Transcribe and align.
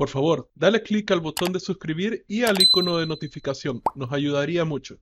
Por 0.00 0.08
favor, 0.08 0.50
dale 0.54 0.82
clic 0.82 1.10
al 1.10 1.20
botón 1.20 1.52
de 1.52 1.60
suscribir 1.60 2.24
y 2.26 2.42
al 2.44 2.58
icono 2.62 2.96
de 2.96 3.06
notificación. 3.06 3.82
Nos 3.94 4.10
ayudaría 4.10 4.64
mucho. 4.64 4.98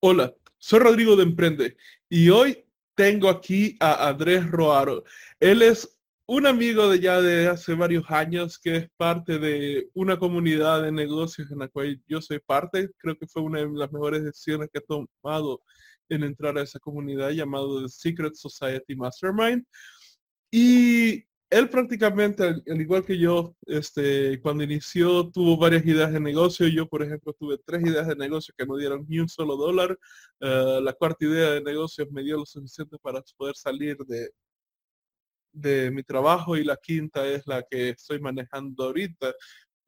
Hola, 0.00 0.34
soy 0.58 0.80
Rodrigo 0.80 1.14
de 1.14 1.22
Emprende 1.22 1.76
y 2.08 2.28
hoy 2.28 2.64
tengo 2.96 3.28
aquí 3.28 3.76
a 3.78 4.08
Andrés 4.08 4.50
Roaro. 4.50 5.04
Él 5.38 5.62
es 5.62 6.00
un 6.26 6.48
amigo 6.48 6.88
de 6.88 6.98
ya 6.98 7.20
de 7.20 7.46
hace 7.46 7.74
varios 7.74 8.10
años 8.10 8.58
que 8.58 8.74
es 8.74 8.90
parte 8.96 9.38
de 9.38 9.88
una 9.94 10.18
comunidad 10.18 10.82
de 10.82 10.90
negocios 10.90 11.52
en 11.52 11.60
la 11.60 11.68
cual 11.68 12.02
yo 12.08 12.20
soy 12.20 12.40
parte. 12.40 12.90
Creo 12.98 13.16
que 13.16 13.28
fue 13.28 13.42
una 13.42 13.60
de 13.60 13.70
las 13.70 13.92
mejores 13.92 14.24
decisiones 14.24 14.68
que 14.72 14.80
he 14.80 14.82
tomado 14.82 15.62
en 16.08 16.24
entrar 16.24 16.58
a 16.58 16.62
esa 16.62 16.80
comunidad 16.80 17.30
llamado 17.30 17.80
The 17.80 17.88
Secret 17.88 18.34
Society 18.34 18.96
Mastermind. 18.96 19.64
Y 20.50 21.24
él 21.52 21.68
prácticamente, 21.68 22.44
al, 22.44 22.80
igual 22.80 23.04
que 23.04 23.18
yo, 23.18 23.54
este, 23.66 24.40
cuando 24.40 24.64
inició 24.64 25.30
tuvo 25.30 25.58
varias 25.58 25.84
ideas 25.84 26.10
de 26.10 26.18
negocio. 26.18 26.66
Yo, 26.66 26.88
por 26.88 27.02
ejemplo, 27.02 27.34
tuve 27.34 27.58
tres 27.58 27.82
ideas 27.82 28.08
de 28.08 28.16
negocio 28.16 28.54
que 28.56 28.64
no 28.64 28.76
dieron 28.76 29.04
ni 29.06 29.18
un 29.18 29.28
solo 29.28 29.54
dólar. 29.56 29.98
Eh, 30.40 30.80
la 30.82 30.94
cuarta 30.94 31.26
idea 31.26 31.50
de 31.50 31.60
negocio 31.60 32.06
me 32.10 32.22
dio 32.22 32.38
lo 32.38 32.46
suficiente 32.46 32.96
para 33.02 33.22
poder 33.36 33.54
salir 33.54 33.98
de, 33.98 34.30
de 35.52 35.90
mi 35.90 36.02
trabajo 36.02 36.56
y 36.56 36.64
la 36.64 36.78
quinta 36.78 37.26
es 37.26 37.46
la 37.46 37.62
que 37.62 37.90
estoy 37.90 38.18
manejando 38.18 38.84
ahorita. 38.84 39.34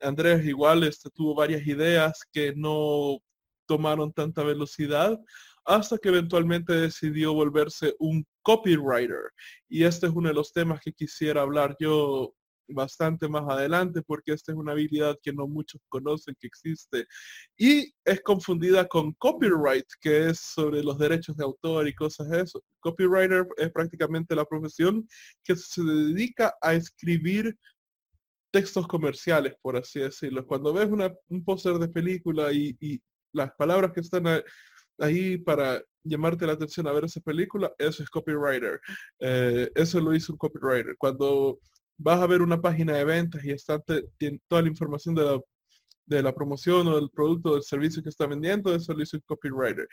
Andrés 0.00 0.44
igual 0.44 0.84
este, 0.84 1.08
tuvo 1.08 1.34
varias 1.34 1.66
ideas 1.66 2.20
que 2.30 2.52
no 2.54 3.20
tomaron 3.66 4.12
tanta 4.12 4.42
velocidad 4.42 5.18
hasta 5.64 5.98
que 5.98 6.08
eventualmente 6.08 6.72
decidió 6.72 7.32
volverse 7.34 7.94
un 7.98 8.26
copywriter. 8.42 9.30
Y 9.68 9.84
este 9.84 10.06
es 10.06 10.12
uno 10.12 10.28
de 10.28 10.34
los 10.34 10.52
temas 10.52 10.80
que 10.80 10.92
quisiera 10.92 11.42
hablar 11.42 11.76
yo 11.80 12.34
bastante 12.68 13.28
más 13.28 13.44
adelante 13.48 14.02
porque 14.02 14.32
esta 14.32 14.52
es 14.52 14.58
una 14.58 14.72
habilidad 14.72 15.18
que 15.22 15.32
no 15.32 15.46
muchos 15.46 15.82
conocen 15.88 16.34
que 16.40 16.46
existe 16.46 17.06
y 17.58 17.92
es 18.04 18.22
confundida 18.22 18.88
con 18.88 19.12
copyright 19.14 19.84
que 20.00 20.30
es 20.30 20.40
sobre 20.40 20.82
los 20.82 20.98
derechos 20.98 21.36
de 21.36 21.44
autor 21.44 21.86
y 21.88 21.94
cosas 21.94 22.30
de 22.30 22.40
eso. 22.42 22.62
Copywriter 22.80 23.46
es 23.58 23.70
prácticamente 23.70 24.34
la 24.34 24.44
profesión 24.44 25.06
que 25.42 25.56
se 25.56 25.82
dedica 25.82 26.54
a 26.60 26.74
escribir 26.74 27.56
textos 28.50 28.86
comerciales, 28.86 29.54
por 29.60 29.76
así 29.76 29.98
decirlo. 30.00 30.46
Cuando 30.46 30.72
ves 30.72 30.88
un 31.28 31.44
póster 31.44 31.74
de 31.74 31.88
película 31.88 32.52
y, 32.52 32.76
y, 32.80 33.02
las 33.32 33.50
palabras 33.56 33.90
que 33.92 34.00
están 34.00 34.28
ahí 34.98 35.38
para 35.38 35.82
llamarte 36.02 36.46
la 36.46 36.52
atención 36.52 36.86
a 36.86 36.92
ver 36.92 37.04
esa 37.04 37.20
película, 37.20 37.72
eso 37.78 38.02
es 38.02 38.10
copywriter. 38.10 38.80
Eh, 39.20 39.70
eso 39.74 40.00
lo 40.00 40.14
hizo 40.14 40.32
un 40.32 40.38
copywriter. 40.38 40.96
Cuando 40.98 41.58
vas 41.96 42.20
a 42.20 42.26
ver 42.26 42.42
una 42.42 42.60
página 42.60 42.94
de 42.96 43.04
ventas 43.04 43.44
y 43.44 43.50
está 43.50 43.80
toda 43.80 44.62
la 44.62 44.68
información 44.68 45.14
de 45.14 45.24
la, 45.24 45.40
de 46.06 46.22
la 46.22 46.34
promoción 46.34 46.86
o 46.88 46.96
del 46.96 47.10
producto 47.10 47.50
o 47.50 47.54
del 47.54 47.62
servicio 47.62 48.02
que 48.02 48.10
está 48.10 48.26
vendiendo, 48.26 48.74
eso 48.74 48.92
lo 48.92 49.02
hizo 49.02 49.16
un 49.16 49.22
copywriter. 49.26 49.88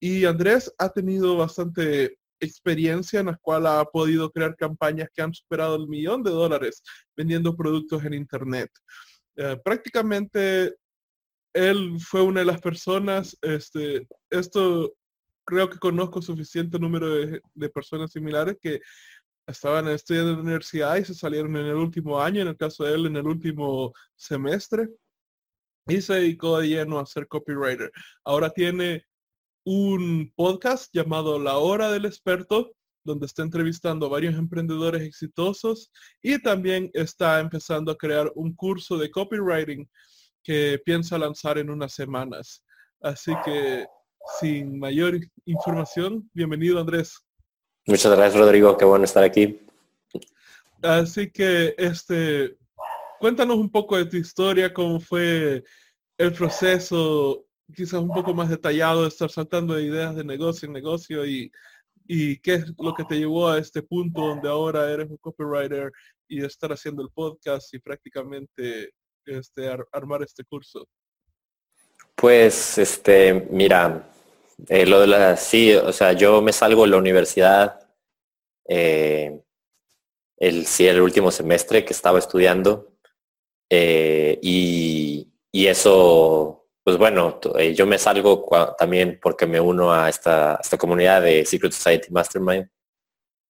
Y 0.00 0.24
Andrés 0.24 0.72
ha 0.78 0.88
tenido 0.88 1.36
bastante 1.36 2.18
experiencia 2.38 3.20
en 3.20 3.26
la 3.26 3.36
cual 3.36 3.66
ha 3.66 3.84
podido 3.84 4.30
crear 4.30 4.54
campañas 4.56 5.08
que 5.12 5.22
han 5.22 5.32
superado 5.32 5.76
el 5.76 5.88
millón 5.88 6.22
de 6.22 6.30
dólares 6.30 6.82
vendiendo 7.16 7.56
productos 7.56 8.04
en 8.04 8.14
Internet. 8.14 8.70
Eh, 9.36 9.58
prácticamente 9.64 10.74
él 11.56 11.96
fue 11.98 12.20
una 12.20 12.40
de 12.40 12.46
las 12.46 12.60
personas, 12.60 13.36
este, 13.40 14.06
esto 14.28 14.94
creo 15.46 15.70
que 15.70 15.78
conozco 15.78 16.20
suficiente 16.20 16.78
número 16.78 17.08
de, 17.08 17.68
personas 17.70 18.12
similares 18.12 18.58
que 18.60 18.80
estaban 19.46 19.88
estudiando 19.88 20.32
en 20.32 20.36
la 20.36 20.42
universidad 20.42 20.96
y 20.96 21.04
se 21.06 21.14
salieron 21.14 21.56
en 21.56 21.66
el 21.66 21.76
último 21.76 22.20
año, 22.20 22.42
en 22.42 22.48
el 22.48 22.58
caso 22.58 22.84
de 22.84 22.94
él 22.94 23.06
en 23.06 23.16
el 23.16 23.26
último 23.26 23.94
semestre, 24.16 24.90
y 25.86 26.02
se 26.02 26.14
dedicó 26.14 26.58
de 26.58 26.68
lleno 26.68 26.98
a 26.98 27.06
ser 27.06 27.26
copywriter. 27.26 27.90
Ahora 28.24 28.50
tiene 28.50 29.06
un 29.64 30.30
podcast 30.36 30.92
llamado 30.92 31.38
La 31.38 31.56
Hora 31.56 31.90
del 31.90 32.04
Experto, 32.04 32.72
donde 33.02 33.24
está 33.24 33.42
entrevistando 33.42 34.06
a 34.06 34.10
varios 34.10 34.34
emprendedores 34.34 35.02
exitosos 35.02 35.90
y 36.20 36.42
también 36.42 36.90
está 36.92 37.40
empezando 37.40 37.92
a 37.92 37.96
crear 37.96 38.30
un 38.34 38.54
curso 38.54 38.98
de 38.98 39.10
copywriting 39.10 39.88
que 40.46 40.80
piensa 40.84 41.18
lanzar 41.18 41.58
en 41.58 41.70
unas 41.70 41.92
semanas. 41.92 42.62
Así 43.00 43.32
que 43.44 43.84
sin 44.38 44.78
mayor 44.78 45.18
información, 45.44 46.30
bienvenido 46.32 46.78
Andrés. 46.78 47.18
Muchas 47.84 48.16
gracias 48.16 48.40
Rodrigo, 48.40 48.76
qué 48.76 48.84
bueno 48.84 49.04
estar 49.04 49.24
aquí. 49.24 49.58
Así 50.82 51.32
que 51.32 51.74
este, 51.76 52.56
cuéntanos 53.18 53.56
un 53.56 53.70
poco 53.70 53.96
de 53.96 54.06
tu 54.06 54.16
historia, 54.16 54.72
cómo 54.72 55.00
fue 55.00 55.64
el 56.16 56.32
proceso, 56.32 57.44
quizás 57.74 58.00
un 58.00 58.10
poco 58.10 58.32
más 58.32 58.48
detallado 58.48 59.02
de 59.02 59.08
estar 59.08 59.30
saltando 59.30 59.74
de 59.74 59.82
ideas 59.82 60.14
de 60.14 60.22
negocio 60.22 60.66
en 60.66 60.74
negocio 60.74 61.26
y, 61.26 61.50
y 62.06 62.38
qué 62.38 62.54
es 62.54 62.72
lo 62.78 62.94
que 62.94 63.04
te 63.04 63.18
llevó 63.18 63.48
a 63.48 63.58
este 63.58 63.82
punto 63.82 64.20
donde 64.20 64.48
ahora 64.48 64.88
eres 64.92 65.10
un 65.10 65.16
copywriter 65.16 65.90
y 66.28 66.44
estar 66.44 66.72
haciendo 66.72 67.02
el 67.02 67.10
podcast 67.10 67.74
y 67.74 67.80
prácticamente 67.80 68.92
este, 69.26 69.68
armar 69.92 70.22
este 70.22 70.44
curso? 70.44 70.86
Pues, 72.14 72.78
este, 72.78 73.46
mira, 73.50 74.08
eh, 74.68 74.86
lo 74.86 75.00
de 75.00 75.06
la, 75.06 75.36
sí, 75.36 75.74
o 75.74 75.92
sea, 75.92 76.12
yo 76.12 76.40
me 76.40 76.52
salgo 76.52 76.84
de 76.84 76.90
la 76.90 76.96
universidad 76.96 77.78
eh, 78.66 79.38
el, 80.38 80.66
sí, 80.66 80.86
el 80.86 81.00
último 81.00 81.30
semestre 81.30 81.84
que 81.84 81.92
estaba 81.92 82.18
estudiando 82.18 82.94
eh, 83.68 84.38
y, 84.42 85.30
y, 85.52 85.66
eso, 85.66 86.68
pues 86.82 86.96
bueno, 86.96 87.38
yo 87.74 87.86
me 87.86 87.98
salgo 87.98 88.46
también 88.78 89.18
porque 89.20 89.46
me 89.46 89.60
uno 89.60 89.92
a 89.92 90.08
esta, 90.08 90.58
esta 90.62 90.78
comunidad 90.78 91.22
de 91.22 91.44
Secret 91.44 91.72
Society 91.72 92.10
Mastermind 92.10 92.68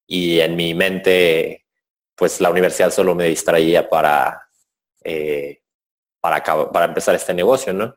y 0.09 0.41
en 0.41 0.57
mi 0.57 0.75
mente, 0.75 1.67
pues 2.17 2.41
la 2.41 2.51
universidad 2.51 2.91
solo 2.91 3.15
me 3.15 3.29
distraía 3.29 3.89
para 3.89 4.43
para, 6.73 6.87
empezar 6.87 7.15
este 7.15 7.35
negocio, 7.35 7.73
¿no? 7.73 7.97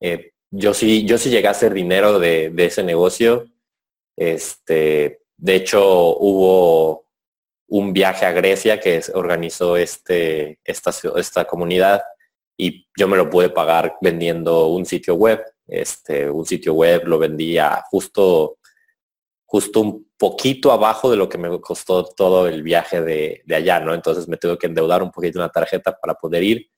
Eh, 0.00 0.32
yo 0.50 0.74
sí, 0.74 1.06
yo 1.06 1.18
sí 1.18 1.30
llegué 1.30 1.48
a 1.48 1.52
hacer 1.52 1.72
dinero 1.72 2.18
de, 2.18 2.52
ese 2.56 2.82
negocio. 2.82 3.46
Este, 4.16 5.22
de 5.36 5.54
hecho, 5.54 6.16
hubo 6.18 7.06
un 7.68 7.92
viaje 7.92 8.26
a 8.26 8.32
Grecia 8.32 8.78
que 8.78 9.00
organizó 9.14 9.76
este, 9.76 10.58
esta, 10.64 10.92
esta 11.16 11.46
comunidad 11.46 12.02
y 12.58 12.86
yo 12.96 13.08
me 13.08 13.16
lo 13.16 13.30
pude 13.30 13.48
pagar 13.48 13.96
vendiendo 14.02 14.66
un 14.66 14.84
sitio 14.84 15.14
web. 15.14 15.42
Este, 15.66 16.28
un 16.28 16.44
sitio 16.44 16.74
web 16.74 17.04
lo 17.06 17.18
vendía 17.18 17.82
justo, 17.90 18.58
justo 19.46 19.80
un 19.80 20.10
poquito 20.18 20.70
abajo 20.70 21.10
de 21.10 21.16
lo 21.16 21.30
que 21.30 21.38
me 21.38 21.60
costó 21.60 22.04
todo 22.04 22.46
el 22.46 22.62
viaje 22.62 23.00
de, 23.00 23.42
de 23.46 23.54
allá, 23.54 23.80
¿no? 23.80 23.94
Entonces 23.94 24.28
me 24.28 24.36
tuve 24.36 24.58
que 24.58 24.66
endeudar 24.66 25.02
un 25.02 25.10
poquito 25.10 25.38
una 25.38 25.48
tarjeta 25.48 25.96
para 25.98 26.14
poder 26.14 26.42
ir 26.42 26.72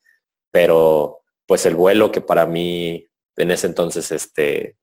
pero 0.55 1.19
pues 1.45 1.65
el 1.65 1.75
vuelo 1.75 2.13
que 2.13 2.21
para 2.21 2.45
mí 2.45 3.05
en 3.35 3.51
ese 3.51 3.67
entonces, 3.67 4.09
este, 4.13 4.77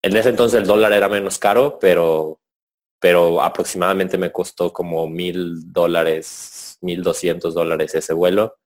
en 0.00 0.16
ese 0.16 0.28
entonces 0.28 0.60
el 0.60 0.66
dólar 0.68 0.92
era 0.92 1.08
menos 1.08 1.40
caro, 1.40 1.76
pero, 1.80 2.40
pero 3.00 3.42
aproximadamente 3.42 4.16
me 4.16 4.30
costó 4.30 4.72
como 4.72 5.08
mil 5.08 5.72
dólares, 5.72 6.78
mil 6.82 7.02
doscientos 7.02 7.52
dólares 7.52 7.96
ese 7.96 8.12
vuelo, 8.12 8.58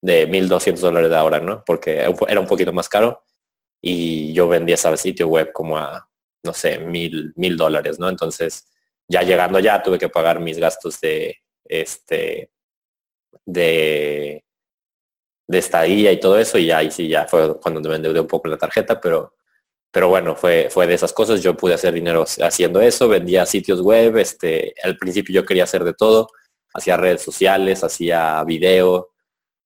de 0.00 0.28
mil 0.28 0.48
doscientos 0.48 0.82
dólares 0.82 1.10
de 1.10 1.16
ahora, 1.16 1.40
¿no? 1.40 1.64
Porque 1.66 1.94
era 2.28 2.40
un 2.40 2.46
poquito 2.46 2.72
más 2.72 2.88
caro 2.88 3.24
y 3.80 4.32
yo 4.34 4.46
vendía 4.46 4.76
ese 4.76 4.96
sitio 4.96 5.26
web 5.26 5.50
como 5.52 5.78
a, 5.78 6.08
no 6.44 6.54
sé, 6.54 6.78
mil, 6.78 7.32
mil 7.34 7.56
dólares, 7.56 7.98
¿no? 7.98 8.08
Entonces, 8.08 8.68
ya 9.08 9.22
llegando 9.22 9.58
allá 9.58 9.82
tuve 9.82 9.98
que 9.98 10.08
pagar 10.08 10.38
mis 10.38 10.58
gastos 10.58 11.00
de, 11.00 11.38
este, 11.64 12.52
de 13.44 14.44
de 15.52 15.58
estadía 15.58 16.10
y 16.10 16.18
todo 16.18 16.38
eso 16.38 16.58
y 16.58 16.70
ahí 16.70 16.90
sí 16.90 17.08
ya 17.08 17.26
fue 17.26 17.60
cuando 17.60 17.80
me 17.88 17.96
endeudé 17.96 18.20
un 18.20 18.26
poco 18.26 18.48
la 18.48 18.56
tarjeta, 18.56 19.00
pero, 19.00 19.34
pero 19.90 20.08
bueno, 20.08 20.34
fue, 20.34 20.68
fue 20.70 20.86
de 20.86 20.94
esas 20.94 21.12
cosas. 21.12 21.42
Yo 21.42 21.56
pude 21.56 21.74
hacer 21.74 21.92
dinero 21.92 22.24
haciendo 22.40 22.80
eso, 22.80 23.08
vendía 23.08 23.44
sitios 23.46 23.82
web, 23.82 24.16
este, 24.16 24.74
al 24.82 24.96
principio 24.96 25.34
yo 25.34 25.44
quería 25.44 25.64
hacer 25.64 25.84
de 25.84 25.92
todo, 25.92 26.28
hacía 26.72 26.96
redes 26.96 27.22
sociales, 27.22 27.84
hacía 27.84 28.42
video 28.44 29.10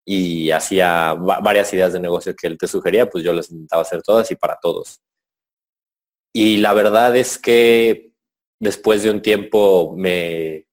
y 0.05 0.51
hacía 0.51 1.15
varias 1.15 1.73
ideas 1.73 1.93
de 1.93 2.01
negocio 2.01 2.35
que 2.35 2.49
él 2.49 2.59
te 2.59 2.67
sugería, 2.67 3.09
pues 3.09 3.25
yo 3.25 3.33
las 3.33 3.51
intentaba 3.51 3.83
hacer 3.83 4.03
todas 4.03 4.31
y 4.33 4.37
para 4.37 4.59
todos. 4.61 5.01
Y 6.33 6.59
la 6.59 6.75
verdad 6.75 7.17
es 7.17 7.39
que 7.39 8.13
después 8.61 9.05
de 9.05 9.11
un 9.11 9.23
tiempo 9.23 9.95
me, 9.97 10.67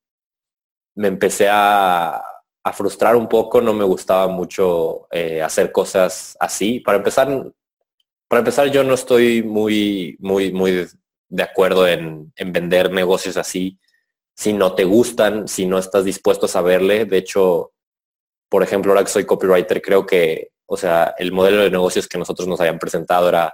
me 0.96 1.08
empecé 1.08 1.50
a, 1.52 2.24
a 2.64 2.72
frustrar 2.72 3.16
un 3.16 3.28
poco, 3.28 3.62
no 3.62 3.74
me 3.74 3.84
gustaba 3.84 4.28
mucho 4.28 5.08
eh, 5.12 5.42
hacer 5.42 5.72
cosas 5.72 6.38
así. 6.40 6.80
Para 6.80 6.98
empezar, 6.98 7.28
para 8.28 8.40
empezar 8.40 8.72
yo 8.72 8.84
no 8.84 8.94
estoy 8.94 9.44
muy, 9.44 10.16
muy, 10.20 10.52
muy 10.54 10.88
de 11.28 11.44
acuerdo 11.44 11.88
en, 11.88 12.32
vender 12.38 12.92
negocios 12.92 13.38
así 13.38 13.80
si 14.36 14.54
no 14.54 14.74
te 14.76 14.84
gustan, 14.84 15.48
si 15.48 15.66
no 15.66 15.78
estás 15.78 16.06
dispuesto 16.06 16.46
a 16.46 16.50
saberle. 16.50 17.06
De 17.06 17.18
hecho, 17.18 17.74
por 18.50 18.64
ejemplo, 18.64 18.92
ahora 18.92 19.04
que 19.04 19.12
soy 19.12 19.26
copywriter, 19.26 19.82
creo 19.82 20.06
que, 20.06 20.52
o 20.66 20.78
sea, 20.78 21.14
el 21.18 21.32
modelo 21.32 21.62
de 21.62 21.70
negocios 21.70 22.08
que 22.08 22.18
nosotros 22.18 22.48
nos 22.48 22.60
habían 22.60 22.80
presentado 22.80 23.30
era 23.30 23.54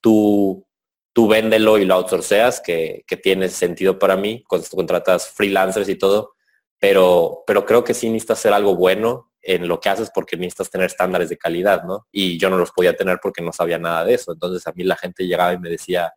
tú, 0.00 0.66
tú 1.12 1.28
véndelo 1.28 1.78
y 1.78 1.84
lo 1.84 1.94
outsourceas, 1.94 2.60
que, 2.60 3.04
que 3.06 3.16
tiene 3.16 3.48
sentido 3.48 3.98
para 3.98 4.16
mí, 4.16 4.42
cuando 4.48 4.66
contratas 4.68 5.28
freelancers 5.28 5.88
y 5.88 5.96
todo, 5.96 6.35
pero, 6.78 7.44
pero 7.46 7.64
creo 7.64 7.84
que 7.84 7.94
sí 7.94 8.08
necesitas 8.08 8.38
hacer 8.38 8.52
algo 8.52 8.76
bueno 8.76 9.32
en 9.42 9.68
lo 9.68 9.80
que 9.80 9.88
haces 9.88 10.10
porque 10.12 10.36
necesitas 10.36 10.70
tener 10.70 10.86
estándares 10.86 11.28
de 11.28 11.38
calidad, 11.38 11.84
¿no? 11.84 12.06
Y 12.10 12.38
yo 12.38 12.50
no 12.50 12.58
los 12.58 12.72
podía 12.72 12.96
tener 12.96 13.18
porque 13.22 13.42
no 13.42 13.52
sabía 13.52 13.78
nada 13.78 14.04
de 14.04 14.14
eso. 14.14 14.32
Entonces 14.32 14.66
a 14.66 14.72
mí 14.72 14.82
la 14.82 14.96
gente 14.96 15.26
llegaba 15.26 15.52
y 15.52 15.58
me 15.58 15.70
decía, 15.70 16.12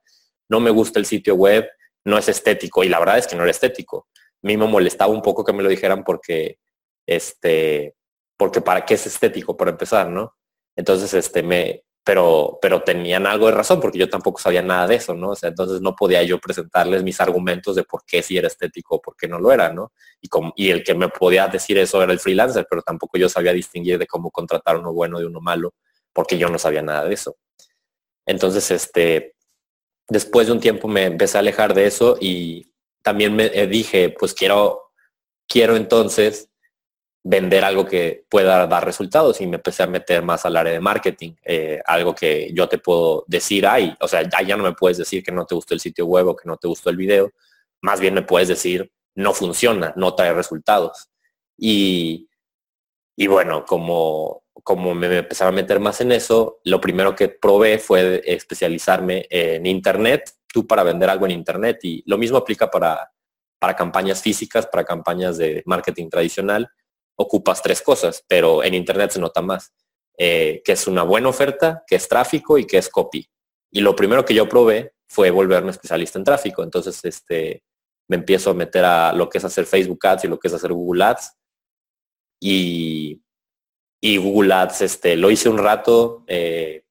no 0.50 0.60
me 0.60 0.72
gusta 0.72 1.00
el 1.00 1.06
sitio 1.06 1.36
web, 1.36 1.70
no 2.06 2.18
es 2.18 2.28
estético. 2.28 2.84
Y 2.84 2.90
la 2.90 3.00
verdad 3.00 3.20
es 3.20 3.28
que 3.28 3.36
no 3.36 3.44
era 3.44 3.52
estético. 3.52 4.08
A 4.16 4.48
mí 4.48 4.58
me 4.58 4.66
molestaba 4.66 5.14
un 5.14 5.22
poco 5.22 5.44
que 5.44 5.54
me 5.54 5.62
lo 5.62 5.70
dijeran 5.70 6.04
porque, 6.04 6.60
este, 7.06 7.96
porque 8.36 8.62
para 8.62 8.86
qué 8.86 8.96
es 8.96 9.06
estético, 9.06 9.56
para 9.56 9.72
empezar, 9.72 10.10
¿no? 10.10 10.36
Entonces, 10.76 11.14
este, 11.14 11.44
me, 11.44 11.84
pero, 12.04 12.57
pero 12.62 12.81
tenían 12.81 13.28
algo 13.28 13.48
de 13.48 13.54
razón 13.54 13.80
porque 13.80 14.00
yo 14.00 14.10
tampoco 14.10 14.40
sabía 14.40 14.62
nada 14.62 14.88
de 14.88 14.96
eso, 14.96 15.13
¿no? 15.13 15.31
O 15.31 15.36
sea, 15.36 15.50
entonces 15.50 15.81
no 15.81 15.96
podía 15.96 16.24
yo 16.24 16.40
presentarles 16.40 17.04
mis 17.04 17.22
argumentos 17.22 17.75
de 17.75 17.84
por 17.84 18.04
qué 18.06 18.24
sí 18.24 18.38
era 18.38 18.48
estético 18.48 18.96
o 18.96 19.01
por 19.01 19.16
qué 19.16 19.28
no 19.28 19.40
lo 19.40 19.51
era, 19.51 19.72
¿no? 19.72 19.92
Y, 20.22 20.28
como, 20.28 20.54
y 20.56 20.69
el 20.69 20.84
que 20.84 20.96
me 20.96 21.10
podía 21.10 21.48
decir 21.48 21.78
eso 21.78 22.01
era 22.01 22.13
el 22.13 22.19
freelancer, 22.19 22.66
pero 22.69 22.81
tampoco 22.81 23.18
yo 23.18 23.30
sabía 23.30 23.54
distinguir 23.54 24.00
de 24.00 24.07
cómo 24.07 24.31
contratar 24.31 24.78
uno 24.78 24.94
bueno 24.94 25.19
de 25.19 25.25
uno 25.25 25.42
malo 25.42 25.74
porque 26.13 26.38
yo 26.38 26.50
no 26.50 26.57
sabía 26.57 26.81
nada 26.81 27.06
de 27.06 27.13
eso. 27.13 27.38
Entonces, 28.25 28.69
este, 28.72 29.36
después 30.07 30.48
de 30.48 30.54
un 30.54 30.60
tiempo 30.60 30.88
me 30.88 31.06
empecé 31.06 31.38
a 31.38 31.42
alejar 31.42 31.74
de 31.74 31.86
eso 31.86 32.18
y 32.19 32.74
también 33.02 33.36
me 33.36 33.45
eh, 33.45 33.68
dije, 33.68 34.16
pues 34.18 34.34
quiero, 34.34 34.92
quiero 35.48 35.75
entonces 35.75 36.50
vender 37.24 37.66
algo 37.66 37.86
que 37.86 38.25
pueda 38.30 38.66
dar 38.68 38.86
resultados 38.86 39.42
y 39.42 39.48
me 39.48 39.57
empecé 39.57 39.83
a 39.83 39.88
meter 39.88 40.24
más 40.24 40.45
al 40.45 40.56
área 40.56 40.74
de 40.74 40.80
marketing, 40.80 41.33
eh, 41.44 41.81
algo 41.86 42.16
que 42.16 42.51
yo 42.54 42.69
te 42.69 42.77
puedo 42.77 43.25
decir, 43.27 43.68
ay, 43.68 43.95
o 44.00 44.07
sea, 44.07 44.24
ya, 44.24 44.56
no 44.56 44.63
me 44.63 44.74
puedes 44.74 44.98
decir 44.98 45.24
que 45.24 45.31
no 45.31 45.45
te 45.45 45.56
gustó 45.56 45.74
el 45.74 45.80
sitio 45.80 46.06
web 46.06 46.27
o 46.27 46.36
que 46.36 46.48
no 46.48 46.57
te 46.57 46.68
gustó 46.68 46.89
el 46.89 46.98
video, 46.98 47.31
más 47.81 48.00
bien 48.00 48.13
me 48.13 48.21
puedes 48.21 48.48
decir, 48.48 48.92
no 49.16 49.33
funciona, 49.33 49.94
no 49.98 50.16
trae 50.16 50.33
resultados. 50.33 51.10
Y, 51.57 52.30
y 53.18 53.27
bueno, 53.27 53.66
como, 53.66 54.44
como 54.63 54.95
me 54.95 55.18
empezaba 55.18 55.50
a 55.50 55.54
meter 55.54 55.80
más 55.80 56.00
en 56.00 56.13
eso, 56.13 56.60
lo 56.63 56.80
primero 56.80 57.16
que 57.16 57.27
probé 57.27 57.80
fue 57.80 58.21
especializarme 58.25 59.27
en 59.30 59.66
Internet, 59.66 60.36
tú 60.48 60.66
para 60.66 60.83
vender 60.83 61.10
algo 61.10 61.25
en 61.25 61.31
Internet 61.31 61.80
y 61.83 62.04
lo 62.06 62.18
mismo 62.18 62.38
aplica 62.38 62.71
para, 62.71 63.12
para 63.60 63.75
campañas 63.75 64.21
físicas, 64.21 64.68
para 64.68 64.86
campañas 64.86 65.38
de 65.38 65.63
marketing 65.66 66.10
tradicional 66.10 66.71
ocupas 67.19 67.62
tres 67.62 67.81
cosas, 67.81 68.24
pero 68.27 68.63
en 68.63 68.74
Internet 68.74 69.12
se 69.12 69.19
nota 69.19 69.42
más, 69.42 69.74
eh, 70.18 70.62
que 70.63 70.71
es 70.71 70.88
una 70.88 71.04
buena 71.04 71.27
oferta, 71.27 71.83
que 71.86 71.95
es 71.98 72.07
tráfico 72.07 72.57
y 72.57 72.66
que 72.66 72.77
es 72.77 72.88
copy. 72.88 73.30
Y 73.71 73.81
lo 73.81 73.94
primero 73.94 74.24
que 74.24 74.33
yo 74.33 74.48
probé 74.48 74.94
fue 75.06 75.30
volverme 75.30 75.71
especialista 75.71 76.18
en 76.18 76.24
tráfico. 76.24 76.63
Entonces, 76.63 77.04
este, 77.04 77.62
me 78.07 78.16
empiezo 78.16 78.51
a 78.51 78.54
meter 78.54 78.86
a 78.86 79.12
lo 79.12 79.27
que 79.27 79.38
es 79.38 79.44
hacer 79.44 79.66
Facebook 79.66 80.00
Ads 80.06 80.24
y 80.24 80.27
lo 80.30 80.39
que 80.39 80.48
es 80.48 80.54
hacer 80.54 80.71
Google 80.71 81.04
Ads. 81.04 81.33
Y, 82.42 83.21
y 84.01 84.18
Google 84.18 84.54
Ads, 84.54 84.81
este, 84.81 85.18
lo 85.18 85.30
hice 85.30 85.50
un 85.50 85.57
rato, 85.57 86.24
eh, 86.27 86.86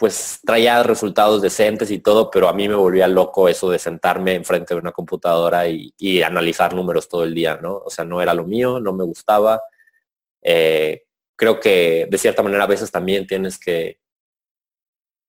pues 0.00 0.40
traía 0.46 0.82
resultados 0.82 1.42
decentes 1.42 1.90
y 1.90 1.98
todo, 1.98 2.30
pero 2.30 2.48
a 2.48 2.54
mí 2.54 2.66
me 2.70 2.74
volvía 2.74 3.06
loco 3.06 3.50
eso 3.50 3.68
de 3.68 3.78
sentarme 3.78 4.34
enfrente 4.34 4.72
de 4.72 4.80
una 4.80 4.92
computadora 4.92 5.68
y, 5.68 6.22
analizar 6.22 6.74
números 6.74 7.06
todo 7.06 7.24
el 7.24 7.34
día, 7.34 7.58
¿no? 7.60 7.76
O 7.84 7.90
sea, 7.90 8.06
no 8.06 8.22
era 8.22 8.32
lo 8.32 8.46
mío, 8.46 8.80
no 8.80 8.94
me 8.94 9.04
gustaba. 9.04 9.60
Eh, 10.40 11.02
creo 11.36 11.60
que 11.60 12.06
de 12.10 12.16
cierta 12.16 12.42
manera 12.42 12.64
a 12.64 12.66
veces 12.66 12.90
también 12.90 13.26
tienes 13.26 13.58
que 13.58 14.00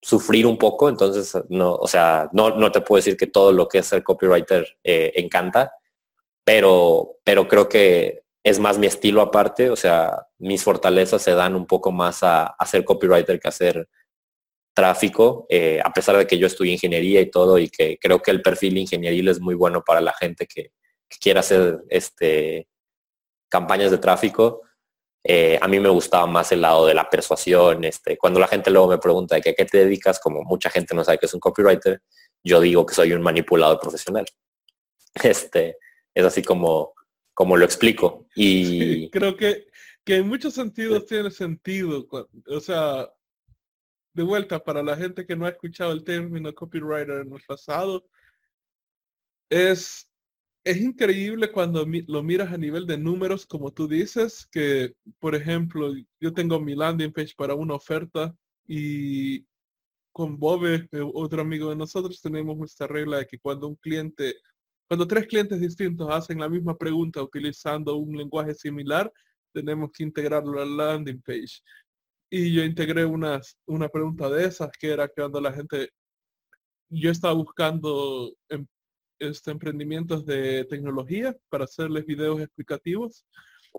sufrir 0.01 0.47
un 0.47 0.57
poco, 0.57 0.87
entonces 0.87 1.33
no, 1.49 1.73
o 1.75 1.87
sea, 1.89 2.29
no, 2.31 2.51
no 2.51 2.71
te 2.71 2.79
puedo 2.79 2.99
decir 2.99 3.17
que 3.17 3.27
todo 3.27 3.51
lo 3.51 3.67
que 3.67 3.79
es 3.79 3.87
ser 3.87 4.03
copywriter 4.03 4.77
eh, 4.85 5.11
encanta, 5.17 5.73
pero, 6.45 7.17
pero 7.25 7.49
creo 7.49 7.67
que 7.67 8.23
es 8.41 8.57
más 8.57 8.77
mi 8.77 8.87
estilo 8.87 9.21
aparte, 9.21 9.69
o 9.69 9.75
sea, 9.75 10.27
mis 10.39 10.63
fortalezas 10.63 11.21
se 11.21 11.33
dan 11.35 11.55
un 11.55 11.65
poco 11.67 11.91
más 11.91 12.23
a, 12.23 12.45
a 12.45 12.65
ser 12.65 12.85
copywriter 12.85 13.37
que 13.37 13.49
a 13.49 13.51
ser 13.51 13.89
tráfico, 14.73 15.45
eh, 15.49 15.79
a 15.83 15.91
pesar 15.91 16.17
de 16.17 16.25
que 16.25 16.37
yo 16.37 16.47
estudié 16.47 16.73
ingeniería 16.73 17.21
y 17.21 17.29
todo 17.29 17.57
y 17.57 17.69
que 17.69 17.97
creo 17.99 18.21
que 18.21 18.31
el 18.31 18.41
perfil 18.41 18.77
ingenieril 18.77 19.27
es 19.27 19.39
muy 19.39 19.55
bueno 19.55 19.83
para 19.83 20.01
la 20.01 20.13
gente 20.13 20.47
que, 20.47 20.71
quiera 21.19 21.41
hacer 21.41 21.83
este, 21.89 22.69
campañas 23.49 23.91
de 23.91 23.97
tráfico. 23.97 24.61
Eh, 25.23 25.59
a 25.61 25.67
mí 25.67 25.77
me 25.77 25.89
gustaba 25.89 26.25
más 26.25 26.53
el 26.53 26.61
lado 26.61 26.85
de 26.85 26.93
la 26.93 27.09
persuasión. 27.09 27.83
Este, 27.83 28.17
cuando 28.17 28.39
la 28.39 28.47
gente 28.47 28.71
luego 28.71 28.87
me 28.87 28.97
pregunta 28.97 29.35
de 29.35 29.41
qué 29.41 29.65
te 29.65 29.79
dedicas, 29.79 30.21
como 30.21 30.41
mucha 30.43 30.69
gente 30.69 30.95
no 30.95 31.03
sabe 31.03 31.17
que 31.17 31.25
es 31.25 31.33
un 31.33 31.41
copywriter, 31.41 32.01
yo 32.45 32.61
digo 32.61 32.85
que 32.85 32.95
soy 32.95 33.11
un 33.11 33.21
manipulador 33.21 33.79
profesional. 33.79 34.25
Este, 35.21 35.75
es 36.15 36.23
así 36.23 36.41
como, 36.41 36.93
como 37.33 37.57
lo 37.57 37.65
explico. 37.65 38.27
Y 38.33 39.09
creo 39.11 39.35
que, 39.35 39.67
que 40.05 40.15
en 40.15 40.29
muchos 40.29 40.53
sentidos 40.53 41.05
tiene 41.05 41.29
sentido. 41.29 42.07
O 42.47 42.59
sea, 42.61 43.09
de 44.13 44.23
vuelta, 44.23 44.63
para 44.63 44.83
la 44.83 44.97
gente 44.97 45.25
que 45.25 45.35
no 45.35 45.45
ha 45.45 45.49
escuchado 45.49 45.91
el 45.91 46.03
término 46.03 46.53
copywriter 46.53 47.21
en 47.21 47.33
el 47.33 47.41
pasado, 47.47 48.05
es, 49.49 50.09
es 50.63 50.77
increíble 50.77 51.51
cuando 51.51 51.85
lo 52.07 52.23
miras 52.23 52.53
a 52.53 52.57
nivel 52.57 52.85
de 52.87 52.97
números, 52.97 53.45
como 53.45 53.71
tú 53.71 53.87
dices, 53.87 54.47
que, 54.51 54.93
por 55.19 55.35
ejemplo, 55.35 55.93
yo 56.19 56.33
tengo 56.33 56.59
mi 56.59 56.75
landing 56.75 57.11
page 57.11 57.33
para 57.35 57.55
una 57.55 57.75
oferta 57.75 58.35
y 58.67 59.45
con 60.11 60.37
Bobe, 60.37 60.87
eh, 60.91 61.01
otro 61.13 61.41
amigo 61.41 61.69
de 61.69 61.75
nosotros, 61.75 62.21
tenemos 62.21 62.57
esta 62.63 62.87
regla 62.87 63.17
de 63.19 63.27
que 63.27 63.39
cuando 63.39 63.67
un 63.67 63.75
cliente, 63.75 64.35
cuando 64.87 65.07
tres 65.07 65.27
clientes 65.27 65.59
distintos 65.59 66.09
hacen 66.09 66.39
la 66.39 66.49
misma 66.49 66.77
pregunta 66.77 67.23
utilizando 67.23 67.95
un 67.95 68.17
lenguaje 68.17 68.53
similar, 68.53 69.11
tenemos 69.53 69.91
que 69.91 70.03
integrarlo 70.03 70.61
al 70.61 70.75
landing 70.75 71.21
page. 71.21 71.61
Y 72.33 72.53
yo 72.53 72.63
integré 72.63 73.05
una 73.05 73.89
pregunta 73.91 74.29
de 74.29 74.45
esas, 74.45 74.71
que 74.79 74.89
era 74.91 75.09
cuando 75.09 75.41
la 75.41 75.51
gente, 75.51 75.89
yo 76.89 77.11
estaba 77.11 77.33
buscando 77.33 78.33
em, 78.47 78.65
este, 79.19 79.51
emprendimientos 79.51 80.25
de 80.25 80.65
tecnología 80.65 81.35
para 81.49 81.65
hacerles 81.65 82.05
videos 82.05 82.41
explicativos 82.41 83.25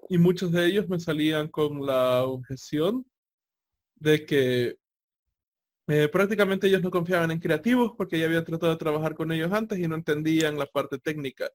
y 0.08 0.18
muchos 0.18 0.52
de 0.52 0.66
ellos 0.66 0.88
me 0.88 1.00
salían 1.00 1.48
con 1.48 1.84
la 1.84 2.24
objeción 2.24 3.04
de 3.96 4.24
que 4.24 4.76
eh, 5.88 6.08
prácticamente 6.08 6.68
ellos 6.68 6.82
no 6.82 6.90
confiaban 6.90 7.30
en 7.30 7.40
creativos 7.40 7.92
porque 7.96 8.18
ya 8.18 8.26
habían 8.26 8.44
tratado 8.44 8.72
de 8.72 8.78
trabajar 8.78 9.14
con 9.14 9.32
ellos 9.32 9.52
antes 9.52 9.78
y 9.78 9.88
no 9.88 9.96
entendían 9.96 10.58
la 10.58 10.66
parte 10.66 10.98
técnica. 10.98 11.50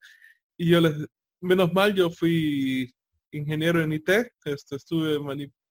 Y 0.58 0.70
yo 0.70 0.82
les, 0.82 0.96
menos 1.42 1.72
mal, 1.74 1.94
yo 1.94 2.10
fui 2.10 2.94
ingeniero 3.32 3.82
en 3.82 3.94
IT, 3.94 4.10
este, 4.46 4.76
estuve 4.76 5.20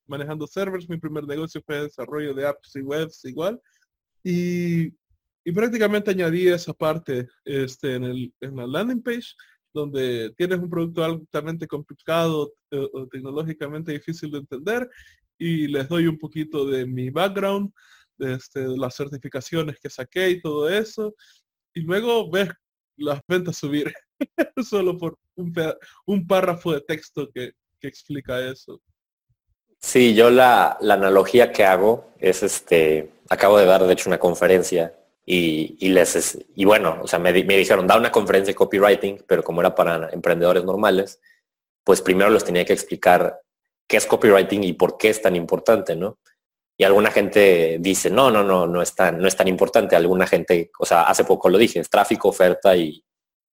manejando 0.07 0.47
servers. 0.47 0.89
Mi 0.89 0.99
primer 0.99 1.25
negocio 1.25 1.63
fue 1.65 1.83
desarrollo 1.83 2.35
de 2.35 2.47
apps 2.47 2.77
y 2.77 2.81
webs 2.81 3.25
igual. 3.25 3.61
Y, 4.23 4.93
prácticamente 5.55 6.11
añadí 6.11 6.49
esa 6.49 6.73
parte 6.73 7.29
este, 7.45 7.95
en, 7.95 8.05
el, 8.05 8.35
en 8.41 8.57
la 8.57 8.67
landing 8.67 9.03
page, 9.03 9.35
donde 9.73 10.35
tienes 10.37 10.59
un 10.59 10.69
producto 10.69 11.05
altamente 11.05 11.69
complicado 11.69 12.53
eh, 12.73 12.89
o 12.93 13.07
tecnológicamente 13.07 13.93
difícil 13.93 14.33
de 14.33 14.39
entender 14.39 14.91
y 15.39 15.69
les 15.69 15.89
doy 15.89 16.07
un 16.07 16.19
poquito 16.19 16.67
de 16.67 16.87
mi 16.87 17.11
background, 17.11 17.73
de, 18.19 18.35
este, 18.35 18.67
las 18.67 18.97
certificaciones 18.97 19.79
que 19.79 19.91
saqué 19.91 20.31
y 20.31 20.41
todo 20.41 20.69
eso. 20.69 21.15
Y 21.75 21.81
luego 21.81 22.31
ves 22.31 22.51
las 22.97 23.21
ventas 23.29 23.59
subir 23.59 23.93
solo 24.65 24.97
por 24.97 25.19
un, 25.35 25.55
un 26.07 26.27
párrafo 26.27 26.73
de 26.73 26.81
texto 26.81 27.31
que, 27.31 27.53
que 27.81 27.89
explica 27.89 28.41
eso. 28.49 28.81
Sí, 29.81 30.15
yo 30.15 30.31
la, 30.31 30.79
analogía 30.81 31.53
que 31.53 31.65
hago 31.65 32.13
es 32.19 32.43
este, 32.43 33.11
acabo 33.29 33.59
de 33.59 33.67
dar 33.67 33.85
de 33.85 33.93
hecho 33.93 34.09
una 34.09 34.19
conferencia 34.19 34.95
y, 35.25 35.89
les 35.89 36.39
y 36.55 36.65
bueno, 36.65 37.01
o 37.03 37.07
sea, 37.07 37.19
me, 37.19 37.33
dijeron, 37.33 37.87
da 37.87 37.97
una 37.97 38.13
conferencia 38.13 38.53
de 38.53 38.57
copywriting, 38.57 39.25
pero 39.27 39.43
como 39.43 39.61
era 39.61 39.75
para 39.75 40.11
emprendedores 40.11 40.65
normales, 40.65 41.21
pues 41.85 42.01
primero 42.01 42.31
les 42.31 42.45
tenía 42.45 42.65
que 42.65 42.73
explicar 42.73 43.41
qué 43.89 43.97
es 43.97 44.07
copywriting 44.07 44.65
y 44.65 44.73
por 44.73 44.97
qué 44.97 45.11
es 45.11 45.21
tan 45.23 45.37
importante, 45.37 45.97
¿no? 45.97 46.19
Y 46.79 46.85
alguna 46.85 47.11
gente 47.11 47.79
dice, 47.81 48.11
no, 48.11 48.31
no, 48.31 48.45
no, 48.45 48.67
no 48.67 48.83
es 48.83 48.95
tan, 48.95 49.19
no 49.19 49.27
es 49.27 49.37
tan 49.37 49.49
importante. 49.49 49.97
Alguna 49.97 50.27
gente, 50.27 50.71
o 50.79 50.85
sea, 50.85 51.03
hace 51.05 51.25
poco 51.25 51.49
lo 51.49 51.59
dije, 51.59 51.81
es 51.81 51.89
tráfico, 51.89 52.29
oferta 52.29 52.77
y, 52.77 53.03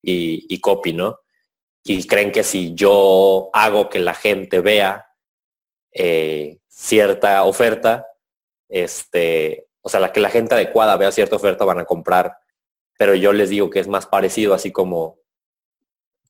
y, 0.01 0.45
y 0.49 0.59
copy, 0.59 0.93
¿no? 0.93 1.19
Y 1.85 2.05
creen 2.05 2.31
que 2.31 2.43
si 2.43 2.73
yo 2.73 3.49
hago 3.53 3.89
que 3.89 3.99
la 3.99 4.13
gente 4.13 4.59
vea 4.59 5.05
eh, 5.93 6.59
cierta 6.67 7.43
oferta, 7.43 8.07
este, 8.69 9.67
o 9.81 9.89
sea, 9.89 9.99
la 9.99 10.11
que 10.11 10.19
la 10.19 10.29
gente 10.29 10.55
adecuada 10.55 10.97
vea 10.97 11.11
cierta 11.11 11.35
oferta 11.35 11.65
van 11.65 11.79
a 11.79 11.85
comprar, 11.85 12.37
pero 12.97 13.15
yo 13.15 13.33
les 13.33 13.49
digo 13.49 13.69
que 13.69 13.79
es 13.79 13.87
más 13.87 14.05
parecido, 14.05 14.53
así 14.53 14.71
como 14.71 15.23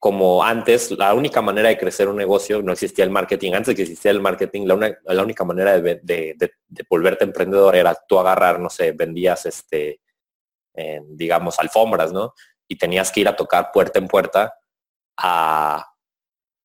como 0.04 0.44
antes, 0.44 0.92
la 0.92 1.14
única 1.14 1.42
manera 1.42 1.70
de 1.70 1.78
crecer 1.78 2.10
un 2.10 2.18
negocio, 2.18 2.62
no 2.62 2.74
existía 2.74 3.06
el 3.06 3.10
marketing, 3.10 3.54
antes 3.54 3.74
que 3.74 3.84
existía 3.84 4.12
el 4.12 4.20
marketing, 4.20 4.68
la, 4.68 4.98
la 5.06 5.24
única 5.24 5.46
manera 5.46 5.80
de, 5.80 6.02
de, 6.04 6.52
volverte 6.90 7.24
emprendedor 7.24 7.74
era 7.74 7.96
tú 8.06 8.20
agarrar, 8.20 8.60
no 8.60 8.70
sé, 8.70 8.92
vendías, 8.92 9.46
este, 9.46 10.02
digamos, 11.08 11.58
alfombras, 11.58 12.12
¿no? 12.12 12.34
Y 12.68 12.78
tenías 12.78 13.14
que 13.14 13.22
ir 13.22 13.30
a 13.30 13.36
tocar 13.38 13.72
puerta 13.72 13.98
en 13.98 14.10
puerta 14.10 14.54
a, 15.16 15.88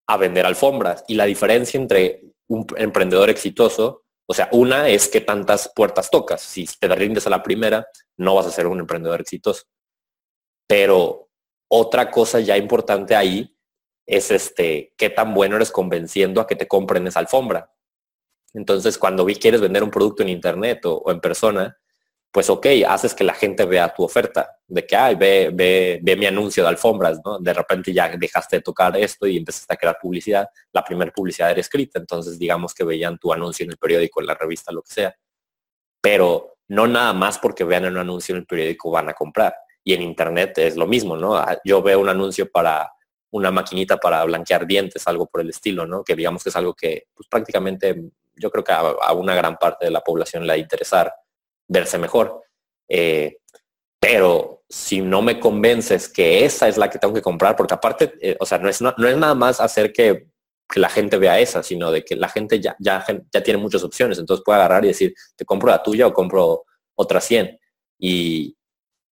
a 0.09 0.17
vender 0.17 0.45
alfombras. 0.45 1.05
Y 1.07 1.15
la 1.15 1.27
diferencia 1.27 1.79
entre 1.79 2.25
un 2.49 2.67
emprendedor 2.77 3.31
exitoso, 3.31 4.05
o 4.27 4.35
sea, 4.35 4.49
una 4.53 4.89
es 4.89 5.09
que 5.09 5.21
tantas 5.21 5.73
puertas 5.75 6.11
tocas. 6.11 6.43
Si 6.43 6.67
te 6.79 6.89
rindes 6.89 7.27
a 7.27 7.31
la 7.31 7.43
primera, 7.43 7.87
no 8.17 8.35
vas 8.35 8.47
a 8.47 8.51
ser 8.51 8.67
un 8.67 8.81
emprendedor 8.81 9.21
exitoso. 9.21 9.65
Pero 10.67 11.31
otra 11.71 12.11
cosa 12.11 12.41
ya 12.41 12.57
importante 12.57 13.17
ahí 13.17 13.57
es 14.07 14.31
este, 14.31 14.93
qué 14.97 15.11
tan 15.11 15.35
bueno 15.35 15.57
eres 15.57 15.71
convenciendo 15.71 16.41
a 16.41 16.47
que 16.47 16.57
te 16.57 16.69
compren 16.69 17.07
esa 17.07 17.21
alfombra. 17.21 17.73
Entonces, 18.55 18.99
cuando 18.99 19.25
vi 19.25 19.37
quieres 19.37 19.61
vender 19.61 19.83
un 19.83 19.91
producto 19.91 20.23
en 20.23 20.31
internet 20.31 20.81
o 20.85 21.11
en 21.11 21.21
persona, 21.21 21.79
pues 22.31 22.51
ok, 22.51 22.67
haces 22.87 23.15
que 23.15 23.25
la 23.25 23.35
gente 23.35 23.65
vea 23.65 23.93
tu 23.95 24.05
oferta, 24.05 24.51
de 24.67 24.87
que, 24.87 24.95
ay, 24.95 25.15
ve, 25.15 25.51
ve, 25.53 25.99
ve 26.03 26.17
mi 26.17 26.27
anuncio 26.27 26.63
de 26.63 26.69
alfombras, 26.69 27.21
¿no? 27.25 27.39
De 27.39 27.55
repente 27.55 27.93
ya 27.93 28.09
dejaste 28.17 28.57
de 28.57 28.63
tocar 28.63 28.97
esto 28.97 29.27
y 29.27 29.39
empezaste 29.39 29.75
a 29.75 29.77
crear 29.77 29.99
publicidad. 30.01 30.49
La 30.73 30.85
primera 30.85 31.11
publicidad 31.11 31.51
era 31.51 31.61
escrita, 31.61 31.99
entonces 31.99 32.39
digamos 32.39 32.75
que 32.75 32.85
veían 32.85 33.19
tu 33.19 33.33
anuncio 33.33 33.65
en 33.65 33.71
el 33.71 33.79
periódico, 33.79 34.21
en 34.21 34.27
la 34.27 34.35
revista, 34.35 34.73
lo 34.73 34.83
que 34.83 34.93
sea. 34.93 35.15
Pero 36.01 36.59
no 36.69 36.87
nada 36.87 37.13
más 37.15 37.39
porque 37.39 37.65
vean 37.65 37.87
un 37.87 37.97
anuncio 37.97 38.35
en 38.35 38.41
el 38.41 38.47
periódico 38.47 38.91
van 38.91 39.09
a 39.09 39.15
comprar. 39.15 39.55
Y 39.83 39.95
en 39.95 40.03
internet 40.03 40.59
es 40.59 40.77
lo 40.77 40.87
mismo, 40.87 41.17
¿no? 41.17 41.37
Ah, 41.37 41.59
yo 41.65 41.83
veo 41.83 41.99
un 41.99 42.11
anuncio 42.11 42.51
para 42.51 42.93
una 43.31 43.51
maquinita 43.51 43.97
para 43.97 44.25
blanquear 44.25 44.67
dientes, 44.67 45.07
algo 45.07 45.27
por 45.27 45.41
el 45.41 45.51
estilo, 45.51 45.87
¿no? 45.87 46.05
Que 46.05 46.15
digamos 46.15 46.43
que 46.43 46.51
es 46.51 46.57
algo 46.57 46.75
que 46.75 47.07
pues, 47.15 47.27
prácticamente 47.29 48.11
yo 48.37 48.51
creo 48.51 48.65
que 48.65 48.73
a, 48.73 49.13
una 49.13 49.35
gran 49.35 49.57
parte 49.57 49.87
de 49.87 49.91
la 49.91 50.01
población 50.01 50.43
le 50.43 50.49
va 50.49 50.55
a 50.55 50.59
interesar 50.59 51.13
verse 51.69 51.99
mejor. 51.99 52.43
Eh, 52.89 53.39
pero 54.01 54.63
si 54.69 55.01
no 55.01 55.23
me 55.23 55.41
convences 55.41 56.09
que 56.09 56.45
esa 56.45 56.69
es 56.69 56.77
la 56.77 56.91
que 56.91 56.99
tengo 56.99 57.15
que 57.15 57.23
comprar, 57.23 57.57
porque 57.57 57.75
aparte, 57.75 58.15
eh, 58.21 58.37
o 58.41 58.47
sea, 58.47 58.59
no 58.59 58.69
es, 58.69 58.81
no, 58.81 58.91
es 58.91 59.17
nada 59.17 59.35
más 59.35 59.61
hacer 59.61 59.93
que, 59.93 60.29
la 60.75 60.91
gente 60.91 61.17
vea 61.17 61.41
esa, 61.41 61.63
sino 61.63 61.91
de 61.91 62.05
que 62.05 62.15
la 62.15 62.29
gente 62.29 62.61
ya, 62.61 62.77
ya, 62.79 63.03
ya 63.33 63.43
tiene 63.43 63.59
muchas 63.59 63.83
opciones, 63.85 64.19
entonces 64.19 64.45
puede 64.45 64.59
agarrar 64.59 64.85
y 64.85 64.89
decir, 64.89 65.15
te 65.35 65.47
compro 65.47 65.71
la 65.71 65.83
tuya 65.83 66.07
o 66.07 66.13
compro 66.13 66.67
otra 66.95 67.23
100. 67.23 67.59
Y, 67.99 68.55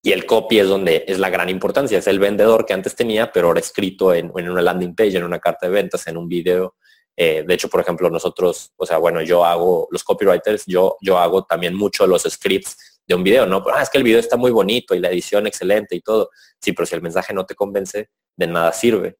y 0.03 0.11
el 0.11 0.27
copy 0.27 0.59
es 0.59 0.67
donde 0.67 1.03
es 1.07 1.17
la 1.17 1.31
gran 1.31 1.49
importancia, 1.49 1.97
es 1.97 2.05
el 2.05 2.19
vendedor 2.19 2.63
que 2.63 2.73
antes 2.73 2.95
tenía, 2.95 3.31
pero 3.31 3.47
ahora 3.47 3.59
escrito 3.59 4.13
en, 4.13 4.31
en 4.35 4.49
una 4.51 4.61
landing 4.61 4.93
page, 4.93 5.17
en 5.17 5.23
una 5.23 5.39
carta 5.39 5.65
de 5.65 5.73
ventas, 5.73 6.05
en 6.05 6.17
un 6.17 6.27
video, 6.29 6.75
eh, 7.19 7.43
de 7.45 7.53
hecho, 7.55 7.67
por 7.67 7.81
ejemplo, 7.81 8.11
nosotros, 8.11 8.73
o 8.77 8.85
sea, 8.85 8.99
bueno, 8.99 9.23
yo 9.23 9.43
hago 9.43 9.87
los 9.89 10.03
copywriters, 10.03 10.65
yo, 10.67 10.97
yo 11.01 11.17
hago 11.17 11.45
también 11.45 11.73
mucho 11.73 12.05
los 12.05 12.21
scripts 12.21 13.01
de 13.07 13.15
un 13.15 13.23
video, 13.23 13.47
¿no? 13.47 13.63
Ah, 13.73 13.81
es 13.81 13.89
que 13.89 13.97
el 13.97 14.03
video 14.03 14.19
está 14.19 14.37
muy 14.37 14.51
bonito 14.51 14.93
y 14.93 14.99
la 14.99 15.09
edición 15.09 15.47
excelente 15.47 15.95
y 15.95 16.01
todo. 16.01 16.29
Sí, 16.61 16.73
pero 16.73 16.85
si 16.85 16.93
el 16.93 17.01
mensaje 17.01 17.33
no 17.33 17.43
te 17.43 17.55
convence, 17.55 18.11
de 18.35 18.47
nada 18.47 18.71
sirve. 18.71 19.17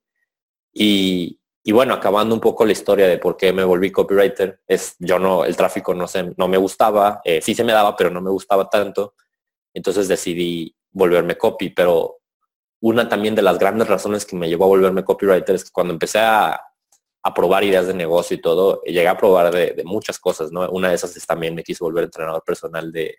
Y, 0.72 1.40
bueno, 1.72 1.96
acabando 1.96 2.36
un 2.36 2.42
poco 2.42 2.66
la 2.66 2.72
historia 2.72 3.08
de 3.08 3.18
por 3.18 3.36
qué 3.36 3.52
me 3.52 3.64
volví 3.64 3.92
copywriter, 3.92 4.62
es 4.68 4.96
yo 5.00 5.18
no, 5.18 5.44
el 5.44 5.58
tráfico 5.58 5.94
no, 5.96 6.08
se, 6.08 6.36
no 6.38 6.48
me 6.48 6.58
gustaba, 6.58 7.20
eh, 7.24 7.42
sí 7.42 7.56
se 7.56 7.64
me 7.64 7.74
daba, 7.74 7.96
pero 7.96 8.12
no 8.12 8.22
me 8.22 8.30
gustaba 8.30 8.70
tanto. 8.70 9.16
Entonces 9.74 10.08
decidí 10.08 10.76
volverme 10.92 11.36
copy, 11.36 11.72
pero 11.72 12.20
una 12.80 13.10
también 13.10 13.34
de 13.34 13.42
las 13.42 13.58
grandes 13.58 13.88
razones 13.88 14.26
que 14.26 14.36
me 14.36 14.48
llevó 14.48 14.66
a 14.66 14.68
volverme 14.68 15.04
copywriter 15.04 15.56
es 15.56 15.66
que 15.66 15.72
cuando 15.72 15.94
empecé 15.94 16.20
a, 16.20 16.62
a 17.24 17.34
probar 17.34 17.64
ideas 17.64 17.88
de 17.88 17.94
negocio 17.94 18.36
y 18.36 18.42
todo, 18.42 18.82
llegué 18.84 19.08
a 19.08 19.18
probar 19.18 19.54
de, 19.54 19.84
muchas 19.84 20.20
cosas, 20.20 20.52
¿no? 20.52 20.70
Una 20.70 20.90
de 20.90 20.96
esas 20.96 21.16
es 21.18 21.26
también 21.26 21.56
me 21.56 21.64
quise 21.64 21.84
volver 21.84 22.06
entrenador 22.06 22.44
personal 22.44 22.92
de, 22.92 23.18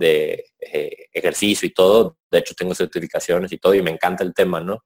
eh, 0.00 1.06
ejercicio 1.12 1.66
y 1.66 1.72
todo. 1.72 2.18
De 2.30 2.38
hecho, 2.38 2.54
tengo 2.54 2.74
certificaciones 2.74 3.50
y 3.52 3.58
todo 3.58 3.74
y 3.74 3.82
me 3.82 3.90
encanta 3.90 4.22
el 4.22 4.34
tema, 4.34 4.60
¿no? 4.60 4.84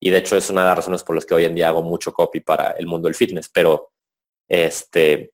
Y 0.00 0.10
de 0.10 0.18
hecho 0.18 0.36
es 0.36 0.48
una 0.50 0.62
de 0.62 0.68
las 0.68 0.76
razones 0.76 1.02
por 1.02 1.16
las 1.16 1.26
que 1.26 1.34
hoy 1.34 1.44
en 1.44 1.54
día 1.54 1.68
hago 1.68 1.82
mucho 1.82 2.12
copy 2.12 2.40
para 2.40 2.72
el 2.72 2.86
mundo 2.86 3.08
del 3.08 3.14
fitness. 3.14 3.48
Pero 3.48 3.90
este, 4.46 5.32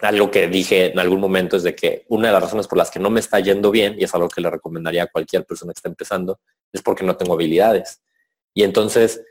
algo 0.00 0.30
que 0.30 0.48
dije 0.48 0.92
en 0.92 0.98
algún 0.98 1.20
momento 1.20 1.56
es 1.56 1.62
de 1.62 1.74
que 1.74 2.04
una 2.08 2.28
de 2.28 2.34
las 2.34 2.42
razones 2.42 2.66
por 2.66 2.78
las 2.78 2.90
que 2.90 2.98
no 2.98 3.10
me 3.10 3.20
está 3.20 3.40
yendo 3.40 3.70
bien, 3.70 3.96
y 3.98 4.04
es 4.04 4.14
algo 4.14 4.28
que 4.28 4.40
le 4.40 4.50
recomendaría 4.50 5.04
a 5.04 5.08
cualquier 5.08 5.44
persona 5.44 5.72
que 5.72 5.78
esté 5.78 5.88
empezando, 5.88 6.40
es 6.72 6.82
porque 6.82 7.04
no 7.04 7.16
tengo 7.16 7.34
habilidades. 7.34 8.02
Y 8.54 8.62
entonces 8.62 9.22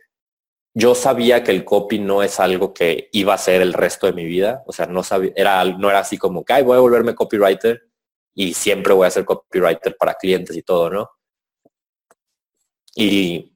yo 0.74 0.96
sabía 0.96 1.44
que 1.44 1.52
el 1.52 1.66
copy 1.66 2.00
no 2.00 2.24
es 2.24 2.40
algo 2.40 2.74
que 2.74 3.10
iba 3.12 3.34
a 3.34 3.38
ser 3.38 3.62
el 3.62 3.74
resto 3.74 4.08
de 4.08 4.14
mi 4.14 4.26
vida. 4.26 4.64
O 4.66 4.72
sea, 4.72 4.86
no 4.86 5.04
sabía, 5.04 5.32
era, 5.36 5.64
no 5.66 5.90
era 5.90 6.00
así 6.00 6.18
como 6.18 6.46
que 6.46 6.62
voy 6.64 6.78
a 6.78 6.82
volverme 6.82 7.16
copywriter 7.16 7.90
y 8.34 8.54
siempre 8.54 8.94
voy 8.94 9.08
a 9.08 9.12
ser 9.12 9.26
copywriter 9.26 9.98
para 9.98 10.14
clientes 10.14 10.56
y 10.56 10.62
todo, 10.62 10.90
¿no? 10.90 11.10
Y, 12.96 13.54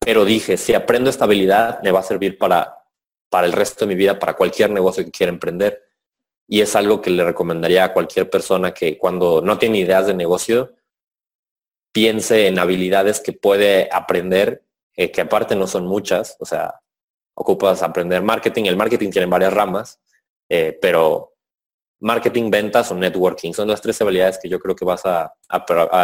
pero 0.00 0.24
dije, 0.24 0.56
si 0.56 0.74
aprendo 0.74 1.10
esta 1.10 1.24
habilidad, 1.24 1.80
me 1.82 1.90
va 1.90 2.00
a 2.00 2.04
servir 2.04 2.38
para, 2.38 2.86
para 3.30 3.46
el 3.46 3.52
resto 3.52 3.86
de 3.86 3.94
mi 3.94 3.94
vida, 3.94 4.18
para 4.18 4.34
cualquier 4.34 4.70
negocio 4.70 5.04
que 5.04 5.10
quiera 5.10 5.32
emprender. 5.32 5.82
Y 6.46 6.60
es 6.60 6.76
algo 6.76 7.00
que 7.00 7.10
le 7.10 7.24
recomendaría 7.24 7.84
a 7.84 7.92
cualquier 7.94 8.28
persona 8.28 8.74
que 8.74 8.98
cuando 8.98 9.40
no 9.40 9.58
tiene 9.58 9.78
ideas 9.78 10.06
de 10.06 10.14
negocio, 10.14 10.74
piense 11.92 12.46
en 12.46 12.58
habilidades 12.58 13.20
que 13.20 13.32
puede 13.32 13.88
aprender 13.90 14.64
eh, 14.96 15.10
que 15.10 15.20
aparte 15.22 15.56
no 15.56 15.66
son 15.66 15.86
muchas, 15.86 16.36
o 16.40 16.44
sea, 16.44 16.74
ocupas 17.34 17.82
aprender 17.82 18.22
marketing. 18.22 18.64
El 18.64 18.76
marketing 18.76 19.10
tiene 19.10 19.26
varias 19.26 19.52
ramas, 19.52 20.00
eh, 20.48 20.78
pero 20.80 21.34
marketing, 22.00 22.50
ventas 22.50 22.90
o 22.90 22.94
networking 22.94 23.52
son 23.52 23.68
las 23.68 23.80
tres 23.80 24.00
habilidades 24.00 24.38
que 24.38 24.48
yo 24.48 24.58
creo 24.58 24.74
que 24.74 24.84
vas 24.84 25.02
a, 25.04 25.32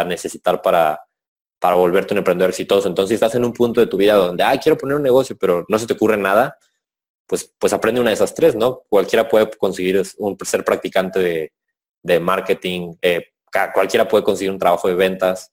necesitar 0.05 0.61
para, 0.61 0.99
para 1.59 1.75
volverte 1.75 2.13
un 2.13 2.19
emprendedor 2.19 2.49
exitoso. 2.49 2.87
Entonces, 2.87 3.09
si 3.09 3.13
estás 3.15 3.35
en 3.35 3.45
un 3.45 3.53
punto 3.53 3.81
de 3.81 3.87
tu 3.87 3.97
vida 3.97 4.15
donde, 4.15 4.43
ah, 4.43 4.57
quiero 4.57 4.77
poner 4.77 4.95
un 4.95 5.03
negocio, 5.03 5.37
pero 5.39 5.65
no 5.67 5.77
se 5.77 5.87
te 5.87 5.93
ocurre 5.93 6.17
nada, 6.17 6.57
pues, 7.27 7.53
pues 7.59 7.73
aprende 7.73 8.01
una 8.01 8.09
de 8.09 8.15
esas 8.15 8.33
tres, 8.33 8.55
¿no? 8.55 8.83
Cualquiera 8.89 9.27
puede 9.27 9.49
conseguir 9.51 10.01
un, 10.17 10.37
ser 10.43 10.63
practicante 10.63 11.19
de, 11.19 11.53
de 12.01 12.19
marketing, 12.19 12.95
eh, 13.01 13.33
cualquiera 13.73 14.07
puede 14.07 14.23
conseguir 14.23 14.51
un 14.51 14.59
trabajo 14.59 14.87
de 14.87 14.95
ventas, 14.95 15.51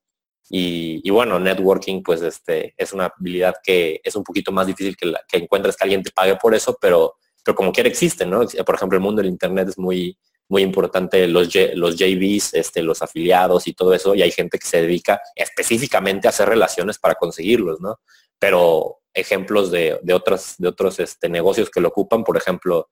y, 0.49 1.11
bueno, 1.11 1.41
networking 1.41 2.03
pues 2.03 2.23
este, 2.23 2.75
es 2.77 2.93
una 2.93 3.07
habilidad 3.07 3.57
que 3.63 4.01
es 4.05 4.15
un 4.15 4.23
poquito 4.23 4.53
más 4.53 4.67
difícil 4.67 4.97
que, 4.97 5.13
que 5.29 5.39
encuentres 5.39 5.77
que 5.77 5.85
alguien 5.85 6.03
te 6.03 6.13
pague 6.13 6.37
por 6.37 6.55
eso, 6.55 6.77
pero, 6.81 7.15
pero 7.45 7.55
como 7.57 7.73
quiera 7.73 7.89
existe, 7.89 8.25
¿no? 8.25 8.47
Por 8.65 8.75
ejemplo, 8.75 8.97
el 8.97 9.03
mundo 9.03 9.23
del 9.23 9.31
Internet 9.31 9.69
es 9.71 9.79
muy, 9.79 10.17
muy 10.49 10.63
importante, 10.63 11.27
los, 11.27 11.49
los 11.75 11.97
JVs, 11.97 12.55
este, 12.55 12.83
los 12.83 13.03
afiliados 13.03 13.67
y 13.67 13.75
todo 13.75 13.93
eso, 13.93 14.15
y 14.15 14.23
hay 14.23 14.31
gente 14.31 14.59
que 14.59 14.67
se 14.67 14.83
dedica 14.83 15.21
específicamente 15.35 16.29
a 16.29 16.31
hacer 16.31 16.49
relaciones 16.49 16.99
para 16.99 17.17
conseguirlos, 17.17 17.81
¿no? 17.81 17.99
Pero 18.39 19.01
ejemplos 19.13 19.71
de, 19.71 19.99
de, 20.03 20.15
otros, 20.15 20.55
de 20.59 20.69
otros 20.69 21.01
este, 21.01 21.29
negocios 21.29 21.71
que 21.71 21.81
lo 21.81 21.89
ocupan, 21.89 22.23
por 22.23 22.37
ejemplo, 22.37 22.89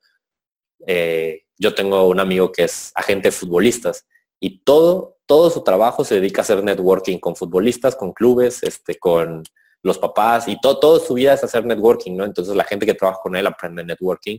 eh, 0.87 1.43
yo 1.57 1.75
tengo 1.75 2.09
un 2.09 2.19
amigo 2.19 2.51
que 2.51 2.65
es 2.65 2.91
agente 2.95 3.29
de 3.29 3.33
futbolistas 3.33 4.07
y 4.41 4.59
todo, 4.65 5.14
todo 5.27 5.51
su 5.51 5.63
trabajo 5.63 6.05
se 6.05 6.17
dedica 6.17 6.41
a 6.41 6.45
hacer 6.45 6.63
networking 6.63 7.19
con 7.19 7.37
futbolistas, 7.37 7.97
con 7.97 8.13
clubes, 8.13 8.63
este, 8.63 8.99
con 8.99 9.43
los 9.83 9.99
papás 9.99 10.49
y 10.49 10.59
todo, 10.61 10.99
su 10.99 11.15
vida 11.15 11.35
es 11.35 11.45
hacer 11.45 11.65
networking, 11.65 12.17
¿no? 12.17 12.25
Entonces 12.25 12.57
la 12.57 12.65
gente 12.65 12.87
que 12.87 12.95
trabaja 12.95 13.21
con 13.23 13.37
él 13.37 13.47
aprende 13.47 13.85
networking. 13.85 14.39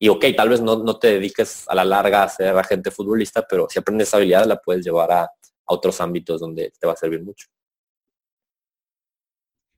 Y 0.00 0.08
ok, 0.08 0.24
tal 0.36 0.48
vez 0.48 0.60
no, 0.60 0.76
no 0.76 0.98
te 0.98 1.08
dediques 1.08 1.64
a 1.68 1.74
la 1.74 1.84
larga 1.84 2.22
a 2.22 2.28
ser 2.28 2.56
agente 2.56 2.90
futbolista, 2.90 3.44
pero 3.48 3.66
si 3.68 3.78
aprendes 3.78 4.08
esa 4.08 4.16
habilidad 4.16 4.46
la 4.46 4.56
puedes 4.56 4.84
llevar 4.84 5.10
a, 5.12 5.28
otros 5.68 6.00
ámbitos 6.00 6.40
donde 6.40 6.72
te 6.78 6.86
va 6.86 6.94
a 6.94 6.96
servir 6.96 7.22
mucho. 7.22 7.46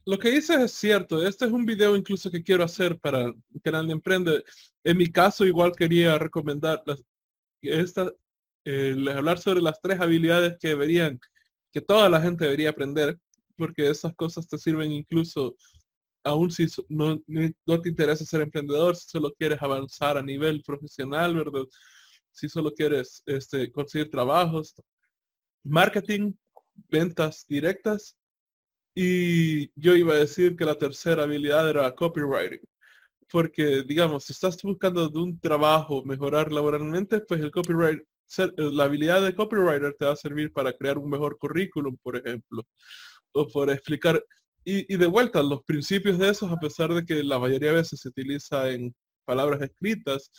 Lo 0.07 0.19
que 0.19 0.31
dices 0.31 0.59
es 0.59 0.73
cierto. 0.73 1.27
Este 1.27 1.45
es 1.45 1.53
un 1.53 1.67
video 1.67 1.95
incluso 1.97 2.31
que 2.31 2.43
quiero 2.43 2.65
hacer 2.65 2.99
para 2.99 3.25
el 3.25 3.35
canal 3.63 3.87
de 3.87 3.93
Emprende. 3.93 4.45
En 4.83 4.97
mi 4.97 5.11
caso, 5.11 5.45
igual 5.45 5.73
quería 5.77 6.19
recomendar 6.19 6.83
esta, 7.61 8.13
hablar 8.65 9.39
sobre 9.39 9.63
las 9.63 9.81
tres 9.81 10.01
habilidades 10.01 10.57
que 10.61 10.69
deberían, 10.69 11.21
que 11.73 11.81
toda 11.81 12.09
la 12.09 12.21
gente 12.21 12.45
debería 12.45 12.71
aprender, 12.71 13.19
porque 13.57 13.89
esas 13.89 14.15
cosas 14.15 14.49
te 14.49 14.59
sirven 14.59 14.93
incluso 14.93 15.57
aún 16.25 16.51
si 16.51 16.67
no, 16.89 17.21
no 17.67 17.81
te 17.81 17.89
interesa 17.89 18.25
ser 18.25 18.43
emprendedor, 18.43 18.97
si 18.97 19.09
solo 19.09 19.33
quieres 19.33 19.61
avanzar 19.63 20.19
a 20.19 20.23
nivel 20.23 20.63
profesional, 20.63 21.35
¿verdad? 21.35 21.65
Si 22.33 22.49
solo 22.49 22.73
quieres 22.73 23.23
este, 23.27 23.71
conseguir 23.73 24.11
trabajos, 24.11 24.75
marketing, 25.65 26.33
ventas 26.89 27.47
directas. 27.49 28.17
Y 28.95 29.71
yo 29.81 29.95
iba 29.95 30.15
a 30.15 30.19
decir 30.19 30.57
que 30.57 30.65
la 30.65 30.77
tercera 30.77 31.23
habilidad 31.23 31.69
era 31.69 31.95
copywriting. 31.95 32.61
Porque, 33.31 33.83
digamos, 33.83 34.25
si 34.25 34.33
estás 34.33 34.61
buscando 34.63 35.09
un 35.11 35.39
trabajo 35.39 36.05
mejorar 36.05 36.53
laboralmente, 36.53 37.21
pues 37.21 37.41
el 37.41 37.53
copyright 37.53 38.03
eh, 38.39 38.53
la 38.57 38.85
habilidad 38.85 39.23
de 39.23 39.35
copywriter 39.35 39.95
te 39.99 40.05
va 40.07 40.13
a 40.13 40.17
servir 40.17 40.53
para 40.53 40.73
crear 40.73 40.99
un 40.99 41.11
mejor 41.11 41.39
currículum, 41.39 41.97
por 42.03 42.17
ejemplo, 42.17 42.67
o 43.33 43.49
por 43.49 43.71
explicar 43.71 44.23
y, 44.65 44.97
de 44.97 45.07
vuelta, 45.07 45.43
los 45.43 45.63
principios 45.65 46.19
de 46.19 46.29
esos, 46.29 46.51
a 46.51 46.57
pesar 46.57 46.93
de 46.93 47.05
que 47.05 47.25
la 47.25 47.39
mayoría 47.39 47.71
de 47.71 47.77
veces 47.77 48.01
se 48.01 48.09
utiliza 48.09 48.69
en 48.71 48.95
palabras 49.25 49.63
escritas, 49.63 50.31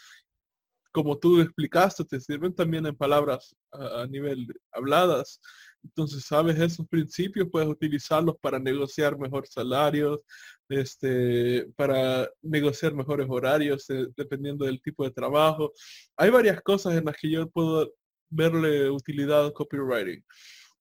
como 0.92 1.18
tú 1.18 1.42
explicaste, 1.42 2.06
te 2.06 2.20
sirven 2.20 2.54
también 2.54 2.86
en 2.86 2.96
palabras 2.96 3.56
a, 3.72 4.06
nivel 4.08 4.48
habladas. 4.72 5.40
Entonces, 5.84 6.26
sabes 6.26 6.60
esos 6.60 6.88
principios, 6.88 7.50
puedes 7.52 7.70
utilizarlos 7.70 8.36
para 8.40 8.60
negociar 8.60 9.18
mejor 9.18 9.48
salarios, 9.48 10.22
este, 10.70 11.68
para 11.76 12.30
negociar 12.42 12.94
mejores 12.94 13.28
horarios, 13.30 13.90
eh, 13.90 14.08
dependiendo 14.16 14.66
del 14.66 14.82
tipo 14.82 15.04
de 15.04 15.12
trabajo. 15.12 15.74
Hay 16.18 16.30
varias 16.30 16.62
cosas 16.62 16.96
en 16.96 17.06
las 17.06 17.16
que 17.18 17.30
yo 17.32 17.50
puedo 17.50 17.92
verle 18.30 18.90
utilidad 18.90 19.46
al 19.46 19.54
copywriting. 19.54 20.24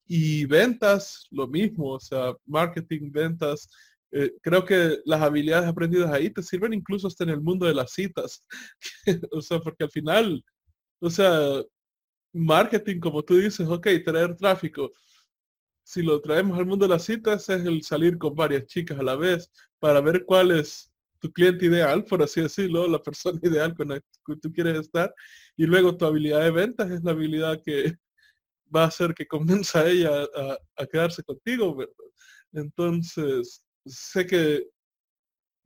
Y 0.06 0.44
ventas, 0.46 1.26
lo 1.30 1.46
mismo, 1.48 1.92
o 1.92 2.00
sea, 2.00 2.34
marketing, 2.46 3.10
ventas. 3.12 3.68
Eh, 4.12 4.32
creo 4.42 4.64
que 4.64 4.98
las 5.04 5.22
habilidades 5.22 5.68
aprendidas 5.68 6.12
ahí 6.12 6.30
te 6.30 6.42
sirven 6.42 6.72
incluso 6.74 7.06
hasta 7.06 7.24
en 7.24 7.30
el 7.30 7.40
mundo 7.40 7.66
de 7.66 7.74
las 7.74 7.92
citas. 7.92 8.44
o 9.32 9.40
sea, 9.40 9.60
porque 9.60 9.84
al 9.84 9.90
final, 9.90 10.44
o 11.00 11.10
sea, 11.10 11.62
marketing, 12.32 13.00
como 13.00 13.22
tú 13.22 13.36
dices, 13.36 13.68
ok, 13.68 13.88
traer 14.04 14.36
tráfico. 14.36 14.92
Si 15.82 16.02
lo 16.02 16.20
traemos 16.20 16.58
al 16.58 16.66
mundo 16.66 16.86
de 16.86 16.90
las 16.90 17.04
citas 17.04 17.48
es 17.48 17.64
el 17.64 17.82
salir 17.82 18.18
con 18.18 18.34
varias 18.34 18.66
chicas 18.66 18.98
a 18.98 19.02
la 19.02 19.16
vez 19.16 19.50
para 19.78 20.00
ver 20.00 20.24
cuál 20.24 20.52
es 20.52 20.92
tu 21.18 21.32
cliente 21.32 21.66
ideal, 21.66 22.04
por 22.04 22.22
así 22.22 22.40
decirlo, 22.40 22.88
la 22.88 23.02
persona 23.02 23.38
ideal 23.42 23.74
con 23.74 23.88
la 23.88 24.00
que 24.00 24.36
tú 24.40 24.52
quieres 24.52 24.78
estar. 24.78 25.14
Y 25.56 25.66
luego 25.66 25.96
tu 25.96 26.06
habilidad 26.06 26.40
de 26.42 26.50
ventas 26.50 26.90
es 26.90 27.02
la 27.02 27.12
habilidad 27.12 27.60
que, 27.62 27.94
va 28.74 28.84
a 28.84 28.88
hacer 28.88 29.14
que 29.14 29.26
convenza 29.26 29.80
a 29.80 29.88
ella 29.88 30.10
a, 30.76 30.86
quedarse 30.86 31.22
contigo, 31.22 31.76
Entonces, 32.52 33.62
sé 33.84 34.26
que 34.26 34.68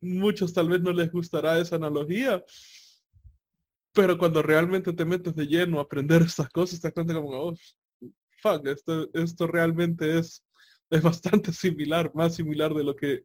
muchos 0.01 0.53
tal 0.53 0.69
vez 0.69 0.81
no 0.81 0.93
les 0.93 1.11
gustará 1.11 1.59
esa 1.59 1.77
analogía, 1.77 2.43
pero 3.95 4.19
cuando 4.19 4.43
realmente 4.43 4.93
te 4.93 5.05
metes 5.05 5.35
de 5.35 5.47
lleno 5.47 5.79
a 5.79 5.83
aprender 5.83 6.23
estas 6.23 6.49
cosas, 6.51 6.81
te 6.81 6.89
das 6.89 6.95
cuenta 6.95 7.15
como, 7.15 7.31
oh, 7.31 7.55
fuck, 8.43 8.67
esto, 8.67 9.09
esto 9.15 9.47
realmente 9.47 10.19
es, 10.19 10.45
es 10.91 11.03
bastante 11.03 11.53
similar, 11.53 12.11
más 12.15 12.35
similar 12.35 12.75
de 12.75 12.85
lo 12.85 12.95
que 12.95 13.25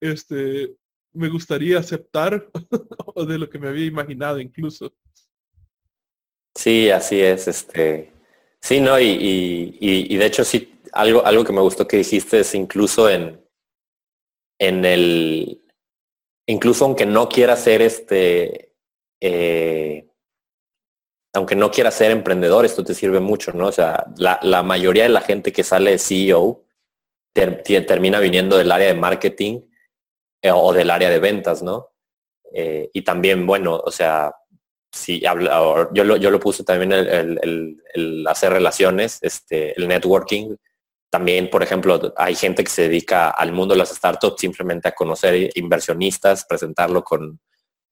este, 0.00 0.74
me 1.12 1.28
gustaría 1.28 1.78
aceptar 1.78 2.50
o 3.14 3.24
de 3.24 3.38
lo 3.38 3.48
que 3.48 3.58
me 3.58 3.68
había 3.68 3.86
imaginado 3.86 4.40
incluso. 4.40 4.92
Sí, 6.54 6.90
así 6.90 7.20
es. 7.20 7.48
Este, 7.48 8.14
Sí, 8.64 8.80
no, 8.80 8.98
y, 8.98 10.16
de 10.16 10.24
hecho 10.24 10.42
sí, 10.42 10.80
algo, 10.92 11.26
algo 11.26 11.44
que 11.44 11.52
me 11.52 11.60
gustó 11.60 11.86
que 11.86 11.98
dijiste 11.98 12.40
es 12.40 12.54
incluso 12.54 13.10
en, 13.10 13.38
en 14.58 14.86
el, 14.86 15.62
incluso 16.46 16.86
aunque 16.86 17.04
no 17.04 17.28
quiera 17.28 17.56
ser 17.56 17.82
este, 17.82 18.72
eh, 19.26 20.06
aunque 21.32 21.56
no 21.56 21.70
quiera 21.70 21.90
ser 21.90 22.10
emprendedor, 22.10 22.66
esto 22.66 22.84
te 22.84 22.92
sirve 22.92 23.20
mucho, 23.20 23.52
¿no? 23.52 23.68
O 23.68 23.72
sea, 23.72 24.04
la, 24.18 24.62
mayoría 24.62 25.04
de 25.04 25.08
la 25.08 25.22
gente 25.22 25.50
que 25.50 25.64
sale 25.64 25.92
de 25.92 25.98
CEO 25.98 26.62
termina 27.32 28.20
viniendo 28.20 28.58
del 28.58 28.70
área 28.70 28.88
de 28.88 28.94
marketing 29.00 29.62
eh, 30.42 30.50
o 30.52 30.74
del 30.74 30.90
área 30.90 31.08
de 31.08 31.20
ventas, 31.20 31.62
¿no? 31.62 31.88
Eh, 32.52 32.90
y 32.92 33.00
también, 33.00 33.46
bueno, 33.46 33.80
o 33.82 33.90
sea, 33.90 34.30
sí, 34.92 35.22
yo 35.22 36.04
lo, 36.04 36.16
yo 36.18 36.30
lo 36.30 36.38
puse 36.38 36.62
también 36.62 36.92
el, 36.92 38.26
hacer 38.28 38.52
relaciones, 38.52 39.20
este, 39.22 39.72
el 39.80 39.88
networking. 39.88 40.54
También, 41.10 41.48
por 41.48 41.62
ejemplo, 41.62 42.12
hay 42.18 42.34
gente 42.34 42.62
que 42.62 42.70
se 42.70 42.82
dedica 42.82 43.30
al 43.30 43.52
mundo 43.52 43.72
de 43.72 43.78
las 43.78 43.88
startups 43.88 44.42
simplemente 44.42 44.88
a 44.88 44.92
conocer 44.92 45.50
inversionistas, 45.54 46.44
presentarlo 46.44 47.02
con, 47.02 47.40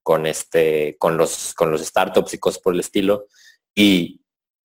con, 0.02 0.26
este, 0.26 0.96
con, 0.98 1.16
los, 1.16 1.54
con 1.54 1.70
los 1.70 1.82
startups 1.82 2.34
y 2.34 2.38
cosas 2.38 2.60
por 2.60 2.74
el 2.74 2.80
estilo. 2.80 3.26
Y 3.74 4.20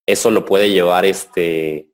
eso 0.05 0.31
lo 0.31 0.45
puede 0.45 0.69
llevar 0.69 1.05
este, 1.05 1.89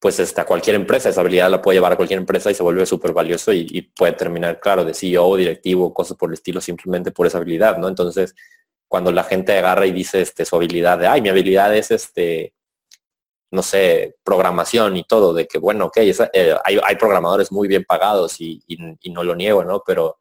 pues 0.00 0.18
este, 0.20 0.40
a 0.40 0.46
cualquier 0.46 0.76
empresa. 0.76 1.08
Esa 1.08 1.20
habilidad 1.20 1.50
la 1.50 1.62
puede 1.62 1.76
llevar 1.76 1.92
a 1.92 1.96
cualquier 1.96 2.18
empresa 2.18 2.50
y 2.50 2.54
se 2.54 2.62
vuelve 2.62 2.86
súper 2.86 3.12
valioso 3.12 3.52
y, 3.52 3.66
y, 3.70 3.82
puede 3.82 4.12
terminar, 4.12 4.60
claro, 4.60 4.84
de 4.84 4.94
CEO, 4.94 5.36
directivo, 5.36 5.94
cosas 5.94 6.16
por 6.16 6.30
el 6.30 6.34
estilo, 6.34 6.60
simplemente 6.60 7.10
por 7.10 7.26
esa 7.26 7.38
habilidad, 7.38 7.78
¿no? 7.78 7.88
Entonces, 7.88 8.34
cuando 8.88 9.10
la 9.12 9.24
gente 9.24 9.56
agarra 9.58 9.86
y 9.86 9.92
dice 9.92 10.20
este, 10.20 10.44
su 10.44 10.56
habilidad 10.56 10.98
de, 10.98 11.06
ay, 11.06 11.20
mi 11.20 11.28
habilidad 11.28 11.74
es 11.74 11.90
este, 11.90 12.54
no 13.54 13.62
sé, 13.62 14.16
programación 14.22 14.96
y 14.96 15.04
todo, 15.04 15.32
de 15.32 15.46
que 15.46 15.58
bueno, 15.58 15.86
ok, 15.86 15.96
eh, 15.98 16.56
hay, 16.64 16.96
programadores 16.96 17.52
muy 17.52 17.68
bien 17.68 17.84
pagados 17.84 18.40
y, 18.40 18.62
no 19.10 19.22
lo 19.22 19.34
niego, 19.34 19.64
¿no? 19.64 19.82
Pero, 19.86 20.18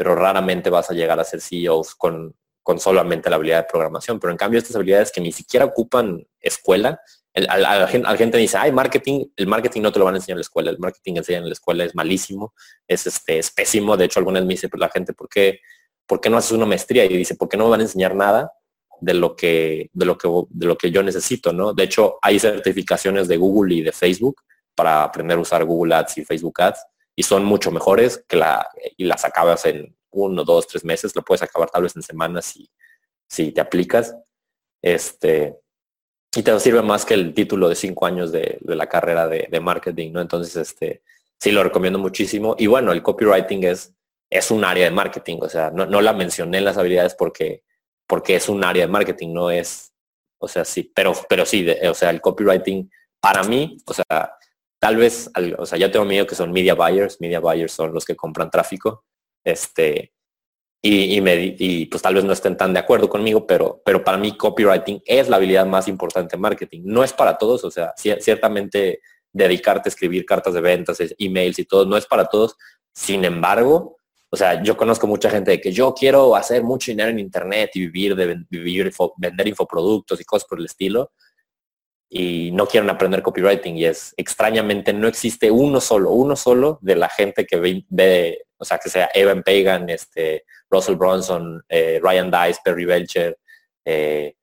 pero 0.00 0.14
raramente 0.14 0.70
vas 0.70 0.90
a 0.90 0.94
llegar 0.94 1.20
a 1.20 1.24
ser 1.24 1.42
CEOs 1.42 1.94
con, 1.94 2.34
con 2.62 2.80
solamente 2.80 3.28
la 3.28 3.36
habilidad 3.36 3.58
de 3.58 3.68
programación. 3.70 4.18
Pero 4.18 4.30
en 4.30 4.38
cambio 4.38 4.56
estas 4.56 4.74
habilidades 4.74 5.12
que 5.12 5.20
ni 5.20 5.30
siquiera 5.30 5.66
ocupan 5.66 6.26
escuela, 6.40 6.98
a, 7.34 7.58
la 7.58 7.86
gente, 7.86 8.38
dice, 8.38 8.56
ay, 8.56 8.72
marketing, 8.72 9.26
el 9.36 9.46
marketing 9.46 9.82
no 9.82 9.92
te 9.92 9.98
lo 9.98 10.06
van 10.06 10.14
a 10.14 10.16
enseñar 10.16 10.36
en 10.36 10.38
la 10.38 10.40
escuela, 10.40 10.70
el 10.70 10.78
marketing 10.78 11.16
enseña 11.16 11.40
en 11.40 11.48
la 11.48 11.52
escuela 11.52 11.84
es 11.84 11.94
malísimo, 11.94 12.54
es, 12.88 13.06
este, 13.06 13.40
es 13.40 13.50
pésimo. 13.50 13.94
De 13.98 14.06
hecho, 14.06 14.20
algunas 14.20 14.42
me 14.46 14.54
dicen, 14.54 14.70
pues 14.70 14.80
la 14.80 14.88
gente, 14.88 15.12
¿por 15.12 15.28
qué? 15.28 15.60
¿por 16.06 16.18
qué 16.18 16.30
no 16.30 16.38
haces 16.38 16.52
una 16.52 16.64
maestría? 16.64 17.04
Y 17.04 17.14
dice, 17.18 17.34
¿por 17.34 17.50
qué 17.50 17.58
no 17.58 17.64
me 17.64 17.72
van 17.72 17.80
a 17.80 17.82
enseñar 17.82 18.14
nada 18.14 18.50
de 19.02 19.12
lo 19.12 19.36
que, 19.36 19.90
de 19.92 20.06
lo 20.06 20.16
que, 20.16 20.28
de 20.48 20.66
lo 20.66 20.78
que 20.78 20.90
yo 20.90 21.02
necesito? 21.02 21.52
¿no? 21.52 21.74
De 21.74 21.82
hecho, 21.82 22.18
hay 22.22 22.38
certificaciones 22.38 23.28
de 23.28 23.36
Google 23.36 23.74
y 23.74 23.82
de 23.82 23.92
Facebook 23.92 24.40
para 24.74 25.04
aprender 25.04 25.36
a 25.36 25.42
usar 25.42 25.62
Google 25.66 25.94
Ads 25.94 26.16
y 26.16 26.24
Facebook 26.24 26.58
Ads 26.62 26.80
y 27.20 27.22
son 27.22 27.44
mucho 27.44 27.70
mejores 27.70 28.24
que 28.26 28.36
la, 28.36 28.66
y 28.96 29.04
las 29.04 29.26
acabas 29.26 29.66
en 29.66 29.94
uno, 30.10 30.42
dos, 30.42 30.66
tres 30.66 30.84
meses, 30.84 31.14
lo 31.14 31.22
puedes 31.22 31.42
acabar 31.42 31.70
tal 31.70 31.82
vez 31.82 31.94
en 31.94 32.02
semanas 32.02 32.46
si, 32.46 32.70
si 33.28 33.52
te 33.52 33.60
aplicas. 33.60 34.16
Este, 34.82 35.56
y 36.34 36.42
te 36.42 36.58
sirve 36.60 36.80
más 36.80 37.04
que 37.04 37.12
el 37.12 37.34
título 37.34 37.68
de 37.68 37.74
cinco 37.74 38.06
años 38.06 38.32
de, 38.32 38.58
la 38.62 38.88
carrera 38.88 39.28
de, 39.28 39.48
de, 39.50 39.60
marketing, 39.60 40.12
¿no? 40.12 40.20
Entonces, 40.22 40.56
este, 40.56 41.02
sí 41.38 41.50
lo 41.50 41.62
recomiendo 41.62 41.98
muchísimo. 41.98 42.56
Y 42.58 42.68
bueno, 42.68 42.92
el 42.92 43.02
copywriting 43.02 43.64
es 43.64 43.92
es 44.30 44.50
un 44.52 44.64
área 44.64 44.84
de 44.84 44.92
marketing, 44.92 45.38
o 45.42 45.48
sea, 45.48 45.70
no, 45.70 46.00
la 46.00 46.12
mencioné 46.12 46.58
en 46.58 46.64
las 46.64 46.78
habilidades 46.78 47.16
porque, 47.16 47.64
porque 48.06 48.36
es 48.36 48.48
un 48.48 48.64
área 48.64 48.86
de 48.86 48.92
marketing, 48.92 49.32
no 49.34 49.50
es, 49.50 49.92
o 50.38 50.46
sea, 50.46 50.64
sí, 50.64 50.90
pero, 50.94 51.12
pero 51.28 51.44
sí, 51.44 51.66
o 51.68 51.94
sea, 51.94 52.10
el 52.10 52.20
copywriting 52.20 52.88
para 53.20 53.42
mí, 53.42 53.76
o 53.84 53.92
sea, 53.92 54.38
tal 54.80 54.96
vez, 54.96 55.30
o 55.58 55.66
sea, 55.66 55.78
ya 55.78 55.90
tengo 55.92 56.04
miedo 56.04 56.26
que 56.26 56.34
son 56.34 56.50
media 56.50 56.74
buyers, 56.74 57.20
media 57.20 57.38
buyers 57.38 57.72
son 57.72 57.92
los 57.92 58.04
que 58.04 58.16
compran 58.16 58.50
tráfico, 58.50 59.04
este, 59.44 60.12
y, 60.82 61.20
me, 61.20 61.54
y 61.58 61.86
pues 61.86 62.02
tal 62.02 62.14
vez 62.14 62.24
no 62.24 62.32
estén 62.32 62.56
tan 62.56 62.72
de 62.72 62.80
acuerdo 62.80 63.08
conmigo, 63.08 63.46
pero, 63.46 63.82
pero 63.84 64.02
para 64.02 64.16
mí 64.16 64.36
copywriting 64.36 65.02
es 65.04 65.28
la 65.28 65.36
habilidad 65.36 65.66
más 65.66 65.88
importante 65.88 66.36
en 66.36 66.40
marketing. 66.40 66.82
No 66.84 67.04
es 67.04 67.12
para 67.12 67.36
todos, 67.36 67.64
o 67.64 67.70
sea, 67.70 67.92
ciertamente 67.96 69.00
dedicarte 69.30 69.88
a 69.88 69.90
escribir 69.90 70.24
cartas 70.24 70.54
de 70.54 70.62
ventas, 70.62 70.98
emails 71.18 71.58
y 71.58 71.66
todo, 71.66 71.84
no 71.84 71.98
es 71.98 72.06
para 72.06 72.24
todos. 72.24 72.56
Sin 72.94 73.26
embargo, 73.26 73.98
o 74.30 74.36
sea, 74.36 74.62
yo 74.62 74.76
conozco 74.76 75.06
mucha 75.06 75.28
gente 75.28 75.50
de 75.50 75.60
que 75.60 75.70
yo 75.70 75.92
quiero 75.92 76.34
hacer 76.34 76.62
mucho 76.62 76.90
dinero 76.90 77.10
en 77.10 77.18
internet 77.18 77.72
y 77.74 77.80
vivir 77.80 78.16
de 78.16 78.42
vivir, 78.48 78.90
vender 79.18 79.48
infoproductos 79.48 80.18
y 80.18 80.24
cosas 80.24 80.48
por 80.48 80.60
el 80.60 80.64
estilo. 80.64 81.12
Y 82.12 82.50
no 82.50 82.66
quieren 82.66 82.90
aprender 82.90 83.22
copywriting 83.22 83.76
y 83.76 83.84
es 83.84 84.12
extrañamente 84.16 84.92
no 84.92 85.06
existe 85.06 85.48
uno 85.50 85.80
solo, 85.80 86.10
uno 86.10 86.34
solo 86.34 86.78
de 86.82 86.96
la 86.96 87.08
gente 87.08 87.46
que 87.46 87.84
ve, 87.88 88.44
o 88.58 88.64
sea, 88.64 88.78
que 88.78 88.90
sea 88.90 89.10
Evan 89.14 89.44
Pagan, 89.44 89.88
este, 89.88 90.44
Russell 90.68 90.96
Bronson, 90.96 91.62
eh, 91.68 92.00
Ryan 92.02 92.30
Dice, 92.30 92.60
Perry 92.64 92.84
Belcher, 92.84 93.38
eh, 93.84 94.34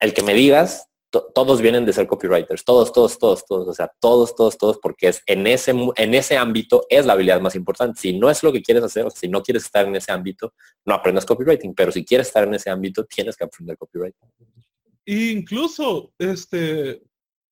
el 0.00 0.14
que 0.14 0.22
me 0.22 0.32
digas 0.32 0.88
todos 1.34 1.60
vienen 1.60 1.84
de 1.84 1.92
ser 1.92 2.06
copywriters, 2.06 2.64
todos, 2.64 2.92
todos, 2.92 3.18
todos, 3.18 3.44
todos, 3.46 3.68
o 3.68 3.74
sea, 3.74 3.90
todos, 4.00 4.34
todos, 4.34 4.58
todos, 4.58 4.78
porque 4.78 5.08
es 5.08 5.22
en 5.26 5.46
ese, 5.46 5.74
en 5.96 6.14
ese 6.14 6.36
ámbito 6.36 6.86
es 6.88 7.06
la 7.06 7.12
habilidad 7.12 7.40
más 7.40 7.54
importante. 7.54 8.00
Si 8.00 8.18
no 8.18 8.30
es 8.30 8.42
lo 8.42 8.52
que 8.52 8.62
quieres 8.62 8.82
hacer, 8.84 9.04
o 9.06 9.10
si 9.10 9.28
no 9.28 9.42
quieres 9.42 9.64
estar 9.64 9.86
en 9.86 9.96
ese 9.96 10.12
ámbito, 10.12 10.54
no 10.84 10.94
aprendas 10.94 11.24
copywriting, 11.24 11.74
pero 11.74 11.92
si 11.92 12.04
quieres 12.04 12.28
estar 12.28 12.44
en 12.44 12.54
ese 12.54 12.70
ámbito, 12.70 13.04
tienes 13.04 13.36
que 13.36 13.44
aprender 13.44 13.76
copywriting. 13.76 14.28
Incluso, 15.06 16.12
este, 16.18 17.02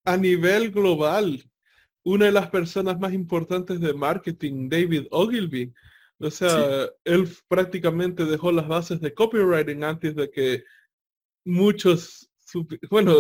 a 0.05 0.17
nivel 0.17 0.71
global, 0.71 1.43
una 2.05 2.27
de 2.27 2.33
las 2.33 2.49
personas 2.51 2.99
más 2.99 3.13
importantes 3.13 3.81
de 3.81 3.93
marketing, 3.95 4.69
David 4.69 5.07
Ogilvy, 5.11 5.73
o 6.19 6.31
sea, 6.31 6.89
él 7.05 7.29
prácticamente 7.49 8.25
dejó 8.25 8.53
las 8.53 8.69
bases 8.69 9.01
de 9.01 9.13
copywriting 9.13 9.83
antes 9.83 10.15
de 10.15 10.31
que 10.31 10.65
muchos, 11.45 12.31
bueno, 12.91 13.17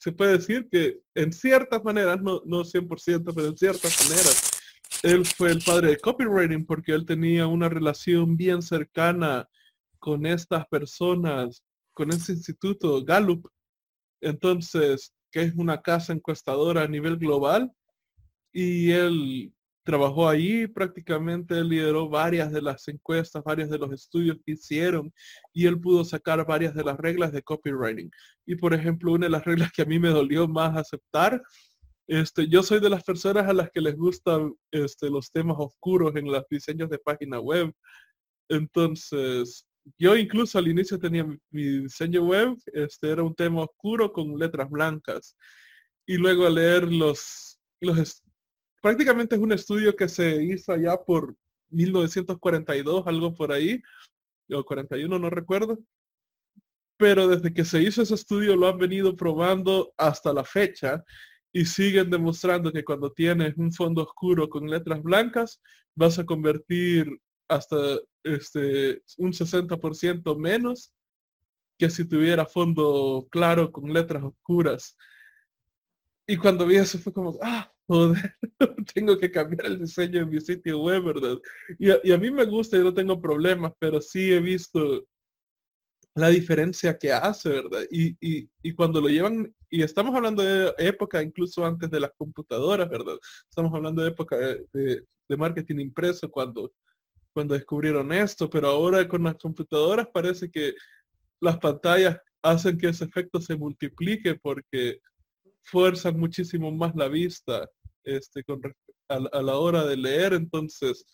se 0.00 0.12
puede 0.12 0.38
decir 0.38 0.68
que 0.70 1.00
en 1.14 1.32
ciertas 1.32 1.84
maneras, 1.84 2.20
no, 2.22 2.42
no 2.44 2.64
100%, 2.64 3.32
pero 3.34 3.46
en 3.46 3.56
ciertas 3.56 4.08
maneras, 4.08 4.60
él 5.02 5.24
fue 5.24 5.52
el 5.52 5.62
padre 5.62 5.90
de 5.90 5.98
copywriting 5.98 6.66
porque 6.66 6.92
él 6.92 7.06
tenía 7.06 7.46
una 7.46 7.68
relación 7.68 8.36
bien 8.36 8.62
cercana 8.62 9.48
con 9.98 10.26
estas 10.26 10.66
personas, 10.66 11.62
con 11.92 12.10
ese 12.10 12.32
instituto 12.32 13.04
Gallup. 13.04 13.46
Entonces, 14.20 15.12
que 15.30 15.42
es 15.42 15.54
una 15.54 15.80
casa 15.80 16.12
encuestadora 16.12 16.82
a 16.82 16.88
nivel 16.88 17.16
global. 17.16 17.72
Y 18.52 18.90
él 18.90 19.52
trabajó 19.84 20.28
ahí, 20.28 20.66
prácticamente 20.66 21.64
lideró 21.64 22.08
varias 22.08 22.52
de 22.52 22.62
las 22.62 22.86
encuestas, 22.88 23.42
varios 23.42 23.70
de 23.70 23.78
los 23.78 23.92
estudios 23.92 24.36
que 24.44 24.52
hicieron 24.52 25.12
y 25.52 25.66
él 25.66 25.80
pudo 25.80 26.04
sacar 26.04 26.44
varias 26.46 26.74
de 26.74 26.84
las 26.84 26.98
reglas 26.98 27.32
de 27.32 27.42
copywriting. 27.42 28.10
Y 28.46 28.56
por 28.56 28.74
ejemplo, 28.74 29.12
una 29.12 29.26
de 29.26 29.30
las 29.30 29.44
reglas 29.44 29.72
que 29.72 29.82
a 29.82 29.86
mí 29.86 29.98
me 29.98 30.10
dolió 30.10 30.46
más 30.46 30.76
aceptar, 30.76 31.42
este, 32.06 32.48
yo 32.48 32.62
soy 32.62 32.80
de 32.80 32.90
las 32.90 33.04
personas 33.04 33.48
a 33.48 33.52
las 33.52 33.70
que 33.70 33.80
les 33.80 33.96
gustan 33.96 34.54
este, 34.70 35.08
los 35.08 35.30
temas 35.30 35.56
oscuros 35.58 36.14
en 36.16 36.26
los 36.26 36.44
diseños 36.50 36.90
de 36.90 36.98
página 36.98 37.40
web. 37.40 37.72
Entonces, 38.48 39.64
yo 39.98 40.16
incluso 40.16 40.58
al 40.58 40.68
inicio 40.68 40.98
tenía 40.98 41.24
mi, 41.50 41.80
diseño 41.82 42.24
web, 42.24 42.56
este 42.72 43.10
era 43.10 43.22
un 43.22 43.34
tema 43.34 43.62
oscuro 43.62 44.12
con 44.12 44.38
letras 44.38 44.68
blancas. 44.70 45.36
Y 46.06 46.16
luego 46.16 46.46
a 46.46 46.50
leer 46.50 46.90
los, 46.90 47.60
los, 47.80 48.22
prácticamente 48.82 49.36
es 49.36 49.40
un 49.40 49.52
estudio 49.52 49.94
que 49.94 50.08
se 50.08 50.42
hizo 50.42 50.72
allá 50.72 50.96
por 50.96 51.36
1942, 51.70 53.06
algo 53.06 53.34
por 53.34 53.52
ahí, 53.52 53.80
o 54.52 54.64
41, 54.64 55.18
no 55.18 55.30
recuerdo. 55.30 55.78
Pero 56.96 57.28
desde 57.28 57.54
que 57.54 57.64
se 57.64 57.82
hizo 57.82 58.02
ese 58.02 58.14
estudio 58.14 58.56
lo 58.56 58.68
han 58.68 58.78
venido 58.78 59.16
probando 59.16 59.92
hasta 59.96 60.32
la 60.32 60.44
fecha 60.44 61.02
y 61.52 61.64
siguen 61.64 62.10
demostrando 62.10 62.72
que 62.72 62.84
cuando 62.84 63.12
tienes 63.12 63.56
un 63.56 63.72
fondo 63.72 64.02
oscuro 64.02 64.48
con 64.48 64.68
letras 64.68 65.02
blancas, 65.02 65.60
vas 65.94 66.18
a 66.18 66.26
convertir 66.26 67.06
hasta 67.48 67.76
este, 68.24 69.02
un 69.18 69.32
60% 69.32 70.36
menos 70.36 70.92
que 71.78 71.90
si 71.90 72.04
tuviera 72.06 72.44
fondo 72.44 73.26
claro 73.30 73.72
con 73.72 73.92
letras 73.92 74.22
oscuras. 74.22 74.96
Y 76.26 76.36
cuando 76.36 76.66
vi 76.66 76.76
eso 76.76 76.98
fue 76.98 77.12
como, 77.12 77.38
ah, 77.42 77.72
joder, 77.86 78.36
tengo 78.94 79.18
que 79.18 79.30
cambiar 79.30 79.66
el 79.66 79.80
diseño 79.80 80.20
en 80.20 80.30
mi 80.30 80.40
sitio 80.40 80.80
web, 80.80 81.02
¿verdad? 81.02 81.38
Y 81.78 81.90
a, 81.90 81.98
y 82.04 82.12
a 82.12 82.18
mí 82.18 82.30
me 82.30 82.44
gusta 82.44 82.76
y 82.76 82.80
no 82.80 82.94
tengo 82.94 83.20
problemas, 83.20 83.72
pero 83.78 84.00
sí 84.00 84.32
he 84.32 84.40
visto 84.40 85.06
la 86.14 86.28
diferencia 86.28 86.98
que 86.98 87.12
hace, 87.12 87.48
¿verdad? 87.48 87.82
Y, 87.90 88.16
y, 88.20 88.48
y, 88.62 88.74
cuando 88.74 89.00
lo 89.00 89.08
llevan, 89.08 89.54
y 89.68 89.82
estamos 89.82 90.14
hablando 90.14 90.42
de 90.42 90.74
época 90.78 91.22
incluso 91.22 91.64
antes 91.64 91.90
de 91.90 92.00
las 92.00 92.12
computadoras, 92.16 92.88
¿verdad? 92.88 93.16
Estamos 93.48 93.72
hablando 93.74 94.02
de 94.02 94.08
época 94.08 94.36
de, 94.36 94.66
de, 94.72 95.36
marketing 95.36 95.76
impreso 95.78 96.30
cuando, 96.30 96.72
cuando 97.32 97.54
descubrieron 97.54 98.12
esto, 98.12 98.48
pero 98.50 98.68
ahora 98.68 99.06
con 99.06 99.22
las 99.24 99.36
computadoras 99.36 100.08
parece 100.12 100.50
que 100.50 100.74
las 101.40 101.58
pantallas 101.58 102.18
hacen 102.42 102.78
que 102.78 102.88
ese 102.88 103.04
efecto 103.04 103.40
se 103.40 103.56
multiplique 103.56 104.34
porque 104.36 105.00
fuerzan 105.62 106.18
muchísimo 106.18 106.70
más 106.70 106.94
la 106.96 107.08
vista 107.08 107.68
este, 108.04 108.42
con, 108.44 108.60
a, 109.08 109.42
la 109.42 109.56
hora 109.56 109.84
de 109.84 109.96
leer, 109.96 110.32
entonces 110.32 111.04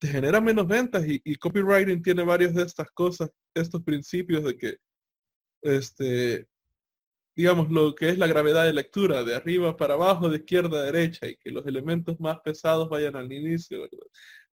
te 0.00 0.08
genera 0.08 0.40
menos 0.40 0.66
ventas 0.66 1.04
y, 1.06 1.34
copywriting 1.36 2.02
tiene 2.02 2.22
varias 2.22 2.54
de 2.54 2.62
estas 2.62 2.88
cosas, 2.92 3.30
estos 3.54 3.82
principios 3.82 4.44
de 4.44 4.56
que, 4.56 4.76
este, 5.62 6.46
digamos, 7.36 7.70
lo 7.70 7.94
que 7.94 8.10
es 8.10 8.18
la 8.18 8.28
gravedad 8.28 8.64
de 8.64 8.72
lectura, 8.72 9.24
de 9.24 9.34
arriba 9.34 9.76
para 9.76 9.94
abajo, 9.94 10.28
de 10.28 10.38
izquierda 10.38 10.78
a 10.78 10.84
derecha, 10.84 11.26
y 11.26 11.36
que 11.36 11.50
los 11.50 11.66
elementos 11.66 12.18
más 12.20 12.38
pesados 12.40 12.88
vayan 12.88 13.16
al 13.16 13.32
inicio, 13.32 13.88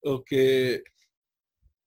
O 0.05 0.23
que, 0.23 0.83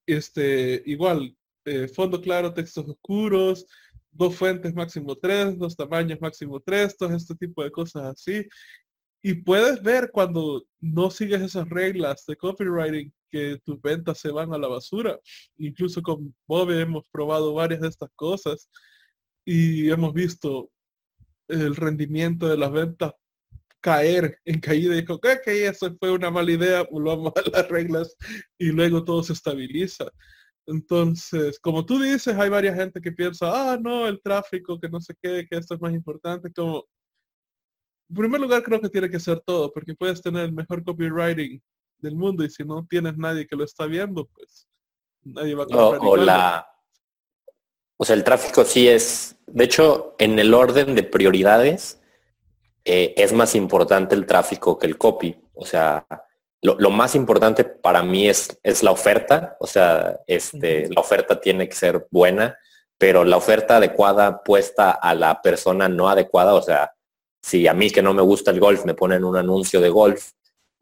este, 0.06 0.82
igual, 0.86 1.36
eh, 1.64 1.86
fondo 1.88 2.20
claro, 2.20 2.52
textos 2.52 2.88
oscuros, 2.88 3.64
dos 4.10 4.34
fuentes 4.34 4.74
máximo 4.74 5.14
tres, 5.16 5.56
dos 5.56 5.76
tamaños 5.76 6.20
máximo 6.20 6.60
tres, 6.60 6.96
todo 6.96 7.14
este 7.14 7.34
tipo 7.36 7.62
de 7.62 7.70
cosas 7.70 8.04
así. 8.04 8.46
Y 9.22 9.34
puedes 9.34 9.82
ver 9.82 10.10
cuando 10.12 10.64
no 10.80 11.10
sigues 11.10 11.42
esas 11.42 11.68
reglas 11.68 12.24
de 12.26 12.36
copywriting 12.36 13.12
que 13.30 13.58
tus 13.64 13.80
ventas 13.80 14.18
se 14.18 14.30
van 14.30 14.52
a 14.52 14.58
la 14.58 14.68
basura. 14.68 15.18
Incluso 15.58 16.02
con 16.02 16.34
Bob 16.46 16.70
hemos 16.72 17.08
probado 17.10 17.54
varias 17.54 17.80
de 17.80 17.88
estas 17.88 18.10
cosas 18.16 18.68
y 19.44 19.90
hemos 19.90 20.12
visto 20.12 20.70
el 21.48 21.76
rendimiento 21.76 22.48
de 22.48 22.58
las 22.58 22.72
ventas 22.72 23.12
caer 23.80 24.38
en 24.44 24.60
caída 24.60 24.94
y 24.94 25.00
dijo, 25.00 25.20
que 25.20 25.38
que 25.44 25.66
eso 25.66 25.94
fue 25.98 26.10
una 26.10 26.30
mala 26.30 26.50
idea, 26.50 26.86
volvamos 26.90 27.32
a 27.36 27.50
las 27.50 27.68
reglas 27.68 28.16
y 28.58 28.66
luego 28.66 29.04
todo 29.04 29.22
se 29.22 29.32
estabiliza. 29.32 30.06
Entonces, 30.66 31.58
como 31.60 31.86
tú 31.86 31.98
dices, 31.98 32.36
hay 32.36 32.50
varias 32.50 32.76
gente 32.76 33.00
que 33.00 33.12
piensa, 33.12 33.72
ah, 33.72 33.78
no, 33.80 34.06
el 34.06 34.20
tráfico, 34.20 34.78
que 34.78 34.88
no 34.88 35.00
sé 35.00 35.14
qué, 35.22 35.46
que 35.48 35.56
esto 35.56 35.74
es 35.74 35.80
más 35.80 35.94
importante, 35.94 36.52
como, 36.52 36.84
en 38.10 38.16
primer 38.16 38.40
lugar 38.40 38.62
creo 38.62 38.80
que 38.80 38.88
tiene 38.88 39.08
que 39.08 39.20
ser 39.20 39.40
todo, 39.40 39.72
porque 39.72 39.94
puedes 39.94 40.20
tener 40.20 40.44
el 40.44 40.52
mejor 40.52 40.84
copywriting 40.84 41.62
del 41.98 42.16
mundo 42.16 42.44
y 42.44 42.50
si 42.50 42.64
no 42.64 42.86
tienes 42.88 43.16
nadie 43.16 43.46
que 43.46 43.56
lo 43.56 43.64
está 43.64 43.86
viendo, 43.86 44.26
pues 44.26 44.68
nadie 45.24 45.54
va 45.54 45.64
a 45.64 45.66
comprar. 45.66 46.00
O, 46.02 46.16
la, 46.16 46.66
o 47.96 48.04
sea, 48.04 48.14
el 48.14 48.24
tráfico 48.24 48.64
sí 48.64 48.88
es, 48.88 49.36
de 49.46 49.64
hecho, 49.64 50.14
en 50.18 50.38
el 50.38 50.54
orden 50.54 50.94
de 50.94 51.02
prioridades 51.02 51.97
eh, 52.90 53.14
es 53.18 53.34
más 53.34 53.54
importante 53.54 54.14
el 54.14 54.24
tráfico 54.24 54.78
que 54.78 54.86
el 54.86 54.96
copy. 54.96 55.36
O 55.54 55.66
sea, 55.66 56.06
lo, 56.62 56.90
más 56.90 57.14
importante 57.14 57.64
para 57.64 58.02
mí 58.02 58.28
es, 58.28 58.58
es 58.62 58.82
la 58.82 58.92
oferta. 58.92 59.58
O 59.60 59.66
sea, 59.66 60.20
este, 60.26 60.88
la 60.88 61.02
oferta 61.02 61.38
tiene 61.38 61.68
que 61.68 61.74
ser 61.74 62.06
buena, 62.10 62.56
pero 62.96 63.24
la 63.24 63.36
oferta 63.36 63.76
adecuada 63.76 64.42
puesta 64.42 64.90
a 64.90 65.14
la 65.14 65.42
persona 65.42 65.86
no 65.88 66.08
adecuada, 66.08 66.54
o 66.54 66.62
sea, 66.62 66.92
si 67.42 67.66
a 67.68 67.74
mí 67.74 67.90
que 67.90 68.02
no 68.02 68.14
me 68.14 68.22
gusta 68.22 68.50
el 68.50 68.58
golf 68.58 68.86
me 68.86 68.94
ponen 68.94 69.22
un 69.22 69.36
anuncio 69.36 69.82
de 69.82 69.90
golf, 69.90 70.30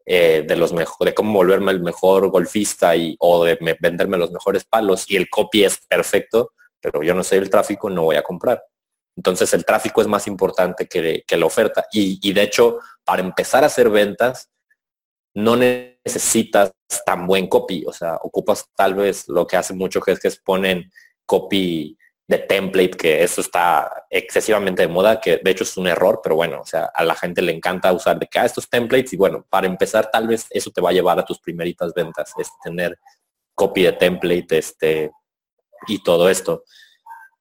eh, 0.05 0.45
de 0.47 0.55
los 0.55 0.71
mejor, 0.71 1.05
de 1.05 1.13
cómo 1.13 1.33
volverme 1.33 1.73
el 1.73 1.81
mejor 1.81 2.29
golfista 2.29 2.95
y, 2.95 3.17
o 3.19 3.43
de 3.43 3.57
venderme 3.81 4.17
los 4.17 4.31
mejores 4.31 4.63
palos 4.63 5.03
y 5.09 5.17
el 5.17 5.29
copy 5.29 5.65
es 5.65 5.79
perfecto, 5.85 6.53
pero 6.79 7.03
yo 7.03 7.13
no 7.13 7.23
sé 7.25 7.35
el 7.35 7.49
tráfico, 7.49 7.89
no 7.89 8.03
voy 8.03 8.15
a 8.15 8.23
comprar. 8.23 8.63
Entonces 9.17 9.51
el 9.55 9.65
tráfico 9.65 9.99
es 9.99 10.07
más 10.07 10.27
importante 10.27 10.87
que, 10.87 11.25
la 11.37 11.45
oferta. 11.45 11.87
Y, 11.91 12.31
de 12.31 12.43
hecho, 12.43 12.79
para 13.03 13.21
empezar 13.21 13.63
a 13.63 13.67
hacer 13.67 13.89
ventas, 13.89 14.49
no 15.33 15.55
necesitas 15.55 16.71
tan 17.05 17.25
buen 17.25 17.47
copy. 17.47 17.83
O 17.87 17.91
sea, 17.91 18.15
ocupas 18.21 18.65
tal 18.75 18.93
vez 18.93 19.27
lo 19.27 19.47
que 19.47 19.57
hace 19.57 19.73
mucho 19.73 19.99
que 19.99 20.11
es 20.11 20.19
que 20.19 20.31
ponen 20.45 20.91
copy 21.25 21.97
de 22.27 22.37
template, 22.39 22.91
que 22.91 23.23
eso 23.23 23.41
está 23.41 24.05
excesivamente 24.09 24.83
de 24.83 24.87
moda, 24.87 25.19
que 25.19 25.37
de 25.37 25.51
hecho 25.51 25.63
es 25.63 25.77
un 25.77 25.87
error, 25.87 26.19
pero 26.21 26.35
bueno, 26.35 26.61
o 26.61 26.65
sea, 26.65 26.91
a 26.93 27.03
la 27.05 27.15
gente 27.15 27.41
le 27.41 27.53
encanta 27.53 27.93
usar 27.93 28.19
de 28.19 28.27
cada 28.27 28.43
ah, 28.43 28.47
estos 28.47 28.69
templates 28.69 29.13
y 29.13 29.17
bueno, 29.17 29.45
para 29.49 29.65
empezar 29.65 30.11
tal 30.11 30.27
vez 30.27 30.45
eso 30.49 30.69
te 30.69 30.81
va 30.81 30.89
a 30.89 30.93
llevar 30.93 31.17
a 31.17 31.25
tus 31.25 31.39
primeritas 31.39 31.93
ventas, 31.93 32.33
es 32.37 32.49
tener 32.61 32.99
copy 33.55 33.83
de 33.83 33.93
template 33.93 34.57
este, 34.57 35.11
y 35.87 36.03
todo 36.03 36.29
esto. 36.29 36.65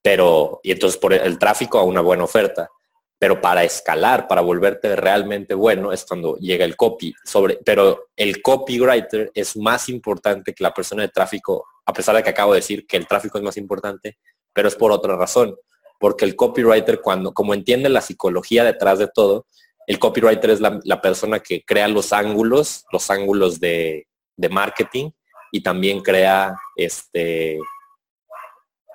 Pero, 0.06 0.60
y 0.62 0.70
entonces 0.70 1.00
por 1.00 1.12
el 1.12 1.36
tráfico 1.36 1.80
a 1.80 1.82
una 1.82 2.00
buena 2.00 2.22
oferta. 2.22 2.70
Pero 3.18 3.40
para 3.40 3.64
escalar, 3.64 4.28
para 4.28 4.40
volverte 4.40 4.94
realmente 4.94 5.52
bueno, 5.52 5.90
es 5.90 6.04
cuando 6.04 6.36
llega 6.36 6.64
el 6.64 6.76
copy. 6.76 7.12
Sobre, 7.24 7.58
pero 7.64 8.10
el 8.14 8.40
copywriter 8.40 9.32
es 9.34 9.56
más 9.56 9.88
importante 9.88 10.54
que 10.54 10.62
la 10.62 10.72
persona 10.72 11.02
de 11.02 11.08
tráfico, 11.08 11.66
a 11.84 11.92
pesar 11.92 12.14
de 12.14 12.22
que 12.22 12.30
acabo 12.30 12.52
de 12.52 12.60
decir 12.60 12.86
que 12.86 12.96
el 12.96 13.08
tráfico 13.08 13.36
es 13.38 13.42
más 13.42 13.56
importante, 13.56 14.16
pero 14.52 14.68
es 14.68 14.76
por 14.76 14.92
otra 14.92 15.16
razón, 15.16 15.56
porque 15.98 16.24
el 16.24 16.36
copywriter 16.36 17.00
cuando, 17.00 17.34
como 17.34 17.52
entiende 17.52 17.88
la 17.88 18.00
psicología 18.00 18.62
detrás 18.62 19.00
de 19.00 19.08
todo, 19.08 19.48
el 19.88 19.98
copywriter 19.98 20.50
es 20.50 20.60
la, 20.60 21.00
persona 21.00 21.40
que 21.40 21.64
crea 21.64 21.88
los 21.88 22.12
ángulos, 22.12 22.84
los 22.92 23.10
ángulos 23.10 23.58
de, 23.58 24.06
marketing 24.50 25.10
y 25.50 25.62
también 25.64 26.00
crea 26.00 26.54
este 26.76 27.58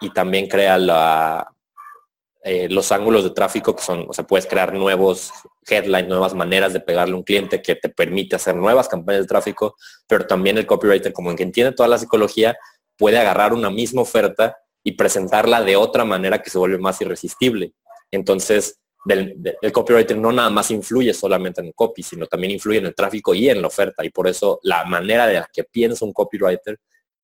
y 0.02 0.10
también 0.12 0.48
crea 0.48 0.78
la, 0.78 1.48
eh, 2.44 2.68
los 2.70 2.92
ángulos 2.92 3.24
de 3.24 3.30
tráfico 3.30 3.76
que 3.76 3.84
son, 3.84 4.08
o 4.10 4.14
sea, 4.14 4.26
puedes 4.26 4.48
crear 4.48 4.74
nuevos 4.74 5.32
headlines, 5.70 6.08
nuevas 6.08 6.34
maneras 6.34 6.74
de 6.74 6.80
pegarle 6.80 7.14
a 7.14 7.18
un 7.18 7.24
cliente 7.24 7.62
que 7.62 7.76
te 7.76 7.88
permite 7.90 8.36
hacer 8.36 8.56
nuevas 8.56 8.90
campañas 8.90 9.22
de 9.22 9.28
tráfico, 9.28 9.76
pero 10.08 10.26
también 10.26 10.58
el 10.58 10.66
copywriter, 10.66 11.14
como 11.14 11.36
que 11.36 11.44
entiende 11.44 11.74
toda 11.74 11.88
la 11.88 12.00
psicología, 12.00 12.58
puede 12.98 13.20
agarrar 13.20 13.54
una 13.54 13.70
misma 13.70 14.02
oferta 14.02 14.58
y 14.84 14.94
presentarla 14.94 15.62
de 15.62 15.76
otra 15.76 16.04
manera 16.04 16.42
que 16.42 16.50
se 16.50 16.58
vuelve 16.58 16.80
más 16.80 17.00
irresistible. 17.02 17.74
Entonces, 18.10 18.80
el 19.08 19.72
copywriter 19.72 20.18
no 20.18 20.32
nada 20.32 20.50
más 20.50 20.72
influye 20.72 21.14
solamente 21.14 21.62
en 21.62 21.68
el 21.68 21.76
copy, 21.76 22.02
sino 22.02 22.26
también 22.26 22.54
influye 22.54 22.80
en 22.80 22.88
el 22.88 22.96
tráfico 22.96 23.34
y 23.34 23.50
en 23.50 23.62
la 23.62 23.68
oferta. 23.68 24.04
Y 24.04 24.10
por 24.10 24.28
eso 24.28 24.60
la 24.64 24.84
manera 24.86 25.28
de 25.28 25.36
la 25.36 25.50
que 25.52 25.64
piensa 25.64 26.06
un 26.06 26.14
copywriter 26.14 26.80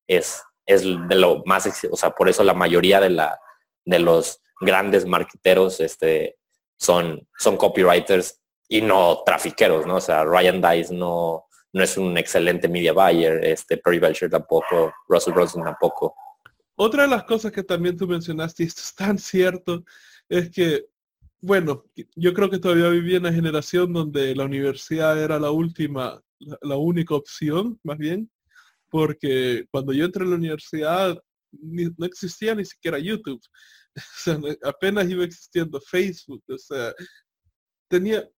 es, 0.06 0.42
es 0.68 0.82
de 0.82 1.14
lo 1.16 1.42
más, 1.46 1.68
o 1.90 1.96
sea, 1.96 2.10
por 2.10 2.28
eso 2.28 2.44
la 2.44 2.54
mayoría 2.54 3.00
de, 3.00 3.10
la, 3.10 3.40
de 3.84 3.98
los 3.98 4.40
grandes 4.60 5.06
marqueteros 5.06 5.80
este, 5.80 6.36
son, 6.76 7.26
son 7.36 7.56
copywriters 7.56 8.40
y 8.68 8.82
no 8.82 9.22
trafiqueros, 9.24 9.86
¿no? 9.86 9.96
O 9.96 10.00
sea, 10.00 10.24
Ryan 10.24 10.60
Dice 10.60 10.94
no, 10.94 11.46
no 11.72 11.82
es 11.82 11.96
un 11.96 12.16
excelente 12.18 12.68
media 12.68 12.92
buyer, 12.92 13.44
este, 13.44 13.78
Perry 13.78 13.98
Belcher 13.98 14.30
tampoco, 14.30 14.92
Russell 15.08 15.32
Brunson 15.32 15.64
tampoco. 15.64 16.14
Otra 16.76 17.02
de 17.02 17.08
las 17.08 17.24
cosas 17.24 17.50
que 17.50 17.64
también 17.64 17.96
tú 17.96 18.06
mencionaste, 18.06 18.62
y 18.62 18.66
esto 18.66 18.82
es 18.84 18.94
tan 18.94 19.18
cierto, 19.18 19.82
es 20.28 20.50
que, 20.50 20.84
bueno, 21.40 21.86
yo 22.14 22.34
creo 22.34 22.50
que 22.50 22.58
todavía 22.58 22.90
vivía 22.90 23.16
en 23.16 23.24
una 23.24 23.32
generación 23.32 23.92
donde 23.92 24.36
la 24.36 24.44
universidad 24.44 25.20
era 25.20 25.40
la 25.40 25.50
última 25.50 26.22
la, 26.38 26.76
única 26.76 27.14
opción, 27.14 27.78
más 27.82 27.98
bien, 27.98 28.30
porque 28.90 29.66
cuando 29.70 29.92
yo 29.92 30.04
entré 30.04 30.24
a 30.24 30.28
la 30.28 30.36
universidad 30.36 31.18
no 31.52 32.06
existía 32.06 32.54
ni 32.54 32.64
siquiera 32.64 32.98
YouTube. 32.98 33.40
Apenas 34.62 35.08
iba 35.08 35.24
existiendo 35.24 35.80
Facebook. 35.80 36.42
O 36.48 36.58
sea, 36.58 36.94
tenía, 37.88 38.28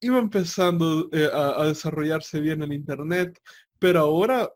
iba 0.00 0.18
empezando 0.18 1.08
eh, 1.12 1.28
a, 1.32 1.64
desarrollarse 1.66 2.40
bien 2.40 2.62
el 2.62 2.72
Internet, 2.72 3.38
pero 3.78 4.00
ahora 4.00 4.50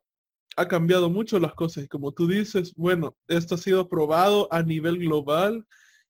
ha 0.56 0.68
cambiado 0.68 1.08
mucho 1.10 1.38
las 1.38 1.54
cosas. 1.54 1.84
Y 1.84 1.88
como 1.88 2.12
tú 2.12 2.26
dices, 2.26 2.74
bueno, 2.74 3.16
esto 3.28 3.54
ha 3.54 3.58
sido 3.58 3.88
probado 3.88 4.48
a 4.50 4.62
nivel 4.62 4.98
global, 4.98 5.66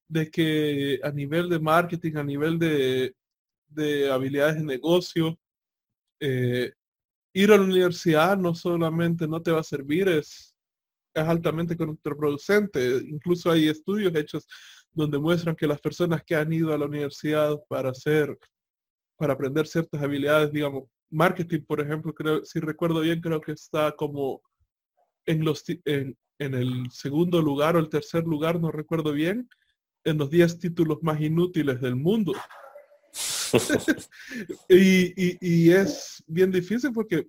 de 0.08 0.30
que 0.30 0.98
a 1.04 1.10
nivel 1.12 1.48
de 1.48 1.60
marketing, 1.60 2.16
a 2.16 2.24
nivel 2.24 2.58
de, 2.58 3.14
de 3.68 4.10
habilidades 4.10 4.56
de 4.56 4.64
negocio, 4.64 5.38
eh, 6.20 6.72
ir 7.32 7.52
a 7.52 7.56
la 7.56 7.64
universidad 7.64 8.36
no 8.36 8.54
solamente 8.54 9.26
no 9.26 9.40
te 9.40 9.52
va 9.52 9.60
a 9.60 9.64
servir, 9.64 10.08
es, 10.08 10.54
es 11.14 11.24
altamente 11.24 11.76
contraproducente. 11.76 12.98
Incluso 13.08 13.50
hay 13.50 13.68
estudios 13.68 14.14
hechos 14.14 14.46
donde 14.92 15.18
muestran 15.18 15.56
que 15.56 15.66
las 15.66 15.80
personas 15.80 16.22
que 16.24 16.34
han 16.34 16.52
ido 16.52 16.72
a 16.72 16.78
la 16.78 16.86
universidad 16.86 17.56
para 17.68 17.90
hacer, 17.90 18.36
para 19.16 19.34
aprender 19.34 19.66
ciertas 19.66 20.02
habilidades, 20.02 20.52
digamos, 20.52 20.84
marketing, 21.10 21.60
por 21.62 21.80
ejemplo, 21.80 22.14
creo, 22.14 22.44
si 22.44 22.60
recuerdo 22.60 23.00
bien, 23.00 23.20
creo 23.20 23.40
que 23.40 23.52
está 23.52 23.92
como 23.92 24.42
en 25.26 25.44
los 25.44 25.64
en, 25.84 26.16
en 26.38 26.54
el 26.54 26.90
segundo 26.90 27.42
lugar 27.42 27.76
o 27.76 27.78
el 27.78 27.88
tercer 27.88 28.24
lugar, 28.24 28.60
no 28.60 28.70
recuerdo 28.70 29.12
bien, 29.12 29.48
en 30.04 30.18
los 30.18 30.30
10 30.30 30.58
títulos 30.58 30.98
más 31.02 31.20
inútiles 31.20 31.80
del 31.80 31.96
mundo. 31.96 32.32
y, 34.68 35.70
es 35.70 36.22
bien 36.26 36.50
difícil 36.50 36.92
porque, 36.92 37.26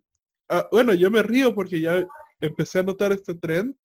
ah, 0.49 0.67
bueno, 0.71 0.93
yo 0.93 1.09
me 1.09 1.23
río 1.23 1.53
porque 1.53 1.79
ya 1.79 2.05
empecé 2.39 2.79
a 2.79 2.83
notar 2.83 3.11
este 3.11 3.35
tren 3.35 3.77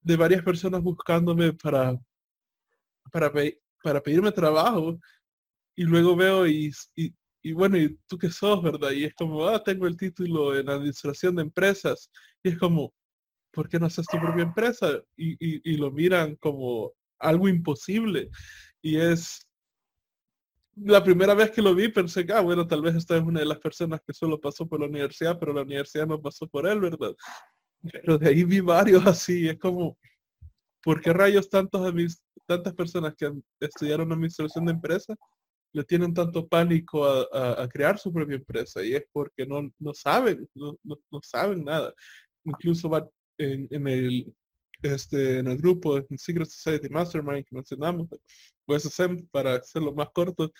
de 0.00 0.16
varias 0.16 0.42
personas 0.42 0.82
buscándome 0.82 1.52
para, 1.52 1.98
para, 3.10 3.32
para 3.82 4.02
pedirme 4.02 4.32
trabajo 4.32 4.98
y 5.76 5.84
luego 5.84 6.16
veo 6.16 6.46
y, 6.46 6.72
y, 6.96 7.52
bueno, 7.52 7.78
¿y 7.78 7.98
tú 8.08 8.18
qué 8.18 8.30
sos, 8.30 8.62
verdad? 8.62 8.90
Y 8.90 9.04
es 9.04 9.14
como, 9.14 9.46
ah, 9.46 9.62
tengo 9.62 9.86
el 9.86 9.96
título 9.96 10.56
en 10.58 10.68
administración 10.68 11.36
de 11.36 11.42
empresas. 11.42 12.10
Y 12.42 12.50
es 12.50 12.58
como, 12.58 12.92
¿por 13.52 13.68
qué 13.68 13.78
no 13.78 13.86
haces 13.86 14.06
tu 14.06 14.18
propia 14.18 14.42
empresa? 14.42 15.00
Y, 15.16 15.36
y 15.38 15.76
lo 15.76 15.90
miran 15.92 16.34
como 16.36 16.92
algo 17.20 17.48
imposible. 17.48 18.28
Y 18.82 18.96
es, 18.96 19.47
la 20.84 21.02
primera 21.02 21.34
vez 21.34 21.50
que 21.50 21.62
lo 21.62 21.74
vi 21.74 21.88
pensé 21.88 22.24
que, 22.24 22.32
ah, 22.32 22.40
bueno, 22.40 22.66
tal 22.66 22.82
vez 22.82 22.94
esta 22.94 23.16
es 23.16 23.22
una 23.22 23.40
de 23.40 23.46
las 23.46 23.58
personas 23.58 24.00
que 24.06 24.12
solo 24.12 24.40
pasó 24.40 24.66
por 24.66 24.80
la 24.80 24.86
universidad, 24.86 25.38
pero 25.38 25.52
la 25.52 25.62
universidad 25.62 26.06
no 26.06 26.20
pasó 26.20 26.46
por 26.46 26.66
él, 26.66 26.80
¿verdad? 26.80 27.14
Pero 27.82 28.18
de 28.18 28.28
ahí 28.28 28.44
vi 28.44 28.60
varios 28.60 29.06
así, 29.06 29.48
es 29.48 29.58
como, 29.58 29.98
¿por 30.82 31.00
qué 31.00 31.12
rayos 31.12 31.48
tantos 31.48 31.92
tantas 32.46 32.74
personas 32.74 33.14
que 33.14 33.30
estudiaron 33.60 34.10
administración 34.10 34.64
de 34.64 34.72
empresas 34.72 35.16
le 35.74 35.84
tienen 35.84 36.14
tanto 36.14 36.48
pánico 36.48 37.04
a, 37.06 37.68
crear 37.68 37.98
su 37.98 38.12
propia 38.12 38.36
empresa? 38.36 38.82
Y 38.82 38.94
es 38.94 39.04
porque 39.12 39.46
no, 39.46 39.70
no 39.78 39.94
saben, 39.94 40.48
no, 40.54 40.76
no, 40.82 41.20
saben 41.22 41.64
nada. 41.64 41.92
Incluso 42.44 42.88
va 42.88 43.06
en, 43.38 43.86
el, 43.86 44.34
este, 44.82 45.38
en 45.38 45.48
el 45.48 45.58
grupo 45.58 45.96
de 46.00 46.06
Secret 46.16 46.48
Society 46.48 46.88
Mastermind 46.88 47.44
que 47.44 47.54
mencionamos, 47.54 48.08
pues 48.64 48.86
hacer 48.86 49.10
para 49.30 49.54
hacerlo 49.56 49.92
más 49.94 50.10
corto, 50.10 50.52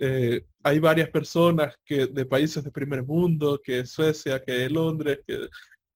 eh, 0.00 0.46
hay 0.62 0.78
varias 0.78 1.10
personas 1.10 1.74
que 1.84 2.06
de 2.06 2.24
países 2.24 2.62
de 2.62 2.70
primer 2.70 3.04
mundo, 3.04 3.60
que 3.62 3.84
Suecia, 3.84 4.40
que 4.42 4.70
Londres, 4.70 5.20
que 5.26 5.48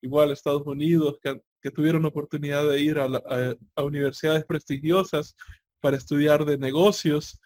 igual 0.03 0.33
Estados 0.33 0.67
Unidos, 0.67 1.19
que, 1.23 1.41
tuvieron 1.71 2.05
oportunidad 2.05 2.69
de 2.69 2.81
ir 2.81 2.99
a, 2.99 3.85
universidades 3.85 4.45
prestigiosas 4.45 5.37
para 5.81 5.97
estudiar 5.97 6.45
de 6.45 6.59
negocios. 6.59 7.41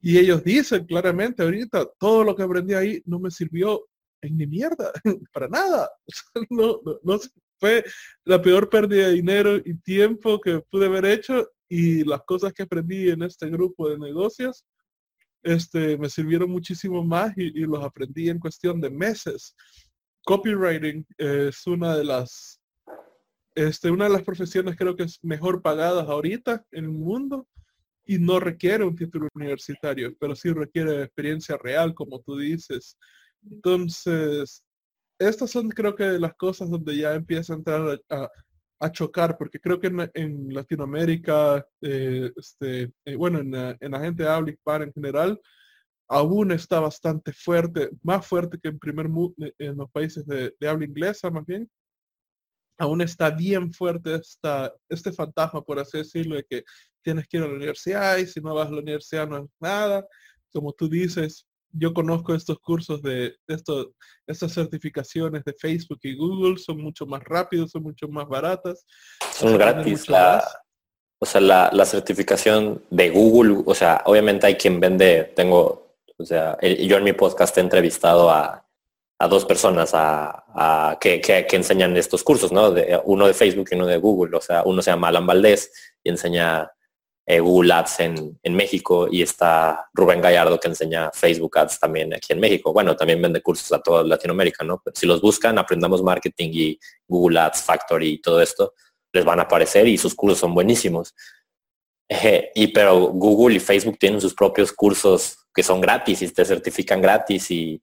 Y 0.00 0.18
ellos 0.18 0.42
dicen 0.42 0.84
claramente 0.86 1.44
ahorita, 1.44 1.88
todo 1.98 2.24
lo 2.24 2.34
que 2.34 2.42
aprendí 2.42 2.74
ahí 2.74 3.00
no 3.06 3.20
me 3.20 3.30
sirvió 3.30 3.86
en 4.22 4.36
ni 4.36 4.46
mierda, 4.48 4.90
para 5.32 5.46
nada. 5.46 5.88
fue 7.60 7.84
la 8.24 8.40
peor 8.40 8.68
pérdida 8.68 9.08
de 9.08 9.14
dinero 9.14 9.56
y 9.56 9.74
tiempo 9.74 10.40
que 10.40 10.60
pude 10.70 10.86
haber 10.86 11.04
hecho 11.04 11.48
y 11.68 12.02
las 12.04 12.22
cosas 12.22 12.52
que 12.52 12.64
aprendí 12.64 13.10
en 13.10 13.22
este 13.22 13.48
grupo 13.48 13.88
de 13.88 13.98
negocios 13.98 14.64
este, 15.42 15.96
me 15.96 16.08
sirvieron 16.08 16.50
muchísimo 16.50 17.04
más 17.04 17.32
y, 17.36 17.50
los 17.60 17.82
aprendí 17.84 18.28
en 18.28 18.38
cuestión 18.38 18.80
de 18.80 18.90
meses. 18.90 19.54
Copywriting 20.24 21.06
es 21.16 21.66
una 21.66 21.96
de 21.96 22.04
las 22.04 22.60
este, 23.54 23.90
una 23.90 24.04
de 24.04 24.10
las 24.10 24.22
profesiones 24.22 24.76
creo 24.76 24.94
que 24.96 25.02
es 25.02 25.18
mejor 25.22 25.60
pagadas 25.60 26.08
ahorita 26.08 26.64
en 26.70 26.84
el 26.84 26.90
mundo 26.90 27.48
y 28.06 28.18
no 28.18 28.40
requiere 28.40 28.84
un 28.84 28.96
título 28.96 29.28
universitario, 29.34 30.14
pero 30.18 30.34
sí 30.34 30.52
requiere 30.52 31.02
experiencia 31.02 31.56
real, 31.56 31.94
como 31.94 32.20
tú 32.20 32.36
dices. 32.38 32.96
Entonces, 33.42 34.64
estas 35.20 35.50
son 35.50 35.68
creo 35.68 35.94
que 35.94 36.18
las 36.18 36.34
cosas 36.34 36.70
donde 36.70 36.96
ya 36.96 37.14
empieza 37.14 37.52
a 37.52 37.56
entrar 37.56 38.00
a, 38.08 38.90
chocar, 38.92 39.36
porque 39.36 39.60
creo 39.60 39.78
que 39.78 39.88
en, 40.14 40.54
Latinoamérica, 40.54 41.66
eh, 41.82 42.32
este, 42.34 42.90
eh, 43.04 43.14
bueno, 43.14 43.38
en, 43.40 43.90
la 43.92 44.00
gente 44.00 44.22
de 44.22 44.28
habla 44.30 44.50
hispana 44.50 44.86
en 44.86 44.92
general, 44.94 45.40
aún 46.08 46.52
está 46.52 46.80
bastante 46.80 47.32
fuerte, 47.34 47.90
más 48.02 48.26
fuerte 48.26 48.58
que 48.58 48.70
en 48.70 48.78
primer 48.78 49.06
eh, 49.38 49.52
en 49.58 49.76
los 49.76 49.90
países 49.90 50.26
de, 50.26 50.54
habla 50.66 50.86
inglesa 50.86 51.30
más 51.30 51.44
bien. 51.44 51.70
Aún 52.78 53.02
está 53.02 53.30
bien 53.30 53.70
fuerte 53.74 54.14
esta, 54.14 54.72
este 54.88 55.12
fantasma, 55.12 55.62
por 55.62 55.78
así 55.78 55.98
decirlo, 55.98 56.36
de 56.36 56.44
que 56.44 56.64
tienes 57.02 57.28
que 57.28 57.36
ir 57.36 57.42
a 57.42 57.48
la 57.48 57.54
universidad 57.54 58.16
y 58.16 58.26
si 58.26 58.40
no 58.40 58.54
vas 58.54 58.68
a 58.68 58.72
la 58.72 58.80
universidad 58.80 59.28
no 59.28 59.44
es 59.44 59.50
nada. 59.60 60.06
Como 60.50 60.72
tú 60.72 60.88
dices, 60.88 61.46
yo 61.72 61.94
conozco 61.94 62.34
estos 62.34 62.58
cursos 62.58 63.02
de 63.02 63.36
esto, 63.46 63.92
estas 64.26 64.52
certificaciones 64.52 65.44
de 65.44 65.54
Facebook 65.54 66.00
y 66.02 66.16
Google, 66.16 66.58
son 66.58 66.80
mucho 66.82 67.06
más 67.06 67.22
rápidos, 67.24 67.70
son 67.70 67.82
mucho 67.82 68.08
más 68.08 68.28
baratas. 68.28 68.84
Son 69.32 69.56
gratis. 69.56 70.08
La, 70.08 70.42
o 71.18 71.26
sea, 71.26 71.40
la, 71.40 71.84
certificación 71.84 72.82
de 72.90 73.10
Google, 73.10 73.62
o 73.66 73.74
sea, 73.74 74.02
obviamente 74.06 74.46
hay 74.46 74.54
quien 74.54 74.80
vende, 74.80 75.32
tengo, 75.36 75.96
o 76.16 76.24
sea, 76.24 76.58
yo 76.60 76.96
en 76.96 77.04
mi 77.04 77.12
podcast 77.12 77.56
he 77.58 77.60
entrevistado 77.60 78.30
a, 78.30 78.66
dos 79.28 79.44
personas 79.44 79.90
a, 79.92 80.96
que, 80.98 81.20
que, 81.20 81.46
enseñan 81.50 81.94
estos 81.98 82.24
cursos, 82.24 82.52
¿no? 82.52 82.70
De, 82.70 82.98
uno 83.04 83.26
de 83.26 83.34
Facebook 83.34 83.68
y 83.70 83.74
uno 83.74 83.86
de 83.86 83.98
Google. 83.98 84.34
O 84.34 84.40
sea, 84.40 84.62
uno 84.64 84.80
se 84.80 84.90
llama 84.90 85.08
Alan 85.08 85.26
Valdés 85.26 85.70
y 86.02 86.08
enseña 86.08 86.72
eh, 87.32 87.38
Google 87.38 87.72
Ads 87.74 88.00
en, 88.00 88.54
México 88.56 89.06
y 89.08 89.22
está 89.22 89.88
Rubén 89.94 90.20
Gallardo 90.20 90.58
que 90.58 90.66
enseña 90.66 91.12
Facebook 91.12 91.56
Ads 91.58 91.78
también 91.78 92.12
aquí 92.12 92.32
en 92.32 92.40
México. 92.40 92.72
Bueno, 92.72 92.96
también 92.96 93.22
vende 93.22 93.40
cursos 93.40 93.70
a 93.72 93.80
toda 93.80 94.02
Latinoamérica, 94.02 94.64
¿no? 94.64 94.82
Pero 94.84 94.96
si 94.96 95.06
los 95.06 95.20
buscan, 95.20 95.56
aprendamos 95.56 96.02
marketing 96.02 96.50
y 96.52 96.78
Google 97.06 97.38
Ads 97.38 97.62
Factory 97.62 98.14
y 98.14 98.20
todo 98.20 98.40
esto, 98.40 98.74
les 99.12 99.24
van 99.24 99.38
a 99.38 99.42
aparecer 99.42 99.86
y 99.86 99.96
sus 99.96 100.16
cursos 100.16 100.40
son 100.40 100.54
buenísimos. 100.54 101.14
y 102.56 102.66
pero 102.68 102.98
Google 103.12 103.58
y 103.58 103.60
Facebook 103.60 103.96
tienen 103.96 104.20
sus 104.20 104.34
propios 104.34 104.72
cursos 104.72 105.46
que 105.54 105.62
son 105.62 105.80
gratis 105.80 106.22
y 106.22 106.28
te 106.32 106.44
certifican 106.44 107.00
gratis 107.00 107.48
y, 107.52 107.80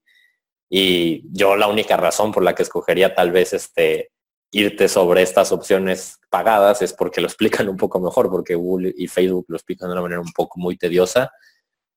y 0.70 1.24
yo 1.32 1.56
la 1.56 1.68
única 1.68 1.96
razón 1.96 2.34
por 2.34 2.44
la 2.44 2.54
que 2.54 2.64
escogería 2.64 3.16
tal 3.16 3.32
vez 3.32 3.54
este 3.54 4.12
irte 4.52 4.88
sobre 4.88 5.22
estas 5.22 5.52
opciones 5.52 6.20
pagadas 6.30 6.82
es 6.82 6.94
porque 6.94 7.22
lo 7.22 7.28
explican 7.28 7.70
un 7.70 7.78
poco 7.78 8.00
mejor, 8.00 8.30
porque 8.30 8.56
Google 8.56 8.94
y 8.96 9.08
Facebook 9.08 9.46
lo 9.50 9.58
explican 9.58 9.90
de 9.90 9.94
una 9.94 10.02
manera 10.02 10.22
un 10.22 10.32
poco 10.32 10.60
muy 10.60 10.78
tediosa. 10.78 11.32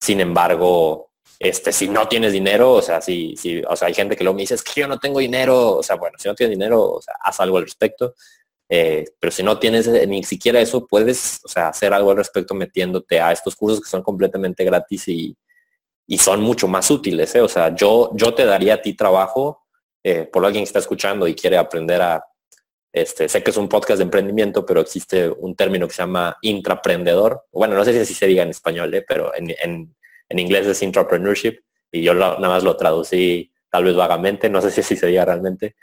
Sin 0.00 0.20
embargo, 0.20 1.10
este, 1.38 1.72
si 1.72 1.88
no 1.88 2.08
tienes 2.08 2.32
dinero, 2.32 2.72
o 2.72 2.82
sea, 2.82 3.00
si, 3.00 3.36
si, 3.36 3.62
o 3.62 3.76
sea, 3.76 3.88
hay 3.88 3.94
gente 3.94 4.16
que 4.16 4.24
luego 4.24 4.36
me 4.36 4.42
dice, 4.42 4.54
es 4.54 4.62
que 4.62 4.80
yo 4.80 4.88
no 4.88 4.98
tengo 4.98 5.20
dinero, 5.20 5.76
o 5.76 5.82
sea, 5.82 5.96
bueno, 5.96 6.18
si 6.18 6.28
no 6.28 6.34
tienes 6.34 6.56
dinero, 6.56 6.82
o 6.82 7.02
sea, 7.02 7.14
haz 7.22 7.40
algo 7.40 7.58
al 7.58 7.64
respecto. 7.64 8.14
Eh, 8.68 9.04
pero 9.18 9.32
si 9.32 9.42
no 9.42 9.58
tienes 9.58 9.88
eh, 9.88 10.06
ni 10.06 10.22
siquiera 10.22 10.60
eso, 10.60 10.86
puedes, 10.86 11.40
o 11.44 11.48
sea, 11.48 11.68
hacer 11.68 11.92
algo 11.92 12.10
al 12.12 12.18
respecto 12.18 12.54
metiéndote 12.54 13.20
a 13.20 13.32
estos 13.32 13.56
cursos 13.56 13.80
que 13.80 13.88
son 13.90 14.02
completamente 14.02 14.62
gratis 14.64 15.08
y, 15.08 15.36
y 16.06 16.18
son 16.18 16.40
mucho 16.40 16.68
más 16.68 16.90
útiles. 16.90 17.34
¿eh? 17.34 17.40
O 17.40 17.48
sea, 17.48 17.74
yo, 17.74 18.10
yo 18.14 18.34
te 18.34 18.44
daría 18.44 18.74
a 18.74 18.82
ti 18.82 18.94
trabajo 18.94 19.66
por 20.32 20.46
alguien 20.46 20.64
que 20.64 20.68
está 20.68 20.78
escuchando 20.78 21.28
y 21.28 21.34
quiere 21.34 21.58
aprender 21.58 22.00
a 22.00 22.24
este, 22.92 23.28
sé 23.28 23.42
que 23.42 23.50
es 23.50 23.56
un 23.56 23.68
podcast 23.68 23.98
de 23.98 24.04
emprendimiento, 24.04 24.66
pero 24.66 24.80
existe 24.80 25.28
un 25.28 25.54
término 25.54 25.86
que 25.86 25.94
se 25.94 26.02
llama 26.02 26.36
intraprendedor. 26.42 27.44
Bueno, 27.52 27.76
no 27.76 27.84
sé 27.84 27.92
si 27.92 28.00
así 28.00 28.14
se 28.14 28.26
diga 28.26 28.42
en 28.42 28.50
español, 28.50 28.92
¿eh? 28.94 29.04
pero 29.06 29.32
en, 29.34 29.94
inglés 30.30 30.66
es 30.66 30.82
intrapreneurship 30.82 31.60
y 31.92 32.02
yo 32.02 32.14
nada 32.14 32.38
más 32.38 32.64
lo 32.64 32.76
traducí 32.76 33.52
tal 33.68 33.84
vez 33.84 33.94
vagamente, 33.94 34.48
no 34.48 34.60
sé 34.60 34.70
si 34.70 34.80
así 34.80 34.96
se 34.96 35.06
diga 35.06 35.24
realmente. 35.24 35.76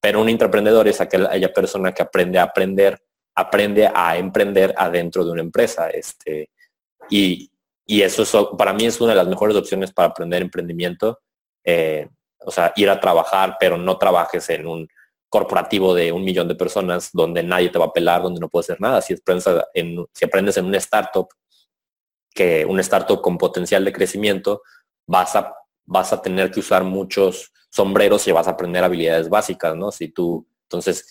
Pero 0.00 0.20
un 0.20 0.28
intraprendedor 0.28 0.86
es 0.86 1.00
aquella 1.00 1.52
persona 1.52 1.92
que 1.92 2.02
aprende 2.02 2.38
a 2.38 2.44
aprender, 2.44 3.00
aprende 3.34 3.90
a 3.92 4.16
emprender 4.16 4.72
adentro 4.76 5.24
de 5.24 5.32
una 5.32 5.40
empresa. 5.40 5.90
Este, 5.90 6.50
y, 7.10 7.50
eso 7.88 8.56
para 8.56 8.72
mí 8.72 8.84
es 8.84 9.00
una 9.00 9.12
de 9.12 9.16
las 9.16 9.28
mejores 9.28 9.56
opciones 9.56 9.92
para 9.92 10.08
aprender 10.08 10.42
emprendimiento. 10.42 11.20
Eh, 11.64 12.08
o 12.38 12.50
sea, 12.52 12.72
ir 12.76 12.88
a 12.88 13.00
trabajar, 13.00 13.56
pero 13.58 13.76
no 13.76 13.98
trabajes 13.98 14.48
en 14.50 14.66
un 14.66 14.88
corporativo 15.36 15.94
de 15.94 16.12
un 16.12 16.24
millón 16.24 16.48
de 16.48 16.54
personas 16.54 17.10
donde 17.12 17.42
nadie 17.42 17.68
te 17.68 17.78
va 17.78 17.84
a 17.84 17.92
pelar, 17.92 18.22
donde 18.22 18.40
no 18.40 18.48
puedes 18.48 18.70
hacer 18.70 18.80
nada. 18.80 19.02
Si 19.02 19.12
aprendes 19.12 19.46
en, 19.74 20.06
si 20.14 20.24
aprendes 20.24 20.56
en 20.56 20.64
una 20.64 20.78
startup, 20.78 21.28
que 22.34 22.64
un 22.64 22.80
startup 22.80 23.20
con 23.20 23.36
potencial 23.36 23.84
de 23.84 23.92
crecimiento, 23.92 24.62
vas 25.06 25.36
a, 25.36 25.54
vas 25.84 26.14
a 26.14 26.22
tener 26.22 26.50
que 26.50 26.60
usar 26.60 26.84
muchos 26.84 27.52
sombreros 27.68 28.26
y 28.26 28.32
vas 28.32 28.48
a 28.48 28.52
aprender 28.52 28.82
habilidades 28.82 29.28
básicas, 29.28 29.76
¿no? 29.76 29.92
Si 29.92 30.08
tú, 30.08 30.48
entonces, 30.62 31.06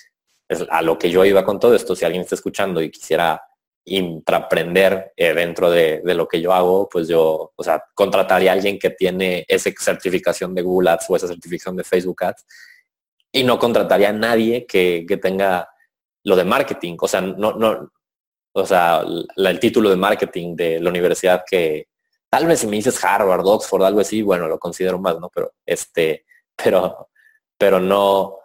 es 0.49 0.65
a 0.71 0.81
lo 0.81 0.97
que 0.97 1.11
yo 1.11 1.23
iba 1.23 1.45
con 1.45 1.59
todo 1.59 1.75
esto, 1.75 1.95
si 1.95 2.03
alguien 2.03 2.23
está 2.23 2.33
escuchando 2.33 2.81
y 2.81 2.89
quisiera 2.89 3.39
intraprender 3.85 5.13
eh, 5.15 5.35
dentro 5.35 5.69
de, 5.69 6.01
lo 6.03 6.27
que 6.27 6.41
yo 6.41 6.51
hago, 6.51 6.89
pues 6.89 7.07
yo, 7.07 7.53
o 7.55 7.63
sea, 7.63 7.83
contrataría 7.93 8.49
a 8.49 8.53
alguien 8.55 8.79
que 8.79 8.89
tiene 8.89 9.45
esa 9.47 9.69
certificación 9.79 10.55
de 10.55 10.63
Google 10.63 10.89
Ads 10.89 11.05
o 11.09 11.15
esa 11.15 11.27
certificación 11.27 11.75
de 11.75 11.83
Facebook 11.83 12.23
Ads 12.23 12.43
y 13.35 13.43
no 13.43 13.59
contrataría 13.59 14.09
a 14.09 14.13
nadie 14.13 14.65
que, 14.65 15.05
tenga 15.21 15.67
lo 16.23 16.37
de 16.37 16.45
marketing. 16.45 16.95
O 17.01 17.07
sea, 17.07 17.19
no, 17.19 17.51
no, 17.51 17.91
o 18.53 18.65
sea, 18.65 19.03
el 19.35 19.59
título 19.59 19.89
de 19.89 19.97
marketing 19.97 20.55
de 20.55 20.79
la 20.79 20.89
universidad 20.89 21.43
que 21.45 21.89
tal 22.29 22.47
vez 22.47 22.61
si 22.61 22.67
me 22.67 22.77
dices 22.77 23.03
Harvard, 23.03 23.45
Oxford, 23.45 23.83
algo 23.83 23.99
así, 23.99 24.21
bueno, 24.21 24.47
lo 24.47 24.57
considero 24.57 24.99
más, 24.99 25.19
¿no? 25.19 25.29
Pero 25.29 25.51
este, 25.65 26.25
pero, 26.55 27.09
pero 27.57 27.81
no, 27.81 28.37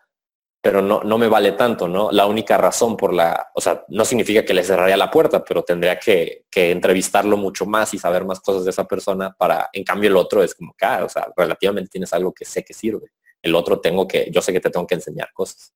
pero 0.60 0.82
no, 0.82 1.04
no 1.04 1.18
me 1.18 1.28
vale 1.28 1.52
tanto, 1.52 1.86
¿no? 1.86 2.10
La 2.10 2.26
única 2.26 2.58
razón 2.58 2.96
por 2.96 3.14
la, 3.14 3.48
o 3.54 3.60
sea, 3.60 3.84
no 3.90 4.04
significa 4.04 4.44
que 4.44 4.54
le 4.54 4.64
cerraría 4.64 4.96
la 4.96 5.10
puerta, 5.10 5.44
pero 5.44 5.62
tendría 5.62 6.00
que, 6.00 6.46
que, 6.50 6.72
entrevistarlo 6.72 7.36
mucho 7.36 7.64
más 7.64 7.94
y 7.94 7.98
saber 7.98 8.24
más 8.24 8.40
cosas 8.40 8.64
de 8.64 8.70
esa 8.70 8.88
persona 8.88 9.32
para, 9.38 9.70
en 9.72 9.84
cambio 9.84 10.10
el 10.10 10.16
otro 10.16 10.42
es 10.42 10.52
como 10.52 10.74
que, 10.76 10.84
ah, 10.84 11.04
o 11.04 11.08
sea, 11.08 11.28
relativamente 11.36 11.90
tienes 11.90 12.12
algo 12.12 12.32
que 12.32 12.44
sé 12.44 12.64
que 12.64 12.74
sirve. 12.74 13.12
El 13.42 13.54
otro 13.54 13.80
tengo 13.80 14.06
que, 14.06 14.30
yo 14.30 14.42
sé 14.42 14.52
que 14.52 14.60
te 14.60 14.70
tengo 14.70 14.86
que 14.86 14.96
enseñar 14.96 15.32
cosas. 15.32 15.74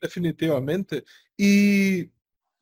Definitivamente. 0.00 1.04
Y 1.36 2.10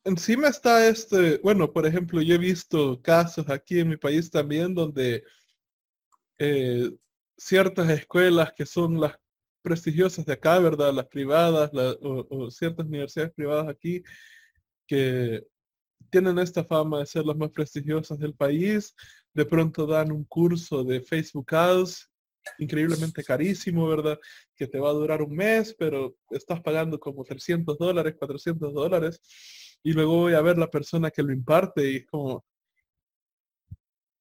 encima 0.03 0.47
está 0.47 0.87
este, 0.87 1.37
bueno, 1.39 1.71
por 1.71 1.85
ejemplo, 1.85 2.21
yo 2.21 2.35
he 2.35 2.39
visto 2.39 3.01
casos 3.01 3.49
aquí 3.49 3.79
en 3.79 3.89
mi 3.89 3.97
país 3.97 4.31
también 4.31 4.73
donde 4.73 5.23
eh, 6.39 6.91
ciertas 7.37 7.89
escuelas 7.89 8.53
que 8.53 8.65
son 8.65 8.99
las 8.99 9.13
prestigiosas 9.61 10.25
de 10.25 10.33
acá, 10.33 10.59
¿verdad? 10.59 10.93
Las 10.93 11.07
privadas 11.07 11.71
o, 12.01 12.49
ciertas 12.49 12.85
universidades 12.85 13.33
privadas 13.33 13.67
aquí 13.67 14.01
que 14.87 15.45
tienen 16.09 16.39
esta 16.39 16.63
fama 16.63 16.99
de 16.99 17.05
ser 17.05 17.25
las 17.25 17.35
más 17.35 17.51
prestigiosas 17.51 18.17
del 18.17 18.33
país, 18.33 18.95
de 19.33 19.45
pronto 19.45 19.85
dan 19.85 20.11
un 20.11 20.23
curso 20.23 20.83
de 20.83 21.01
Facebook 21.01 21.53
Ads 21.53 22.09
increíblemente 22.59 23.23
carísimo, 23.23 23.87
¿verdad? 23.87 24.19
Que 24.55 24.67
te 24.67 24.79
va 24.79 24.89
a 24.89 24.93
durar 24.93 25.21
un 25.21 25.35
mes, 25.35 25.75
pero 25.77 26.15
estás 26.29 26.61
pagando 26.61 26.99
como 26.99 27.23
300 27.23 27.77
dólares, 27.77 28.15
400 28.17 28.73
dólares, 28.73 29.21
y 29.83 29.93
luego 29.93 30.17
voy 30.17 30.33
a 30.33 30.41
ver 30.41 30.57
la 30.57 30.69
persona 30.69 31.11
que 31.11 31.23
lo 31.23 31.33
imparte 31.33 31.91
y 31.91 31.95
es 31.97 32.05
como... 32.07 32.45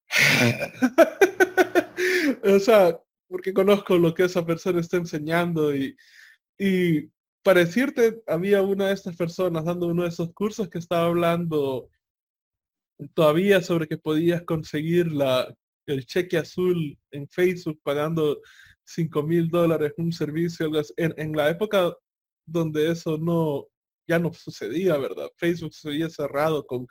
o 2.45 2.59
sea, 2.61 3.01
porque 3.29 3.53
conozco 3.53 3.99
lo 3.99 4.15
que 4.15 4.25
esa 4.25 4.45
persona 4.47 4.81
está 4.81 4.97
enseñando 4.97 5.75
y, 5.75 5.97
y 6.59 7.09
para 7.43 7.61
decirte, 7.61 8.23
había 8.27 8.63
una 8.63 8.89
de 8.89 8.95
estas 8.95 9.17
personas 9.17 9.65
dando 9.65 9.87
uno 9.87 10.03
de 10.03 10.09
esos 10.09 10.33
cursos 10.33 10.69
que 10.69 10.79
estaba 10.79 11.07
hablando 11.07 11.89
todavía 13.15 13.63
sobre 13.63 13.87
que 13.87 13.99
podías 13.99 14.43
conseguir 14.43 15.13
la, 15.13 15.55
el 15.87 16.07
cheque 16.07 16.39
azul 16.39 16.99
en 17.11 17.29
Facebook 17.29 17.81
pagando 17.83 18.41
5 18.85 19.23
mil 19.23 19.49
dólares 19.49 19.93
un 19.97 20.13
servicio. 20.13 20.71
En, 20.97 21.33
la 21.33 21.51
época 21.51 21.95
donde 22.47 22.91
eso 22.91 23.19
no, 23.19 23.67
ya 24.07 24.19
no 24.19 24.33
sucedía, 24.33 24.97
¿verdad? 24.99 25.31
Facebook 25.37 25.75
se 25.75 25.89
había 25.89 26.09
cerrado 26.11 26.67
con, 26.67 26.87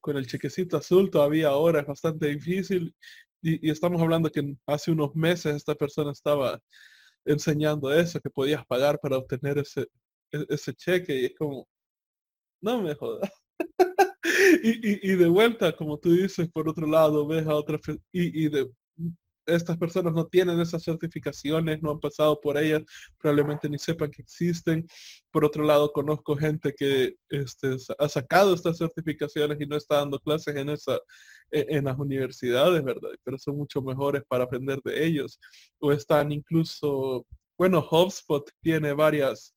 con, 0.00 0.16
el 0.16 0.26
chequecito 0.26 0.76
azul, 0.76 1.10
todavía 1.10 1.48
ahora 1.48 1.80
es 1.80 1.86
bastante 1.86 2.28
difícil 2.28 2.94
y, 3.42 3.70
estamos 3.70 4.00
hablando 4.00 4.30
que 4.30 4.56
hace 4.66 4.90
unos 4.90 5.14
meses 5.14 5.56
esta 5.56 5.74
persona 5.74 6.12
estaba 6.12 6.60
enseñando 7.24 7.92
eso, 7.92 8.20
que 8.20 8.30
podías 8.30 8.64
pagar 8.66 8.98
para 9.00 9.18
obtener 9.18 9.58
ese, 9.58 9.82
e, 10.32 10.46
ese 10.48 10.74
cheque 10.74 11.20
y 11.20 11.24
es 11.26 11.34
como, 11.36 11.68
no 12.62 12.82
me 12.82 12.94
jodas. 12.94 13.30
Y, 14.62 15.12
y, 15.12 15.16
de 15.16 15.28
vuelta, 15.28 15.74
como 15.74 15.98
tú 15.98 16.12
dices, 16.12 16.48
por 16.50 16.68
otro 16.68 16.86
lado, 16.86 17.26
ves 17.26 17.46
a 17.46 17.54
otra 17.54 17.78
y, 18.12 18.44
y 18.44 18.48
de 18.48 18.70
estas 19.48 19.76
personas 19.78 20.12
no 20.12 20.26
tienen 20.26 20.60
esas 20.60 20.82
certificaciones, 20.84 21.82
no 21.82 21.90
han 21.92 22.00
pasado 22.00 22.40
por 22.40 22.58
ellas, 22.58 22.82
probablemente 23.18 23.68
ni 23.68 23.78
sepan 23.78 24.10
que 24.10 24.22
existen. 24.22 24.86
Por 25.30 25.44
otro 25.44 25.64
lado, 25.64 25.92
conozco 25.92 26.36
gente 26.36 26.74
que 26.76 27.16
este, 27.28 27.76
ha 27.98 28.08
sacado 28.08 28.54
estas 28.54 28.78
certificaciones 28.78 29.60
y 29.60 29.66
no 29.66 29.76
está 29.76 29.96
dando 29.96 30.18
clases 30.18 30.54
en, 30.54 30.68
esa, 30.68 30.96
e, 31.50 31.66
en 31.68 31.86
las 31.86 31.98
universidades, 31.98 32.82
¿verdad? 32.84 33.10
Pero 33.24 33.38
son 33.38 33.56
mucho 33.56 33.82
mejores 33.82 34.22
para 34.28 34.44
aprender 34.44 34.80
de 34.84 35.04
ellos. 35.04 35.40
O 35.78 35.92
están 35.92 36.30
incluso, 36.30 37.26
bueno, 37.56 37.86
HubSpot 37.90 38.48
tiene 38.60 38.92
varias, 38.92 39.54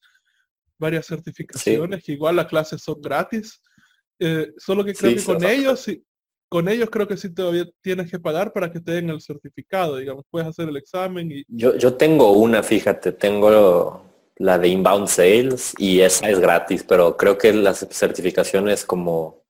varias 0.80 1.06
certificaciones 1.08 2.04
que 2.04 2.14
igual 2.14 2.38
las 2.38 2.48
clases 2.48 2.82
son 2.82 3.02
gratis. 3.02 3.62
Eh, 4.24 4.54
solo 4.58 4.86
que 4.86 4.94
creo 4.94 5.16
que 5.16 5.24
con 5.24 5.44
ellos, 5.44 5.88
con 6.48 6.70
ellos 6.70 6.92
creo 6.92 7.08
que 7.08 7.18
sí 7.18 7.34
todavía 7.34 7.66
tienes 7.82 8.12
que 8.12 8.20
pagar 8.20 8.54
para 8.54 8.72
que 8.72 8.80
te 8.80 8.92
den 8.92 9.10
el 9.10 9.20
certificado, 9.20 9.98
digamos, 9.98 10.26
puedes 10.30 10.48
hacer 10.48 10.70
el 10.70 10.78
examen 10.78 11.32
y... 11.32 11.44
Yo, 11.48 11.76
yo 11.76 11.96
tengo 11.96 12.34
una, 12.34 12.62
fíjate, 12.62 13.14
tengo 13.14 14.06
la 14.36 14.60
de 14.60 14.68
Inbound 14.68 15.08
Sales 15.08 15.74
y 15.80 16.02
esa 16.02 16.30
es 16.30 16.40
gratis, 16.40 16.86
pero 16.88 17.18
creo 17.18 17.36
que 17.40 17.52
las 17.52 17.88
certificaciones 17.90 18.86
como... 18.86 19.42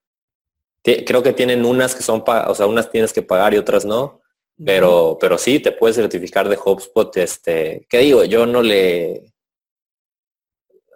Creo 0.83 1.21
que 1.21 1.33
tienen 1.33 1.65
unas 1.65 1.93
que 1.93 2.01
son, 2.01 2.23
o 2.25 2.55
sea, 2.55 2.65
unas 2.65 2.89
tienes 2.89 3.11
que 3.11 3.21
pagar 3.21 3.53
y 3.53 3.57
otras 3.57 3.83
no, 3.83 4.21
pero, 4.65 5.17
pero 5.19 5.37
sí, 5.37 5.59
te 5.59 5.73
puedes 5.73 5.97
certificar 5.97 6.47
de 6.47 6.57
HubSpot, 6.57 7.15
este, 7.17 7.85
¿qué 7.89 7.99
digo? 7.99 8.23
Yo 8.23 8.45
no 8.45 8.63
le, 8.63 9.30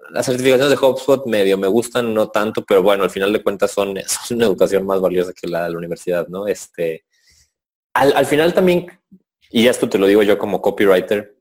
las 0.10 0.26
certificaciones 0.26 0.70
de 0.70 0.86
HubSpot 0.86 1.26
medio 1.26 1.58
me 1.58 1.68
gustan, 1.68 2.14
no 2.14 2.30
tanto, 2.30 2.64
pero 2.64 2.84
bueno, 2.84 3.04
al 3.04 3.10
final 3.10 3.34
de 3.34 3.42
cuentas 3.42 3.72
son, 3.72 3.96
una 4.32 4.46
educación 4.46 4.86
más 4.86 5.02
valiosa 5.02 5.34
que 5.34 5.48
la 5.48 5.66
de 5.66 5.72
la 5.72 5.78
universidad, 5.78 6.28
¿no? 6.28 6.48
Este, 6.48 7.06
al, 7.94 8.26
final 8.26 8.54
también, 8.54 8.88
y 9.50 9.68
esto 9.68 9.88
te 9.88 9.98
lo 9.98 10.08
digo 10.08 10.22
yo 10.22 10.38
como 10.38 10.62
copywriter, 10.62 11.38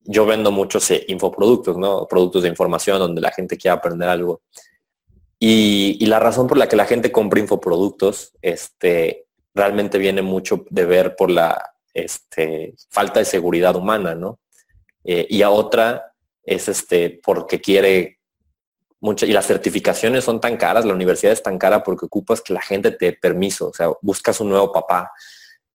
yo 0.00 0.26
vendo 0.26 0.50
muchos 0.50 0.90
eh, 0.90 1.04
infoproductos, 1.08 1.76
¿no? 1.76 2.06
Productos 2.06 2.42
de 2.42 2.48
información 2.48 2.98
donde 2.98 3.20
la 3.20 3.30
gente 3.30 3.56
quiere 3.56 3.76
aprender 3.76 4.08
algo. 4.08 4.42
Y, 5.38 6.04
la 6.06 6.18
razón 6.18 6.46
por 6.46 6.58
la 6.58 6.68
que 6.68 6.76
la 6.76 6.84
gente 6.84 7.12
compra 7.12 7.40
infoproductos, 7.40 8.32
este, 8.42 9.26
realmente 9.54 9.98
viene 9.98 10.22
mucho 10.22 10.64
de 10.70 10.84
ver 10.84 11.14
por 11.16 11.30
la 11.30 11.74
este, 11.94 12.74
falta 12.90 13.20
de 13.20 13.24
seguridad 13.24 13.76
humana, 13.76 14.14
¿no? 14.14 14.40
Eh, 15.04 15.26
y 15.30 15.42
a 15.42 15.50
otra 15.50 16.12
es 16.48 16.68
este, 16.68 17.20
porque 17.22 17.60
quiere 17.60 18.18
mucho, 19.00 19.26
y 19.26 19.32
las 19.32 19.46
certificaciones 19.46 20.24
son 20.24 20.40
tan 20.40 20.56
caras, 20.56 20.84
la 20.84 20.94
universidad 20.94 21.32
es 21.32 21.42
tan 21.42 21.58
cara 21.58 21.84
porque 21.84 22.06
ocupas 22.06 22.40
que 22.40 22.52
la 22.52 22.62
gente 22.62 22.90
te 22.90 23.06
dé 23.06 23.12
permiso, 23.12 23.68
o 23.68 23.74
sea, 23.74 23.90
buscas 24.00 24.40
un 24.40 24.48
nuevo 24.48 24.72
papá, 24.72 25.12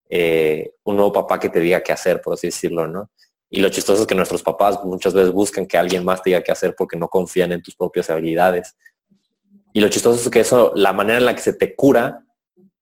eh, 0.09 0.73
un 0.83 0.95
nuevo 0.95 1.13
papá 1.13 1.39
que 1.39 1.49
te 1.49 1.59
diga 1.59 1.81
qué 1.81 1.93
hacer, 1.93 2.21
por 2.21 2.33
así 2.33 2.47
decirlo, 2.47 2.88
¿no? 2.88 3.12
Y 3.49 3.62
lo 3.62 3.69
chistoso 3.69 4.01
es 4.01 4.07
que 4.07 4.15
nuestros 4.15 4.41
papás 4.41 4.83
muchas 4.83 5.13
veces 5.13 5.31
buscan 5.31 5.67
que 5.67 5.77
alguien 5.77 6.03
más 6.03 6.23
te 6.23 6.31
diga 6.31 6.41
qué 6.41 6.51
hacer 6.51 6.73
porque 6.75 6.97
no 6.97 7.07
confían 7.07 7.51
en 7.51 7.62
tus 7.62 7.75
propias 7.75 8.09
habilidades. 8.09 8.75
Y 9.73 9.79
lo 9.79 9.89
chistoso 9.89 10.19
es 10.19 10.29
que 10.29 10.39
eso, 10.39 10.71
la 10.75 10.91
manera 10.91 11.19
en 11.19 11.25
la 11.25 11.36
que 11.36 11.41
se 11.41 11.53
te 11.53 11.75
cura 11.75 12.25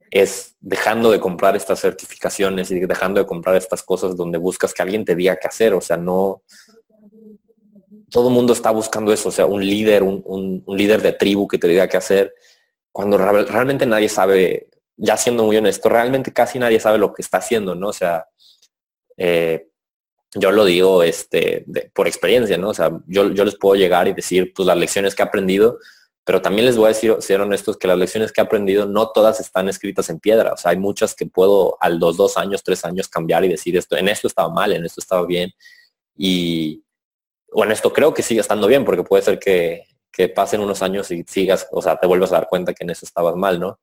es 0.10 0.56
dejando 0.62 1.12
de 1.12 1.20
comprar 1.20 1.58
estas 1.58 1.82
certificaciones 1.82 2.72
y 2.72 2.80
dejando 2.80 3.20
de 3.20 3.28
comprar 3.28 3.58
estas 3.58 3.84
cosas 3.84 4.16
donde 4.16 4.38
buscas 4.38 4.74
que 4.74 4.82
alguien 4.82 5.04
te 5.04 5.14
diga 5.16 5.36
qué 5.36 5.48
hacer. 5.50 5.74
O 5.74 5.82
sea, 5.82 5.98
no, 5.98 6.42
todo 8.12 8.28
el 8.28 8.34
mundo 8.34 8.54
está 8.54 8.72
buscando 8.72 9.14
eso, 9.14 9.30
o 9.30 9.32
sea, 9.32 9.46
un 9.46 9.66
líder, 9.66 10.04
un, 10.04 10.64
líder 10.68 11.02
de 11.02 11.14
tribu 11.14 11.48
que 11.48 11.58
te 11.58 11.68
diga 11.68 11.88
qué 11.88 11.98
hacer, 11.98 12.36
cuando 12.92 13.18
realmente 13.18 13.86
nadie 13.86 14.10
sabe, 14.10 14.70
ya 14.98 15.16
siendo 15.16 15.46
muy 15.46 15.56
honesto, 15.56 15.88
realmente 15.88 16.34
casi 16.34 16.60
nadie 16.60 16.80
sabe 16.80 16.98
lo 16.98 17.14
que 17.14 17.22
está 17.22 17.38
haciendo, 17.38 17.74
¿no? 17.74 17.88
O 17.88 17.94
sea, 17.94 18.28
eh, 19.18 19.70
yo 20.36 20.52
lo 20.52 20.66
digo 20.66 21.04
este, 21.04 21.66
por 21.94 22.08
experiencia, 22.08 22.58
¿no? 22.58 22.70
O 22.70 22.74
sea, 22.74 22.92
yo, 23.08 23.32
yo 23.32 23.46
les 23.46 23.58
puedo 23.58 23.76
llegar 23.76 24.10
y 24.10 24.14
decir, 24.14 24.54
pues 24.54 24.68
las 24.68 24.78
lecciones 24.78 25.16
que 25.16 25.24
he 25.24 25.26
aprendido, 25.26 25.80
pero 26.26 26.42
también 26.42 26.66
les 26.66 26.76
voy 26.76 26.86
a 26.86 26.90
decir, 26.90 27.16
ser 27.20 27.40
honestos, 27.40 27.78
que 27.78 27.88
las 27.88 27.98
lecciones 27.98 28.34
que 28.34 28.42
he 28.42 28.44
aprendido 28.44 28.86
no 28.86 29.10
todas 29.12 29.40
están 29.40 29.70
escritas 29.70 30.10
en 30.10 30.20
piedra. 30.20 30.54
O 30.54 30.58
sea, 30.58 30.72
hay 30.72 30.78
muchas 30.78 31.16
que 31.16 31.26
puedo 31.26 31.78
al 31.80 31.98
dos, 31.98 32.18
dos 32.18 32.38
años, 32.38 32.62
tres 32.62 32.84
años 32.86 33.08
cambiar 33.08 33.46
y 33.46 33.50
decir 33.50 33.76
esto, 33.78 33.96
en 33.96 34.10
esto 34.10 34.28
estaba 34.28 34.50
mal, 34.50 34.74
en 34.74 34.86
esto 34.86 35.00
estaba 35.00 35.26
bien. 35.26 35.52
Y, 36.16 36.84
o 37.52 37.64
en 37.64 37.72
esto 37.72 37.92
creo 37.94 38.14
que 38.14 38.24
sigue 38.24 38.42
estando 38.42 38.68
bien, 38.68 38.86
porque 38.86 39.04
puede 39.04 39.24
ser 39.24 39.40
que, 39.40 39.86
pasen 40.36 40.62
unos 40.62 40.84
años 40.84 41.10
y 41.10 41.24
sigas, 41.24 41.68
o 41.72 41.82
sea, 41.82 41.98
te 41.98 42.06
vuelvas 42.06 42.32
a 42.32 42.36
dar 42.36 42.48
cuenta 42.48 42.74
que 42.74 42.84
en 42.84 42.92
eso 42.92 43.06
estabas 43.06 43.36
mal, 43.36 43.60
¿no? 43.60 43.80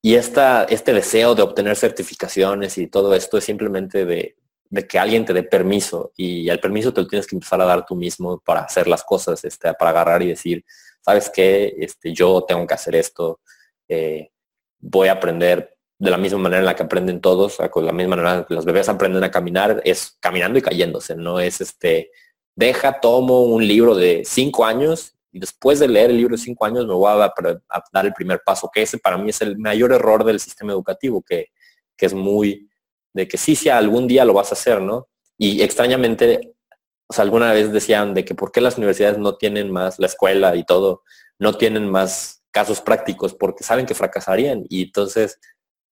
Y 0.00 0.14
esta, 0.14 0.64
este 0.64 0.94
deseo 0.94 1.34
de 1.34 1.42
obtener 1.42 1.76
certificaciones 1.76 2.78
y 2.78 2.86
todo 2.86 3.14
esto 3.14 3.36
es 3.36 3.44
simplemente 3.44 4.06
de, 4.06 4.36
de 4.70 4.86
que 4.86 4.98
alguien 4.98 5.26
te 5.26 5.34
dé 5.34 5.42
permiso 5.42 6.12
y 6.16 6.48
el 6.48 6.58
permiso 6.58 6.92
te 6.92 7.02
lo 7.02 7.06
tienes 7.06 7.26
que 7.26 7.36
empezar 7.36 7.60
a 7.60 7.66
dar 7.66 7.84
tú 7.84 7.94
mismo 7.94 8.40
para 8.40 8.60
hacer 8.62 8.88
las 8.88 9.04
cosas, 9.04 9.44
este, 9.44 9.74
para 9.74 9.90
agarrar 9.90 10.22
y 10.22 10.28
decir, 10.28 10.64
¿sabes 11.02 11.28
qué? 11.28 11.74
Este, 11.78 12.14
yo 12.14 12.42
tengo 12.48 12.66
que 12.66 12.74
hacer 12.74 12.96
esto, 12.96 13.40
eh, 13.88 14.30
voy 14.78 15.08
a 15.08 15.12
aprender 15.12 15.76
de 15.98 16.10
la 16.10 16.16
misma 16.16 16.38
manera 16.38 16.60
en 16.60 16.66
la 16.66 16.74
que 16.74 16.82
aprenden 16.82 17.20
todos, 17.20 17.58
con 17.70 17.86
la 17.86 17.92
misma 17.92 18.16
manera 18.16 18.44
que 18.46 18.54
los 18.54 18.64
bebés 18.64 18.88
aprenden 18.88 19.22
a 19.22 19.30
caminar, 19.30 19.80
es 19.84 20.16
caminando 20.20 20.58
y 20.58 20.62
cayéndose, 20.62 21.14
no 21.14 21.40
es 21.40 21.60
este, 21.60 22.10
deja, 22.56 23.00
tomo 23.00 23.42
un 23.44 23.66
libro 23.66 23.94
de 23.94 24.22
cinco 24.24 24.64
años 24.64 25.14
y 25.32 25.40
después 25.40 25.80
de 25.80 25.88
leer 25.88 26.10
el 26.10 26.16
libro 26.16 26.36
de 26.36 26.42
cinco 26.42 26.64
años 26.64 26.86
me 26.86 26.94
voy 26.94 27.10
a, 27.10 27.32
dar 27.92 28.06
el 28.06 28.12
primer 28.12 28.40
paso, 28.44 28.70
que 28.72 28.82
ese 28.82 28.98
para 28.98 29.18
mí 29.18 29.30
es 29.30 29.40
el 29.42 29.58
mayor 29.58 29.92
error 29.92 30.24
del 30.24 30.38
sistema 30.38 30.72
educativo, 30.72 31.22
que, 31.22 31.48
que 31.96 32.06
es 32.06 32.14
muy 32.14 32.68
de 33.14 33.28
que 33.28 33.38
sí, 33.38 33.54
sí, 33.54 33.68
algún 33.68 34.06
día 34.06 34.24
lo 34.24 34.34
vas 34.34 34.50
a 34.50 34.54
hacer, 34.54 34.80
¿no? 34.80 35.08
Y 35.38 35.62
extrañamente, 35.62 36.54
o 37.06 37.12
sea, 37.12 37.22
alguna 37.22 37.52
vez 37.52 37.72
decían 37.72 38.12
de 38.12 38.24
que 38.24 38.34
por 38.34 38.50
qué 38.52 38.60
las 38.60 38.76
universidades 38.76 39.18
no 39.18 39.36
tienen 39.36 39.70
más, 39.70 39.98
la 39.98 40.06
escuela 40.06 40.54
y 40.56 40.64
todo, 40.64 41.02
no 41.38 41.56
tienen 41.56 41.88
más 41.88 42.42
casos 42.50 42.80
prácticos, 42.80 43.34
porque 43.34 43.64
saben 43.64 43.86
que 43.86 43.94
fracasarían 43.94 44.64
y 44.68 44.82
entonces 44.82 45.38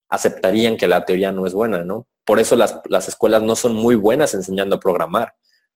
aceptarían 0.08 0.76
que 0.76 0.88
la 0.88 1.04
teoría 1.04 1.32
no 1.32 1.46
es 1.46 1.54
buena, 1.54 1.84
¿no? 1.84 2.06
Por 2.24 2.38
eso 2.38 2.54
las, 2.54 2.80
las 2.86 3.08
escuelas 3.08 3.42
no 3.42 3.56
son 3.56 3.74
muy 3.74 3.94
buenas 3.94 4.34
enseñando 4.34 4.76
a 4.76 4.80
programar. 4.80 5.34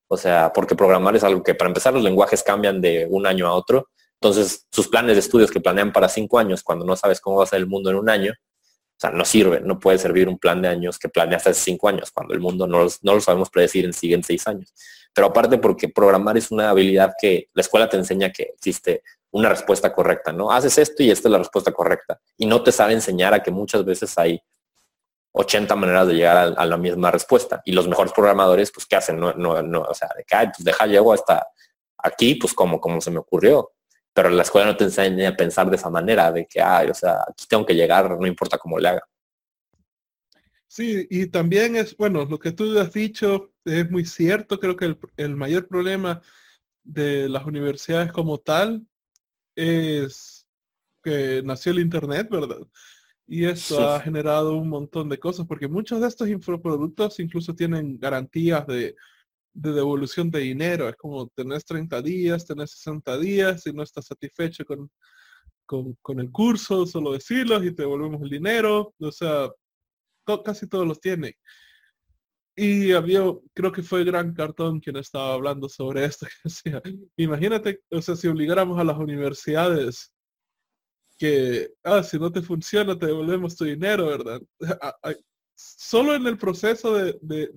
O 0.09 0.17
sea, 0.17 0.53
porque 0.55 0.75
programar 0.75 1.17
es 1.17 1.25
algo 1.25 1.43
que 1.43 1.55
para 1.55 1.69
empezar 1.69 1.93
los 1.93 2.03
lenguajes 2.03 2.43
cambian 2.43 2.81
de 2.81 3.07
un 3.09 3.27
año 3.27 3.47
a 3.47 3.55
otro. 3.55 3.89
Entonces, 4.21 4.67
sus 4.71 4.89
planes 4.89 5.17
de 5.17 5.21
estudios 5.21 5.51
que 5.51 5.61
planean 5.61 5.93
para 5.93 6.09
cinco 6.09 6.39
años, 6.39 6.63
cuando 6.63 6.85
no 6.85 6.97
sabes 6.97 7.21
cómo 7.21 7.37
va 7.37 7.45
a 7.45 7.47
ser 7.47 7.59
el 7.59 7.67
mundo 7.67 7.91
en 7.91 7.97
un 7.97 8.09
año, 8.09 8.33
o 8.33 8.99
sea, 8.99 9.11
no 9.11 9.25
sirve, 9.27 9.61
no 9.61 9.79
puede 9.79 9.99
servir 9.99 10.27
un 10.27 10.39
plan 10.39 10.63
de 10.63 10.69
años 10.69 10.99
que 10.99 11.11
planeas 11.11 11.47
hace 11.47 11.61
cinco 11.61 11.89
años, 11.89 12.11
cuando 12.11 12.33
el 12.33 12.41
mundo 12.41 12.67
no, 12.67 12.87
no 13.03 13.15
lo 13.15 13.21
sabemos 13.21 13.51
predecir 13.51 13.85
en 13.85 13.93
siguientes 13.93 14.29
seis 14.29 14.49
años. 14.49 14.73
Pero 15.13 15.27
aparte 15.27 15.59
porque 15.59 15.89
programar 15.89 16.39
es 16.39 16.51
una 16.51 16.71
habilidad 16.71 17.13
que 17.21 17.49
la 17.53 17.61
escuela 17.61 17.89
te 17.89 17.99
enseña 17.99 18.31
que 18.31 18.45
existe 18.55 19.03
una 19.33 19.51
respuesta 19.51 19.93
correcta, 19.93 20.33
¿no? 20.33 20.51
Haces 20.51 20.79
esto 20.79 21.03
y 21.03 21.11
esta 21.11 21.29
es 21.29 21.33
la 21.33 21.39
respuesta 21.39 21.73
correcta. 21.73 22.19
Y 22.39 22.47
no 22.47 22.63
te 22.63 22.73
sabe 22.73 22.95
enseñar 22.95 23.35
a 23.35 23.43
que 23.43 23.51
muchas 23.51 23.85
veces 23.85 24.17
hay 24.17 24.41
80 25.39 25.77
maneras 25.77 26.09
de 26.09 26.15
llegar 26.15 26.55
a, 26.57 26.67
la 26.67 26.77
misma 26.77 27.11
respuesta. 27.11 27.63
Y 27.65 27.73
los 27.73 27.89
mejores 27.89 28.13
programadores, 28.13 28.73
pues, 28.73 28.87
¿qué 28.87 28.97
hacen? 28.97 29.21
No, 29.21 29.33
no, 29.35 29.63
no, 29.63 29.83
o 29.83 29.95
sea, 29.95 30.09
de 30.17 30.25
que, 30.25 30.37
pues 30.55 30.65
deja, 30.65 30.87
llego 30.87 31.13
hasta 31.13 31.47
aquí, 31.99 32.37
pues 32.37 32.55
como, 32.55 32.81
como 32.81 33.01
se 33.01 33.11
me 33.11 33.19
ocurrió 33.19 33.73
pero 34.17 34.31
la 34.31 34.45
escuela 34.45 34.69
no 34.69 34.77
te 34.79 34.85
enseña 34.85 35.29
a 35.29 35.37
pensar 35.37 35.69
de 35.69 35.77
esa 35.77 35.91
manera, 35.91 36.33
de 36.33 36.47
que, 36.47 36.59
ay, 36.59 36.89
o 36.89 36.95
sea, 36.95 37.23
aquí 37.29 37.45
tengo 37.47 37.67
que 37.67 37.75
llegar, 37.75 38.19
no 38.19 38.27
importa 38.27 38.57
cómo 38.57 38.79
le 38.79 38.89
haga. 38.89 39.07
Sí, 40.67 41.07
y 41.11 41.27
también 41.27 41.77
es, 41.77 41.95
bueno, 41.99 42.25
lo 42.25 42.39
que 42.39 42.51
tú 42.51 42.79
has 42.79 42.95
dicho 42.95 43.53
es 43.67 43.91
muy 43.91 44.07
cierto, 44.07 44.59
creo 44.59 44.75
que 44.75 44.97
el, 45.19 45.37
mayor 45.37 45.69
problema 45.69 46.23
de 46.83 47.29
las 47.29 47.45
universidades 47.45 48.11
como 48.11 48.39
tal 48.39 48.87
es 49.55 50.47
que 51.03 51.43
nació 51.45 51.73
el 51.73 51.81
Internet, 51.81 52.29
¿verdad? 52.31 52.67
Y 53.29 53.45
eso 53.45 53.89
ha 53.89 54.01
generado 54.01 54.57
un 54.57 54.69
montón 54.69 55.09
de 55.09 55.19
cosas, 55.19 55.47
porque 55.47 55.67
muchos 55.67 56.01
de 56.01 56.07
estos 56.07 56.29
infoproductos 56.29 57.19
incluso 57.19 57.55
tienen 57.55 57.99
garantías 57.99 58.67
de 58.67 58.95
de 59.57 59.73
devolución 59.73 60.31
de 60.31 60.41
dinero. 60.41 60.89
Es 60.89 60.97
como 60.97 61.29
tenés 61.29 61.65
30 61.65 62.03
días, 62.03 62.47
tenés 62.47 62.73
60 62.73 63.19
días, 63.19 63.67
y 63.67 63.73
no 63.73 63.83
estás 63.83 64.07
satisfecho 64.07 64.65
con, 64.65 64.91
con, 66.03 66.21
el 66.21 66.31
curso, 66.31 66.87
solo 66.87 67.13
decirlos 67.13 67.65
y 67.65 67.75
te 67.75 67.83
devolvemos 67.83 68.23
el 68.23 68.31
dinero. 68.31 68.95
O 69.01 69.13
sea, 69.13 69.51
casi 70.45 70.69
todos 70.69 70.87
los 70.87 71.01
tienen. 71.01 71.33
Y 72.55 72.93
había, 72.93 73.21
creo 73.55 73.73
que 73.73 73.83
fue 73.83 74.05
Gran 74.05 74.33
Cartón 74.35 74.81
quien 74.81 74.97
estaba 74.97 75.35
hablando 75.35 75.69
sobre 75.69 76.05
esto. 76.05 76.27
imagínate, 77.17 77.81
o 77.91 78.01
sea, 78.01 78.17
si 78.17 78.29
obligáramos 78.29 78.79
a 78.79 78.85
las 78.85 78.97
universidades 78.97 80.15
que, 81.17 81.73
ah, 81.83 82.03
si 82.03 82.19
no 82.19 82.31
te 82.31 82.43
funciona, 82.43 82.99
te 82.99 83.07
devolvemos 83.07 83.57
tu 83.57 83.65
dinero, 83.65 84.07
¿verdad? 84.07 84.41
Solo 85.55 86.15
en 86.15 86.27
el 86.27 86.37
proceso 86.37 86.95
de, 86.95 87.19
de, 87.23 87.51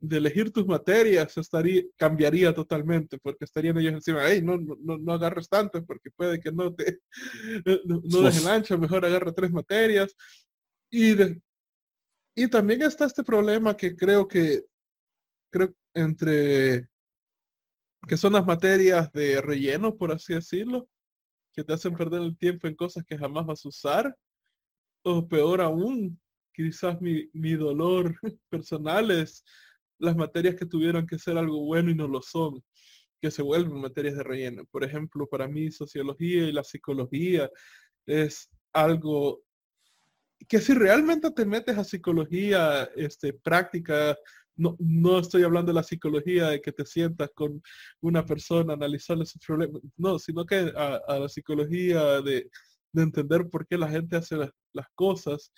de 0.00 0.16
elegir 0.16 0.52
tus 0.52 0.66
materias 0.66 1.36
estaría, 1.36 1.82
cambiaría 1.96 2.54
totalmente, 2.54 3.18
porque 3.18 3.44
estarían 3.44 3.78
ellos 3.78 3.94
encima, 3.94 4.22
hey, 4.26 4.40
no, 4.42 4.58
no, 4.58 4.98
no 4.98 5.12
agarres 5.12 5.48
tanto, 5.48 5.84
porque 5.84 6.10
puede 6.10 6.40
que 6.40 6.52
no 6.52 6.74
te, 6.74 7.00
no, 7.84 8.00
no 8.04 8.22
dejen 8.22 8.48
ancho, 8.48 8.78
mejor 8.78 9.04
agarra 9.04 9.32
tres 9.32 9.50
materias. 9.50 10.14
Y, 10.90 11.14
y 12.34 12.48
también 12.48 12.82
está 12.82 13.06
este 13.06 13.22
problema 13.22 13.76
que 13.76 13.94
creo 13.96 14.26
que, 14.26 14.64
creo 15.50 15.74
entre, 15.94 16.88
que 18.06 18.16
son 18.16 18.32
las 18.32 18.46
materias 18.46 19.12
de 19.12 19.40
relleno, 19.40 19.96
por 19.96 20.12
así 20.12 20.34
decirlo, 20.34 20.88
que 21.52 21.64
te 21.64 21.72
hacen 21.72 21.94
perder 21.96 22.22
el 22.22 22.36
tiempo 22.36 22.66
en 22.66 22.74
cosas 22.74 23.04
que 23.04 23.18
jamás 23.18 23.46
vas 23.46 23.64
a 23.64 23.68
usar, 23.68 24.16
o 25.02 25.26
peor 25.26 25.60
aún, 25.60 26.20
quizás 26.52 27.00
mi, 27.00 27.28
mi 27.32 27.52
dolor 27.52 28.14
personal 28.50 29.10
es 29.10 29.44
las 29.98 30.16
materias 30.16 30.56
que 30.56 30.66
tuvieron 30.66 31.06
que 31.06 31.18
ser 31.18 31.36
algo 31.36 31.64
bueno 31.64 31.90
y 31.90 31.94
no 31.94 32.08
lo 32.08 32.22
son, 32.22 32.62
que 33.20 33.30
se 33.30 33.42
vuelven 33.42 33.80
materias 33.80 34.16
de 34.16 34.22
relleno. 34.22 34.64
Por 34.70 34.84
ejemplo, 34.84 35.26
para 35.26 35.46
mí 35.46 35.70
sociología 35.70 36.44
y 36.44 36.52
la 36.52 36.64
psicología 36.64 37.50
es 38.06 38.50
algo 38.72 39.42
que 40.48 40.60
si 40.60 40.74
realmente 40.74 41.30
te 41.30 41.44
metes 41.44 41.76
a 41.76 41.84
psicología 41.84 42.84
este, 42.96 43.32
práctica, 43.32 44.16
no, 44.56 44.76
no 44.78 45.18
estoy 45.18 45.42
hablando 45.42 45.70
de 45.70 45.76
la 45.76 45.82
psicología 45.82 46.48
de 46.48 46.60
que 46.60 46.72
te 46.72 46.84
sientas 46.84 47.30
con 47.34 47.62
una 48.00 48.24
persona, 48.24 48.74
analizarle 48.74 49.26
sus 49.26 49.44
problemas, 49.44 49.82
no, 49.96 50.18
sino 50.18 50.44
que 50.44 50.72
a, 50.76 51.18
la 51.18 51.28
psicología 51.28 52.20
de, 52.20 52.50
entender 52.92 53.48
por 53.48 53.66
qué 53.68 53.78
la 53.78 53.88
gente 53.88 54.16
hace 54.16 54.36
las 54.36 54.86
cosas, 54.96 55.52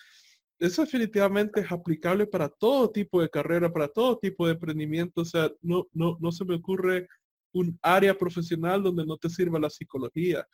eso 0.59 0.83
definitivamente 0.83 1.61
es 1.61 1.73
aplicable 1.73 2.27
para 2.27 2.49
todo 2.49 2.91
tipo 2.91 3.21
de 3.21 3.29
carrera, 3.29 3.73
para 3.73 3.89
todo 3.89 4.19
tipo 4.19 4.47
de 4.47 4.53
emprendimiento. 4.53 5.23
O 5.23 5.25
sea, 5.25 5.51
no, 5.61 5.89
no, 5.93 6.17
no 6.21 6.31
se 6.31 6.45
me 6.45 6.55
ocurre 6.55 7.09
un 7.53 7.77
área 7.83 8.17
profesional 8.17 8.83
donde 8.83 9.05
no 9.05 9.17
te 9.17 9.29
sirva 9.29 9.59
la 9.59 9.71
psicología, 9.71 10.47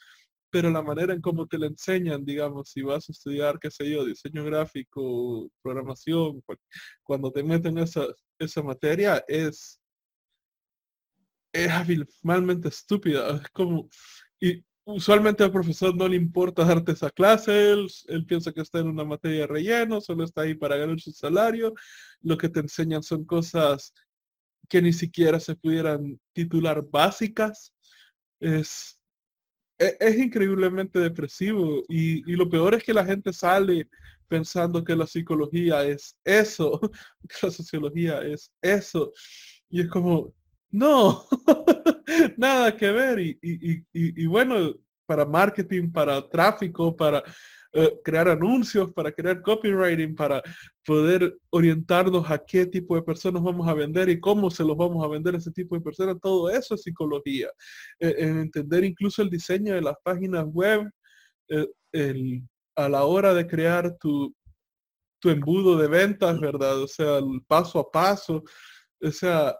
pero 0.51 0.71
la 0.71 0.83
manera 0.83 1.13
en 1.13 1.21
cómo 1.21 1.47
te 1.47 1.59
la 1.59 1.67
enseñan, 1.67 2.25
digamos, 2.25 2.71
si 2.71 2.83
vas 2.83 3.09
a 3.09 3.13
estudiar, 3.13 3.59
qué 3.59 3.71
sé 3.71 3.91
yo, 3.91 4.05
diseño 4.05 4.45
gráfico, 4.45 5.51
programación, 5.63 6.43
cuando 7.03 7.31
te 7.31 7.43
meten 7.43 7.79
esa, 7.79 8.07
esa 8.39 8.63
materia 8.63 9.25
es, 9.29 9.81
es 11.53 11.71
malmente 12.23 12.69
estúpida. 12.69 13.37
Es 13.37 13.51
como, 13.51 13.89
y 14.41 14.65
usualmente 14.85 15.45
al 15.45 15.53
profesor 15.53 15.95
no 15.95 16.09
le 16.09 16.17
importa 16.17 16.65
darte 16.65 16.93
esa 16.93 17.11
clase, 17.11 17.73
él, 17.73 18.25
piensa 18.27 18.53
que 18.53 18.63
está 18.63 18.79
en 18.79 18.89
una 18.89 19.05
materia 19.05 19.41
de 19.41 19.47
relleno, 19.47 20.01
solo 20.01 20.25
está 20.25 20.43
ahí 20.43 20.55
para 20.55 20.77
ganar 20.77 20.99
su 21.01 21.13
salario. 21.13 21.75
Lo 22.23 22.39
que 22.39 22.49
te 22.49 22.61
enseñan 22.61 23.03
son 23.03 23.25
cosas 23.25 23.93
que 24.69 24.81
ni 24.81 24.93
siquiera 24.93 25.41
se 25.41 25.57
pudieran 25.57 26.19
titular 26.33 26.83
básicas. 26.91 27.75
Es, 28.41 28.98
e, 29.79 29.97
es, 30.01 30.19
increíblemente 30.19 30.99
depresivo 30.99 31.83
y, 31.89 32.31
y, 32.31 32.37
lo 32.37 32.49
peor 32.49 32.75
es 32.75 32.85
que 32.85 32.95
la 32.95 33.05
gente 33.05 33.33
sale 33.33 33.89
pensando 34.29 34.85
que 34.85 34.95
la 34.95 35.07
psicología 35.07 35.85
es 35.85 36.17
eso, 36.25 36.81
que 37.29 37.47
la 37.47 37.51
sociología 37.51 38.21
es 38.23 38.53
eso. 38.63 39.13
Y 39.71 39.81
es 39.81 39.89
como, 39.89 40.35
no, 40.71 41.25
nada 42.37 42.77
que 42.77 42.91
ver. 42.91 43.19
Y, 43.21 44.27
bueno, 44.27 44.75
para 45.07 45.25
marketing, 45.25 45.91
para 45.91 46.29
tráfico, 46.29 46.95
para 46.95 47.23
crear 48.03 48.29
anuncios, 48.29 48.93
para 48.93 49.13
crear 49.13 49.43
copywriting, 49.43 50.15
para 50.15 50.43
poder 50.85 51.37
orientarnos 51.51 52.31
a 52.31 52.39
qué 52.39 52.67
tipo 52.67 52.97
de 52.97 53.03
personas 53.03 53.43
vamos 53.43 53.69
a 53.69 53.75
vender 53.75 54.09
y 54.09 54.19
cómo 54.21 54.51
se 54.51 54.65
los 54.65 54.77
vamos 54.77 55.05
a 55.05 55.09
vender 55.09 55.35
ese 55.35 55.51
tipo 55.53 55.75
de 55.75 55.83
personas, 55.83 56.17
todo 56.21 56.51
eso 56.51 56.75
es 56.75 56.83
psicología. 56.83 57.49
Eh, 58.01 58.15
en 58.19 58.39
entender 58.39 58.85
incluso 58.85 59.23
el 59.23 59.31
diseño 59.31 59.75
de 59.75 59.83
las 59.83 59.97
páginas 60.03 60.47
web, 60.47 60.91
eh, 61.49 62.43
a 62.77 62.89
la 62.89 63.05
hora 63.05 63.35
de 63.35 63.47
crear 63.47 63.97
tu, 63.99 64.35
tu 65.21 65.31
embudo 65.31 65.77
de 65.77 65.89
ventas, 65.89 66.39
¿verdad? 66.39 66.81
O 66.83 66.89
sea, 66.89 67.19
el 67.19 67.43
paso 67.47 67.81
a 67.81 67.91
paso. 67.91 68.43
O 69.01 69.11
sea, 69.11 69.57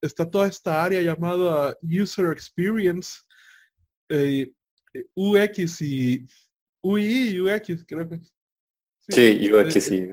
está 0.00 0.28
toda 0.30 0.46
esta 0.48 0.82
área 0.82 1.02
llamada 1.02 1.76
User 1.82 2.32
Experience, 2.32 3.20
eh, 4.08 4.50
UX 5.14 5.82
y 5.82 6.26
UI, 6.82 7.40
UX, 7.40 7.84
creo 7.86 8.08
que. 8.08 8.20
Sí, 9.08 9.50
UX 9.50 9.90
y 9.90 10.08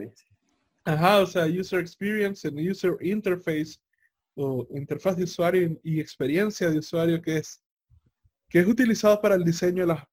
Ajá, 0.86 1.20
o 1.22 1.26
sea, 1.26 1.45
User 1.45 1.80
Experience 1.80 2.47
and 2.47 2.59
User 2.59 2.95
Interface 3.01 3.78
o 4.36 4.68
interfaz 4.72 5.18
de 5.18 5.24
usuario 5.24 5.80
y 5.84 5.99
experiencia 5.99 6.70
de 6.70 6.80
usuario 6.80 7.22
que 7.22 7.38
es 7.38 7.61
que 8.49 8.59
es 8.59 8.68
utilizado 8.68 9.20
para 9.22 9.36
el 9.36 9.43
diseño 9.43 9.82
de 9.84 9.93
las 9.93 10.03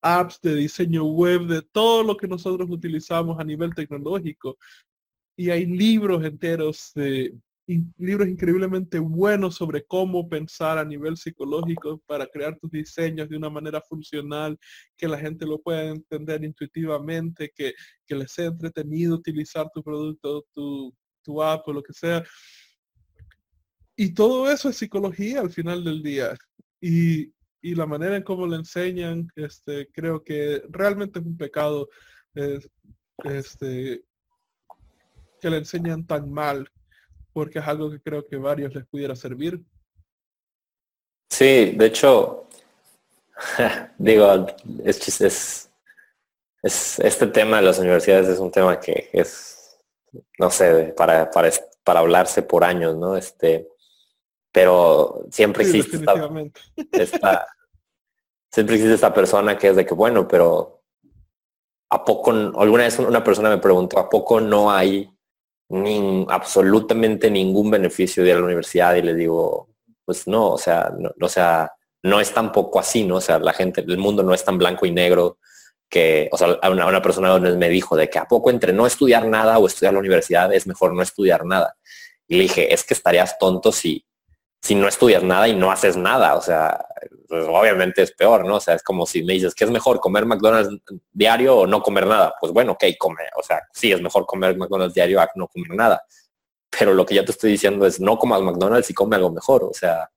apps, 0.00 0.40
de 0.40 0.54
diseño 0.54 1.04
web, 1.04 1.46
de 1.46 1.62
todo 1.62 2.02
lo 2.02 2.16
que 2.16 2.26
nosotros 2.26 2.68
utilizamos 2.70 3.38
a 3.38 3.44
nivel 3.44 3.74
tecnológico. 3.74 4.56
y 5.36 5.50
hay 5.50 5.66
libros 5.66 6.24
enteros 6.24 6.92
de 6.94 7.34
libros 7.66 8.28
increíblemente 8.28 8.98
buenos 8.98 9.54
sobre 9.54 9.84
cómo 9.84 10.28
pensar 10.28 10.78
a 10.78 10.84
nivel 10.84 11.16
psicológico 11.16 12.02
para 12.06 12.26
crear 12.26 12.58
tus 12.58 12.70
diseños 12.70 13.28
de 13.28 13.36
una 13.36 13.48
manera 13.48 13.80
funcional, 13.80 14.58
que 14.96 15.08
la 15.08 15.18
gente 15.18 15.46
lo 15.46 15.60
pueda 15.60 15.84
entender 15.84 16.44
intuitivamente, 16.44 17.50
que, 17.54 17.72
que 18.06 18.14
les 18.14 18.32
sea 18.32 18.46
entretenido 18.46 19.14
utilizar 19.14 19.70
tu 19.72 19.82
producto, 19.82 20.44
tu, 20.52 20.94
tu 21.22 21.42
app 21.42 21.66
o 21.66 21.72
lo 21.72 21.82
que 21.82 21.92
sea. 21.92 22.22
Y 23.96 24.12
todo 24.12 24.50
eso 24.50 24.68
es 24.68 24.76
psicología 24.76 25.40
al 25.40 25.50
final 25.50 25.84
del 25.84 26.02
día. 26.02 26.36
Y, 26.80 27.32
y 27.62 27.74
la 27.74 27.86
manera 27.86 28.16
en 28.16 28.22
cómo 28.24 28.46
le 28.46 28.56
enseñan, 28.56 29.28
este, 29.36 29.88
creo 29.92 30.22
que 30.22 30.62
realmente 30.68 31.18
es 31.18 31.24
un 31.24 31.36
pecado 31.36 31.88
este, 33.24 34.04
que 35.40 35.50
le 35.50 35.58
enseñan 35.58 36.06
tan 36.06 36.30
mal 36.30 36.68
porque 37.34 37.58
es 37.58 37.66
algo 37.66 37.90
que 37.90 38.00
creo 38.00 38.26
que 38.26 38.36
varios 38.36 38.74
les 38.74 38.86
pudiera 38.86 39.14
servir. 39.14 39.60
Sí, 41.28 41.72
de 41.76 41.86
hecho, 41.86 42.48
digo, 43.98 44.46
es, 44.84 45.20
es, 45.20 45.70
es, 46.62 46.98
este 47.00 47.26
tema 47.26 47.56
de 47.56 47.64
las 47.64 47.78
universidades 47.80 48.28
es 48.28 48.38
un 48.38 48.52
tema 48.52 48.78
que 48.78 49.10
es, 49.12 49.78
no 50.38 50.48
sé, 50.48 50.94
para, 50.96 51.28
para, 51.30 51.50
para 51.82 52.00
hablarse 52.00 52.42
por 52.42 52.62
años, 52.62 52.96
¿no? 52.96 53.16
Este, 53.16 53.68
pero 54.52 55.26
siempre 55.32 55.64
existe 55.64 55.96
esta, 56.92 57.48
siempre 58.52 58.76
existe 58.76 58.94
esta 58.94 59.12
persona 59.12 59.58
que 59.58 59.70
es 59.70 59.76
de 59.76 59.84
que, 59.84 59.94
bueno, 59.94 60.28
pero 60.28 60.84
¿a 61.90 62.04
poco, 62.04 62.30
alguna 62.30 62.84
vez 62.84 62.96
una 63.00 63.24
persona 63.24 63.50
me 63.50 63.58
preguntó, 63.58 63.98
¿a 63.98 64.08
poco 64.08 64.40
no 64.40 64.70
hay 64.70 65.13
absolutamente 66.28 67.30
ningún 67.30 67.70
beneficio 67.70 68.22
de 68.22 68.30
ir 68.30 68.36
a 68.36 68.38
la 68.38 68.44
universidad 68.44 68.94
y 68.94 69.02
le 69.02 69.14
digo, 69.14 69.68
pues 70.04 70.26
no, 70.26 70.50
o 70.52 70.58
sea, 70.58 70.92
no, 70.96 71.10
o 71.20 71.28
sea, 71.28 71.72
no 72.02 72.20
es 72.20 72.32
tampoco 72.32 72.78
así, 72.78 73.04
¿no? 73.04 73.16
O 73.16 73.20
sea, 73.20 73.38
la 73.38 73.52
gente, 73.52 73.80
el 73.80 73.98
mundo 73.98 74.22
no 74.22 74.34
es 74.34 74.44
tan 74.44 74.58
blanco 74.58 74.86
y 74.86 74.90
negro 74.90 75.38
que, 75.88 76.28
o 76.32 76.36
sea, 76.36 76.58
una, 76.70 76.86
una 76.86 77.02
persona 77.02 77.38
me 77.38 77.68
dijo 77.68 77.96
de 77.96 78.10
que 78.10 78.18
a 78.18 78.26
poco 78.26 78.50
entre 78.50 78.72
no 78.72 78.86
estudiar 78.86 79.26
nada 79.26 79.58
o 79.58 79.66
estudiar 79.66 79.94
la 79.94 80.00
universidad 80.00 80.52
es 80.52 80.66
mejor 80.66 80.92
no 80.92 81.02
estudiar 81.02 81.46
nada. 81.46 81.76
Y 82.26 82.36
le 82.36 82.42
dije, 82.42 82.72
es 82.72 82.84
que 82.84 82.94
estarías 82.94 83.38
tonto 83.38 83.72
si, 83.72 84.04
si 84.60 84.74
no 84.74 84.88
estudias 84.88 85.22
nada 85.22 85.48
y 85.48 85.56
no 85.56 85.70
haces 85.70 85.96
nada. 85.96 86.34
O 86.36 86.42
sea, 86.42 86.84
pues 87.28 87.46
obviamente 87.48 88.02
es 88.02 88.12
peor, 88.12 88.44
¿no? 88.46 88.56
O 88.56 88.60
sea, 88.60 88.74
es 88.74 88.82
como 88.82 89.06
si 89.06 89.22
me 89.22 89.34
dices 89.34 89.54
que 89.54 89.64
es 89.64 89.70
mejor 89.70 90.00
comer 90.00 90.26
McDonald's 90.26 90.80
diario 91.12 91.58
o 91.58 91.66
no 91.66 91.82
comer 91.82 92.06
nada. 92.06 92.34
Pues 92.40 92.52
bueno, 92.52 92.72
ok, 92.72 92.84
come. 92.98 93.22
O 93.38 93.42
sea, 93.42 93.62
sí, 93.72 93.92
es 93.92 94.00
mejor 94.00 94.26
comer 94.26 94.56
McDonald's 94.56 94.94
diario 94.94 95.20
a 95.20 95.28
no 95.34 95.48
comer 95.48 95.70
nada. 95.70 96.02
Pero 96.70 96.92
lo 96.92 97.06
que 97.06 97.14
ya 97.14 97.24
te 97.24 97.32
estoy 97.32 97.52
diciendo 97.52 97.86
es 97.86 98.00
no 98.00 98.18
comas 98.18 98.42
McDonald's 98.42 98.90
y 98.90 98.94
come 98.94 99.16
algo 99.16 99.30
mejor. 99.30 99.64
O 99.64 99.72
sea, 99.72 100.10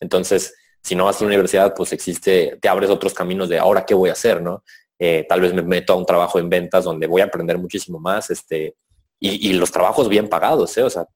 entonces, 0.00 0.54
si 0.82 0.94
no 0.94 1.06
vas 1.06 1.16
a 1.16 1.24
la 1.24 1.28
universidad, 1.28 1.74
pues 1.74 1.92
existe, 1.92 2.58
te 2.60 2.68
abres 2.68 2.90
otros 2.90 3.14
caminos 3.14 3.48
de 3.48 3.58
ahora 3.58 3.84
qué 3.84 3.94
voy 3.94 4.10
a 4.10 4.12
hacer, 4.12 4.42
¿no? 4.42 4.62
Eh, 4.98 5.26
tal 5.28 5.40
vez 5.40 5.52
me 5.52 5.62
meto 5.62 5.92
a 5.92 5.96
un 5.96 6.06
trabajo 6.06 6.38
en 6.38 6.48
ventas 6.48 6.84
donde 6.84 7.06
voy 7.06 7.22
a 7.22 7.24
aprender 7.24 7.58
muchísimo 7.58 7.98
más, 7.98 8.30
este, 8.30 8.76
y, 9.18 9.50
y 9.50 9.52
los 9.54 9.70
trabajos 9.72 10.08
bien 10.08 10.28
pagados, 10.28 10.76
¿eh? 10.78 10.82
O 10.84 10.90
sea, 10.90 11.06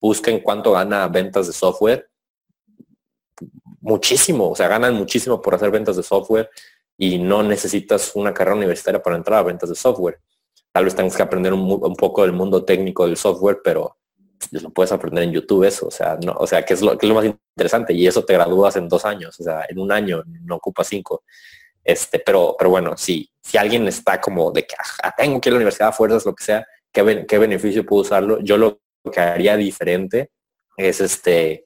busquen 0.00 0.40
cuánto 0.40 0.72
gana 0.72 1.08
ventas 1.08 1.46
de 1.46 1.52
software 1.52 2.08
muchísimo, 3.84 4.48
o 4.48 4.56
sea, 4.56 4.66
ganan 4.66 4.94
muchísimo 4.94 5.42
por 5.42 5.54
hacer 5.54 5.70
ventas 5.70 5.96
de 5.96 6.02
software 6.02 6.48
y 6.96 7.18
no 7.18 7.42
necesitas 7.42 8.12
una 8.16 8.32
carrera 8.32 8.56
universitaria 8.56 9.02
para 9.02 9.16
entrar 9.16 9.38
a 9.38 9.42
ventas 9.42 9.68
de 9.68 9.74
software. 9.74 10.18
Tal 10.72 10.84
vez 10.84 10.94
tengas 10.94 11.14
que 11.14 11.22
aprender 11.22 11.52
un, 11.52 11.94
poco 11.94 12.22
del 12.22 12.32
mundo 12.32 12.64
técnico 12.64 13.06
del 13.06 13.18
software, 13.18 13.58
pero 13.62 13.98
lo 14.52 14.70
puedes 14.70 14.90
aprender 14.90 15.24
en 15.24 15.32
YouTube 15.32 15.64
eso, 15.64 15.86
o 15.86 15.90
sea, 15.90 16.18
no, 16.24 16.32
o 16.32 16.46
sea, 16.46 16.64
que 16.64 16.72
es 16.72 16.80
lo 16.80 16.96
que 16.96 17.04
es 17.04 17.08
lo 17.08 17.14
más 17.14 17.26
interesante 17.26 17.92
y 17.92 18.06
eso 18.06 18.24
te 18.24 18.32
gradúas 18.32 18.74
en 18.76 18.88
dos 18.88 19.04
años, 19.04 19.38
o 19.38 19.42
sea, 19.42 19.66
en 19.68 19.78
un 19.78 19.92
año 19.92 20.22
no 20.26 20.56
ocupa 20.56 20.82
cinco. 20.82 21.22
Este, 21.82 22.18
pero, 22.18 22.56
pero 22.58 22.70
bueno, 22.70 22.96
si, 22.96 23.30
si 23.42 23.58
alguien 23.58 23.86
está 23.86 24.18
como 24.18 24.50
de 24.50 24.66
que 24.66 24.74
tengo 25.18 25.40
que 25.40 25.50
ir 25.50 25.52
a 25.52 25.54
la 25.54 25.58
universidad 25.58 25.88
a 25.88 25.92
fuerzas, 25.92 26.24
lo 26.24 26.34
que 26.34 26.44
sea, 26.44 26.66
¿qué, 26.90 27.26
qué 27.28 27.38
beneficio 27.38 27.84
puedo 27.84 28.00
usarlo? 28.00 28.40
Yo 28.40 28.56
lo 28.56 28.80
que 29.12 29.20
haría 29.20 29.58
diferente 29.58 30.30
es 30.78 31.02
este 31.02 31.64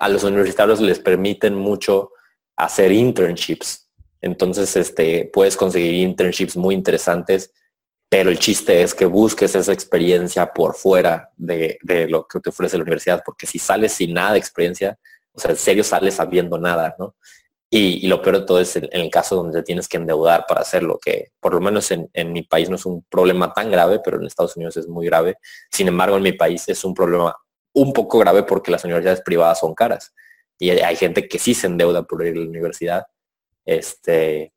a 0.00 0.08
los 0.08 0.24
universitarios 0.24 0.80
les 0.80 0.98
permiten 0.98 1.54
mucho 1.54 2.10
hacer 2.56 2.92
internships. 2.92 3.88
Entonces, 4.20 4.76
este, 4.76 5.30
puedes 5.32 5.56
conseguir 5.56 5.94
internships 5.94 6.56
muy 6.56 6.74
interesantes, 6.74 7.52
pero 8.08 8.30
el 8.30 8.38
chiste 8.38 8.82
es 8.82 8.94
que 8.94 9.06
busques 9.06 9.54
esa 9.54 9.72
experiencia 9.72 10.52
por 10.52 10.74
fuera 10.74 11.30
de, 11.36 11.78
lo 12.08 12.26
que 12.26 12.40
te 12.40 12.50
ofrece 12.50 12.76
la 12.76 12.84
universidad, 12.84 13.22
porque 13.24 13.46
si 13.46 13.58
sales 13.58 13.92
sin 13.92 14.14
nada 14.14 14.32
de 14.32 14.38
experiencia, 14.38 14.98
o 15.32 15.40
sea, 15.40 15.52
en 15.52 15.56
serio 15.56 15.82
sales 15.82 16.14
sabiendo 16.14 16.58
nada, 16.58 16.94
¿no? 16.98 17.16
Y, 17.70 18.06
lo 18.06 18.20
peor 18.20 18.40
de 18.40 18.46
todo 18.46 18.60
es 18.60 18.76
en, 18.76 18.86
el 18.92 19.10
caso 19.10 19.36
donde 19.36 19.62
tienes 19.62 19.88
que 19.88 19.96
endeudar 19.96 20.44
para 20.46 20.60
hacerlo, 20.60 20.98
que 21.02 21.32
por 21.40 21.54
lo 21.54 21.60
menos 21.60 21.90
en, 21.90 22.10
en, 22.12 22.30
mi 22.30 22.42
país 22.42 22.68
no 22.68 22.76
es 22.76 22.84
un 22.84 23.02
problema 23.04 23.50
tan 23.54 23.70
grave, 23.70 23.98
pero 24.04 24.18
en 24.18 24.26
Estados 24.26 24.56
Unidos 24.56 24.76
es 24.76 24.86
muy 24.86 25.06
grave. 25.06 25.38
Sin 25.70 25.88
embargo, 25.88 26.18
en 26.18 26.22
mi 26.22 26.32
país 26.32 26.68
es 26.68 26.84
un 26.84 26.92
problema 26.92 27.34
un 27.74 27.92
poco 27.92 28.18
grave 28.18 28.42
porque 28.42 28.70
las 28.70 28.84
universidades 28.84 29.22
privadas 29.22 29.60
son 29.60 29.74
caras 29.74 30.12
y 30.62 30.70
hay 30.70 30.94
gente 30.94 31.26
que 31.26 31.40
sí 31.40 31.54
se 31.54 31.66
endeuda 31.66 32.04
por 32.04 32.24
ir 32.24 32.36
a 32.36 32.40
la 32.40 32.46
universidad. 32.46 33.06
Este, 33.64 34.52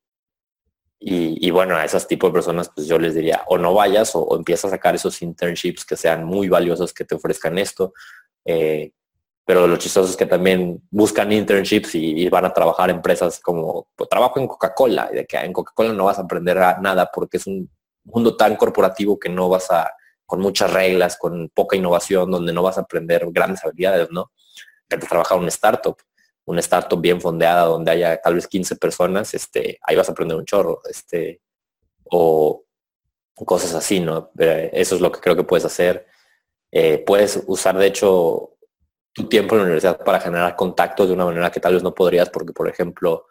y, 1.00 1.50
bueno, 1.50 1.76
a 1.76 1.84
esos 1.84 2.08
tipos 2.08 2.30
de 2.30 2.34
personas, 2.34 2.70
pues 2.74 2.86
yo 2.86 3.00
les 3.00 3.16
diría, 3.16 3.44
o 3.48 3.58
no 3.58 3.74
vayas 3.74 4.16
o, 4.16 4.22
o 4.22 4.36
empieza 4.38 4.68
a 4.68 4.72
sacar 4.72 4.94
esos 4.94 5.22
internships 5.24 5.84
que 5.84 5.98
sean 5.98 6.24
muy 6.24 6.48
valiosos, 6.48 6.94
que 6.94 7.06
te 7.06 7.16
ofrezcan 7.16 7.58
esto. 7.58 7.94
Eh, 8.46 8.92
pero 9.46 9.68
lo 9.68 9.78
chistoso 9.78 10.10
es 10.10 10.16
que 10.16 10.28
también 10.28 10.82
buscan 10.92 11.32
internships 11.32 11.96
y, 11.96 12.30
van 12.30 12.46
a 12.46 12.54
trabajar 12.54 12.92
empresas 12.92 13.40
como, 13.40 13.88
pues, 13.96 14.08
trabajo 14.08 14.40
en 14.40 14.48
Coca-Cola, 14.48 15.10
y 15.12 15.16
de 15.16 15.26
que 15.26 15.38
en 15.38 15.54
Coca-Cola 15.54 15.92
no 15.94 16.06
vas 16.06 16.20
a 16.20 16.24
aprender 16.24 16.58
nada 16.58 17.10
porque 17.12 17.38
es 17.38 17.48
un 17.48 17.68
mundo 18.04 18.38
tan 18.38 18.56
corporativo 18.56 19.20
que 19.20 19.30
no 19.30 19.50
vas 19.50 19.72
a, 19.72 19.92
con 20.26 20.40
muchas 20.40 20.72
reglas, 20.72 21.18
con 21.18 21.50
poca 21.50 21.76
innovación, 21.76 22.32
donde 22.32 22.54
no 22.54 22.64
vas 22.64 22.78
a 22.78 22.82
aprender 22.82 23.26
grandes 23.32 23.64
habilidades, 23.64 24.10
¿no? 24.12 24.32
Te 24.88 24.98
trabaja 24.98 25.36
un 25.36 25.48
startup, 25.48 25.98
una 26.46 26.60
startup 26.60 27.00
bien 27.00 27.22
fondeada 27.22 27.66
donde 27.66 27.92
haya 27.92 28.22
tal 28.22 28.36
vez 28.36 28.48
15 28.48 28.76
personas, 28.78 29.34
este, 29.34 29.80
ahí 29.84 29.96
vas 29.96 30.10
a 30.10 30.12
aprender 30.12 30.38
un 30.38 30.46
chorro, 30.46 30.82
este, 30.90 31.42
o 32.06 32.66
cosas 33.34 33.74
así, 33.74 34.00
¿no? 34.00 34.32
Eh, 34.40 34.70
eso 34.74 34.96
es 34.96 35.02
lo 35.02 35.12
que 35.12 35.20
creo 35.20 35.36
que 35.36 35.44
puedes 35.44 35.66
hacer. 35.66 36.08
Eh, 36.72 37.04
puedes 37.06 37.44
usar, 37.48 37.78
de 37.78 37.88
hecho, 37.88 38.58
tu 39.14 39.28
tiempo 39.28 39.56
en 39.56 39.60
la 39.60 39.64
universidad 39.66 40.04
para 40.04 40.20
generar 40.20 40.56
contactos 40.56 41.08
de 41.08 41.14
una 41.14 41.26
manera 41.26 41.52
que 41.52 41.60
tal 41.60 41.74
vez 41.74 41.84
no 41.84 41.94
podrías, 41.94 42.30
porque, 42.30 42.54
por 42.54 42.68
ejemplo, 42.70 43.28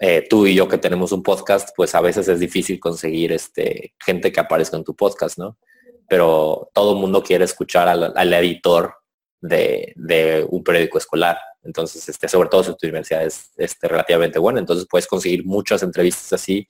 eh, 0.00 0.26
tú 0.28 0.46
y 0.46 0.54
yo 0.54 0.68
que 0.68 0.78
tenemos 0.78 1.12
un 1.12 1.22
podcast, 1.22 1.70
pues 1.76 1.94
a 1.94 2.00
veces 2.00 2.28
es 2.28 2.40
difícil 2.40 2.80
conseguir 2.80 3.32
este, 3.32 3.94
gente 4.04 4.32
que 4.32 4.40
aparezca 4.40 4.76
en 4.76 4.84
tu 4.84 4.94
podcast, 4.94 5.38
¿no? 5.38 5.58
Pero 6.08 6.70
todo 6.74 6.94
el 6.94 6.98
mundo 6.98 7.22
quiere 7.22 7.44
escuchar 7.44 7.88
al, 7.88 8.32
editor 8.34 8.94
de, 9.40 10.46
un 10.48 10.62
periódico 10.62 10.98
escolar. 10.98 11.38
Entonces, 11.62 12.08
este, 12.08 12.28
sobre 12.28 12.48
todo 12.48 12.62
si 12.62 12.76
tu 12.76 12.86
universidad 12.86 13.24
es 13.24 13.50
este, 13.56 13.88
relativamente 13.88 14.38
buena, 14.38 14.60
entonces 14.60 14.86
puedes 14.88 15.06
conseguir 15.06 15.44
muchas 15.44 15.82
entrevistas 15.82 16.32
así. 16.32 16.68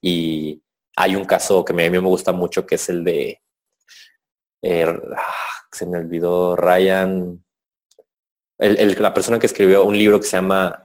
Y 0.00 0.62
hay 0.96 1.16
un 1.16 1.24
caso 1.24 1.64
que 1.64 1.72
a 1.72 1.76
mí 1.76 1.90
me 1.90 1.98
gusta 1.98 2.32
mucho, 2.32 2.66
que 2.66 2.76
es 2.76 2.88
el 2.88 3.04
de, 3.04 3.40
eh, 4.62 4.84
ah, 4.84 5.66
se 5.72 5.86
me 5.86 5.98
olvidó, 5.98 6.56
Ryan, 6.56 7.42
la 8.58 9.14
persona 9.14 9.38
que 9.38 9.46
escribió 9.46 9.84
un 9.84 9.96
libro 9.96 10.20
que 10.20 10.26
se 10.26 10.36
llama 10.36 10.84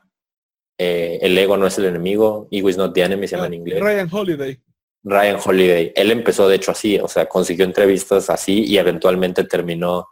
eh, 0.77 1.19
El 1.21 1.37
ego 1.37 1.57
no 1.57 1.67
es 1.67 1.77
el 1.77 1.85
enemigo, 1.85 2.47
Ego 2.51 2.69
is 2.69 2.77
not 2.77 2.93
the 2.93 3.01
enemy, 3.01 3.27
se 3.27 3.35
llama 3.35 3.47
en 3.47 3.53
ah, 3.53 3.55
inglés. 3.55 3.81
Ryan 3.81 4.09
Holiday. 4.11 4.59
Ryan 5.05 5.39
Holiday. 5.43 5.93
Él 5.95 6.11
empezó 6.11 6.47
de 6.47 6.55
hecho 6.55 6.71
así, 6.71 6.97
o 6.99 7.07
sea, 7.07 7.27
consiguió 7.27 7.63
entrevistas 7.63 8.29
así 8.29 8.63
y 8.65 8.77
eventualmente 8.79 9.43
terminó 9.43 10.09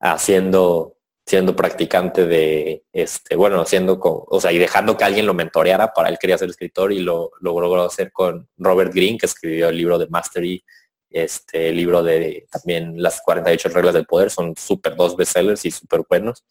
haciendo, 0.00 0.96
siendo 1.26 1.54
practicante 1.54 2.26
de, 2.26 2.84
este, 2.92 3.36
bueno, 3.36 3.64
con, 4.00 4.22
o 4.26 4.40
sea, 4.40 4.52
y 4.52 4.58
dejando 4.58 4.96
que 4.96 5.04
alguien 5.04 5.26
lo 5.26 5.34
mentoreara, 5.34 5.92
para 5.92 6.08
él 6.08 6.18
quería 6.18 6.38
ser 6.38 6.48
escritor 6.48 6.92
y 6.92 7.00
lo, 7.00 7.30
logró 7.40 7.82
hacer 7.82 8.10
con 8.10 8.48
Robert 8.56 8.92
Greene, 8.94 9.18
que 9.18 9.26
escribió 9.26 9.68
el 9.68 9.76
libro 9.76 9.98
de 9.98 10.08
Mastery, 10.08 10.64
este 11.10 11.72
libro 11.72 12.02
de 12.02 12.46
también 12.50 13.00
las 13.02 13.20
48 13.22 13.68
reglas 13.68 13.94
del 13.94 14.06
poder, 14.06 14.30
son 14.30 14.54
súper 14.56 14.96
dos 14.96 15.14
bestsellers 15.14 15.64
y 15.66 15.70
súper 15.70 16.02
buenos. 16.08 16.44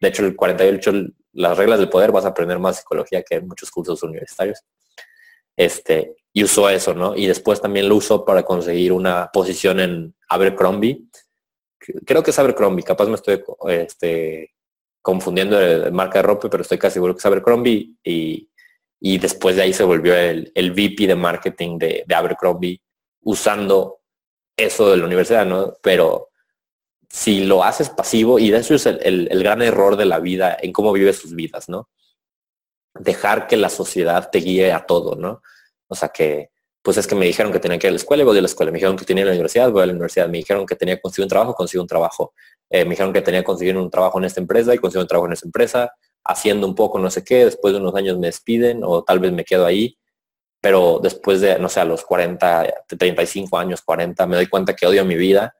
De 0.00 0.08
hecho, 0.08 0.24
el 0.26 0.34
48, 0.34 0.92
las 1.34 1.56
reglas 1.56 1.78
del 1.78 1.88
poder, 1.88 2.10
vas 2.10 2.24
a 2.24 2.28
aprender 2.28 2.58
más 2.58 2.78
psicología 2.78 3.22
que 3.22 3.36
en 3.36 3.46
muchos 3.46 3.70
cursos 3.70 4.02
universitarios. 4.02 4.60
Este, 5.56 6.16
y 6.32 6.44
usó 6.44 6.68
eso, 6.70 6.94
¿no? 6.94 7.14
Y 7.14 7.26
después 7.26 7.60
también 7.60 7.88
lo 7.88 7.96
usó 7.96 8.24
para 8.24 8.42
conseguir 8.42 8.92
una 8.92 9.30
posición 9.32 9.80
en 9.80 10.14
Abercrombie. 10.28 11.04
Creo 12.06 12.22
que 12.22 12.30
es 12.30 12.38
Abercrombie, 12.38 12.84
capaz 12.84 13.06
me 13.06 13.16
estoy 13.16 13.42
este, 13.68 14.54
confundiendo 15.02 15.58
de 15.58 15.90
marca 15.90 16.20
de 16.20 16.22
ropa, 16.22 16.48
pero 16.48 16.62
estoy 16.62 16.78
casi 16.78 16.94
seguro 16.94 17.14
que 17.14 17.18
es 17.18 17.26
Abercrombie. 17.26 17.96
Y, 18.02 18.48
y 19.00 19.18
después 19.18 19.56
de 19.56 19.62
ahí 19.62 19.72
se 19.72 19.84
volvió 19.84 20.14
el, 20.14 20.50
el 20.54 20.70
VP 20.72 21.06
de 21.06 21.16
marketing 21.16 21.76
de, 21.78 22.04
de 22.06 22.14
Abercrombie 22.14 22.80
usando 23.24 24.00
eso 24.56 24.90
de 24.90 24.96
la 24.96 25.06
universidad, 25.06 25.44
¿no? 25.44 25.74
Pero 25.82 26.30
si 27.10 27.44
lo 27.44 27.62
haces 27.62 27.90
pasivo, 27.90 28.38
y 28.38 28.54
eso 28.54 28.74
es 28.74 28.86
el, 28.86 29.28
el 29.30 29.42
gran 29.42 29.60
error 29.60 29.96
de 29.96 30.06
la 30.06 30.18
vida 30.18 30.56
en 30.58 30.72
cómo 30.72 30.92
vives 30.92 31.18
sus 31.18 31.34
vidas, 31.34 31.68
¿no? 31.68 31.90
Dejar 32.94 33.48
que 33.48 33.58
la 33.58 33.68
sociedad 33.68 34.30
te 34.30 34.38
guíe 34.38 34.72
a 34.72 34.86
todo, 34.86 35.14
¿no? 35.16 35.42
O 35.92 35.94
sea, 35.94 36.08
que 36.08 36.50
pues 36.82 36.96
es 36.96 37.06
que 37.06 37.14
me 37.14 37.26
dijeron 37.26 37.52
que 37.52 37.60
tenía 37.60 37.78
que 37.78 37.86
ir 37.86 37.90
a 37.90 37.92
la 37.92 37.96
escuela 37.96 38.22
y 38.22 38.26
voy 38.26 38.38
a 38.38 38.40
la 38.40 38.46
escuela. 38.46 38.72
Me 38.72 38.76
dijeron 38.76 38.96
que 38.96 39.04
tenía 39.04 39.24
la 39.24 39.30
universidad, 39.30 39.70
voy 39.70 39.82
a 39.82 39.86
la 39.86 39.92
universidad. 39.92 40.28
Me 40.28 40.38
dijeron 40.38 40.66
que 40.66 40.74
tenía 40.74 40.96
que 40.96 41.02
conseguir 41.02 41.26
un 41.26 41.28
trabajo, 41.28 41.54
consigo 41.54 41.82
un 41.82 41.86
trabajo. 41.86 42.32
Eh, 42.70 42.84
me 42.84 42.90
dijeron 42.90 43.12
que 43.12 43.20
tenía 43.20 43.40
que 43.40 43.44
conseguir 43.44 43.76
un 43.76 43.90
trabajo 43.90 44.18
en 44.18 44.24
esta 44.24 44.40
empresa 44.40 44.74
y 44.74 44.78
consigo 44.78 45.02
un 45.02 45.06
trabajo 45.06 45.26
en 45.26 45.34
esa 45.34 45.46
empresa, 45.46 45.92
haciendo 46.24 46.66
un 46.66 46.74
poco 46.74 46.98
no 46.98 47.10
sé 47.10 47.22
qué. 47.22 47.44
Después 47.44 47.74
de 47.74 47.80
unos 47.80 47.94
años 47.94 48.18
me 48.18 48.28
despiden 48.28 48.80
o 48.84 49.04
tal 49.04 49.20
vez 49.20 49.32
me 49.32 49.44
quedo 49.44 49.66
ahí. 49.66 49.96
Pero 50.60 50.98
después 51.02 51.40
de, 51.40 51.58
no 51.58 51.68
sé, 51.68 51.80
a 51.80 51.84
los 51.84 52.04
40, 52.04 52.66
35 52.88 53.58
años, 53.58 53.82
40, 53.82 54.26
me 54.26 54.36
doy 54.36 54.46
cuenta 54.46 54.74
que 54.74 54.86
odio 54.86 55.04
mi 55.04 55.16
vida. 55.16 55.54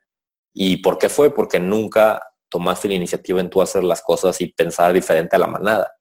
¿Y 0.55 0.79
por 0.79 0.99
qué 0.99 1.09
fue? 1.09 1.35
Porque 1.35 1.61
nunca 1.61 2.21
tomaste 2.49 2.89
la 2.89 2.95
iniciativa 2.95 3.41
en 3.41 3.51
tú 3.51 3.63
hacer 3.63 3.85
las 3.85 4.03
cosas 4.03 4.41
y 4.41 4.49
pensar 4.49 4.93
diferente 4.93 5.37
a 5.37 5.39
la 5.39 5.47
manada. 5.47 5.93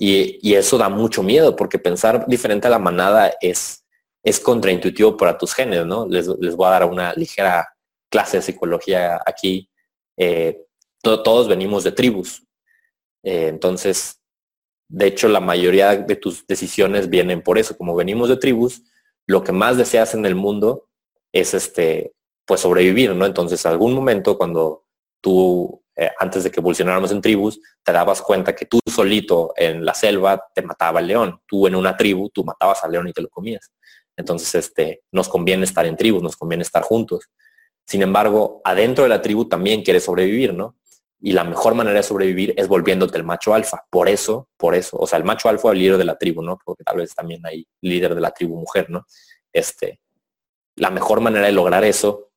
Y, 0.00 0.54
eso 0.54 0.78
da 0.78 0.88
mucho 0.88 1.22
miedo 1.22 1.56
porque 1.56 1.78
pensar 1.78 2.26
diferente 2.26 2.66
a 2.66 2.70
la 2.70 2.78
manada 2.78 3.32
es 3.40 3.84
es 4.22 4.40
contraintuitivo 4.40 5.16
para 5.16 5.38
tus 5.38 5.54
genes, 5.54 5.86
¿no? 5.86 6.06
Les, 6.06 6.26
voy 6.26 6.66
a 6.66 6.70
dar 6.70 6.84
una 6.84 7.14
ligera 7.14 7.68
clase 8.10 8.38
de 8.38 8.42
psicología 8.42 9.20
aquí. 9.24 9.70
Eh, 10.16 10.64
todos 11.02 11.48
venimos 11.48 11.84
de 11.84 11.92
tribus. 11.92 12.44
Eh, 13.22 13.48
entonces, 13.48 14.20
de 14.88 15.06
hecho, 15.06 15.28
la 15.28 15.40
mayoría 15.40 15.96
de 15.96 16.16
tus 16.16 16.46
decisiones 16.46 17.08
vienen 17.08 17.42
por 17.42 17.58
eso. 17.58 17.76
Como 17.76 17.94
venimos 17.94 18.28
de 18.28 18.36
tribus, 18.36 18.82
lo 19.26 19.44
que 19.44 19.52
más 19.52 19.76
deseas 19.76 20.14
en 20.14 20.26
el 20.26 20.34
mundo 20.34 20.88
es 21.32 21.54
este, 21.54 22.12
pues 22.44 22.60
sobrevivir, 22.60 23.14
¿no? 23.14 23.24
Entonces, 23.24 23.64
algún 23.66 23.94
momento 23.94 24.36
cuando 24.36 24.84
tú, 25.20 25.82
eh, 26.00 26.12
antes 26.20 26.44
de 26.44 26.50
que 26.52 26.60
evolucionáramos 26.60 27.10
en 27.10 27.20
tribus, 27.20 27.60
te 27.82 27.92
dabas 27.92 28.22
cuenta 28.22 28.54
que 28.54 28.66
tú 28.66 28.78
solito 28.86 29.52
en 29.56 29.84
la 29.84 29.94
selva 29.94 30.40
te 30.54 30.62
mataba 30.62 31.00
el 31.00 31.08
león. 31.08 31.40
Tú 31.44 31.66
en 31.66 31.74
una 31.74 31.96
tribu, 31.96 32.30
tú 32.30 32.44
matabas 32.44 32.84
al 32.84 32.92
león 32.92 33.08
y 33.08 33.12
te 33.12 33.20
lo 33.20 33.28
comías. 33.28 33.72
Entonces, 34.16 34.54
este, 34.54 35.02
nos 35.10 35.28
conviene 35.28 35.64
estar 35.64 35.84
en 35.86 35.96
tribus, 35.96 36.22
nos 36.22 36.36
conviene 36.36 36.62
estar 36.62 36.84
juntos. 36.84 37.28
Sin 37.84 38.00
embargo, 38.02 38.60
adentro 38.64 39.02
de 39.02 39.10
la 39.10 39.20
tribu 39.20 39.48
también 39.48 39.82
quieres 39.82 40.04
sobrevivir, 40.04 40.54
¿no? 40.54 40.76
Y 41.20 41.32
la 41.32 41.42
mejor 41.42 41.74
manera 41.74 41.96
de 41.96 42.04
sobrevivir 42.04 42.54
es 42.56 42.68
volviéndote 42.68 43.18
el 43.18 43.24
macho 43.24 43.52
alfa. 43.52 43.84
Por 43.90 44.08
eso, 44.08 44.48
por 44.56 44.76
eso, 44.76 44.98
o 44.98 45.06
sea, 45.06 45.18
el 45.18 45.24
macho 45.24 45.48
alfa 45.48 45.68
es 45.68 45.72
el 45.72 45.78
líder 45.80 45.96
de 45.96 46.04
la 46.04 46.16
tribu, 46.16 46.42
¿no? 46.42 46.60
Porque 46.64 46.84
tal 46.84 46.98
vez 46.98 47.12
también 47.12 47.44
hay 47.44 47.66
líder 47.80 48.14
de 48.14 48.20
la 48.20 48.30
tribu 48.30 48.56
mujer, 48.56 48.88
¿no? 48.88 49.04
Este, 49.52 49.98
la 50.76 50.90
mejor 50.90 51.20
manera 51.20 51.46
de 51.46 51.52
lograr 51.52 51.82
eso 51.82 52.30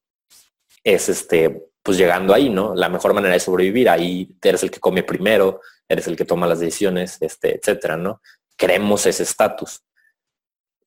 es 0.84 1.10
este, 1.10 1.71
pues 1.84 1.98
llegando 1.98 2.34
ahí, 2.34 2.50
¿no? 2.50 2.76
La 2.76 2.90
mejor 2.90 3.14
manera 3.14 3.34
de 3.34 3.40
sobrevivir, 3.40 3.90
ahí 3.90 4.36
eres 4.42 4.64
el 4.64 4.72
que 4.72 4.80
come 4.80 5.04
primero, 5.04 5.62
eres 5.88 6.08
el 6.08 6.16
que 6.16 6.26
toma 6.26 6.48
las 6.48 6.60
decisiones, 6.60 7.18
este, 7.22 7.58
etcétera, 7.58 7.98
¿no? 7.98 8.22
Queremos 8.56 9.06
ese 9.06 9.24
estatus. 9.24 9.84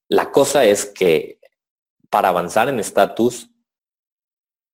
La 0.08 0.30
cosa 0.30 0.64
es 0.64 0.86
que 0.86 1.40
para 2.10 2.28
avanzar 2.28 2.68
en 2.68 2.78
estatus, 2.78 3.50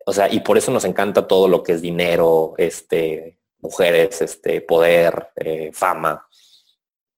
o 0.05 0.13
sea, 0.13 0.33
y 0.33 0.41
por 0.41 0.59
eso 0.59 0.71
nos 0.71 0.85
encanta 0.85 1.27
todo 1.27 1.49
lo 1.49 1.63
que 1.63 1.73
es 1.73 1.81
dinero, 1.81 2.55
este, 2.59 3.39
mujeres, 3.61 4.21
este, 4.21 4.61
poder, 4.61 5.29
eh, 5.37 5.71
fama. 5.73 6.27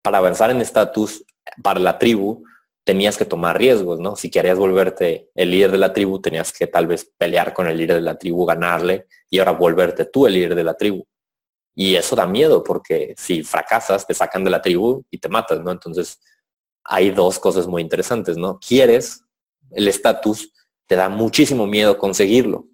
Para 0.03 0.19
avanzar 0.19 0.51
en 0.51 0.61
estatus, 0.61 1.25
para 1.63 1.81
la 1.81 1.99
tribu, 1.99 2.45
tenías 2.85 3.17
que 3.17 3.25
tomar 3.25 3.59
riesgos, 3.59 4.01
¿no? 4.01 4.17
Si 4.17 4.31
querías 4.31 4.59
volverte 4.59 5.31
el 5.35 5.51
líder 5.51 5.71
de 5.71 5.79
la 5.79 5.93
tribu, 5.93 6.21
tenías 6.21 6.53
que 6.53 6.67
tal 6.67 6.87
vez 6.87 7.11
pelear 7.17 7.53
con 7.55 7.67
el 7.69 7.77
líder 7.77 7.97
de 7.97 8.03
la 8.03 8.19
tribu, 8.19 8.45
ganarle 8.45 9.07
y 9.31 9.39
ahora 9.39 9.53
volverte 9.53 10.05
tú 10.05 10.27
el 10.27 10.35
líder 10.35 10.55
de 10.55 10.65
la 10.65 10.75
tribu. 10.75 11.07
Y 11.75 11.95
eso 11.95 12.17
da 12.17 12.27
miedo 12.27 12.63
porque 12.63 13.15
si 13.17 13.43
fracasas, 13.43 14.07
te 14.07 14.15
sacan 14.15 14.45
de 14.45 14.51
la 14.51 14.61
tribu 14.61 15.05
y 15.11 15.19
te 15.19 15.29
matas, 15.29 15.61
¿no? 15.61 15.71
Entonces, 15.71 16.21
hay 16.85 17.11
dos 17.11 17.39
cosas 17.39 17.67
muy 17.67 17.83
interesantes, 17.83 18.37
¿no? 18.37 18.59
Quieres 18.59 19.25
el 19.71 19.89
estatus, 19.89 20.53
te 20.87 20.97
da 20.97 21.09
muchísimo 21.09 21.67
miedo 21.67 21.97
conseguirlo. 21.99 22.67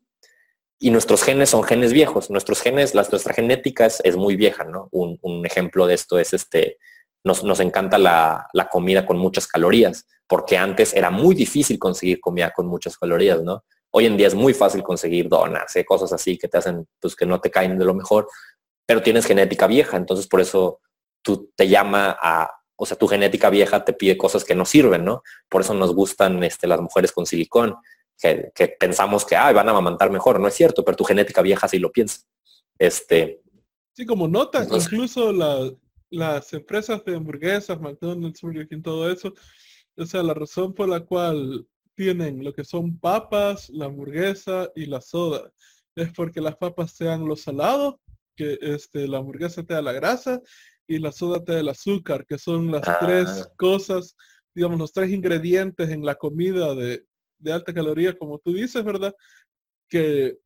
Y 0.80 0.90
nuestros 0.90 1.22
genes 1.22 1.50
son 1.50 1.64
genes 1.64 1.92
viejos. 1.92 2.30
Nuestros 2.30 2.60
genes, 2.60 2.94
la, 2.94 3.06
nuestra 3.10 3.34
genética 3.34 3.86
es, 3.86 4.16
muy 4.16 4.36
vieja, 4.36 4.64
¿no? 4.64 4.88
Un, 4.92 5.44
ejemplo 5.44 5.86
de 5.86 5.94
esto 5.94 6.18
es 6.18 6.32
este, 6.32 6.78
nos, 7.28 7.44
nos 7.44 7.60
encanta 7.60 7.98
la, 7.98 8.48
la, 8.52 8.68
comida 8.68 9.04
con 9.04 9.18
muchas 9.18 9.46
calorías, 9.46 10.06
porque 10.26 10.56
antes 10.56 10.94
era 10.94 11.10
muy 11.10 11.34
difícil 11.34 11.78
conseguir 11.78 12.20
comida 12.20 12.50
con 12.50 12.66
muchas 12.66 12.96
calorías, 12.96 13.42
¿no? 13.42 13.64
Hoy 13.90 14.06
en 14.06 14.16
día 14.16 14.26
es 14.26 14.34
muy 14.34 14.54
fácil 14.54 14.82
conseguir 14.82 15.28
donas, 15.28 15.76
y 15.76 15.80
¿eh? 15.80 15.84
cosas 15.84 16.12
así 16.12 16.38
que 16.38 16.48
te 16.48 16.58
hacen, 16.58 16.86
pues 16.98 17.14
que 17.14 17.26
no 17.26 17.40
te 17.40 17.50
caen 17.50 17.78
de 17.78 17.84
lo 17.84 17.94
mejor, 17.94 18.28
pero 18.86 19.02
tienes 19.02 19.26
genética 19.26 19.66
vieja, 19.66 19.98
entonces 19.98 20.26
por 20.26 20.40
eso 20.40 20.80
tú 21.22 21.52
te 21.54 21.68
llama 21.68 22.16
a, 22.18 22.50
o 22.76 22.86
sea, 22.86 22.96
tu 22.96 23.06
genética 23.06 23.50
vieja 23.50 23.84
te 23.84 23.92
pide 23.92 24.16
cosas 24.16 24.44
que 24.44 24.54
no 24.54 24.64
sirven, 24.64 25.04
¿no? 25.04 25.22
Por 25.48 25.60
eso 25.60 25.74
nos 25.74 25.94
gustan 25.94 26.42
este, 26.42 26.66
las 26.66 26.80
mujeres 26.80 27.12
con 27.12 27.26
silicón, 27.26 27.76
que, 28.20 28.76
pensamos 28.80 29.24
que 29.24 29.36
ah, 29.36 29.52
van 29.52 29.68
a 29.68 29.70
amamantar 29.70 30.10
mejor. 30.10 30.40
No 30.40 30.48
es 30.48 30.54
cierto, 30.54 30.84
pero 30.84 30.96
tu 30.96 31.04
genética 31.04 31.42
vieja 31.42 31.68
sí 31.68 31.78
lo 31.78 31.92
piensa. 31.92 32.22
Este, 32.78 33.42
sí, 33.92 34.06
como 34.06 34.26
notas, 34.26 34.68
incluso 34.70 35.32
las 36.10 36.52
empresas 36.52 37.04
de 37.04 37.16
hamburguesas, 37.16 37.80
McDonald's, 37.80 38.40
Burger 38.40 38.68
King, 38.68 38.82
todo 38.82 39.10
eso, 39.10 39.32
o 39.96 40.06
sea, 40.06 40.22
la 40.22 40.34
razón 40.34 40.74
por 40.74 40.88
la 40.88 41.00
cual 41.00 41.66
tienen 41.94 42.44
lo 42.44 42.52
que 42.52 42.64
son 42.64 42.98
papas, 42.98 43.68
la 43.70 43.86
hamburguesa 43.86 44.70
y 44.76 44.86
la 44.86 45.00
soda, 45.00 45.50
es 45.96 46.12
porque 46.12 46.40
las 46.40 46.56
papas 46.56 46.92
sean 46.92 47.26
los 47.26 47.42
salados, 47.42 47.96
que 48.36 48.56
este, 48.62 49.08
la 49.08 49.18
hamburguesa 49.18 49.64
te 49.64 49.74
da 49.74 49.82
la 49.82 49.92
grasa 49.92 50.40
y 50.86 50.98
la 50.98 51.10
soda 51.10 51.40
del 51.40 51.68
azúcar, 51.68 52.24
que 52.24 52.38
son 52.38 52.70
las 52.70 52.82
tres 53.00 53.26
ah. 53.28 53.52
cosas, 53.56 54.16
digamos, 54.54 54.78
los 54.78 54.92
tres 54.92 55.10
ingredientes 55.10 55.90
en 55.90 56.04
la 56.04 56.14
comida 56.14 56.74
de, 56.74 57.04
alta 57.52 57.74
caloría, 57.74 58.16
como 58.16 58.38
tú 58.38 58.52
dices, 58.52 58.82
¿verdad? 58.84 59.14
Que 59.88 60.38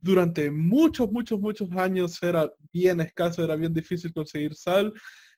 durante 0.00 0.50
muchos, 0.50 1.10
muchos, 1.10 1.40
muchos 1.40 1.70
años 1.72 2.22
era 2.22 2.50
bien 2.72 3.00
escaso, 3.00 3.42
era 3.42 3.56
bien 3.56 3.72
difícil 3.72 4.12
conseguir 4.12 4.54
sal, 4.54 4.92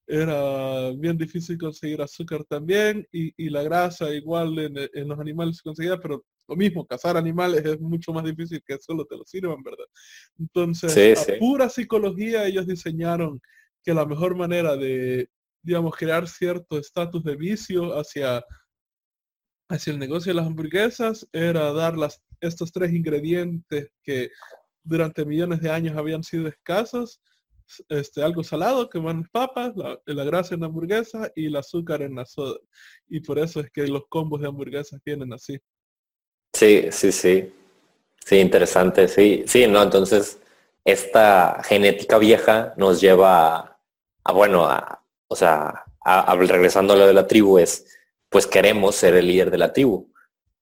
era 0.06 0.90
bien 0.92 1.16
difícil 1.16 1.56
conseguir 1.56 2.02
azúcar 2.02 2.44
también, 2.44 3.06
y, 3.10 3.48
la 3.48 3.62
grasa 3.62 4.12
igual 4.14 4.58
en, 4.58 5.08
los 5.08 5.18
animales 5.18 5.56
se 5.56 5.62
conseguía, 5.62 5.98
pero 5.98 6.24
lo 6.46 6.56
mismo, 6.56 6.86
cazar 6.86 7.16
animales 7.16 7.64
es 7.64 7.80
mucho 7.80 8.12
más 8.12 8.24
difícil 8.24 8.62
que 8.66 8.76
solo 8.78 9.06
te 9.06 9.16
lo 9.16 9.24
sirvan, 9.24 9.62
¿verdad? 9.62 9.86
Entonces, 10.38 11.28
a 11.28 11.38
pura 11.38 11.70
psicología 11.70 12.46
ellos 12.46 12.66
diseñaron 12.66 13.40
que 13.82 13.94
la 13.94 14.04
mejor 14.04 14.36
manera 14.36 14.76
de, 14.76 15.28
digamos, 15.62 15.94
crear 15.96 16.28
cierto 16.28 16.78
estatus 16.78 17.24
de 17.24 17.36
vicio 17.36 17.98
hacia, 17.98 18.44
hacia 19.68 19.92
el 19.92 19.98
negocio 19.98 20.30
de 20.30 20.36
las 20.36 20.46
hamburguesas 20.46 21.26
era 21.32 21.72
dar 21.72 21.96
las, 21.96 22.22
estos 22.40 22.72
tres 22.72 22.92
ingredientes 22.92 23.88
que 24.02 24.30
durante 24.82 25.24
millones 25.24 25.60
de 25.60 25.70
años 25.70 25.96
habían 25.96 26.22
sido 26.22 26.46
escasos, 26.46 27.20
este, 27.88 28.22
algo 28.22 28.44
salado 28.44 28.90
que 28.90 28.98
van 28.98 29.20
las 29.20 29.30
papas, 29.30 29.72
la, 29.76 30.24
grasa 30.24 30.54
en 30.54 30.60
la 30.60 30.66
hamburguesa 30.66 31.30
y 31.34 31.46
el 31.46 31.56
azúcar 31.56 32.02
en 32.02 32.14
la 32.14 32.26
soda. 32.26 32.58
Y 33.08 33.20
por 33.20 33.38
eso 33.38 33.60
es 33.60 33.70
que 33.70 33.86
los 33.86 34.02
combos 34.08 34.40
de 34.40 34.48
hamburguesas 34.48 35.00
vienen 35.04 35.32
así. 35.32 35.58
Sí, 36.52 36.86
sí, 36.90 37.10
sí. 37.10 37.52
Sí, 38.24 38.36
interesante. 38.36 39.08
Sí, 39.08 39.44
sí, 39.46 39.66
no, 39.66 39.82
entonces 39.82 40.38
esta 40.84 41.62
genética 41.64 42.18
vieja 42.18 42.74
nos 42.76 43.00
lleva 43.00 43.78
a, 44.24 44.32
bueno, 44.32 44.68
o 45.28 45.36
sea, 45.36 45.84
regresando 46.36 46.92
a 46.92 46.96
lo 46.96 47.06
de 47.06 47.14
la 47.14 47.26
tribu 47.26 47.58
es, 47.58 47.86
pues 48.34 48.48
queremos 48.48 48.96
ser 48.96 49.14
el 49.14 49.28
líder 49.28 49.48
de 49.52 49.58
la 49.58 49.72
tribu. 49.72 50.12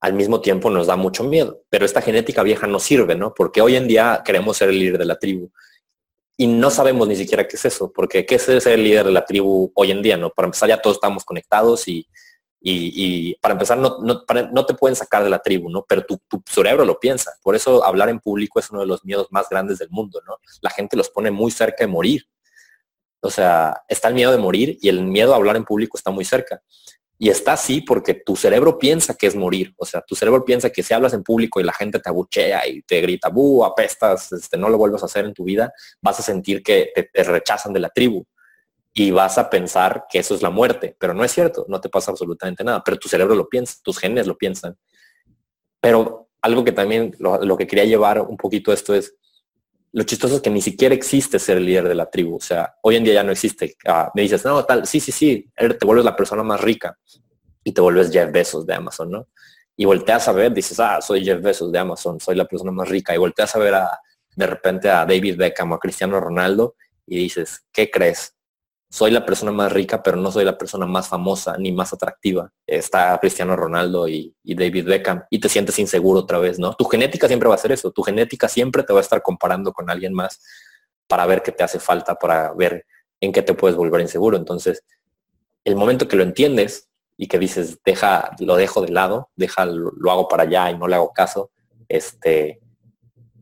Al 0.02 0.12
mismo 0.12 0.42
tiempo 0.42 0.68
nos 0.68 0.88
da 0.88 0.96
mucho 0.96 1.24
miedo, 1.24 1.62
pero 1.70 1.86
esta 1.86 2.02
genética 2.02 2.42
vieja 2.42 2.66
no 2.66 2.78
sirve, 2.78 3.14
¿no? 3.14 3.32
Porque 3.32 3.62
hoy 3.62 3.76
en 3.76 3.88
día 3.88 4.20
queremos 4.26 4.58
ser 4.58 4.68
el 4.68 4.78
líder 4.78 4.98
de 4.98 5.06
la 5.06 5.18
tribu 5.18 5.50
y 6.36 6.48
no 6.48 6.68
sabemos 6.68 7.08
ni 7.08 7.16
siquiera 7.16 7.48
qué 7.48 7.56
es 7.56 7.64
eso, 7.64 7.90
porque 7.90 8.26
qué 8.26 8.34
es 8.34 8.42
ser 8.42 8.74
el 8.74 8.84
líder 8.84 9.06
de 9.06 9.12
la 9.12 9.24
tribu 9.24 9.72
hoy 9.74 9.90
en 9.90 10.02
día, 10.02 10.18
¿no? 10.18 10.28
Para 10.28 10.48
empezar 10.48 10.68
ya 10.68 10.82
todos 10.82 10.96
estamos 10.96 11.24
conectados 11.24 11.88
y, 11.88 12.06
para 13.40 13.52
empezar 13.52 13.78
no, 13.78 14.00
no, 14.02 14.66
te 14.66 14.74
pueden 14.74 14.94
sacar 14.94 15.24
de 15.24 15.30
la 15.30 15.38
tribu, 15.38 15.70
¿no? 15.70 15.82
Pero 15.88 16.04
tu, 16.04 16.20
tu, 16.28 16.42
cerebro 16.44 16.84
lo 16.84 17.00
piensa. 17.00 17.32
Por 17.42 17.56
eso 17.56 17.82
hablar 17.86 18.10
en 18.10 18.20
público 18.20 18.60
es 18.60 18.68
uno 18.68 18.80
de 18.80 18.86
los 18.86 19.02
miedos 19.02 19.28
más 19.30 19.48
grandes 19.48 19.78
del 19.78 19.88
mundo, 19.88 20.20
¿no? 20.26 20.36
La 20.60 20.68
gente 20.68 20.94
los 20.94 21.08
pone 21.08 21.30
muy 21.30 21.50
cerca 21.50 21.84
de 21.84 21.88
morir 21.88 22.26
o 23.24 23.30
sea, 23.30 23.84
está 23.88 24.08
el 24.08 24.14
miedo 24.14 24.32
de 24.32 24.38
morir 24.38 24.78
y 24.82 24.88
el 24.88 25.00
miedo 25.00 25.32
a 25.32 25.36
hablar 25.36 25.54
en 25.54 25.64
público 25.64 25.96
está 25.96 26.10
muy 26.10 26.24
cerca. 26.24 26.60
Y 27.22 27.30
está 27.30 27.52
así 27.52 27.82
porque 27.82 28.14
tu 28.14 28.34
cerebro 28.34 28.80
piensa 28.80 29.14
que 29.14 29.28
es 29.28 29.36
morir. 29.36 29.72
O 29.76 29.86
sea, 29.86 30.00
tu 30.00 30.16
cerebro 30.16 30.44
piensa 30.44 30.70
que 30.70 30.82
si 30.82 30.92
hablas 30.92 31.14
en 31.14 31.22
público 31.22 31.60
y 31.60 31.62
la 31.62 31.72
gente 31.72 32.00
te 32.00 32.08
abuchea 32.08 32.66
y 32.66 32.82
te 32.82 33.00
grita, 33.00 33.28
¡bu! 33.28 33.64
apestas, 33.64 34.32
este, 34.32 34.58
no 34.58 34.68
lo 34.68 34.76
vuelvas 34.76 35.04
a 35.04 35.06
hacer 35.06 35.26
en 35.26 35.32
tu 35.32 35.44
vida, 35.44 35.72
vas 36.00 36.18
a 36.18 36.24
sentir 36.24 36.64
que 36.64 36.90
te, 37.12 37.22
rechazan 37.22 37.72
de 37.72 37.78
la 37.78 37.90
tribu 37.90 38.26
y 38.92 39.12
vas 39.12 39.38
a 39.38 39.48
pensar 39.48 40.06
que 40.10 40.18
eso 40.18 40.34
es 40.34 40.42
la 40.42 40.50
muerte. 40.50 40.96
Pero 40.98 41.14
no 41.14 41.22
es 41.22 41.30
cierto, 41.30 41.64
no 41.68 41.80
te 41.80 41.88
pasa 41.88 42.10
absolutamente 42.10 42.64
nada. 42.64 42.82
Pero 42.84 42.98
tu 42.98 43.08
cerebro 43.08 43.36
lo 43.36 43.48
piensa, 43.48 43.76
tus 43.84 44.00
genes 44.00 44.26
lo 44.26 44.36
piensan. 44.36 44.76
Pero 45.80 46.28
algo 46.40 46.64
que 46.64 46.72
también 46.72 47.14
lo, 47.20 47.56
que 47.56 47.68
quería 47.68 47.84
llevar 47.84 48.20
un 48.20 48.36
poquito 48.36 48.72
esto 48.72 48.96
es, 48.96 49.14
lo 49.92 50.04
chistoso 50.04 50.36
es 50.36 50.40
que 50.40 50.50
ni 50.50 50.62
siquiera 50.62 50.94
existe 50.94 51.38
ser 51.38 51.58
el 51.58 51.66
líder 51.66 51.88
de 51.88 51.94
la 51.94 52.08
tribu. 52.08 52.36
O 52.36 52.40
sea, 52.40 52.74
hoy 52.82 52.96
en 52.96 53.04
día 53.04 53.14
ya 53.14 53.22
no 53.22 53.32
existe. 53.32 53.76
Ah, 53.86 54.10
me 54.14 54.22
dices, 54.22 54.44
no, 54.44 54.64
tal, 54.64 54.86
sí, 54.86 55.00
sí, 55.00 55.12
sí, 55.12 55.50
te 55.54 55.86
vuelves 55.86 56.04
la 56.04 56.16
persona 56.16 56.42
más 56.42 56.60
rica 56.60 56.98
y 57.62 57.72
te 57.72 57.80
vuelves 57.80 58.10
Jeff 58.10 58.32
Bezos 58.32 58.66
de 58.66 58.74
Amazon, 58.74 59.10
¿no? 59.10 59.28
Y 59.76 59.84
volteas 59.84 60.26
a 60.28 60.32
ver, 60.32 60.52
dices, 60.52 60.80
ah, 60.80 61.00
soy 61.00 61.24
Jeff 61.24 61.42
Bezos 61.42 61.70
de 61.70 61.78
Amazon, 61.78 62.18
soy 62.20 62.36
la 62.36 62.46
persona 62.46 62.72
más 62.72 62.88
rica. 62.88 63.14
Y 63.14 63.18
volteas 63.18 63.54
a 63.54 63.58
ver 63.58 63.74
a, 63.74 63.98
de 64.34 64.46
repente 64.46 64.88
a 64.88 65.04
David 65.04 65.36
Beckham 65.36 65.72
o 65.72 65.74
a 65.74 65.78
Cristiano 65.78 66.18
Ronaldo 66.20 66.76
y 67.06 67.18
dices, 67.18 67.64
¿qué 67.70 67.90
crees? 67.90 68.34
Soy 68.92 69.10
la 69.10 69.24
persona 69.24 69.50
más 69.52 69.72
rica, 69.72 70.02
pero 70.02 70.18
no 70.18 70.30
soy 70.30 70.44
la 70.44 70.58
persona 70.58 70.84
más 70.84 71.08
famosa 71.08 71.56
ni 71.56 71.72
más 71.72 71.94
atractiva. 71.94 72.52
Está 72.66 73.18
Cristiano 73.18 73.56
Ronaldo 73.56 74.06
y, 74.06 74.36
David 74.44 74.84
Beckham 74.84 75.22
y 75.30 75.40
te 75.40 75.48
sientes 75.48 75.78
inseguro 75.78 76.20
otra 76.20 76.38
vez, 76.38 76.58
¿no? 76.58 76.74
Tu 76.74 76.84
genética 76.84 77.26
siempre 77.26 77.48
va 77.48 77.54
a 77.54 77.58
ser 77.58 77.72
eso. 77.72 77.90
Tu 77.90 78.02
genética 78.02 78.50
siempre 78.50 78.82
te 78.82 78.92
va 78.92 78.98
a 78.98 79.02
estar 79.02 79.22
comparando 79.22 79.72
con 79.72 79.88
alguien 79.88 80.12
más 80.12 80.42
para 81.08 81.24
ver 81.24 81.40
qué 81.42 81.52
te 81.52 81.64
hace 81.64 81.78
falta, 81.78 82.16
para 82.16 82.52
ver 82.52 82.84
en 83.18 83.32
qué 83.32 83.40
te 83.40 83.54
puedes 83.54 83.78
volver 83.78 84.02
inseguro. 84.02 84.36
Entonces, 84.36 84.84
el 85.64 85.74
momento 85.74 86.06
que 86.06 86.16
lo 86.16 86.22
entiendes 86.22 86.90
y 87.16 87.28
que 87.28 87.38
dices, 87.38 87.78
deja, 87.86 88.36
lo 88.40 88.56
dejo 88.56 88.82
de 88.82 88.90
lado, 88.90 89.30
deja, 89.36 89.64
lo, 89.64 90.10
hago 90.10 90.28
para 90.28 90.42
allá 90.42 90.70
y 90.70 90.76
no 90.76 90.86
le 90.86 90.96
hago 90.96 91.14
caso, 91.14 91.50
este, 91.88 92.60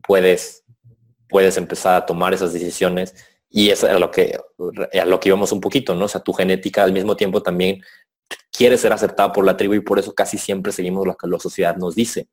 puedes, 0.07 0.63
puedes 1.27 1.57
empezar 1.57 1.95
a 1.95 2.05
tomar 2.05 2.33
esas 2.33 2.53
decisiones 2.53 3.13
y 3.51 3.69
es 3.69 3.83
a 3.83 3.99
lo 3.99 4.09
que, 4.09 4.39
a 4.93 5.05
lo 5.05 5.19
que 5.19 5.29
íbamos 5.29 5.51
un 5.51 5.59
poquito, 5.59 5.93
¿no? 5.93 6.05
O 6.05 6.07
sea, 6.07 6.21
tu 6.21 6.31
genética 6.31 6.83
al 6.83 6.93
mismo 6.93 7.17
tiempo 7.17 7.43
también 7.43 7.83
quiere 8.49 8.77
ser 8.77 8.93
aceptada 8.93 9.31
por 9.33 9.45
la 9.45 9.57
tribu 9.57 9.73
y 9.73 9.81
por 9.81 9.99
eso 9.99 10.13
casi 10.13 10.37
siempre 10.37 10.71
seguimos 10.71 11.05
lo 11.05 11.15
que 11.15 11.27
la 11.27 11.37
sociedad 11.37 11.75
nos 11.75 11.93
dice. 11.93 12.29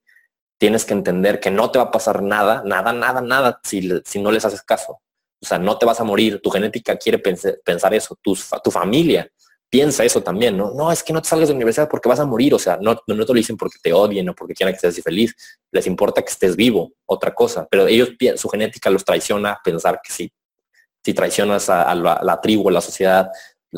Tienes 0.58 0.84
que 0.84 0.94
entender 0.94 1.40
que 1.40 1.50
no 1.50 1.70
te 1.72 1.78
va 1.78 1.86
a 1.86 1.90
pasar 1.90 2.22
nada, 2.22 2.62
nada, 2.64 2.92
nada, 2.92 3.20
nada 3.20 3.60
si, 3.64 3.90
si 4.04 4.22
no 4.22 4.30
les 4.30 4.44
haces 4.44 4.62
caso. 4.62 5.00
O 5.40 5.46
sea, 5.46 5.58
no 5.58 5.76
te 5.76 5.86
vas 5.86 6.00
a 6.00 6.04
morir. 6.04 6.40
Tu 6.40 6.50
genética 6.50 6.96
quiere 6.96 7.18
pensar, 7.18 7.94
eso. 7.94 8.16
Tu, 8.22 8.36
tu 8.62 8.70
familia 8.70 9.28
piensa 9.68 10.04
eso 10.04 10.20
también, 10.22 10.56
¿no? 10.56 10.72
No, 10.72 10.90
es 10.90 11.02
que 11.02 11.12
no 11.12 11.22
te 11.22 11.28
salgas 11.28 11.48
de 11.48 11.54
la 11.54 11.58
universidad 11.58 11.88
porque 11.88 12.08
vas 12.08 12.18
a 12.20 12.26
morir. 12.26 12.54
O 12.54 12.58
sea, 12.58 12.78
no, 12.80 12.96
no 13.06 13.26
te 13.26 13.32
lo 13.32 13.36
dicen 13.36 13.56
porque 13.56 13.78
te 13.80 13.92
odien 13.92 14.28
o 14.28 14.34
porque 14.34 14.54
quieran 14.54 14.76
que 14.80 14.86
así 14.86 15.02
feliz. 15.02 15.34
Les 15.70 15.86
importa 15.86 16.22
que 16.22 16.30
estés 16.30 16.56
vivo, 16.56 16.92
otra 17.06 17.34
cosa. 17.34 17.66
Pero 17.70 17.86
ellos, 17.86 18.10
su 18.36 18.48
genética 18.48 18.90
los 18.90 19.04
traiciona 19.04 19.52
a 19.52 19.60
pensar 19.62 20.00
que 20.02 20.12
sí 20.12 20.32
si 21.05 21.14
traicionas 21.14 21.68
a, 21.70 21.94
la, 21.94 22.40
tribu, 22.40 22.68
a 22.68 22.72
la 22.72 22.80
sociedad, 22.80 23.30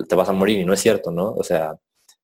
te 0.08 0.14
vas 0.14 0.28
a 0.28 0.32
morir 0.32 0.58
y 0.58 0.64
no 0.64 0.72
es 0.72 0.80
cierto, 0.80 1.10
¿no? 1.10 1.32
O 1.32 1.44
sea, 1.44 1.76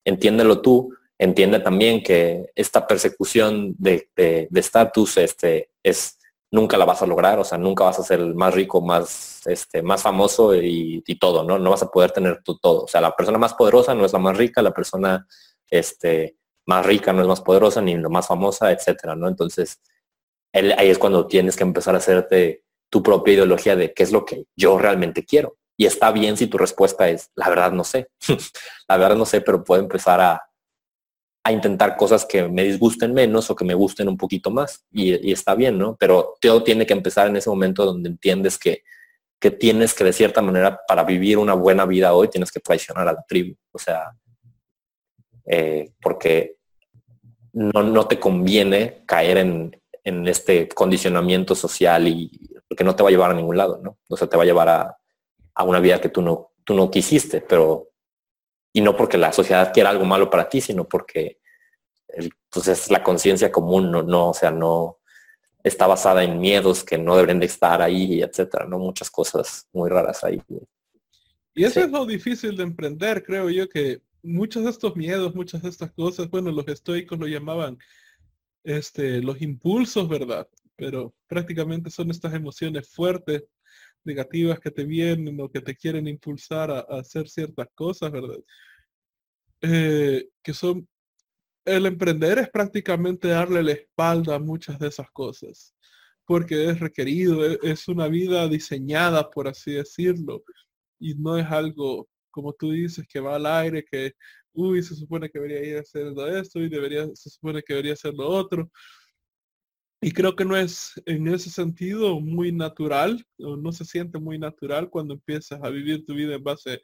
entiéndelo 0.05 0.61
tú, 0.61 0.95
entiende 1.19 1.61
también 1.61 2.03
que 2.03 2.51
esta 2.55 2.87
persecución 2.87 3.75
de 3.79 4.09
estatus 4.53 5.17
este, 5.19 5.71
es 5.83 6.17
nunca 6.51 6.79
la 6.79 6.85
vas 6.85 7.03
a 7.03 7.07
lograr, 7.07 7.39
o 7.39 7.45
sea, 7.45 7.59
nunca 7.59 7.85
vas 7.85 7.99
a 7.99 8.03
ser 8.03 8.21
el 8.21 8.35
más 8.35 8.55
rico, 8.55 8.81
más, 8.81 9.47
este, 9.47 9.83
más 9.83 10.03
famoso 10.03 10.55
y, 10.55 11.03
todo, 11.21 11.45
¿no? 11.45 11.59
No 11.59 11.71
vas 11.71 11.83
a 11.83 11.91
poder 11.91 12.13
tener 12.13 12.43
tú 12.43 12.59
todo. 12.59 12.85
O 12.85 12.89
sea, 12.89 13.01
la 13.01 13.15
persona 13.15 13.39
más 13.39 13.55
poderosa 13.55 13.95
no 13.95 14.05
es 14.05 14.13
la 14.13 14.19
más 14.19 14.37
rica, 14.37 14.63
la 14.63 14.73
persona 14.73 15.27
este, 15.71 16.37
más 16.67 16.85
rica 16.87 17.13
no 17.13 17.23
es 17.23 17.29
más 17.29 17.41
poderosa, 17.41 17.81
ni 17.83 17.97
la 17.97 18.09
más 18.09 18.27
famosa, 18.27 18.71
etcétera, 18.73 19.17
¿no? 19.17 19.29
Entonces, 19.29 19.81
ahí 20.53 20.89
es 20.89 20.99
cuando 20.99 21.27
tienes 21.27 21.57
que 21.57 21.65
empezar 21.65 21.95
a 21.95 21.99
hacerte 21.99 22.63
tu 22.91 23.03
propia 23.03 23.35
ideología 23.35 23.77
de 23.77 23.93
qué 23.93 24.03
es 24.03 24.13
lo 24.13 24.25
que 24.25 24.45
yo 24.57 24.79
realmente 24.79 25.25
quiero. 25.25 25.57
Y 25.77 25.87
está 25.87 26.11
bien 26.11 26.37
si 26.37 26.47
tu 26.47 26.57
respuesta 26.59 27.09
es, 27.09 27.31
la 27.35 27.49
verdad 27.49 27.73
no 27.73 27.85
sé, 27.85 28.09
la 28.89 28.97
verdad 28.97 29.17
no 29.17 29.27
sé, 29.27 29.41
pero 29.41 29.63
puedo 29.63 29.83
empezar 29.83 30.21
a, 30.21 30.43
a, 31.45 31.53
intentar 31.53 31.97
cosas 31.97 32.25
que 32.25 32.49
me 32.49 32.65
disgusten 32.65 33.13
menos 33.13 33.51
o 33.51 33.57
que 33.57 33.65
me 33.65 33.75
gusten 33.75 34.09
un 34.09 34.17
poquito 34.17 34.51
más. 34.51 34.85
Y, 34.91 35.31
está 35.31 35.55
bien, 35.55 35.77
¿no? 35.79 35.97
Pero 35.97 36.37
todo 36.41 36.63
tiene 36.63 36.87
que 36.87 36.95
empezar 36.95 37.29
en 37.29 37.37
ese 37.37 37.51
momento 37.51 37.85
donde 37.85 38.09
entiendes 38.09 38.59
que, 38.59 38.83
que 39.39 39.51
tienes 39.51 39.93
que 39.93 40.05
de 40.05 40.15
cierta 40.15 40.41
manera, 40.41 40.81
para 40.89 41.05
vivir 41.05 41.37
una 41.37 41.55
buena 41.55 41.85
vida 41.85 42.15
hoy, 42.15 42.29
tienes 42.29 42.51
que 42.51 42.61
traicionar 42.61 43.07
a 43.09 43.13
la 43.13 43.25
tribu. 43.29 43.55
O 43.73 43.79
sea, 43.79 44.13
eh, 45.45 45.93
porque 46.01 46.57
no, 47.53 47.83
no 47.83 48.07
te 48.07 48.19
conviene 48.19 49.03
caer 49.07 49.39
en, 49.39 49.83
en 50.05 50.27
este 50.27 50.69
condicionamiento 50.69 51.55
social 51.55 52.09
y 52.09 52.31
porque 52.69 52.85
no 52.85 52.95
te 52.95 53.03
va 53.03 53.09
a 53.09 53.13
llevar 53.13 53.31
a 53.31 53.35
ningún 53.35 53.57
lado, 53.57 53.81
¿no? 53.83 53.99
O 54.09 54.17
sea, 54.17 54.29
te 54.29 54.37
va 54.37 54.43
a 54.43 54.47
llevar 54.47 54.69
a, 54.69 54.97
una 55.65 55.81
vida 55.81 56.01
que 56.01 56.09
tú 56.09 56.21
no, 56.21 56.53
tú 56.65 56.75
no 56.75 56.91
quisiste, 56.91 57.41
pero, 57.41 57.91
y 58.73 58.81
no 58.81 58.97
porque 58.97 59.17
la 59.17 59.33
sociedad 59.33 59.73
quiera 59.73 59.91
algo 59.91 60.05
malo 60.05 60.29
para 60.29 60.49
ti, 60.49 60.61
sino 60.61 60.87
porque 60.87 61.39
pues 62.51 62.69
es 62.69 62.91
la 62.91 63.03
conciencia 63.03 63.51
común, 63.51 63.91
no, 63.91 64.03
no, 64.03 64.31
o 64.31 64.35
sea, 64.35 64.51
no 64.51 64.99
está 65.63 65.87
basada 65.87 66.23
en 66.23 66.39
miedos 66.39 66.85
que 66.85 66.97
no 66.99 67.17
deben 67.17 67.41
de 67.41 67.47
estar 67.47 67.83
ahí, 67.83 68.23
etcétera, 68.23 68.67
¿no? 68.67 68.79
Muchas 68.79 69.11
cosas 69.11 69.67
muy 69.73 69.91
raras 69.91 70.23
ahí. 70.25 70.41
Y 71.55 71.65
eso 71.65 71.81
es 71.81 71.91
lo 71.91 72.07
difícil 72.07 72.57
de 72.57 72.63
emprender, 72.63 73.25
creo 73.25 73.51
yo, 73.51 73.69
que 73.69 74.01
muchos 74.23 74.65
de 74.65 74.71
estos 74.71 74.95
miedos, 74.95 75.35
muchas 75.35 75.63
de 75.63 75.71
estas 75.71 75.91
cosas, 75.93 76.31
bueno, 76.31 76.53
los 76.53 76.69
estoicos 76.69 77.19
lo 77.19 77.27
llamaban 77.27 77.79
este, 78.63 79.23
los 79.23 79.41
impulsos, 79.41 80.09
¿verdad? 80.09 80.49
Pero 80.77 81.15
prácticamente 81.27 81.91
son 81.91 82.11
estas 82.11 82.35
emociones 82.35 82.89
fuertes, 82.89 83.45
negativas 84.05 84.61
que 84.61 84.71
te 84.71 84.85
vienen 84.85 85.41
o 85.41 85.51
que 85.51 85.61
te 85.61 85.75
quieren 85.75 86.07
impulsar 86.07 86.71
a, 86.71 86.81
hacer 86.99 87.29
ciertas 87.29 87.69
cosas, 87.75 88.13
¿verdad? 88.13 88.39
Eh, 89.63 90.29
que 90.43 90.53
son, 90.53 90.89
el 91.65 91.87
emprender 91.87 92.39
es 92.39 92.51
prácticamente 92.51 93.29
darle 93.29 93.63
la 93.63 93.73
espalda 93.73 94.37
a 94.37 94.39
muchas 94.39 94.79
de 94.79 94.89
esas 94.89 95.11
cosas, 95.11 95.75
porque 96.25 96.71
es 96.71 96.79
requerido, 96.79 97.45
es, 97.45 97.59
es 97.63 97.89
una 97.89 98.07
vida 98.09 98.47
diseñada, 98.49 99.29
por 99.31 99.49
así 99.49 99.73
decirlo, 99.73 100.45
y 100.99 101.15
no 101.15 101.37
es 101.37 101.47
algo, 101.47 102.09
como 102.31 102.53
tú 102.53 102.71
dices, 102.71 103.07
que 103.09 103.21
va 103.21 103.37
al 103.37 103.47
aire, 103.47 103.85
que, 103.85 104.13
uy, 104.53 104.83
se 104.83 104.95
supone 104.95 105.29
que 105.29 105.39
debería 105.39 105.65
ir 105.65 105.79
haciendo 105.79 106.27
esto 106.27 106.61
y 106.61 106.69
debería, 106.69 107.07
se 107.15 107.31
supone 107.31 107.63
que 107.63 107.75
debería 107.75 107.93
hacer 107.95 108.15
lo 108.15 108.29
otro. 108.29 108.71
Y 110.07 110.13
creo 110.13 110.37
que 110.37 110.45
no 110.45 110.57
es 110.57 110.93
en 111.05 111.27
ese 111.27 111.51
sentido 111.51 112.21
muy 112.21 112.53
natural, 112.53 113.27
o 113.41 113.57
no 113.57 113.73
se 113.73 113.85
siente 113.85 114.21
muy 114.21 114.39
natural 114.39 114.89
cuando 114.89 115.15
empiezas 115.15 115.61
a 115.61 115.69
vivir 115.69 116.05
tu 116.05 116.15
vida 116.15 116.37
en 116.37 116.45
base 116.45 116.81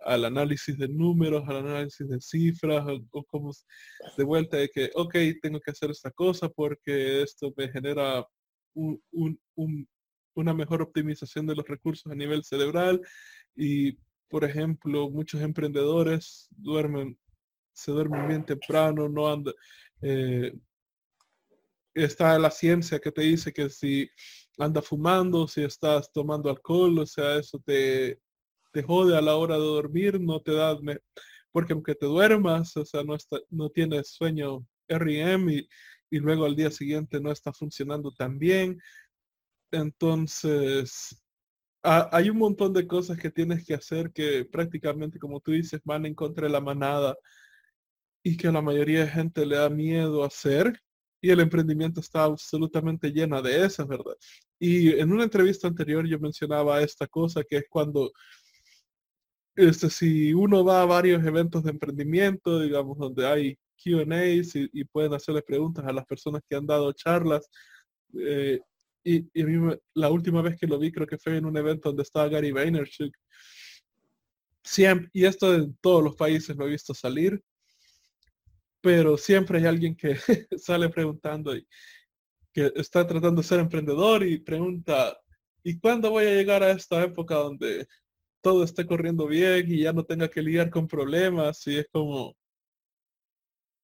al 0.00 0.24
análisis 0.24 0.76
de 0.76 0.88
números, 0.88 1.44
al 1.46 1.58
análisis 1.58 2.08
de 2.08 2.20
cifras, 2.20 2.84
o, 3.12 3.22
como 3.26 3.52
de 4.18 4.24
vuelta 4.24 4.56
de 4.56 4.68
que, 4.68 4.90
ok, 4.96 5.14
tengo 5.40 5.60
que 5.60 5.70
hacer 5.70 5.92
esta 5.92 6.10
cosa 6.10 6.48
porque 6.48 7.22
esto 7.22 7.54
me 7.56 7.68
genera 7.68 8.26
una 8.74 10.52
mejor 10.52 10.82
optimización 10.82 11.46
de 11.46 11.54
los 11.54 11.68
recursos 11.68 12.10
a 12.10 12.16
nivel 12.16 12.42
cerebral. 12.42 13.00
Y, 13.54 13.96
por 14.28 14.42
ejemplo, 14.42 15.08
muchos 15.08 15.40
emprendedores 15.40 16.48
duermen, 16.50 17.16
se 17.72 17.92
duermen 17.92 18.26
bien 18.26 18.44
temprano, 18.44 19.08
no 19.08 19.28
andan, 19.28 19.54
eh, 20.02 20.52
está 22.04 22.38
la 22.38 22.50
ciencia 22.50 22.98
que 22.98 23.10
te 23.10 23.22
dice 23.22 23.52
que 23.52 23.70
si 23.70 24.08
andas 24.58 24.86
fumando, 24.86 25.48
si 25.48 25.62
estás 25.62 26.12
tomando 26.12 26.50
alcohol, 26.50 26.98
o 26.98 27.06
sea, 27.06 27.36
eso 27.38 27.58
te, 27.64 28.20
te 28.72 28.82
jode 28.82 29.16
a 29.16 29.22
la 29.22 29.36
hora 29.36 29.56
de 29.56 29.64
dormir, 29.64 30.20
no 30.20 30.40
te 30.40 30.52
da, 30.52 30.78
porque 31.50 31.72
aunque 31.72 31.94
te 31.94 32.06
duermas, 32.06 32.76
o 32.76 32.84
sea, 32.84 33.02
no, 33.02 33.14
está, 33.14 33.38
no 33.50 33.70
tienes 33.70 34.10
sueño 34.10 34.66
REM 34.88 35.50
y, 35.50 35.68
y 36.10 36.18
luego 36.18 36.44
al 36.44 36.56
día 36.56 36.70
siguiente 36.70 37.20
no 37.20 37.32
está 37.32 37.52
funcionando 37.52 38.12
tan 38.12 38.38
bien. 38.38 38.78
Entonces, 39.72 41.22
hay 41.82 42.30
un 42.30 42.38
montón 42.38 42.72
de 42.72 42.86
cosas 42.86 43.18
que 43.18 43.30
tienes 43.30 43.64
que 43.64 43.74
hacer 43.74 44.12
que 44.12 44.44
prácticamente, 44.44 45.18
como 45.18 45.40
tú 45.40 45.52
dices, 45.52 45.80
van 45.84 46.06
en 46.06 46.14
contra 46.14 46.46
de 46.46 46.52
la 46.52 46.60
manada 46.60 47.16
y 48.22 48.36
que 48.36 48.48
a 48.48 48.52
la 48.52 48.62
mayoría 48.62 49.00
de 49.00 49.10
gente 49.10 49.46
le 49.46 49.56
da 49.56 49.70
miedo 49.70 50.24
hacer 50.24 50.80
y 51.20 51.30
el 51.30 51.40
emprendimiento 51.40 52.00
está 52.00 52.24
absolutamente 52.24 53.10
llena 53.10 53.40
de 53.42 53.64
esas, 53.64 53.86
¿verdad? 53.86 54.16
Y 54.58 54.90
en 54.92 55.12
una 55.12 55.24
entrevista 55.24 55.66
anterior 55.66 56.06
yo 56.06 56.18
mencionaba 56.18 56.82
esta 56.82 57.06
cosa 57.06 57.42
que 57.42 57.58
es 57.58 57.64
cuando 57.68 58.12
este, 59.56 59.88
si 59.88 60.34
uno 60.34 60.64
va 60.64 60.82
a 60.82 60.86
varios 60.86 61.24
eventos 61.24 61.64
de 61.64 61.70
emprendimiento, 61.70 62.60
digamos, 62.60 62.98
donde 62.98 63.26
hay 63.26 63.58
Q&As 63.82 64.54
y, 64.54 64.84
pueden 64.84 65.14
hacerle 65.14 65.42
preguntas 65.42 65.84
a 65.86 65.92
las 65.92 66.04
personas 66.04 66.42
que 66.48 66.56
han 66.56 66.66
dado 66.66 66.92
charlas, 66.92 67.48
eh, 68.18 68.60
y, 69.02 69.26
la 69.94 70.10
última 70.10 70.42
vez 70.42 70.56
que 70.58 70.66
lo 70.66 70.78
vi 70.78 70.92
creo 70.92 71.06
que 71.06 71.18
fue 71.18 71.36
en 71.38 71.46
un 71.46 71.56
evento 71.56 71.88
donde 71.88 72.02
estaba 72.02 72.28
Gary 72.28 72.52
Vaynerchuk. 72.52 73.14
Siempre, 74.62 75.08
y 75.12 75.24
esto 75.24 75.54
en 75.54 75.76
todos 75.80 76.02
los 76.02 76.16
países 76.16 76.56
lo 76.56 76.66
he 76.66 76.70
visto 76.70 76.92
salir, 76.92 77.40
pero 78.86 79.18
siempre 79.18 79.58
hay 79.58 79.66
alguien 79.66 79.96
que 79.96 80.14
sale 80.58 80.88
preguntando 80.88 81.56
y 81.56 81.66
que 82.52 82.72
está 82.76 83.04
tratando 83.04 83.42
de 83.42 83.48
ser 83.48 83.58
emprendedor 83.58 84.22
y 84.22 84.38
pregunta, 84.38 85.20
¿y 85.64 85.76
cuándo 85.80 86.12
voy 86.12 86.26
a 86.26 86.34
llegar 86.34 86.62
a 86.62 86.70
esta 86.70 87.02
época 87.02 87.34
donde 87.34 87.88
todo 88.40 88.62
esté 88.62 88.86
corriendo 88.86 89.26
bien 89.26 89.66
y 89.68 89.80
ya 89.80 89.92
no 89.92 90.04
tenga 90.04 90.28
que 90.28 90.40
lidiar 90.40 90.70
con 90.70 90.86
problemas? 90.86 91.66
Y 91.66 91.78
es 91.78 91.88
como, 91.90 92.36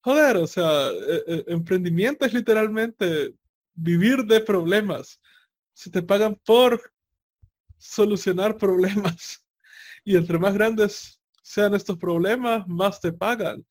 joder, 0.05 0.37
o 0.37 0.47
sea, 0.47 0.91
e, 0.93 1.25
e, 1.27 1.45
emprendimiento 1.49 2.25
es 2.25 2.33
literalmente 2.33 3.35
vivir 3.75 4.19
de 4.25 4.41
problemas. 4.41 5.21
Si 5.75 5.91
te 5.91 6.01
pagan 6.01 6.41
por 6.47 6.81
solucionar 7.77 8.57
problemas. 8.57 9.41
Y 10.05 10.17
entre 10.17 10.37
más 10.37 10.55
grandes 10.55 11.21
sean 11.43 11.75
estos 11.75 11.97
problemas, 11.97 12.67
más 12.67 13.01
te 13.01 13.13
pagan. 13.13 13.65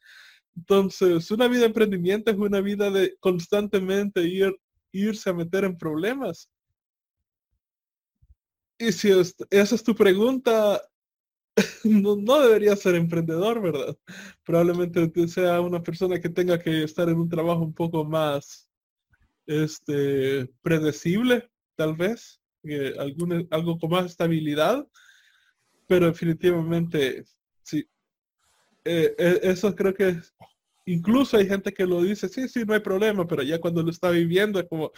Entonces, 0.56 1.32
una 1.32 1.48
vida 1.48 1.62
de 1.62 1.66
emprendimiento 1.68 2.32
es 2.32 2.38
una 2.38 2.62
vida 2.62 2.90
de 2.90 3.16
constantemente 3.20 4.22
ir, 4.22 4.56
irse 4.92 5.30
a 5.30 5.34
meter 5.34 5.64
en 5.64 5.78
problemas. 5.78 6.50
Y 8.78 8.92
si 8.92 9.10
esa 9.10 9.76
es 9.76 9.84
tu 9.84 9.96
pregunta, 9.96 10.82
no, 11.84 12.16
no 12.16 12.42
debería 12.42 12.76
ser 12.76 12.96
emprendedor, 12.96 13.62
¿verdad? 13.62 13.98
Probablemente 14.44 15.28
sea 15.28 15.62
una 15.62 15.82
persona 15.84 16.20
que 16.20 16.30
tenga 16.30 16.60
que 16.60 16.84
estar 16.84 17.08
en 17.10 17.18
un 17.18 17.30
trabajo 17.30 17.62
un 17.62 17.74
poco 17.74 18.04
más 18.04 18.68
este, 19.46 20.48
predecible, 20.62 21.50
tal 21.76 21.96
vez, 21.96 22.42
eh, 22.64 22.94
algo 23.52 23.80
con 23.80 23.90
más 23.90 24.06
estabilidad, 24.06 24.88
pero 25.88 26.08
definitivamente, 26.08 27.26
sí. 27.64 27.86
Eh, 28.86 29.16
eh, 29.18 29.40
eso 29.44 29.76
creo 29.76 29.94
que 29.94 30.18
incluso 30.86 31.38
hay 31.38 31.48
gente 31.48 31.72
que 31.72 31.86
lo 31.86 32.02
dice, 32.02 32.28
sí, 32.28 32.48
sí, 32.48 32.64
no 32.66 32.74
hay 32.74 32.80
problema, 32.80 33.28
pero 33.28 33.44
ya 33.44 33.60
cuando 33.60 33.84
lo 33.84 33.92
está 33.92 34.10
viviendo 34.10 34.60
es 34.60 34.68
como, 34.68 34.92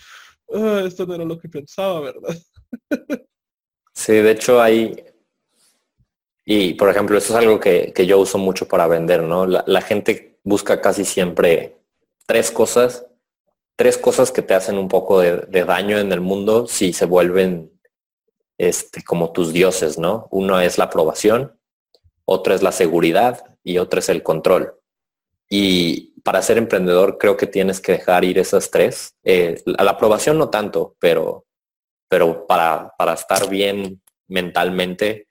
ah, 0.53 0.83
esto 0.85 1.05
no 1.05 1.15
era 1.15 1.25
lo 1.25 1.37
que 1.37 1.49
pensaba, 1.49 1.99
¿verdad? 2.01 2.37
sí, 3.93 4.13
de 4.13 4.31
hecho 4.31 4.61
hay, 4.61 4.95
y 6.45 6.73
por 6.73 6.89
ejemplo, 6.89 7.17
esto 7.17 7.33
es 7.33 7.39
algo 7.39 7.59
que, 7.59 7.93
yo 8.05 8.19
uso 8.19 8.37
mucho 8.37 8.67
para 8.67 8.87
vender, 8.87 9.23
¿no? 9.23 9.45
La, 9.45 9.81
gente 9.81 10.39
busca 10.43 10.81
casi 10.81 11.05
siempre 11.05 11.77
tres 12.25 12.51
cosas, 12.51 13.05
tres 13.75 13.97
cosas 13.97 14.31
que 14.31 14.41
te 14.41 14.53
hacen 14.53 14.77
un 14.77 14.89
poco 14.89 15.21
de, 15.21 15.65
daño 15.65 15.97
en 15.97 16.11
el 16.11 16.21
mundo 16.21 16.67
si 16.67 16.91
se 16.91 17.05
vuelven 17.05 17.71
este, 18.57 19.03
como 19.03 19.31
tus 19.31 19.53
dioses, 19.53 19.97
¿no? 19.97 20.27
Uno 20.31 20.59
es 20.59 20.77
la 20.77 20.85
aprobación, 20.85 21.57
otro 22.25 22.53
es 22.53 22.61
la 22.61 22.71
seguridad 22.71 23.57
y 23.63 23.77
otro 23.77 23.99
es 23.99 24.09
el 24.09 24.23
control. 24.23 24.79
Y 25.49 26.13
para 26.23 26.41
ser 26.41 26.57
emprendedor 26.57 27.17
creo 27.17 27.37
que 27.37 27.47
tienes 27.47 27.79
que 27.79 27.93
dejar 27.93 28.23
ir 28.23 28.39
esas 28.39 28.71
tres. 28.71 29.15
Eh, 29.23 29.61
la 29.65 29.91
aprobación 29.91 30.37
no 30.37 30.49
tanto, 30.49 30.95
pero, 30.99 31.45
pero 32.09 32.47
para, 32.47 32.93
para 32.97 33.13
estar 33.13 33.49
bien 33.49 34.01
mentalmente, 34.27 35.27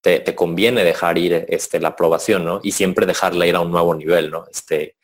te, 0.00 0.34
conviene 0.34 0.84
dejar 0.84 1.18
ir 1.18 1.46
este, 1.48 1.80
la 1.80 1.88
aprobación, 1.88 2.44
¿no? 2.44 2.60
Y 2.62 2.72
siempre 2.72 3.04
dejarla 3.04 3.46
ir 3.46 3.56
a 3.56 3.60
un 3.60 3.70
nuevo 3.70 3.94
nivel, 3.94 4.30
¿no? 4.30 4.46
Este, 4.50 4.96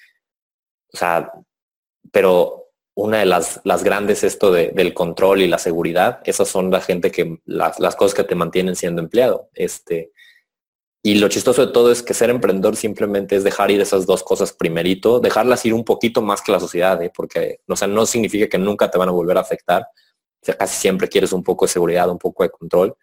o 0.93 0.97
sea, 0.97 1.33
pero 2.11 2.69
una 2.95 3.19
de 3.19 3.27
las, 3.27 3.61
las 3.65 3.83
grandes 3.83 4.23
esto 4.23 4.53
del 4.53 4.95
control 4.95 5.43
y 5.43 5.49
la 5.49 5.59
seguridad, 5.59 6.21
esas 6.25 6.49
son 6.49 6.71
la 6.71 6.81
gente 6.81 7.11
que, 7.11 7.41
las, 7.45 7.81
las, 7.81 7.97
cosas 7.97 8.15
que 8.15 8.25
te 8.25 8.37
mantienen 8.37 8.77
siendo 8.77 9.03
empleado. 9.03 9.51
Este, 9.55 10.13
y 11.07 11.17
lo 11.17 11.29
chistoso 11.29 11.67
de 11.67 11.71
todo 11.71 11.93
es 11.93 12.03
que 12.03 12.15
ser 12.15 12.31
emprendedor 12.31 12.77
simplemente 12.77 13.37
es 13.37 13.45
dejar 13.45 13.71
ir 13.71 13.79
esas 13.79 14.07
dos 14.07 14.23
cosas 14.23 14.55
primerito, 14.55 15.21
dejarlas 15.21 15.63
ir 15.67 15.75
un 15.75 15.85
poquito 15.85 16.23
más 16.23 16.41
que 16.41 16.51
la 16.51 16.59
sociedad, 16.59 17.01
¿eh? 17.03 17.13
porque 17.15 17.61
o 17.69 17.77
sea, 17.77 17.87
no 17.87 18.07
significa 18.07 18.49
que 18.49 18.57
nunca 18.57 18.91
te 18.91 18.97
van 18.97 19.11
a 19.11 19.13
volver 19.13 19.37
a 19.37 19.43
afectar. 19.43 19.83
O 19.83 20.47
sea, 20.47 20.57
casi 20.57 20.75
siempre 20.81 21.07
quieres 21.07 21.35
un 21.35 21.45
poco 21.45 21.67
de 21.67 21.73
seguridad, 21.73 22.09
un 22.09 22.17
poco 22.17 22.43
de 22.43 22.49
control, 22.49 22.97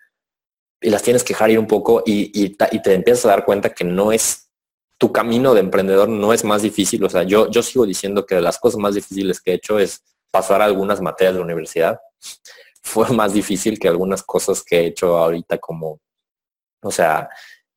y 0.82 0.89
las 0.89 1.04
tienes 1.04 1.24
que 1.24 1.34
dejar 1.34 1.52
ir 1.52 1.60
un 1.60 1.68
poco 1.68 2.02
y, 2.04 2.49
te 2.56 2.93
empiezas 2.95 3.26
a 3.26 3.30
dar 3.30 3.45
cuenta 3.45 3.70
que 3.70 3.84
no 3.84 4.12
es 4.12 4.49
tu 4.97 5.12
camino 5.12 5.54
de 5.54 5.60
emprendedor 5.60 6.10
no 6.10 6.34
es 6.34 6.43
más 6.43 6.64
difícil. 6.64 7.04
O 7.04 7.10
sea, 7.10 7.22
yo, 7.22 7.52
yo 7.52 7.62
sigo 7.62 7.86
diciendo 7.86 8.26
que 8.26 8.41
las 8.41 8.58
cosas 8.58 8.80
más 8.80 8.95
difíciles 8.95 9.39
que 9.39 9.52
he 9.52 9.56
hecho 9.56 9.78
es 9.78 10.04
pasar 10.32 10.64
algunas 10.64 11.02
materias 11.02 11.36
de 11.36 11.39
la 11.39 11.45
universidad. 11.45 11.99
Fue 12.82 13.10
más 13.10 13.34
difícil 13.34 13.78
que 13.78 13.88
algunas 13.88 14.24
cosas 14.24 14.64
que 14.64 14.80
he 14.80 14.86
hecho 14.88 15.20
ahorita 15.20 15.60
como, 15.60 15.99
o 16.82 16.89
sea, 16.89 17.30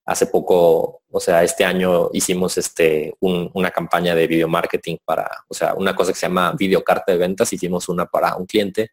hace 0.06 0.26
poco, 0.26 1.02
o 1.10 1.20
sea, 1.20 1.42
este 1.42 1.64
año 1.64 2.10
hicimos 2.12 2.58
este 2.58 3.14
una 3.20 3.70
campaña 3.70 4.14
de 4.14 4.26
video 4.26 4.48
marketing 4.48 4.96
para, 5.04 5.28
o 5.48 5.54
sea, 5.54 5.74
una 5.74 5.94
cosa 5.94 6.12
que 6.12 6.18
se 6.18 6.26
llama 6.26 6.52
videocarta 6.58 7.12
de 7.12 7.18
ventas, 7.18 7.52
hicimos 7.52 7.88
una 7.88 8.06
para 8.06 8.36
un 8.36 8.46
cliente 8.46 8.90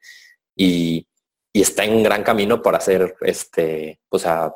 y 0.55 1.05
y 1.53 1.61
está 1.61 1.83
en 1.83 2.03
gran 2.03 2.23
camino 2.23 2.61
para 2.61 2.77
hacer 2.77 3.15
este, 3.21 3.99
o 4.09 4.17
sea, 4.17 4.53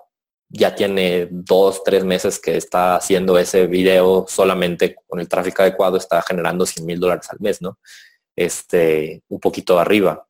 ya 0.50 0.76
tiene 0.76 1.28
dos, 1.30 1.84
tres 1.84 2.06
meses 2.06 2.40
que 2.40 2.56
está 2.56 2.96
haciendo 2.96 3.38
ese 3.38 3.68
video 3.68 4.26
solamente 4.28 4.96
con 5.08 5.20
el 5.20 5.28
tráfico 5.28 5.62
adecuado, 5.62 5.98
está 5.98 6.22
generando 6.22 6.66
100 6.66 6.86
mil 6.86 7.00
dólares 7.00 7.28
al 7.30 7.40
mes, 7.40 7.62
¿no? 7.62 7.80
Este, 8.36 9.24
un 9.28 9.40
poquito 9.40 9.80
arriba. 9.80 10.26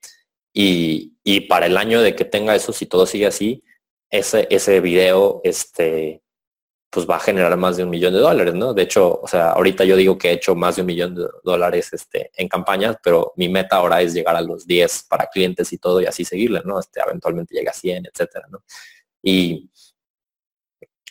Y, 0.54 1.14
y, 1.24 1.42
para 1.42 1.66
el 1.66 1.78
año 1.78 2.02
de 2.02 2.16
que 2.16 2.24
tenga 2.24 2.56
eso, 2.56 2.72
si 2.72 2.86
todo 2.86 3.06
sigue 3.06 3.28
así, 3.28 3.62
ese, 4.10 4.48
ese 4.50 4.80
video, 4.80 5.42
este, 5.44 6.22
pues 6.96 7.06
va 7.10 7.18
a 7.18 7.20
generar 7.20 7.58
más 7.58 7.76
de 7.76 7.84
un 7.84 7.90
millón 7.90 8.14
de 8.14 8.20
dólares, 8.20 8.54
¿no? 8.54 8.74
De 8.74 8.84
hecho, 8.84 9.20
o 9.22 9.28
sea, 9.28 9.52
ahorita 9.52 9.84
yo 9.84 9.98
digo 9.98 10.18
que 10.18 10.30
he 10.30 10.34
hecho 10.34 10.56
más 10.56 10.78
de 10.78 10.82
un 10.82 10.86
millón 10.88 11.14
de 11.14 11.28
dólares 11.44 11.92
este, 11.92 12.32
en 12.36 12.48
campañas, 12.48 12.96
pero 13.04 13.34
mi 13.36 13.50
meta 13.50 13.76
ahora 13.76 14.02
es 14.02 14.14
llegar 14.14 14.36
a 14.36 14.42
los 14.42 14.66
10 14.66 15.08
para 15.10 15.28
clientes 15.28 15.74
y 15.74 15.78
todo 15.78 16.00
y 16.00 16.06
así 16.06 16.24
seguirle, 16.24 16.62
¿no? 16.64 16.80
Este, 16.80 17.02
eventualmente 17.06 17.54
llega 17.54 17.72
a 17.72 17.74
100, 17.74 18.06
etcétera, 18.06 18.48
¿no? 18.50 18.64
Y, 19.22 19.70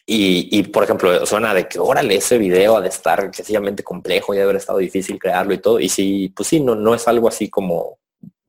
y, 0.07 0.63
por 0.65 0.85
ejemplo, 0.85 1.27
suena 1.27 1.53
de 1.53 1.67
que, 1.67 1.79
órale, 1.79 2.17
ese 2.17 2.39
video 2.39 2.77
ha 2.77 2.81
de 2.81 2.89
estar 2.89 3.25
excesivamente 3.25 3.83
complejo 3.83 4.35
y 4.35 4.39
haber 4.39 4.57
estado 4.57 4.79
difícil 4.79 5.19
crearlo 5.19 5.55
y 5.55 5.59
todo. 5.59 5.81
Y 5.81 5.89
sí, 5.89 6.33
pues 6.35 6.49
sí, 6.49 6.61
no, 6.61 6.75
no 6.75 6.95
es 6.95 7.09
algo 7.09 7.29
así 7.29 7.49
como 7.49 7.99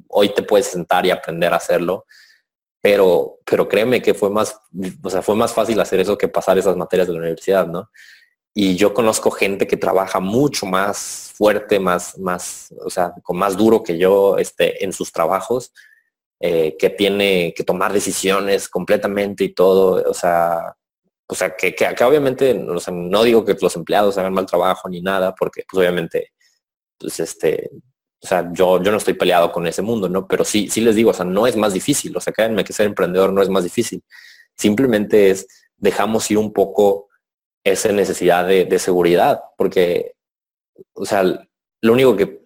hoy 0.08 0.30
te 0.34 0.43
puedes 0.43 0.68
sentar 0.68 1.06
y 1.06 1.12
aprender 1.12 1.52
a 1.54 1.58
hacerlo 1.58 2.06
pero, 2.86 3.40
pero 3.44 3.68
créeme 3.68 4.00
que 4.00 4.14
fue 4.14 4.30
más, 4.30 4.60
o 5.02 5.10
sea, 5.10 5.24
fue 5.24 5.36
más 5.36 5.52
fácil 5.52 5.80
hacer 5.80 6.02
eso 6.02 6.20
que 6.20 6.28
pasar 6.28 6.60
esas 6.60 6.78
materias 6.78 7.08
de 7.08 7.14
la 7.14 7.20
universidad, 7.20 7.66
¿no? 7.66 7.90
Y 8.54 8.76
yo 8.76 8.94
conozco 8.94 9.32
gente 9.32 9.66
que 9.66 9.76
trabaja 9.76 10.20
mucho 10.20 10.68
más 10.68 11.32
fuerte, 11.34 11.80
más, 11.80 12.16
más, 12.20 12.72
o 12.86 12.92
sea, 12.92 13.12
con 13.24 13.38
más 13.38 13.58
duro 13.58 13.82
que 13.82 13.98
yo 13.98 14.38
este, 14.38 14.86
en 14.86 14.94
sus 14.94 15.12
trabajos, 15.12 15.74
eh, 16.40 16.76
que 16.78 16.92
tiene 16.92 17.56
que 17.58 17.64
tomar 17.64 17.92
decisiones 17.92 18.70
completamente 18.70 19.46
y 19.46 19.56
todo, 19.56 20.08
o 20.08 20.14
sea, 20.14 20.76
o 21.26 21.34
sea, 21.34 21.56
que, 21.56 21.74
que, 21.74 22.04
obviamente, 22.04 22.54
no 22.54 23.24
digo 23.24 23.44
que 23.44 23.58
los 23.60 23.76
empleados 23.76 24.16
hagan 24.20 24.36
mal 24.36 24.46
trabajo 24.46 24.88
ni 24.90 25.02
nada, 25.02 25.34
porque 25.34 25.64
pues 25.68 25.80
obviamente, 25.80 26.34
pues 27.00 27.20
este, 27.20 27.68
o 28.26 28.28
sea, 28.28 28.50
yo, 28.52 28.82
yo 28.82 28.90
no 28.90 28.98
estoy 28.98 29.14
peleado 29.14 29.52
con 29.52 29.68
ese 29.68 29.84
mundo, 29.84 30.10
¿no? 30.10 30.28
Pero 30.28 30.44
sí, 30.44 30.68
sí 30.68 30.82
les 30.82 30.96
digo, 30.96 31.12
o 31.12 31.14
sea, 31.14 31.26
no 31.26 31.46
es 31.46 31.56
más 31.56 31.74
difícil, 31.74 32.18
o 32.18 32.20
sea, 32.20 32.34
créanme 32.34 32.64
que 32.64 32.74
ser 32.74 32.88
emprendedor 32.88 33.32
no 33.32 33.44
es 33.44 33.50
más 33.50 33.64
difícil. 33.64 34.04
Simplemente 34.56 35.30
es, 35.30 35.48
dejamos 35.78 36.32
ir 36.32 36.40
un 36.40 36.52
poco 36.52 37.10
esa 37.64 37.92
necesidad 37.92 38.48
de, 38.48 38.80
seguridad, 38.80 39.44
porque, 39.58 40.16
o 40.94 41.06
sea, 41.06 41.24
lo 41.24 41.94
único 41.94 42.18
que, 42.18 42.42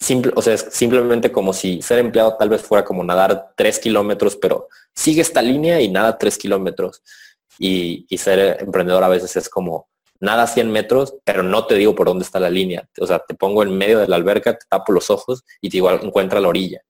simple, 0.00 0.32
o 0.34 0.40
sea, 0.40 0.54
es 0.54 0.66
simplemente 0.70 1.30
como 1.30 1.52
si 1.52 1.82
ser 1.82 1.98
empleado 1.98 2.38
tal 2.38 2.48
vez 2.48 2.62
fuera 2.62 2.82
como 2.82 3.04
nadar 3.04 3.52
tres 3.58 3.78
kilómetros, 3.78 4.34
pero 4.36 4.68
sigue 4.94 5.20
esta 5.20 5.42
línea 5.42 5.78
y 5.82 5.90
nada 5.90 6.16
tres 6.16 6.38
kilómetros. 6.38 7.02
Y, 7.58 8.06
y 8.08 8.16
ser 8.16 8.62
emprendedor 8.62 9.04
a 9.04 9.08
veces 9.08 9.36
es 9.36 9.50
como, 9.50 9.89
nada 10.20 10.46
100 10.46 10.70
metros, 10.70 11.14
pero 11.24 11.42
no 11.42 11.66
te 11.66 11.74
digo 11.74 11.94
por 11.94 12.06
dónde 12.06 12.24
está 12.24 12.38
la 12.38 12.50
línea. 12.50 12.88
O 13.00 13.06
sea, 13.06 13.18
te 13.18 13.34
pongo 13.34 13.62
en 13.62 13.76
medio 13.76 13.98
de 13.98 14.06
la 14.06 14.16
alberca, 14.16 14.56
te 14.56 14.66
tapo 14.68 14.92
los 14.92 15.10
ojos 15.10 15.44
y 15.60 15.68
te 15.68 15.78
digo, 15.78 15.90
encuentra 15.90 16.40
la 16.40 16.48
orilla. 16.48 16.82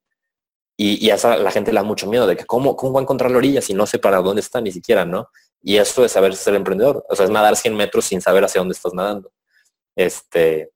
Y, 0.76 1.04
y 1.04 1.10
a 1.10 1.14
esa 1.14 1.36
la 1.36 1.50
gente 1.50 1.72
le 1.72 1.76
da 1.76 1.84
mucho 1.84 2.06
miedo 2.06 2.26
de 2.26 2.36
que 2.36 2.44
cómo, 2.44 2.76
cómo 2.76 2.94
va 2.94 3.00
a 3.00 3.02
encontrar 3.02 3.30
la 3.30 3.38
orilla 3.38 3.60
si 3.60 3.74
no 3.74 3.86
sé 3.86 3.98
para 3.98 4.18
dónde 4.18 4.40
está 4.40 4.60
ni 4.60 4.72
siquiera, 4.72 5.04
¿no? 5.04 5.28
Y 5.62 5.76
eso 5.76 6.04
es 6.04 6.12
saber 6.12 6.34
ser 6.34 6.54
emprendedor. 6.54 7.04
O 7.08 7.14
sea, 7.14 7.26
es 7.26 7.30
nadar 7.30 7.56
100 7.56 7.76
metros 7.76 8.06
sin 8.06 8.20
saber 8.20 8.44
hacia 8.44 8.60
dónde 8.60 8.72
estás 8.72 8.94
nadando. 8.94 9.30
Este, 9.94 10.72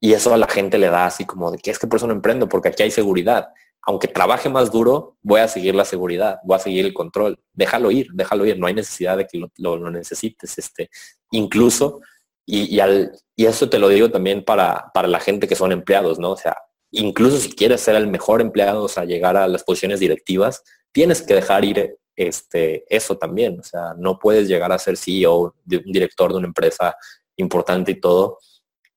y 0.00 0.12
eso 0.14 0.32
a 0.32 0.38
la 0.38 0.48
gente 0.48 0.78
le 0.78 0.88
da 0.88 1.06
así 1.06 1.24
como 1.24 1.50
de 1.50 1.58
que 1.58 1.70
es 1.70 1.78
que 1.78 1.86
por 1.86 1.98
eso 1.98 2.06
no 2.06 2.14
emprendo, 2.14 2.48
porque 2.48 2.68
aquí 2.68 2.82
hay 2.82 2.90
seguridad 2.90 3.48
aunque 3.88 4.06
trabaje 4.06 4.50
más 4.50 4.70
duro, 4.70 5.16
voy 5.22 5.40
a 5.40 5.48
seguir 5.48 5.74
la 5.74 5.86
seguridad, 5.86 6.40
voy 6.44 6.56
a 6.56 6.58
seguir 6.58 6.84
el 6.84 6.92
control. 6.92 7.40
Déjalo 7.54 7.90
ir, 7.90 8.08
déjalo 8.12 8.44
ir, 8.44 8.58
no 8.58 8.66
hay 8.66 8.74
necesidad 8.74 9.16
de 9.16 9.26
que 9.26 9.42
lo, 9.56 9.90
necesites. 9.90 10.58
Este, 10.58 10.90
incluso, 11.30 12.02
y, 12.44 12.80
al, 12.80 13.12
y 13.34 13.46
eso 13.46 13.70
te 13.70 13.78
lo 13.78 13.88
digo 13.88 14.10
también 14.10 14.44
para, 14.44 14.90
para 14.92 15.08
la 15.08 15.20
gente 15.20 15.48
que 15.48 15.54
son 15.54 15.72
empleados, 15.72 16.18
¿no? 16.18 16.32
O 16.32 16.36
sea, 16.36 16.54
incluso 16.90 17.38
si 17.38 17.54
quieres 17.54 17.80
ser 17.80 17.96
el 17.96 18.08
mejor 18.08 18.42
empleado, 18.42 18.84
o 18.84 18.88
sea, 18.88 19.06
llegar 19.06 19.38
a 19.38 19.48
las 19.48 19.64
posiciones 19.64 20.00
directivas, 20.00 20.62
tienes 20.92 21.22
que 21.22 21.36
dejar 21.36 21.64
ir 21.64 21.96
este, 22.14 22.84
eso 22.94 23.16
también. 23.16 23.58
O 23.58 23.62
sea, 23.62 23.94
no 23.96 24.18
puedes 24.18 24.48
llegar 24.48 24.70
a 24.70 24.78
ser 24.78 24.98
CEO, 24.98 25.54
de 25.64 25.78
un 25.78 25.92
director 25.92 26.30
de 26.30 26.36
una 26.36 26.48
empresa 26.48 26.94
importante 27.36 27.92
y 27.92 28.00
todo, 28.00 28.38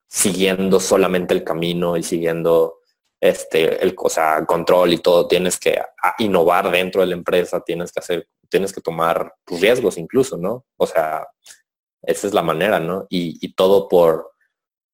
siguiendo 0.06 0.80
solamente 0.80 1.32
el 1.32 1.44
camino 1.44 1.96
y 1.96 2.02
siguiendo 2.02 2.81
este, 3.22 3.80
el, 3.80 3.94
o 3.96 4.46
control 4.46 4.94
y 4.94 4.98
todo, 4.98 5.28
tienes 5.28 5.56
que 5.56 5.80
innovar 6.18 6.72
dentro 6.72 7.02
de 7.02 7.06
la 7.06 7.14
empresa, 7.14 7.60
tienes 7.60 7.92
que 7.92 8.00
hacer, 8.00 8.28
tienes 8.48 8.72
que 8.72 8.80
tomar 8.80 9.32
tus 9.44 9.60
riesgos 9.60 9.96
incluso, 9.96 10.36
¿no? 10.36 10.64
O 10.76 10.88
sea, 10.88 11.24
esa 12.02 12.26
es 12.26 12.34
la 12.34 12.42
manera, 12.42 12.80
¿no? 12.80 13.06
Y, 13.08 13.54
todo 13.54 13.88
por, 13.88 14.32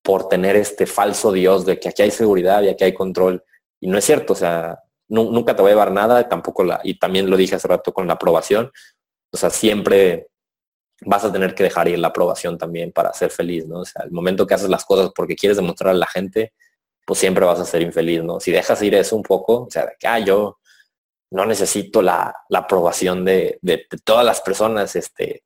por 0.03 0.29
tener 0.29 0.57
este 0.57 0.85
falso 0.85 1.33
Dios 1.33 1.65
de 1.65 1.81
que 1.81 1.89
aquí 1.89 2.03
hay 2.03 2.11
seguridad 2.11 2.63
y 2.63 2.69
aquí 2.69 2.85
hay 2.85 2.93
control. 2.93 3.43
Y 3.81 3.87
no 3.87 3.97
es 3.97 4.05
cierto, 4.05 4.35
o 4.35 4.37
sea, 4.37 4.79
nunca 5.09 5.57
te 5.57 5.63
va 5.63 5.69
a 5.69 5.73
llevar 5.73 5.91
nada, 5.91 6.29
tampoco 6.29 6.65
la, 6.65 6.81
y 6.85 6.99
también 6.99 7.31
lo 7.31 7.37
dije 7.39 7.55
hace 7.55 7.67
rato 7.67 7.95
con 7.95 8.07
la 8.07 8.13
aprobación, 8.15 8.71
o 9.33 9.37
sea, 9.39 9.49
siempre 9.49 10.29
vas 11.01 11.25
a 11.25 11.33
tener 11.33 11.55
que 11.55 11.63
dejar 11.63 11.89
ir 11.89 11.99
la 11.99 12.09
aprobación 12.09 12.59
también 12.59 12.93
para 12.93 13.15
ser 13.15 13.31
feliz, 13.31 13.67
¿no? 13.67 13.81
O 13.81 13.85
sea, 13.87 14.03
el 14.05 14.11
momento 14.11 14.47
que 14.47 14.53
haces 14.53 14.69
las 14.69 14.85
cosas 14.85 15.13
porque 15.15 15.35
quieres 15.35 15.57
demostrar 15.57 15.95
a 15.95 15.99
la 15.99 16.07
gente, 16.07 16.53
pues 17.09 17.21
siempre 17.21 17.47
vas 17.47 17.59
a 17.59 17.65
ser 17.65 17.81
infeliz, 17.81 18.23
¿no? 18.23 18.39
Si 18.39 18.53
dejas 18.53 18.83
ir 18.83 18.95
eso 18.95 19.17
un 19.17 19.23
poco, 19.23 19.63
o 19.65 19.71
sea, 19.71 19.87
de 19.87 19.93
que, 19.99 20.07
ah, 20.07 20.19
yo 20.19 20.59
no 21.31 21.47
necesito 21.47 22.03
la, 22.03 22.35
aprobación 22.55 23.25
de, 23.25 23.59
todas 24.05 24.27
las 24.27 24.43
personas, 24.43 24.95
este, 24.95 25.43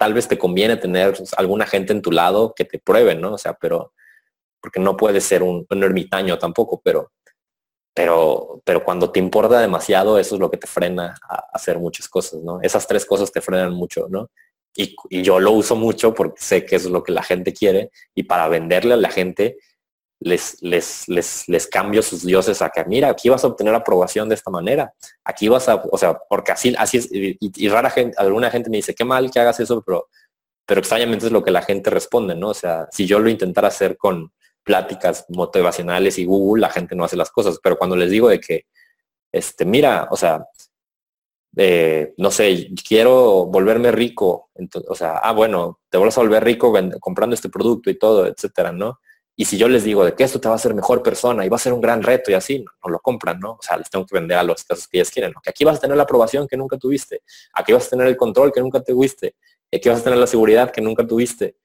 tal 0.00 0.14
vez 0.14 0.26
te 0.26 0.36
conviene 0.36 0.76
tener 0.76 1.14
alguna 1.36 1.64
gente 1.64 1.92
en 1.92 2.02
tu 2.02 2.10
lado 2.10 2.52
que 2.56 2.64
te 2.64 2.80
pruebe, 2.80 3.14
¿no? 3.14 3.34
O 3.34 3.38
sea, 3.38 3.54
pero, 3.54 3.92
porque 4.60 4.80
no 4.80 4.96
puedes 4.96 5.22
ser 5.22 5.44
un, 5.44 5.64
un 5.70 5.82
ermitaño 5.84 6.38
tampoco, 6.38 6.80
pero 6.82 7.12
pero, 7.96 8.60
pero 8.62 8.84
cuando 8.84 9.10
te 9.10 9.18
importa 9.18 9.58
demasiado, 9.58 10.18
eso 10.18 10.34
es 10.34 10.40
lo 10.40 10.50
que 10.50 10.58
te 10.58 10.66
frena 10.66 11.14
a 11.30 11.46
hacer 11.54 11.78
muchas 11.78 12.10
cosas, 12.10 12.42
¿no? 12.42 12.60
Esas 12.60 12.86
tres 12.86 13.06
cosas 13.06 13.32
te 13.32 13.40
frenan 13.40 13.72
mucho, 13.72 14.06
¿no? 14.10 14.28
Y, 14.74 14.94
yo 15.22 15.40
lo 15.40 15.52
uso 15.52 15.76
mucho 15.76 16.12
porque 16.12 16.42
sé 16.42 16.66
que 16.66 16.76
eso 16.76 16.88
es 16.88 16.92
lo 16.92 17.02
que 17.02 17.12
la 17.12 17.22
gente 17.22 17.54
quiere 17.54 17.90
y 18.14 18.24
para 18.24 18.48
venderle 18.48 18.92
a 18.92 18.98
la 18.98 19.08
gente 19.08 19.56
les, 20.20 20.62
les, 20.62 21.08
les, 21.08 21.48
les 21.48 21.66
cambio 21.66 22.02
sus 22.02 22.24
dioses 22.24 22.62
a 22.62 22.70
que, 22.70 22.84
mira, 22.84 23.10
aquí 23.10 23.28
vas 23.28 23.44
a 23.44 23.48
obtener 23.48 23.74
aprobación 23.74 24.28
de 24.28 24.34
esta 24.34 24.50
manera, 24.50 24.92
aquí 25.24 25.48
vas 25.48 25.68
a, 25.68 25.76
o 25.76 25.98
sea, 25.98 26.18
porque 26.28 26.52
así, 26.52 26.74
así 26.78 26.98
es, 26.98 27.08
y, 27.12 27.68
rara 27.68 27.90
gente, 27.90 28.16
alguna 28.18 28.50
gente 28.50 28.70
me 28.70 28.78
dice, 28.78 28.94
qué 28.94 29.04
mal 29.04 29.30
que 29.30 29.40
hagas 29.40 29.60
eso, 29.60 29.82
pero, 29.82 30.08
pero 30.64 30.80
extrañamente 30.80 31.26
es 31.26 31.32
lo 31.32 31.44
que 31.44 31.50
la 31.50 31.62
gente 31.62 31.90
responde, 31.90 32.34
¿no? 32.34 32.48
O 32.48 32.54
sea, 32.54 32.88
si 32.90 33.06
yo 33.06 33.18
lo 33.18 33.28
intentara 33.28 33.68
hacer 33.68 33.96
con, 33.96 34.32
pláticas 34.66 35.24
motivacionales 35.28 36.18
y 36.18 36.24
Google, 36.24 36.60
la 36.60 36.70
gente 36.70 36.96
no 36.96 37.04
hace 37.04 37.16
las 37.16 37.30
cosas. 37.30 37.60
Pero 37.62 37.78
cuando 37.78 37.94
les 37.94 38.10
digo 38.10 38.28
de 38.28 38.40
que, 38.40 38.66
este, 39.32 39.64
mira, 39.64 40.08
o 40.10 40.16
sea, 40.16 40.44
eh, 41.56 42.12
no 42.18 42.32
sé, 42.32 42.70
quiero 42.86 43.46
volverme 43.46 43.92
rico, 43.92 44.50
entonces, 44.56 44.90
o 44.90 44.96
sea, 44.96 45.18
ah, 45.18 45.32
bueno, 45.32 45.78
te 45.88 45.98
vuelves 45.98 46.18
a 46.18 46.22
volver 46.22 46.44
rico 46.44 46.74
comprando 47.00 47.34
este 47.34 47.48
producto 47.48 47.90
y 47.90 47.98
todo, 47.98 48.26
etcétera, 48.26 48.72
¿no? 48.72 48.98
Y 49.38 49.44
si 49.44 49.58
yo 49.58 49.68
les 49.68 49.84
digo 49.84 50.02
de 50.02 50.14
que 50.14 50.24
esto 50.24 50.40
te 50.40 50.48
va 50.48 50.54
a 50.54 50.56
hacer 50.56 50.74
mejor 50.74 51.02
persona 51.02 51.44
y 51.44 51.50
va 51.50 51.56
a 51.56 51.60
ser 51.60 51.74
un 51.74 51.80
gran 51.82 52.02
reto 52.02 52.30
y 52.30 52.34
así, 52.34 52.60
no, 52.60 52.90
lo 52.90 52.98
compran, 53.00 53.38
¿no? 53.38 53.52
O 53.52 53.62
sea, 53.62 53.76
les 53.76 53.90
tengo 53.90 54.06
que 54.06 54.14
vender 54.14 54.38
a 54.38 54.42
los 54.42 54.64
casos 54.64 54.88
que 54.88 54.96
ellos 54.96 55.10
quieren, 55.10 55.32
¿no? 55.32 55.42
Que 55.42 55.50
aquí 55.50 55.62
vas 55.64 55.76
a 55.76 55.80
tener 55.80 55.96
la 55.96 56.04
aprobación 56.04 56.48
que 56.48 56.56
nunca 56.56 56.78
tuviste, 56.78 57.22
aquí 57.52 57.72
vas 57.72 57.86
a 57.86 57.90
tener 57.90 58.06
el 58.06 58.16
control 58.16 58.50
que 58.50 58.60
nunca 58.60 58.80
tuviste, 58.80 59.36
aquí 59.70 59.90
vas 59.90 60.00
a 60.00 60.04
tener 60.04 60.18
la 60.18 60.26
seguridad 60.26 60.70
que 60.70 60.80
nunca 60.80 61.06
tuviste. 61.06 61.56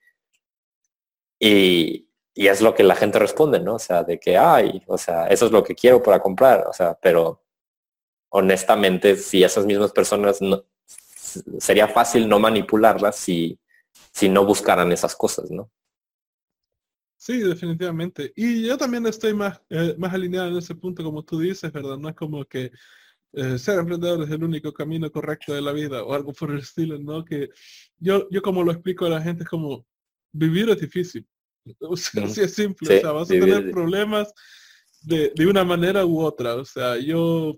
Y, 1.38 2.08
y 2.34 2.46
es 2.48 2.60
lo 2.60 2.74
que 2.74 2.82
la 2.82 2.94
gente 2.94 3.18
responde, 3.18 3.58
¿no? 3.58 3.76
O 3.76 3.78
sea, 3.78 4.04
de 4.04 4.20
que, 4.20 4.36
ay, 4.36 4.82
o 4.86 4.98
sea, 4.98 5.26
eso 5.28 5.46
es 5.46 5.52
lo 5.52 5.64
que 5.64 5.74
quiero 5.74 6.02
para 6.02 6.20
comprar, 6.20 6.66
o 6.68 6.72
sea, 6.74 6.98
pero 7.00 7.42
honestamente, 8.28 9.16
si 9.16 9.42
esas 9.44 9.64
mismas 9.64 9.92
personas 9.92 10.42
no, 10.42 10.64
sería 11.58 11.88
fácil 11.88 12.28
no 12.28 12.38
manipularlas 12.38 13.16
si, 13.16 13.58
si 14.12 14.28
no 14.28 14.44
buscaran 14.44 14.92
esas 14.92 15.16
cosas, 15.16 15.50
¿no? 15.50 15.70
Sí, 17.22 17.38
definitivamente. 17.38 18.32
Y 18.34 18.66
yo 18.66 18.76
también 18.76 19.06
estoy 19.06 19.32
más, 19.32 19.62
eh, 19.70 19.94
más 19.96 20.12
alineado 20.12 20.48
en 20.48 20.56
ese 20.56 20.74
punto, 20.74 21.04
como 21.04 21.24
tú 21.24 21.38
dices, 21.38 21.70
¿verdad? 21.70 21.96
No 21.96 22.08
es 22.08 22.16
como 22.16 22.44
que 22.44 22.72
eh, 23.34 23.58
ser 23.58 23.78
emprendedor 23.78 24.24
es 24.24 24.30
el 24.30 24.42
único 24.42 24.72
camino 24.72 25.08
correcto 25.08 25.54
de 25.54 25.62
la 25.62 25.70
vida 25.70 26.02
o 26.02 26.14
algo 26.14 26.32
por 26.32 26.50
el 26.50 26.58
estilo, 26.58 26.98
¿no? 26.98 27.24
Que 27.24 27.50
yo, 27.98 28.28
yo 28.28 28.42
como 28.42 28.64
lo 28.64 28.72
explico 28.72 29.06
a 29.06 29.10
la 29.10 29.22
gente 29.22 29.44
es 29.44 29.48
como 29.48 29.86
vivir 30.32 30.68
es 30.70 30.80
difícil, 30.80 31.24
o 31.80 31.96
sea, 31.96 32.24
así 32.24 32.40
es 32.40 32.54
simple, 32.56 32.98
o 32.98 33.00
sea, 33.00 33.12
vas 33.12 33.30
a 33.30 33.34
tener 33.34 33.70
problemas 33.70 34.34
de, 35.02 35.32
de, 35.32 35.46
una 35.46 35.62
manera 35.62 36.04
u 36.04 36.18
otra. 36.22 36.56
O 36.56 36.64
sea, 36.64 36.98
yo 36.98 37.56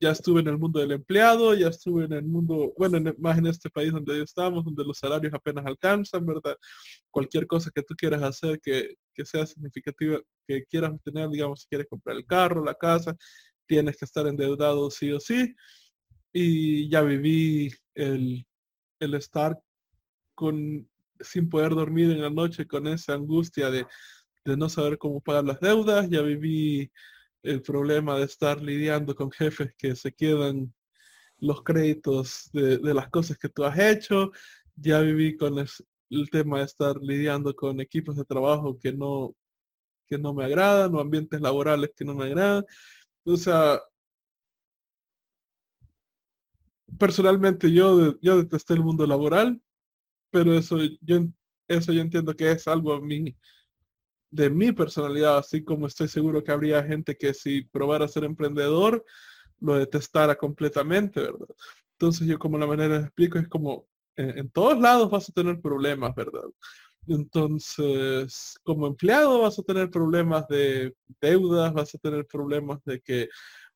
ya 0.00 0.10
estuve 0.10 0.40
en 0.40 0.48
el 0.48 0.58
mundo 0.58 0.80
del 0.80 0.92
empleado, 0.92 1.54
ya 1.54 1.68
estuve 1.68 2.04
en 2.04 2.12
el 2.12 2.24
mundo, 2.24 2.72
bueno, 2.76 2.98
más 3.18 3.38
en 3.38 3.46
este 3.46 3.70
país 3.70 3.92
donde 3.92 4.22
estamos, 4.22 4.64
donde 4.64 4.84
los 4.84 4.98
salarios 4.98 5.32
apenas 5.32 5.64
alcanzan, 5.66 6.26
¿verdad? 6.26 6.56
Cualquier 7.10 7.46
cosa 7.46 7.70
que 7.74 7.82
tú 7.82 7.94
quieras 7.96 8.22
hacer 8.22 8.60
que, 8.60 8.94
que 9.14 9.24
sea 9.24 9.46
significativa, 9.46 10.20
que 10.46 10.64
quieras 10.64 10.92
tener, 11.02 11.28
digamos, 11.30 11.62
si 11.62 11.68
quieres 11.68 11.86
comprar 11.88 12.16
el 12.16 12.26
carro, 12.26 12.64
la 12.64 12.74
casa, 12.74 13.16
tienes 13.66 13.96
que 13.96 14.04
estar 14.04 14.26
endeudado 14.26 14.90
sí 14.90 15.12
o 15.12 15.20
sí. 15.20 15.54
Y 16.32 16.90
ya 16.90 17.00
viví 17.02 17.72
el, 17.94 18.46
el 19.00 19.14
estar 19.14 19.58
con 20.34 20.86
sin 21.20 21.48
poder 21.48 21.74
dormir 21.74 22.10
en 22.10 22.22
la 22.22 22.30
noche 22.30 22.66
con 22.66 22.86
esa 22.86 23.14
angustia 23.14 23.70
de, 23.70 23.86
no 24.44 24.68
saber 24.68 24.96
cómo 24.98 25.20
pagar 25.20 25.44
las 25.44 25.60
deudas. 25.60 26.08
Ya 26.08 26.22
viví 26.22 26.90
el 27.46 27.62
problema 27.62 28.18
de 28.18 28.24
estar 28.24 28.60
lidiando 28.62 29.14
con 29.14 29.30
jefes 29.30 29.74
que 29.78 29.96
se 29.96 30.12
quedan 30.12 30.72
los 31.38 31.62
créditos 31.62 32.50
de, 32.52 32.78
las 32.94 33.08
cosas 33.10 33.38
que 33.38 33.48
tú 33.48 33.64
has 33.64 33.78
hecho. 33.78 34.32
Ya 34.76 35.00
viví 35.00 35.36
con 35.36 35.58
el, 35.58 36.30
tema 36.30 36.58
de 36.58 36.64
estar 36.64 36.96
lidiando 37.00 37.54
con 37.54 37.80
equipos 37.80 38.16
de 38.16 38.24
trabajo 38.24 38.78
que 38.78 38.92
no, 38.92 39.34
que 40.06 40.18
no 40.18 40.34
me 40.34 40.44
agradan 40.44 40.94
o 40.94 41.00
ambientes 41.00 41.40
laborales 41.40 41.90
que 41.96 42.04
no 42.04 42.14
me 42.14 42.24
agradan. 42.26 42.64
O 43.24 43.36
sea, 43.36 43.80
personalmente 46.98 47.72
yo, 47.72 48.18
yo 48.20 48.38
detesté 48.38 48.74
el 48.74 48.84
mundo 48.84 49.06
laboral 49.06 49.60
pero 50.36 50.52
eso 50.52 50.78
yo, 51.00 51.26
eso 51.68 51.92
yo 51.92 52.00
entiendo 52.02 52.34
que 52.34 52.50
es 52.50 52.68
algo 52.68 52.92
de 54.36 54.50
mi 54.50 54.70
personalidad, 54.70 55.38
así 55.38 55.64
como 55.64 55.86
estoy 55.86 56.08
seguro 56.08 56.44
que 56.44 56.52
habría 56.52 56.84
gente 56.84 57.16
que 57.16 57.32
si 57.32 57.62
probara 57.62 58.06
ser 58.06 58.24
emprendedor, 58.24 59.04
lo 59.60 59.76
detestara 59.76 60.36
completamente, 60.36 61.20
¿verdad? 61.20 61.48
Entonces 61.92 62.28
yo 62.28 62.38
como 62.38 62.58
la 62.58 62.66
manera 62.66 62.98
de 62.98 63.04
explico 63.04 63.38
es 63.38 63.48
como, 63.48 63.86
en, 64.16 64.50
todos 64.50 64.78
lados 64.78 65.10
vas 65.10 65.28
a 65.28 65.32
tener 65.32 65.58
problemas, 65.60 66.14
¿verdad? 66.14 66.44
Entonces, 67.08 68.56
como 68.62 68.86
empleado 68.86 69.40
vas 69.40 69.58
a 69.58 69.62
tener 69.62 69.90
problemas 69.90 70.46
de 70.48 70.94
deudas, 71.20 71.72
vas 71.72 71.94
a 71.94 71.98
tener 71.98 72.26
problemas 72.26 72.84
de 72.84 73.00
que 73.00 73.28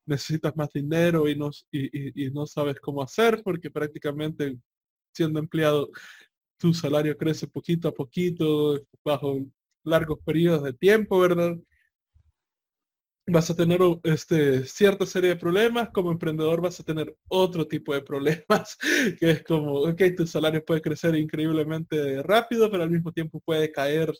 necesitas 0.05 0.55
más 0.55 0.69
dinero 0.71 1.27
y 1.27 1.35
no, 1.35 1.49
y 1.71 2.29
no 2.31 2.45
sabes 2.45 2.79
cómo 2.79 3.01
hacer 3.01 3.41
porque 3.43 3.71
prácticamente 3.71 4.57
siendo 5.13 5.39
empleado 5.39 5.89
tu 6.57 6.73
salario 6.73 7.17
crece 7.17 7.47
poquito 7.47 7.87
a 7.87 7.93
poquito, 7.93 8.79
bajo 9.03 9.39
largos 9.83 10.19
periodos 10.25 10.63
de 10.63 10.73
tiempo, 10.73 11.19
¿verdad? 11.19 11.57
Vas 13.27 13.49
a 13.49 13.55
tener 13.55 13.79
este, 14.03 14.65
cierta 14.65 15.05
serie 15.05 15.29
de 15.29 15.35
problemas, 15.35 15.89
como 15.91 16.11
emprendedor 16.11 16.61
vas 16.61 16.79
a 16.79 16.83
tener 16.83 17.15
otro 17.29 17.67
tipo 17.67 17.93
de 17.93 18.01
problemas, 18.01 18.77
que 19.19 19.31
es 19.31 19.43
como, 19.43 19.81
ok, 19.81 20.01
tu 20.17 20.27
salario 20.27 20.63
puede 20.65 20.81
crecer 20.81 21.15
increíblemente 21.15 22.21
rápido, 22.23 22.69
pero 22.69 22.83
al 22.83 22.89
mismo 22.89 23.11
tiempo 23.11 23.39
puede 23.39 23.71
caer 23.71 24.11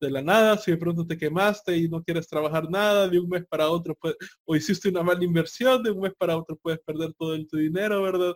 de 0.00 0.10
la 0.10 0.22
nada, 0.22 0.58
si 0.58 0.70
de 0.70 0.76
pronto 0.76 1.06
te 1.06 1.16
quemaste 1.16 1.76
y 1.76 1.88
no 1.88 2.02
quieres 2.02 2.28
trabajar 2.28 2.68
nada, 2.70 3.08
de 3.08 3.18
un 3.18 3.28
mes 3.28 3.44
para 3.46 3.70
otro, 3.70 3.96
o 4.44 4.56
hiciste 4.56 4.88
una 4.88 5.02
mala 5.02 5.24
inversión, 5.24 5.82
de 5.82 5.90
un 5.90 6.00
mes 6.00 6.12
para 6.18 6.36
otro 6.36 6.56
puedes 6.56 6.80
perder 6.80 7.12
todo 7.14 7.34
el, 7.34 7.46
tu 7.48 7.56
dinero, 7.56 8.02
¿verdad? 8.02 8.34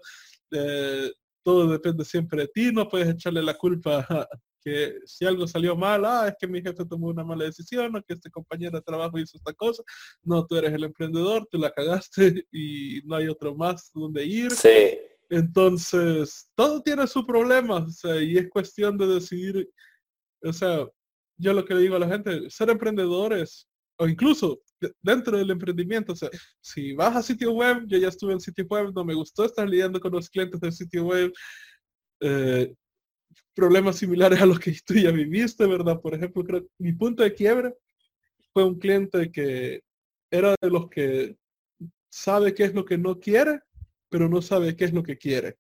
Eh, 0.53 1.13
todo 1.43 1.69
depende 1.69 2.05
siempre 2.05 2.43
de 2.43 2.49
ti, 2.49 2.73
no 2.73 2.89
puedes 2.89 3.09
echarle 3.09 3.43
la 3.43 3.55
culpa 3.55 4.07
que 4.63 4.99
si 5.05 5.25
algo 5.25 5.47
salió 5.47 5.77
mal, 5.77 6.05
ah, 6.05 6.29
es 6.29 6.35
que 6.39 6.47
mi 6.47 6.61
jefe 6.61 6.85
tomó 6.85 7.09
una 7.09 7.25
mala 7.25 7.45
decisión 7.45 7.95
o 7.95 8.03
que 8.03 8.15
este 8.15 8.31
compañero 8.31 8.79
de 8.79 8.83
trabajo 8.83 9.19
hizo 9.19 9.37
esta 9.37 9.53
cosa. 9.55 9.83
No, 10.23 10.47
tú 10.47 10.57
eres 10.57 10.73
el 10.73 10.85
emprendedor, 10.85 11.47
tú 11.51 11.59
la 11.59 11.71
cagaste 11.71 12.47
y 12.53 13.01
no 13.05 13.17
hay 13.17 13.29
otro 13.29 13.55
más 13.55 13.91
donde 13.95 14.25
ir. 14.25 14.51
Sí. 14.53 14.99
Entonces, 15.31 16.51
todo 16.55 16.83
tiene 16.83 17.07
su 17.07 17.27
problema, 17.27 17.77
o 17.77 17.91
sea, 17.91 18.21
y 18.23 18.39
es 18.39 18.49
cuestión 18.49 18.97
de 18.97 19.07
decidir, 19.07 19.69
o 20.43 20.53
sea, 20.53 20.89
yo 21.37 21.53
lo 21.53 21.65
que 21.65 21.75
le 21.75 21.83
digo 21.83 21.97
a 21.97 21.99
la 21.99 22.09
gente, 22.09 22.49
ser 22.49 22.71
emprendedores, 22.71 23.69
o 23.99 24.09
incluso 24.09 24.61
dentro 25.03 25.37
del 25.37 25.51
emprendimiento. 25.51 26.13
O 26.13 26.17
sea, 26.17 26.31
si 26.61 26.93
vas 26.95 27.17
a 27.17 27.23
sitio 27.23 27.53
web, 27.53 27.85
yo 27.87 27.99
ya 27.99 28.09
estuve 28.09 28.33
en 28.33 28.41
sitio 28.41 28.65
web, 28.67 28.93
no 28.95 29.05
me 29.05 29.15
gustó 29.15 29.45
estar 29.45 29.69
lidiando 29.69 30.01
con 30.01 30.13
los 30.13 30.31
clientes 30.31 30.61
del 30.61 30.73
sitio 30.73 31.05
web. 31.05 31.33
Eh, 32.21 32.75
problemas 33.55 33.97
similares 33.97 34.41
a 34.41 34.47
los 34.47 34.59
que 34.61 34.77
tú 34.85 34.95
ya 34.95 35.11
viviste, 35.11 35.67
¿verdad? 35.67 36.01
Por 36.01 36.15
ejemplo, 36.15 36.45
creo 36.45 36.63
que 36.63 36.69
mi 36.79 36.93
punto 36.93 37.23
de 37.23 37.35
quiebre 37.35 37.75
fue 38.53 38.65
un 38.65 38.79
cliente 38.79 39.31
que 39.31 39.83
era 40.31 40.55
de 40.61 40.71
los 40.71 40.89
que 40.89 41.37
sabe 42.11 42.55
qué 42.55 42.65
es 42.65 42.75
lo 42.75 42.85
que 42.85 42.99
no 42.99 43.19
quiere, 43.19 43.61
pero 44.09 44.29
no 44.29 44.43
sabe 44.43 44.77
qué 44.77 44.85
es 44.85 44.93
lo 44.93 45.03
que 45.03 45.19
quiere. 45.19 45.57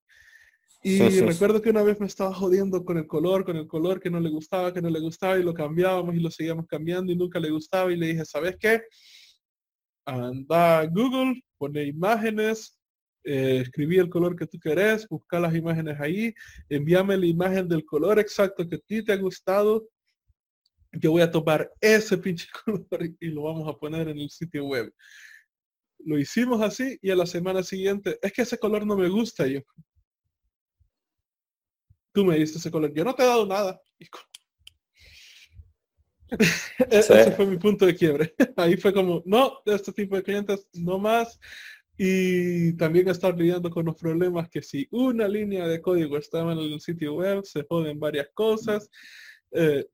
Y 0.82 1.00
recuerdo 1.20 1.60
que 1.60 1.70
una 1.70 1.82
vez 1.82 1.98
me 1.98 2.06
estaba 2.06 2.32
jodiendo 2.32 2.84
con 2.84 2.98
el 2.98 3.06
color, 3.06 3.44
con 3.44 3.56
el 3.56 3.66
color 3.66 4.00
que 4.00 4.10
no 4.10 4.20
le 4.20 4.30
gustaba, 4.30 4.72
que 4.72 4.80
no 4.80 4.88
le 4.88 5.00
gustaba 5.00 5.38
y 5.38 5.42
lo 5.42 5.52
cambiábamos 5.52 6.14
y 6.14 6.20
lo 6.20 6.30
seguíamos 6.30 6.66
cambiando 6.66 7.10
y 7.10 7.16
nunca 7.16 7.40
le 7.40 7.50
gustaba 7.50 7.92
y 7.92 7.96
le 7.96 8.08
dije, 8.08 8.24
¿sabes 8.24 8.56
qué? 8.60 8.82
Anda 10.06 10.80
a 10.80 10.86
Google, 10.86 11.42
pone 11.58 11.84
imágenes, 11.84 12.77
eh, 13.24 13.60
escribí 13.62 13.98
el 13.98 14.08
color 14.08 14.36
que 14.36 14.46
tú 14.46 14.58
querés, 14.58 15.06
busca 15.08 15.40
las 15.40 15.54
imágenes 15.54 16.00
ahí, 16.00 16.34
envíame 16.68 17.16
la 17.16 17.26
imagen 17.26 17.68
del 17.68 17.84
color 17.84 18.18
exacto 18.18 18.68
que 18.68 18.76
a 18.76 18.78
ti 18.78 19.04
te 19.04 19.12
ha 19.12 19.16
gustado 19.16 19.88
yo 20.92 21.12
voy 21.12 21.22
a 21.22 21.30
tomar 21.30 21.72
ese 21.80 22.18
pinche 22.18 22.48
color 22.64 22.88
y 23.20 23.26
lo 23.28 23.42
vamos 23.42 23.68
a 23.68 23.78
poner 23.78 24.08
en 24.08 24.18
el 24.18 24.30
sitio 24.30 24.64
web. 24.64 24.92
Lo 26.00 26.18
hicimos 26.18 26.60
así 26.62 26.98
y 27.02 27.10
a 27.10 27.16
la 27.16 27.26
semana 27.26 27.62
siguiente, 27.62 28.18
es 28.22 28.32
que 28.32 28.42
ese 28.42 28.58
color 28.58 28.86
no 28.86 28.96
me 28.96 29.08
gusta 29.08 29.46
yo. 29.46 29.60
Tú 32.12 32.24
me 32.24 32.36
diste 32.36 32.58
ese 32.58 32.70
color, 32.70 32.92
yo 32.94 33.04
no 33.04 33.14
te 33.14 33.22
he 33.22 33.26
dado 33.26 33.46
nada. 33.46 33.80
Ese 36.90 37.32
fue 37.32 37.46
mi 37.46 37.56
punto 37.56 37.86
de 37.86 37.94
quiebre. 37.94 38.34
Ahí 38.56 38.76
fue 38.76 38.92
como, 38.92 39.22
no, 39.24 39.62
de 39.64 39.74
este 39.74 39.92
tipo 39.92 40.14
de 40.14 40.22
clientes, 40.22 40.68
no 40.74 40.98
más. 40.98 41.40
Y 42.00 42.74
también 42.74 43.08
estar 43.08 43.36
lidiando 43.36 43.70
con 43.70 43.84
los 43.84 43.96
problemas 43.96 44.48
que 44.48 44.62
si 44.62 44.86
una 44.92 45.26
línea 45.26 45.66
de 45.66 45.82
código 45.82 46.16
estaba 46.16 46.52
en 46.52 46.58
el 46.58 46.80
sitio 46.80 47.14
web, 47.14 47.44
se 47.44 47.66
joden 47.68 47.98
varias 47.98 48.28
cosas. 48.32 48.88
Eh, 49.50 49.84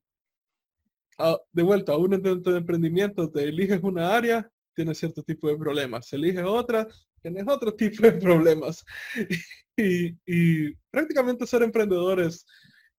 de 1.52 1.62
vuelta, 1.62 1.92
a 1.92 1.96
un 1.96 2.12
intento 2.12 2.52
de 2.52 2.58
emprendimiento, 2.58 3.30
te 3.30 3.44
eliges 3.44 3.80
una 3.82 4.14
área, 4.14 4.46
tienes 4.74 4.98
cierto 4.98 5.22
tipo 5.22 5.48
de 5.48 5.56
problemas. 5.56 6.12
Eliges 6.12 6.44
otra, 6.44 6.86
tienes 7.22 7.44
otro 7.48 7.74
tipo 7.74 8.02
de 8.02 8.12
problemas. 8.12 8.84
Y, 9.76 10.16
y 10.24 10.72
prácticamente 10.88 11.48
ser 11.48 11.64
emprendedor 11.64 12.20
es 12.20 12.46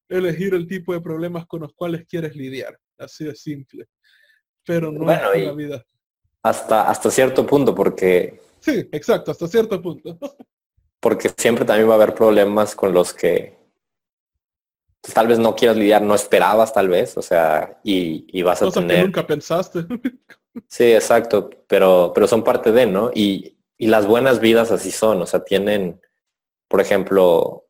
elegir 0.10 0.54
el 0.54 0.68
tipo 0.68 0.92
de 0.92 1.00
problemas 1.00 1.46
con 1.48 1.62
los 1.62 1.72
cuales 1.74 2.06
quieres 2.06 2.36
lidiar. 2.36 2.78
Así 2.98 3.24
de 3.24 3.34
simple. 3.34 3.86
Pero 4.66 4.92
no 4.92 5.10
es 5.10 5.22
la 5.22 5.54
vida. 5.54 5.86
Hasta, 6.44 6.90
hasta 6.90 7.10
cierto 7.10 7.48
punto, 7.48 7.74
porque... 7.74 8.42
Sí, 8.66 8.90
exacto, 8.92 9.30
hasta 9.30 9.48
cierto 9.48 9.80
punto. 9.80 10.18
porque 11.00 11.30
siempre 11.38 11.66
también 11.66 11.88
va 11.88 11.94
a 11.94 11.98
haber 11.98 12.16
problemas 12.16 12.74
con 12.74 12.92
los 12.92 13.14
que 13.14 13.56
tal 15.14 15.28
vez 15.28 15.38
no 15.38 15.56
quieras 15.56 15.78
lidiar, 15.78 16.02
no 16.02 16.16
esperabas 16.16 16.74
tal 16.74 16.90
vez, 16.90 17.16
o 17.16 17.22
sea, 17.22 17.80
y, 17.84 18.42
vas 18.42 18.64
a 18.64 18.72
tener... 18.72 18.98
Que 18.98 19.04
nunca 19.04 19.28
pensaste. 19.28 19.86
sí, 20.68 20.94
exacto, 20.94 21.52
pero, 21.68 22.12
pero 22.16 22.28
son 22.28 22.44
parte 22.44 22.72
de, 22.72 22.88
¿no? 22.88 23.12
Y, 23.14 23.56
y 23.78 23.86
las 23.86 24.08
buenas 24.08 24.40
vidas 24.40 24.72
así 24.72 24.90
son, 24.90 25.22
o 25.22 25.28
sea, 25.28 25.44
tienen, 25.44 26.02
por 26.68 26.82
ejemplo, 26.82 27.68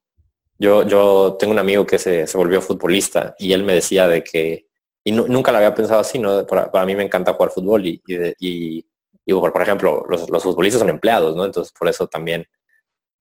yo, 0.57 0.87
yo 0.87 1.35
tengo 1.37 1.51
un 1.51 1.59
amigo 1.59 1.85
que 1.85 1.99
se, 1.99 2.25
se 2.27 2.37
volvió 2.37 2.61
futbolista 2.61 3.35
y 3.37 3.51
él 3.51 3.65
me 3.65 3.73
decía 3.73 4.07
de 4.07 4.23
que, 4.23 4.69
y 5.03 5.11
nunca 5.11 5.51
lo 5.51 5.57
había 5.57 5.75
pensado 5.75 5.99
así, 5.99 6.19
¿no? 6.19 6.47
Para, 6.47 6.85
mí 6.85 6.95
me 6.95 7.03
encanta 7.03 7.33
jugar 7.33 7.51
fútbol 7.51 7.85
y, 7.85 8.01
y, 8.07 8.15
y 8.39 8.85
por, 9.34 9.61
ejemplo, 9.61 10.05
los, 10.09 10.30
los, 10.30 10.43
futbolistas 10.43 10.80
son 10.80 10.89
empleados, 10.89 11.36
¿no? 11.36 11.45
Entonces, 11.45 11.73
por 11.78 11.88
eso 11.88 12.07
también 12.07 12.47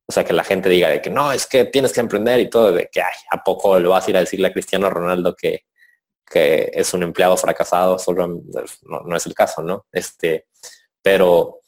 o 0.06 0.12
sea, 0.12 0.24
que 0.24 0.32
la 0.32 0.44
gente 0.44 0.68
diga 0.68 0.88
de 0.88 1.00
que 1.00 1.10
no, 1.10 1.32
es 1.32 1.46
que 1.46 1.64
tienes 1.64 1.92
que 1.92 2.00
emprender 2.00 2.38
y 2.40 2.50
todo, 2.50 2.72
de 2.72 2.88
que 2.92 3.00
ay, 3.00 3.14
¿a 3.30 3.42
poco 3.42 3.78
le 3.78 3.88
vas 3.88 4.06
a 4.06 4.10
ir 4.10 4.16
a 4.16 4.20
decirle 4.20 4.48
a 4.48 4.52
Cristiano 4.52 4.90
Ronaldo 4.90 5.34
que, 5.34 5.64
que 6.26 6.70
es 6.74 6.92
un 6.92 7.02
empleado 7.02 7.36
fracasado? 7.36 7.98
Solo 7.98 8.42
no, 8.82 9.16
es 9.16 9.26
el 9.26 9.34
caso, 9.34 9.62
¿no? 9.62 9.86
Este, 9.92 10.46
pero 11.00 11.60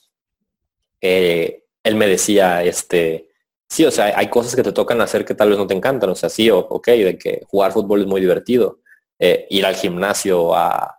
eh, 1.01 1.64
él 1.82 1.95
me 1.97 2.07
decía, 2.07 2.62
este, 2.62 3.30
sí, 3.68 3.87
o 3.87 3.91
sea, 3.91 4.12
hay 4.18 4.28
cosas 4.28 4.55
que 4.55 4.62
te 4.62 4.72
tocan 4.72 5.01
hacer 5.01 5.24
que 5.24 5.34
tal 5.34 5.49
vez 5.49 5.59
no 5.59 5.66
te 5.66 5.74
encantan, 5.74 6.11
o 6.11 6.14
sea, 6.14 6.28
sí, 6.28 6.51
ok, 6.51 6.87
de 6.89 7.18
que 7.18 7.43
jugar 7.49 7.72
fútbol 7.72 8.03
es 8.03 8.07
muy 8.07 8.20
divertido, 8.20 8.80
eh, 9.18 9.47
ir 9.49 9.64
al 9.64 9.76
gimnasio 9.76 10.55
a, 10.55 10.99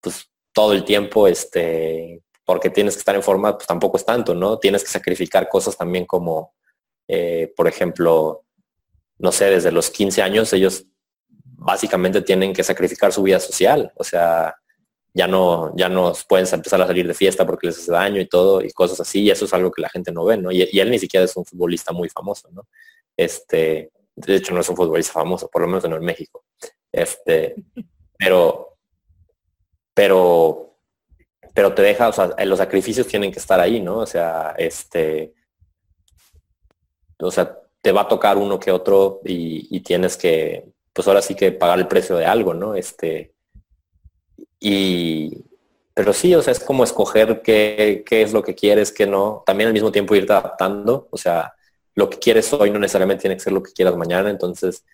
pues, 0.00 0.30
todo 0.54 0.72
el 0.72 0.84
tiempo, 0.84 1.28
este, 1.28 2.22
porque 2.50 2.68
tienes 2.68 2.94
que 2.94 2.98
estar 2.98 3.14
en 3.14 3.22
forma, 3.22 3.56
pues 3.56 3.68
tampoco 3.68 3.96
es 3.96 4.04
tanto, 4.04 4.34
¿no? 4.34 4.58
Tienes 4.58 4.82
que 4.82 4.90
sacrificar 4.90 5.48
cosas 5.48 5.76
también 5.76 6.04
como 6.04 6.52
eh, 7.12 7.52
por 7.56 7.66
ejemplo, 7.66 8.44
no 9.18 9.32
sé, 9.32 9.46
desde 9.46 9.72
los 9.72 9.90
15 9.90 10.22
años 10.22 10.52
ellos 10.52 10.86
básicamente 11.28 12.22
tienen 12.22 12.52
que 12.52 12.62
sacrificar 12.62 13.12
su 13.12 13.24
vida 13.24 13.40
social, 13.40 13.92
o 13.96 14.04
sea, 14.04 14.54
ya 15.12 15.26
no, 15.26 15.74
ya 15.76 15.88
no 15.88 16.12
pueden 16.28 16.46
empezar 16.52 16.80
a 16.80 16.86
salir 16.86 17.08
de 17.08 17.14
fiesta 17.14 17.44
porque 17.44 17.66
les 17.66 17.78
hace 17.78 17.90
daño 17.90 18.20
y 18.20 18.28
todo 18.28 18.62
y 18.62 18.70
cosas 18.70 19.00
así, 19.00 19.22
y 19.22 19.30
eso 19.30 19.44
es 19.44 19.52
algo 19.52 19.72
que 19.72 19.82
la 19.82 19.88
gente 19.88 20.12
no 20.12 20.24
ve, 20.24 20.36
¿no? 20.36 20.52
Y, 20.52 20.62
él 20.78 20.88
ni 20.88 21.00
siquiera 21.00 21.24
es 21.24 21.36
un 21.36 21.44
futbolista 21.44 21.92
muy 21.92 22.08
famoso, 22.08 22.48
¿no? 22.52 22.68
Este, 23.16 23.90
de 24.14 24.36
hecho 24.36 24.54
no 24.54 24.60
es 24.60 24.68
un 24.68 24.76
futbolista 24.76 25.14
famoso, 25.14 25.48
por 25.48 25.62
lo 25.62 25.66
menos 25.66 25.88
no 25.88 25.96
en 25.96 26.04
México. 26.04 26.44
Este, 26.92 27.56
pero, 28.16 28.76
pero, 29.92 30.69
pero 31.54 31.74
te 31.74 31.82
deja, 31.82 32.08
o 32.08 32.12
sea, 32.12 32.34
los 32.44 32.58
sacrificios 32.58 33.06
tienen 33.06 33.32
que 33.32 33.38
estar 33.38 33.60
ahí, 33.60 33.80
¿no? 33.80 33.98
O 33.98 34.06
sea, 34.06 34.54
este, 34.58 35.34
o 37.18 37.30
sea, 37.30 37.58
te 37.82 37.92
va 37.92 38.02
a 38.02 38.08
tocar 38.08 38.36
uno 38.36 38.58
que 38.58 38.70
otro 38.70 39.20
y, 39.24 39.80
tienes 39.80 40.16
que, 40.16 40.64
pues 40.92 41.08
ahora 41.08 41.22
sí 41.22 41.34
que 41.34 41.52
pagar 41.52 41.78
el 41.78 41.88
precio 41.88 42.16
de 42.16 42.26
algo, 42.26 42.54
¿no? 42.54 42.74
Este, 42.74 43.32
y, 44.58 45.44
pero 45.94 46.12
sí, 46.12 46.34
o 46.34 46.42
sea, 46.42 46.52
es 46.52 46.60
como 46.60 46.84
escoger 46.84 47.42
qué, 47.42 48.04
es 48.10 48.32
lo 48.32 48.42
que 48.42 48.54
quieres, 48.54 48.92
qué 48.92 49.06
no. 49.06 49.42
También 49.46 49.68
al 49.68 49.74
mismo 49.74 49.92
tiempo 49.92 50.14
irte 50.14 50.32
adaptando, 50.32 51.08
o 51.10 51.16
sea, 51.16 51.54
lo 51.94 52.08
que 52.08 52.18
quieres 52.18 52.52
hoy 52.52 52.70
no 52.70 52.78
necesariamente 52.78 53.22
tiene 53.22 53.36
que 53.36 53.42
ser 53.42 53.52
lo 53.52 53.62
que 53.62 53.72
quieras 53.72 53.96
mañana. 53.96 54.30
Entonces, 54.30 54.84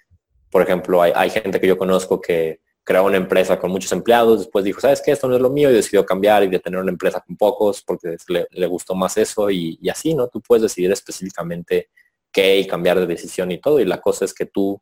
por 0.50 0.62
ejemplo, 0.62 1.02
hay, 1.02 1.30
gente 1.30 1.60
que 1.60 1.66
yo 1.66 1.76
conozco 1.78 2.20
que 2.20 2.60
creó 2.86 3.04
una 3.04 3.16
empresa 3.16 3.58
con 3.58 3.72
muchos 3.72 3.90
empleados, 3.90 4.38
después 4.38 4.64
dijo, 4.64 4.80
¿sabes 4.80 5.02
qué? 5.02 5.10
Esto 5.10 5.26
no 5.26 5.34
es 5.34 5.42
lo 5.42 5.50
mío 5.50 5.68
y 5.70 5.74
decidió 5.74 6.06
cambiar 6.06 6.44
y 6.44 6.48
de 6.48 6.60
tener 6.60 6.78
una 6.78 6.92
empresa 6.92 7.20
con 7.20 7.36
pocos 7.36 7.82
porque 7.82 8.16
le, 8.28 8.66
gustó 8.68 8.94
más 8.94 9.16
eso 9.16 9.50
y, 9.50 9.76
así, 9.90 10.14
¿no? 10.14 10.28
Tú 10.28 10.40
puedes 10.40 10.62
decidir 10.62 10.92
específicamente 10.92 11.90
y 12.36 12.66
cambiar 12.66 13.00
de 13.00 13.06
decisión 13.06 13.50
y 13.50 13.58
todo. 13.58 13.80
Y 13.80 13.84
la 13.84 14.00
cosa 14.00 14.24
es 14.24 14.34
que 14.34 14.46
tú, 14.46 14.80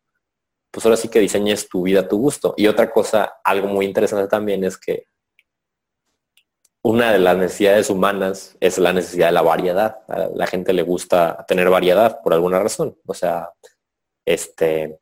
pues 0.71 0.85
ahora 0.85 0.97
sí 0.97 1.09
que 1.09 1.21
diseñes 1.21 1.69
tu 1.69 1.83
vida 1.83 2.01
a 2.01 2.09
tu 2.09 2.19
gusto. 2.19 2.55
Y 2.57 2.67
otra 2.67 2.91
cosa, 2.91 3.37
algo 3.45 3.69
muy 3.69 3.87
interesante 3.87 4.29
también 4.29 4.65
es 4.65 4.77
que 4.77 5.07
una 6.83 7.13
de 7.13 7.21
las 7.21 7.37
necesidades 7.37 7.89
humanas 7.91 8.57
es 8.61 8.77
la 8.79 8.93
necesidad 8.93 9.29
de 9.29 9.33
la 9.33 9.43
variedad. 9.43 10.01
La 10.35 10.47
gente 10.47 10.73
le 10.73 10.83
gusta 10.83 11.45
tener 11.49 11.71
variedad 11.71 12.21
por 12.23 12.35
alguna 12.35 12.61
razón. 12.61 12.99
O 13.07 13.15
sea, 13.15 13.51
este... 14.27 14.99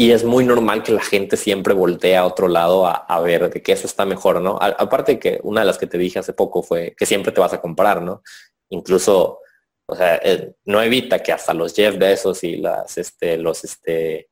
Y 0.00 0.12
es 0.12 0.22
muy 0.22 0.44
normal 0.44 0.84
que 0.84 0.92
la 0.92 1.02
gente 1.02 1.36
siempre 1.36 1.74
voltee 1.74 2.16
a 2.16 2.24
otro 2.24 2.46
lado 2.46 2.86
a, 2.86 3.20
ver 3.20 3.50
de 3.50 3.60
que 3.60 3.72
eso 3.72 3.88
está 3.88 4.06
mejor, 4.06 4.40
¿no? 4.40 4.56
aparte 4.60 5.18
que 5.18 5.40
una 5.42 5.62
de 5.62 5.66
las 5.66 5.76
que 5.76 5.88
te 5.88 5.98
dije 5.98 6.20
hace 6.20 6.32
poco 6.32 6.62
fue 6.62 6.94
que 6.96 7.04
siempre 7.04 7.32
te 7.32 7.40
vas 7.40 7.52
a 7.52 7.60
comprar, 7.60 8.00
¿no? 8.00 8.22
Incluso 8.68 9.40
o 9.86 9.96
sea, 9.96 10.20
eh, 10.22 10.54
no 10.66 10.80
evita 10.80 11.20
que 11.20 11.32
hasta 11.32 11.52
los 11.52 11.74
Jeff 11.74 11.98
Bezos 11.98 12.44
y 12.44 12.58
las, 12.58 12.96
este, 12.96 13.38
los, 13.38 13.64
este, 13.64 14.28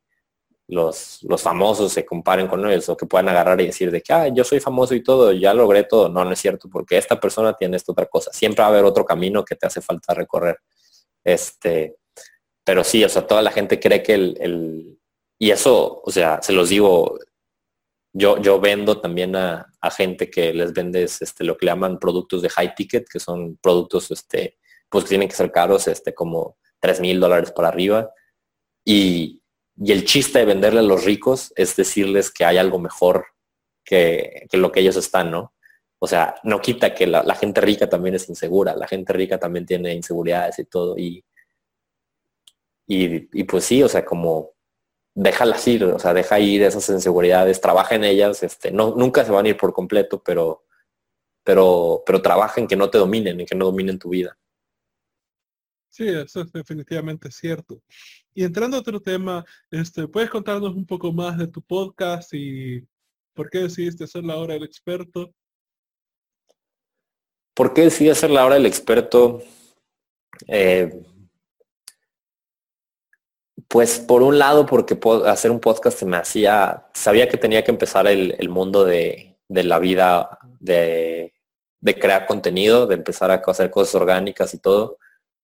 los, 0.68 1.18
los 1.24 1.42
famosos 1.42 1.92
se 1.92 2.06
comparen 2.06 2.46
con 2.46 2.64
ellos 2.64 2.88
o 2.88 2.96
que 2.96 3.06
puedan 3.06 3.28
agarrar 3.28 3.60
y 3.60 3.66
decir 3.66 3.90
de 3.90 4.02
que, 4.02 4.12
ah, 4.12 4.28
yo 4.28 4.44
soy 4.44 4.60
famoso 4.60 4.94
y 4.94 5.02
todo, 5.02 5.32
ya 5.32 5.52
logré 5.52 5.82
todo. 5.82 6.08
No, 6.08 6.24
no 6.24 6.30
es 6.30 6.38
cierto, 6.38 6.68
porque 6.70 6.96
esta 6.96 7.18
persona 7.18 7.54
tiene 7.54 7.76
esta 7.76 7.90
otra 7.90 8.06
cosa. 8.06 8.30
Siempre 8.32 8.62
va 8.62 8.68
a 8.68 8.70
haber 8.70 8.84
otro 8.84 9.04
camino 9.04 9.44
que 9.44 9.56
te 9.56 9.66
hace 9.66 9.80
falta 9.80 10.14
recorrer. 10.14 10.58
Este, 11.24 11.96
pero 12.62 12.84
sí, 12.84 13.02
o 13.02 13.08
sea, 13.08 13.26
toda 13.26 13.42
la 13.42 13.50
gente 13.50 13.80
cree 13.80 14.02
que 14.02 14.14
el, 14.14 14.36
el 14.40 14.95
y 15.38 15.50
eso, 15.50 16.00
o 16.04 16.10
sea, 16.10 16.40
se 16.42 16.52
los 16.52 16.68
digo, 16.68 17.18
yo, 18.12 18.40
yo 18.40 18.58
vendo 18.58 19.00
también 19.00 19.36
a, 19.36 19.72
gente 19.96 20.28
que 20.30 20.52
les 20.52 20.72
vendes 20.72 21.22
este, 21.22 21.44
lo 21.44 21.56
que 21.56 21.66
llaman 21.66 22.00
productos 22.00 22.42
de 22.42 22.48
high 22.48 22.74
ticket, 22.74 23.08
que 23.08 23.20
son 23.20 23.56
productos 23.58 24.10
este, 24.10 24.58
pues 24.88 25.04
tienen 25.04 25.28
que 25.28 25.36
ser 25.36 25.52
caros, 25.52 25.86
este, 25.86 26.12
como 26.12 26.56
3 26.80 27.00
mil 27.00 27.20
dólares 27.20 27.52
para 27.52 27.68
arriba. 27.68 28.10
Y, 28.84 29.42
el 29.78 30.06
chiste 30.06 30.38
de 30.38 30.46
venderle 30.46 30.80
a 30.80 30.82
los 30.82 31.04
ricos 31.04 31.52
es 31.54 31.76
decirles 31.76 32.30
que 32.30 32.46
hay 32.46 32.56
algo 32.56 32.78
mejor 32.78 33.26
que, 33.84 34.46
lo 34.52 34.72
que 34.72 34.80
ellos 34.80 34.96
están, 34.96 35.30
¿no? 35.30 35.52
O 35.98 36.06
sea, 36.06 36.36
no 36.44 36.60
quita 36.62 36.94
que 36.94 37.06
la, 37.06 37.34
gente 37.34 37.60
rica 37.60 37.86
también 37.86 38.14
es 38.14 38.26
insegura, 38.30 38.74
la 38.74 38.88
gente 38.88 39.12
rica 39.12 39.38
también 39.38 39.66
tiene 39.66 39.92
inseguridades 39.92 40.58
y 40.60 40.64
todo. 40.64 40.96
Y, 40.96 41.22
y, 42.86 43.44
pues 43.44 43.64
sí, 43.64 43.82
o 43.82 43.88
sea, 43.88 44.04
como 44.04 44.55
déjalas 45.16 45.66
ir, 45.66 45.82
o 45.82 45.98
sea, 45.98 46.12
deja 46.12 46.38
ir 46.38 46.62
esas 46.62 46.88
inseguridades, 46.90 47.60
trabaja 47.60 47.94
en 47.94 48.04
ellas, 48.04 48.42
este, 48.42 48.70
no, 48.70 48.94
nunca 48.94 49.24
se 49.24 49.32
van 49.32 49.46
a 49.46 49.48
ir 49.48 49.56
por 49.56 49.72
completo, 49.72 50.22
pero, 50.22 50.66
pero, 51.42 52.02
pero 52.04 52.20
trabaja 52.20 52.60
en 52.60 52.68
que 52.68 52.76
no 52.76 52.90
te 52.90 52.98
dominen, 52.98 53.40
en 53.40 53.46
que 53.46 53.54
no 53.54 53.64
dominen 53.64 53.98
tu 53.98 54.10
vida. 54.10 54.38
Sí, 55.88 56.06
eso 56.06 56.42
es 56.42 56.52
definitivamente 56.52 57.30
cierto. 57.30 57.82
Y 58.34 58.44
entrando 58.44 58.76
a 58.76 58.80
otro 58.80 59.00
tema, 59.00 59.42
este, 59.70 60.06
¿puedes 60.06 60.28
contarnos 60.28 60.74
un 60.74 60.84
poco 60.84 61.10
más 61.10 61.38
de 61.38 61.46
tu 61.46 61.62
podcast 61.62 62.34
y 62.34 62.86
por 63.32 63.48
qué 63.48 63.60
decidiste 63.60 64.04
hacer 64.04 64.22
la 64.22 64.36
hora 64.36 64.52
del 64.52 64.64
experto? 64.64 65.32
¿Por 67.54 67.72
qué 67.72 67.82
decidí 67.82 68.10
hacer 68.10 68.28
la 68.28 68.44
hora 68.44 68.56
del 68.56 68.66
experto? 68.66 69.42
Eh, 70.46 71.02
pues 73.68 73.98
por 73.98 74.22
un 74.22 74.38
lado, 74.38 74.66
porque 74.66 74.98
hacer 75.26 75.50
un 75.50 75.60
podcast 75.60 75.98
se 75.98 76.06
me 76.06 76.16
hacía, 76.16 76.86
sabía 76.94 77.28
que 77.28 77.36
tenía 77.36 77.64
que 77.64 77.70
empezar 77.70 78.06
el, 78.06 78.48
mundo 78.48 78.84
de, 78.84 79.36
la 79.48 79.78
vida, 79.78 80.38
de, 80.60 81.32
de 81.80 81.98
crear 81.98 82.26
contenido, 82.26 82.86
de 82.86 82.94
empezar 82.94 83.30
a 83.30 83.42
hacer 83.46 83.70
cosas 83.70 83.94
orgánicas 83.94 84.54
y 84.54 84.58
todo 84.58 84.98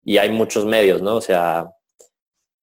y 0.05 0.19
hay 0.19 0.31
muchos 0.31 0.65
medios, 0.65 1.01
¿no? 1.03 1.17
O 1.17 1.21
sea, 1.21 1.71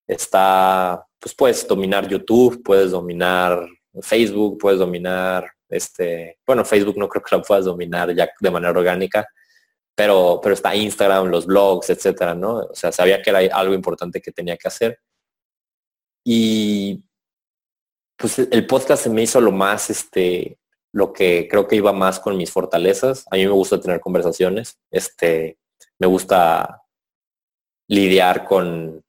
está, 0.07 1.05
pues 1.19 1.33
puedes 1.35 1.67
dominar 1.67 2.07
YouTube, 2.07 2.61
puedes 2.63 2.91
dominar 2.91 3.65
Facebook, 4.01 4.57
puedes 4.59 4.79
dominar, 4.79 5.49
este, 5.69 6.39
bueno, 6.45 6.65
Facebook 6.65 6.97
no 6.97 7.07
creo 7.07 7.23
que 7.23 7.35
lo 7.35 7.41
puedas 7.41 7.65
dominar 7.65 8.13
ya 8.13 8.29
de 8.39 8.51
manera 8.51 8.71
orgánica, 8.71 9.27
pero, 9.95 10.39
pero 10.41 10.53
está 10.53 10.75
Instagram, 10.75 11.27
los 11.27 11.45
blogs, 11.45 11.89
etcétera, 11.89 12.33
¿no? 12.35 12.57
O 12.57 12.75
sea, 12.75 12.91
sabía 12.91 13.21
que 13.21 13.29
era 13.29 13.39
algo 13.55 13.73
importante 13.73 14.21
que 14.21 14.31
tenía 14.31 14.57
que 14.57 14.67
hacer. 14.67 14.99
Y 16.23 17.03
pues 18.17 18.39
el 18.39 18.67
podcast 18.67 19.03
se 19.03 19.09
me 19.09 19.23
hizo 19.23 19.39
lo 19.39 19.51
más, 19.51 19.89
este, 19.89 20.59
lo 20.91 21.13
que 21.13 21.47
creo 21.49 21.67
que 21.67 21.77
iba 21.77 21.93
más 21.93 22.19
con 22.19 22.37
mis 22.37 22.51
fortalezas. 22.51 23.25
A 23.31 23.35
mí 23.35 23.45
me 23.45 23.51
gusta 23.51 23.79
tener 23.79 23.99
conversaciones, 23.99 24.77
este, 24.91 25.57
me 25.97 26.07
gusta 26.07 26.83
lidiar 27.87 28.45
con, 28.45 29.03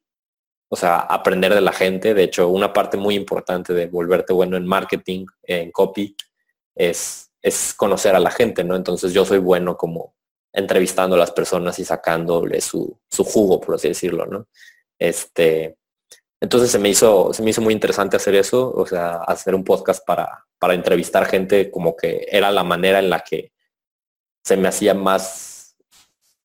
o 0.71 0.77
sea, 0.77 1.01
aprender 1.01 1.55
de 1.55 1.61
la 1.61 1.73
gente. 1.73 2.15
De 2.15 2.23
hecho, 2.23 2.49
una 2.49 2.73
parte 2.73 2.97
muy 2.97 3.15
importante 3.15 3.75
de 3.75 3.87
volverte 3.87 4.33
bueno 4.33 4.57
en 4.57 4.67
marketing, 4.67 5.27
en 5.43 5.71
copy, 5.73 6.17
es, 6.75 7.31
es 7.43 7.75
conocer 7.75 8.15
a 8.15 8.21
la 8.21 8.31
gente, 8.31 8.65
¿no? 8.65 8.77
Entonces 8.77 9.13
yo 9.13 9.25
soy 9.25 9.39
bueno 9.39 9.77
como 9.77 10.15
entrevistando 10.53 11.17
a 11.17 11.19
las 11.19 11.31
personas 11.31 11.79
y 11.79 11.85
sacándole 11.85 12.61
su, 12.61 12.99
su 13.09 13.25
jugo, 13.25 13.61
por 13.61 13.75
así 13.77 13.89
decirlo, 13.89 14.27
¿no? 14.27 14.47
Este, 14.99 15.77
entonces 16.41 16.71
se 16.71 16.79
me 16.79 16.89
hizo, 16.89 17.33
se 17.33 17.43
me 17.43 17.51
hizo 17.51 17.61
muy 17.61 17.75
interesante 17.75 18.17
hacer 18.17 18.35
eso, 18.35 18.73
o 18.73 18.87
sea, 18.87 19.17
hacer 19.17 19.55
un 19.55 19.63
podcast 19.63 20.05
para, 20.07 20.47
para 20.59 20.75
entrevistar 20.75 21.27
gente 21.27 21.71
como 21.71 21.95
que 21.97 22.27
era 22.31 22.51
la 22.51 22.65
manera 22.65 22.99
en 22.99 23.11
la 23.11 23.21
que 23.21 23.53
se 24.43 24.57
me 24.57 24.69
hacía 24.69 24.95
más, 24.95 25.77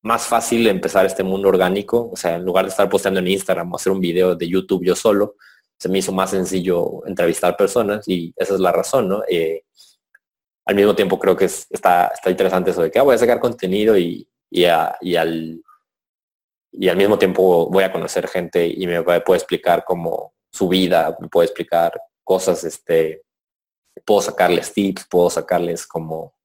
más 0.01 0.27
fácil 0.27 0.67
empezar 0.67 1.05
este 1.05 1.23
mundo 1.23 1.49
orgánico. 1.49 2.09
O 2.11 2.15
sea, 2.15 2.35
en 2.35 2.43
lugar 2.43 2.65
de 2.65 2.69
estar 2.72 2.89
posteando 2.89 3.19
en 3.22 3.27
Instagram 3.27 3.72
o 3.72 3.77
hacer 3.77 3.91
un 3.91 4.01
video 4.01 4.35
de 4.35 4.47
YouTube 4.47 4.85
yo 4.85 4.95
solo, 4.95 5.35
se 5.77 5.89
me 5.89 5.99
hizo 5.99 6.11
más 6.11 6.31
sencillo 6.31 7.05
entrevistar 7.05 7.57
personas 7.57 8.07
y 8.07 8.34
esa 8.35 8.53
es 8.55 8.59
la 8.59 8.72
razón, 8.72 9.07
¿no? 9.09 9.23
Eh, 9.30 9.63
al 10.65 10.76
mismo 10.76 10.95
tiempo 10.95 11.19
creo 11.19 11.35
que 11.35 11.45
está, 11.45 12.07
está 12.07 12.30
interesante 12.30 12.72
eso 12.72 12.81
de 12.81 12.91
que 12.91 12.99
ah, 12.99 13.03
voy 13.03 13.15
a 13.15 13.19
sacar 13.19 13.39
contenido 13.39 13.97
y, 13.97 14.27
y, 14.49 14.65
al, 14.65 15.61
y 16.80 16.89
al 16.89 16.97
mismo 16.97 17.18
tiempo 17.18 17.69
voy 17.69 17.84
a 17.84 17.91
conocer 17.91 18.27
gente 18.27 18.68
y 18.68 18.85
me 18.88 19.02
puede 19.02 19.38
explicar 19.38 19.84
como 19.84 20.34
su 20.52 20.68
vida, 20.68 21.15
me 21.19 21.27
puede 21.27 21.47
explicar 21.47 21.99
cosas, 22.23 22.64
este, 22.64 23.23
puedo 24.06 24.22
sacarles 24.22 24.73
tips, 24.73 25.07
puedo 25.10 25.30
sacarles 25.30 25.85
como 25.85 26.35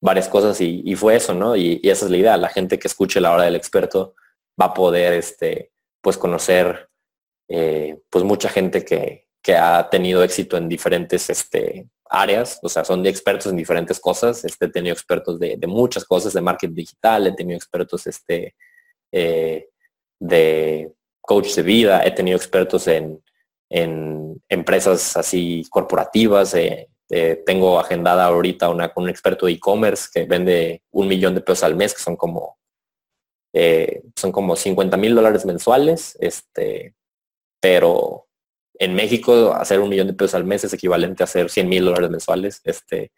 varias 0.00 0.28
cosas 0.28 0.60
y, 0.60 0.94
fue 0.94 1.16
eso, 1.16 1.34
¿no? 1.34 1.56
Y, 1.56 1.80
esa 1.82 2.04
es 2.04 2.10
la 2.10 2.16
idea, 2.16 2.36
la 2.36 2.48
gente 2.48 2.78
que 2.78 2.88
escuche 2.88 3.20
la 3.20 3.32
hora 3.32 3.44
del 3.44 3.56
experto 3.56 4.14
va 4.60 4.66
a 4.66 4.74
poder, 4.74 5.12
este, 5.14 5.72
pues 6.00 6.16
conocer, 6.16 6.88
eh, 7.48 8.00
pues 8.10 8.24
mucha 8.24 8.48
gente 8.48 8.84
que, 8.84 9.28
que 9.42 9.56
ha 9.56 9.88
tenido 9.90 10.22
éxito 10.22 10.56
en 10.56 10.68
diferentes, 10.68 11.30
este, 11.30 11.88
áreas, 12.10 12.58
o 12.62 12.68
sea, 12.68 12.84
son 12.84 13.02
de 13.02 13.10
expertos 13.10 13.46
en 13.46 13.56
diferentes 13.56 14.00
cosas. 14.00 14.44
Este, 14.44 14.66
he 14.66 14.70
tenido 14.70 14.92
expertos 14.92 15.38
de, 15.38 15.58
muchas 15.66 16.04
cosas, 16.04 16.32
de 16.32 16.40
marketing 16.40 16.74
digital, 16.74 17.26
he 17.26 17.32
tenido 17.32 17.56
expertos 17.56 18.06
este, 18.06 18.54
eh, 19.12 19.68
de 20.20 20.92
coach 21.20 21.54
de 21.54 21.62
vida, 21.62 22.04
he 22.04 22.10
tenido 22.10 22.36
expertos 22.36 22.88
en, 22.88 23.22
en 23.70 24.42
empresas 24.48 25.16
así 25.16 25.64
corporativas. 25.70 26.54
Eh, 26.54 26.88
eh, 27.10 27.42
tengo 27.46 27.78
agendada 27.80 28.26
ahorita 28.26 28.68
una 28.68 28.92
con 28.92 29.04
un 29.04 29.10
experto 29.10 29.46
de 29.46 29.52
e-commerce 29.52 30.08
que 30.12 30.24
vende 30.24 30.82
un 30.90 31.08
millón 31.08 31.34
de 31.34 31.40
pesos 31.40 31.64
al 31.64 31.76
mes, 31.76 31.94
que 31.94 32.02
son 32.02 32.16
como 32.16 32.56
son 34.14 34.30
como 34.30 34.54
50 34.54 34.96
mil 34.96 35.14
dólares 35.16 35.44
mensuales. 35.44 36.16
Este, 36.20 36.94
pero 37.60 38.28
en 38.78 38.94
México 38.94 39.52
hacer 39.52 39.80
un 39.80 39.88
millón 39.88 40.06
de 40.06 40.12
pesos 40.12 40.34
al 40.34 40.44
mes 40.44 40.64
es 40.64 40.72
equivalente 40.72 41.22
a 41.22 41.24
hacer 41.24 41.50
100 41.50 41.68
mil 41.68 41.84
dólares 41.84 42.10
mensuales. 42.10 42.60
Este, 42.64 43.10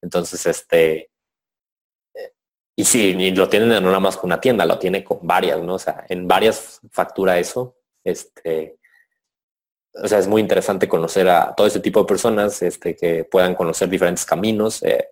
entonces, 0.00 0.46
este, 0.46 1.10
y 2.76 2.84
sí, 2.84 3.14
y 3.16 3.30
lo 3.30 3.48
tienen 3.48 3.68
no 3.68 3.80
nada 3.80 4.00
más 4.00 4.16
con 4.16 4.28
una 4.28 4.40
tienda, 4.40 4.66
lo 4.66 4.78
tiene 4.78 5.04
con 5.04 5.18
varias, 5.22 5.62
¿no? 5.62 5.74
O 5.74 5.78
sea, 5.78 6.04
en 6.08 6.26
varias 6.26 6.80
factura 6.90 7.38
eso. 7.38 7.76
Este, 8.02 8.78
o 9.94 10.08
sea, 10.08 10.18
es 10.18 10.26
muy 10.26 10.42
interesante 10.42 10.88
conocer 10.88 11.28
a 11.28 11.54
todo 11.54 11.66
ese 11.68 11.78
tipo 11.80 12.00
de 12.00 12.06
personas, 12.06 12.60
este, 12.62 12.96
que 12.96 13.24
puedan 13.24 13.54
conocer 13.54 13.88
diferentes 13.88 14.24
caminos. 14.24 14.82
Eh, 14.82 15.06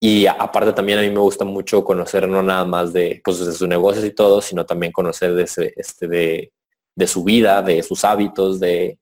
y 0.00 0.26
aparte 0.26 0.72
también 0.72 0.98
a 0.98 1.02
mí 1.02 1.10
me 1.10 1.20
gusta 1.20 1.44
mucho 1.44 1.84
conocer 1.84 2.28
no 2.28 2.42
nada 2.42 2.64
más 2.64 2.92
de, 2.92 3.20
pues, 3.24 3.38
de 3.38 3.52
sus 3.52 3.68
negocios 3.68 4.04
y 4.04 4.10
todo, 4.10 4.40
sino 4.40 4.66
también 4.66 4.92
conocer 4.92 5.34
de, 5.34 5.44
ese, 5.44 5.72
este, 5.76 6.08
de, 6.08 6.52
de 6.96 7.06
su 7.06 7.22
vida, 7.22 7.62
de 7.62 7.80
sus 7.84 8.04
hábitos, 8.04 8.58
de, 8.58 8.98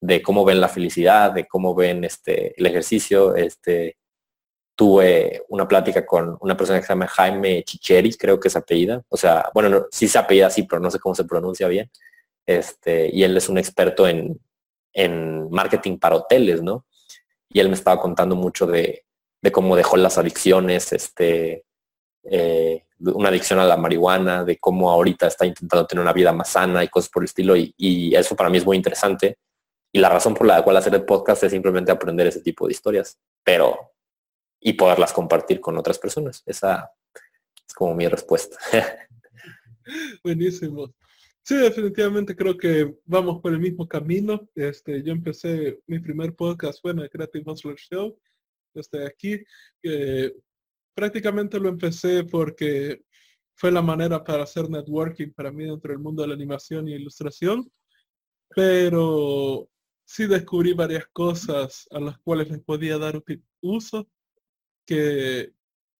de 0.00 0.22
cómo 0.22 0.46
ven 0.46 0.62
la 0.62 0.68
felicidad, 0.68 1.32
de 1.32 1.46
cómo 1.46 1.74
ven 1.74 2.04
este, 2.04 2.58
el 2.58 2.64
ejercicio. 2.64 3.36
Este, 3.36 3.97
tuve 4.78 5.42
una 5.48 5.66
plática 5.66 6.06
con 6.06 6.38
una 6.40 6.56
persona 6.56 6.78
que 6.78 6.86
se 6.86 6.92
llama 6.92 7.08
Jaime 7.08 7.64
Chicheri, 7.64 8.14
creo 8.14 8.38
que 8.38 8.46
es 8.46 8.54
apellida. 8.54 9.02
O 9.08 9.16
sea, 9.16 9.50
bueno, 9.52 9.86
sí 9.90 10.06
se 10.06 10.20
apellida 10.20 10.46
así, 10.46 10.62
pero 10.62 10.80
no 10.80 10.88
sé 10.88 11.00
cómo 11.00 11.16
se 11.16 11.24
pronuncia 11.24 11.66
bien. 11.66 11.90
Este, 12.46 13.10
y 13.12 13.24
él 13.24 13.36
es 13.36 13.48
un 13.48 13.58
experto 13.58 14.06
en, 14.06 14.38
en 14.92 15.50
marketing 15.50 15.98
para 15.98 16.14
hoteles, 16.14 16.62
¿no? 16.62 16.86
Y 17.48 17.58
él 17.58 17.68
me 17.70 17.74
estaba 17.74 18.00
contando 18.00 18.36
mucho 18.36 18.68
de, 18.68 19.04
de 19.42 19.50
cómo 19.50 19.74
dejó 19.74 19.96
las 19.96 20.16
adicciones, 20.16 20.92
este, 20.92 21.64
eh, 22.22 22.84
una 23.00 23.30
adicción 23.30 23.58
a 23.58 23.64
la 23.64 23.76
marihuana, 23.76 24.44
de 24.44 24.58
cómo 24.58 24.92
ahorita 24.92 25.26
está 25.26 25.44
intentando 25.44 25.88
tener 25.88 26.02
una 26.02 26.12
vida 26.12 26.32
más 26.32 26.50
sana 26.50 26.84
y 26.84 26.88
cosas 26.88 27.10
por 27.10 27.24
el 27.24 27.28
estilo. 27.28 27.56
Y, 27.56 27.74
y, 27.76 28.14
eso 28.14 28.36
para 28.36 28.48
mí 28.48 28.58
es 28.58 28.64
muy 28.64 28.76
interesante. 28.76 29.38
Y 29.92 29.98
la 29.98 30.08
razón 30.08 30.34
por 30.34 30.46
la 30.46 30.62
cual 30.62 30.76
hacer 30.76 30.94
el 30.94 31.04
podcast 31.04 31.42
es 31.42 31.50
simplemente 31.50 31.90
aprender 31.90 32.28
ese 32.28 32.42
tipo 32.42 32.68
de 32.68 32.74
historias, 32.74 33.18
pero 33.42 33.97
y 34.60 34.72
poderlas 34.72 35.12
compartir 35.12 35.60
con 35.60 35.76
otras 35.76 35.98
personas. 35.98 36.42
Esa 36.46 36.90
es 37.66 37.74
como 37.74 37.94
mi 37.94 38.08
respuesta. 38.08 38.56
Buenísimo. 40.24 40.94
Sí, 41.42 41.56
definitivamente 41.56 42.36
creo 42.36 42.56
que 42.58 42.94
vamos 43.06 43.40
por 43.40 43.52
el 43.52 43.58
mismo 43.58 43.88
camino. 43.88 44.48
Este, 44.54 45.02
yo 45.02 45.12
empecé 45.12 45.80
mi 45.86 45.98
primer 45.98 46.34
podcast 46.34 46.80
fue 46.82 46.90
en 46.90 46.98
el 46.98 47.10
Creative 47.10 47.50
Hustler 47.50 47.76
Show. 47.76 48.18
Estoy 48.74 49.04
aquí. 49.04 49.42
prácticamente 50.94 51.58
lo 51.58 51.68
empecé 51.68 52.24
porque 52.24 53.02
fue 53.54 53.72
la 53.72 53.80
manera 53.80 54.22
para 54.22 54.42
hacer 54.42 54.68
networking 54.68 55.32
para 55.32 55.50
mí 55.50 55.64
dentro 55.64 55.92
del 55.92 56.00
mundo 56.00 56.22
de 56.22 56.28
la 56.28 56.34
animación 56.34 56.86
y 56.86 56.94
ilustración. 56.94 57.70
Pero 58.54 59.70
sí 60.04 60.26
descubrí 60.26 60.74
varias 60.74 61.06
cosas 61.12 61.86
a 61.90 62.00
las 62.00 62.18
cuales 62.18 62.50
les 62.50 62.60
podía 62.60 62.98
dar 62.98 63.22
uso 63.60 64.08
que 64.88 65.52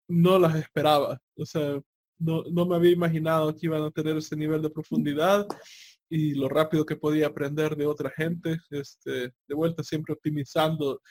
no 0.08 0.38
las 0.38 0.56
esperaba. 0.56 1.20
O 1.36 1.44
sea, 1.44 1.78
no, 2.18 2.42
no 2.50 2.64
me 2.64 2.76
había 2.76 2.92
imaginado 2.92 3.54
que 3.54 3.66
iban 3.66 3.82
a 3.82 3.90
tener 3.90 4.16
ese 4.16 4.34
nivel 4.34 4.62
de 4.62 4.70
profundidad 4.70 5.46
y 6.08 6.34
lo 6.34 6.48
rápido 6.48 6.86
que 6.86 6.96
podía 6.96 7.26
aprender 7.26 7.76
de 7.76 7.86
otra 7.86 8.10
gente, 8.10 8.56
este, 8.70 9.34
de 9.46 9.54
vuelta 9.54 9.82
siempre 9.82 10.14
optimizando 10.14 11.02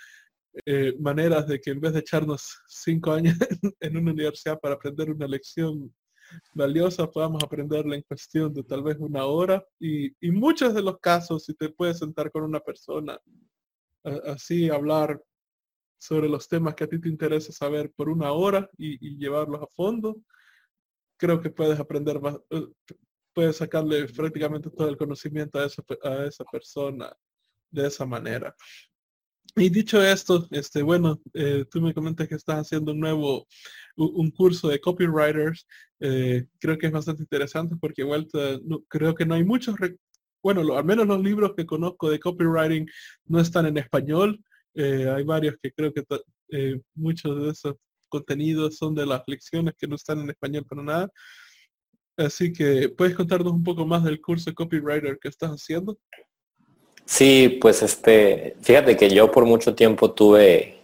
eh, 0.65 0.95
maneras 0.99 1.47
de 1.47 1.61
que 1.61 1.69
en 1.69 1.79
vez 1.79 1.93
de 1.93 1.99
echarnos 1.99 2.59
cinco 2.67 3.11
años 3.11 3.35
en 3.79 3.95
una 3.95 4.11
universidad 4.11 4.59
para 4.59 4.73
aprender 4.73 5.11
una 5.11 5.27
lección 5.27 5.93
valiosa, 6.55 7.09
podamos 7.11 7.43
aprenderla 7.43 7.95
en 7.95 8.01
cuestión 8.01 8.51
de 8.55 8.63
tal 8.63 8.81
vez 8.81 8.97
una 8.99 9.25
hora. 9.25 9.63
Y, 9.79 10.07
y 10.19 10.31
muchos 10.31 10.73
de 10.73 10.81
los 10.81 10.97
casos, 10.97 11.45
si 11.45 11.53
te 11.53 11.69
puedes 11.69 11.99
sentar 11.99 12.31
con 12.31 12.43
una 12.43 12.59
persona, 12.59 13.19
así 14.25 14.67
hablar 14.67 15.21
sobre 15.97 16.29
los 16.29 16.47
temas 16.47 16.75
que 16.75 16.83
a 16.83 16.87
ti 16.87 16.99
te 16.99 17.09
interesa 17.09 17.51
saber 17.51 17.91
por 17.91 18.09
una 18.09 18.31
hora 18.31 18.69
y, 18.77 19.17
llevarlos 19.17 19.61
a 19.61 19.67
fondo, 19.67 20.17
creo 21.17 21.41
que 21.41 21.49
puedes 21.49 21.79
aprender 21.79 22.19
más, 22.21 22.37
eh, 22.49 22.67
puedes 23.33 23.57
sacarle 23.57 24.07
prácticamente 24.07 24.69
todo 24.69 24.89
el 24.89 24.97
conocimiento 24.97 25.59
a 25.59 25.65
esa, 25.65 25.83
a 26.03 26.25
esa 26.25 26.43
persona 26.45 27.15
de 27.69 27.87
esa 27.87 28.05
manera. 28.05 28.55
Y 29.55 29.69
dicho 29.69 30.01
esto, 30.03 30.47
este, 30.51 30.83
bueno, 30.83 31.19
eh, 31.33 31.65
tú 31.71 31.81
me 31.81 31.93
comentas 31.93 32.27
que 32.27 32.35
estás 32.35 32.59
haciendo 32.59 32.91
un 32.91 32.99
nuevo, 32.99 33.47
un 33.95 34.29
curso 34.29 34.67
de 34.67 34.79
copywriters. 34.79 35.65
Eh, 35.99 36.45
creo 36.59 36.77
que 36.77 36.85
es 36.85 36.91
bastante 36.91 37.23
interesante 37.23 37.75
porque 37.79 38.03
vuelta, 38.03 38.59
creo 38.87 39.15
que 39.15 39.25
no 39.25 39.33
hay 39.33 39.43
muchos, 39.43 39.75
bueno, 40.43 40.77
al 40.77 40.85
menos 40.85 41.07
los 41.07 41.23
libros 41.23 41.53
que 41.55 41.65
conozco 41.65 42.09
de 42.09 42.19
copywriting 42.19 42.87
no 43.25 43.39
están 43.39 43.65
en 43.65 43.77
español. 43.77 44.39
Hay 44.83 45.23
varios 45.23 45.55
que 45.61 45.71
creo 45.71 45.93
que 45.93 46.03
muchos 46.95 47.41
de 47.41 47.51
esos 47.51 47.75
contenidos 48.09 48.77
son 48.77 48.95
de 48.95 49.05
las 49.05 49.23
lecciones 49.27 49.73
que 49.77 49.87
no 49.87 49.95
están 49.95 50.19
en 50.19 50.29
español 50.29 50.65
para 50.67 50.83
nada. 50.83 51.09
Así 52.17 52.51
que, 52.51 52.89
¿puedes 52.89 53.15
contarnos 53.15 53.53
un 53.53 53.63
poco 53.63 53.85
más 53.85 54.03
del 54.03 54.19
curso 54.19 54.53
copywriter 54.53 55.19
que 55.19 55.27
estás 55.27 55.51
haciendo? 55.51 55.97
Sí, 57.05 57.57
pues 57.61 57.83
este, 57.83 58.57
fíjate 58.61 58.97
que 58.97 59.09
yo 59.09 59.31
por 59.31 59.45
mucho 59.45 59.75
tiempo 59.75 60.11
tuve 60.11 60.77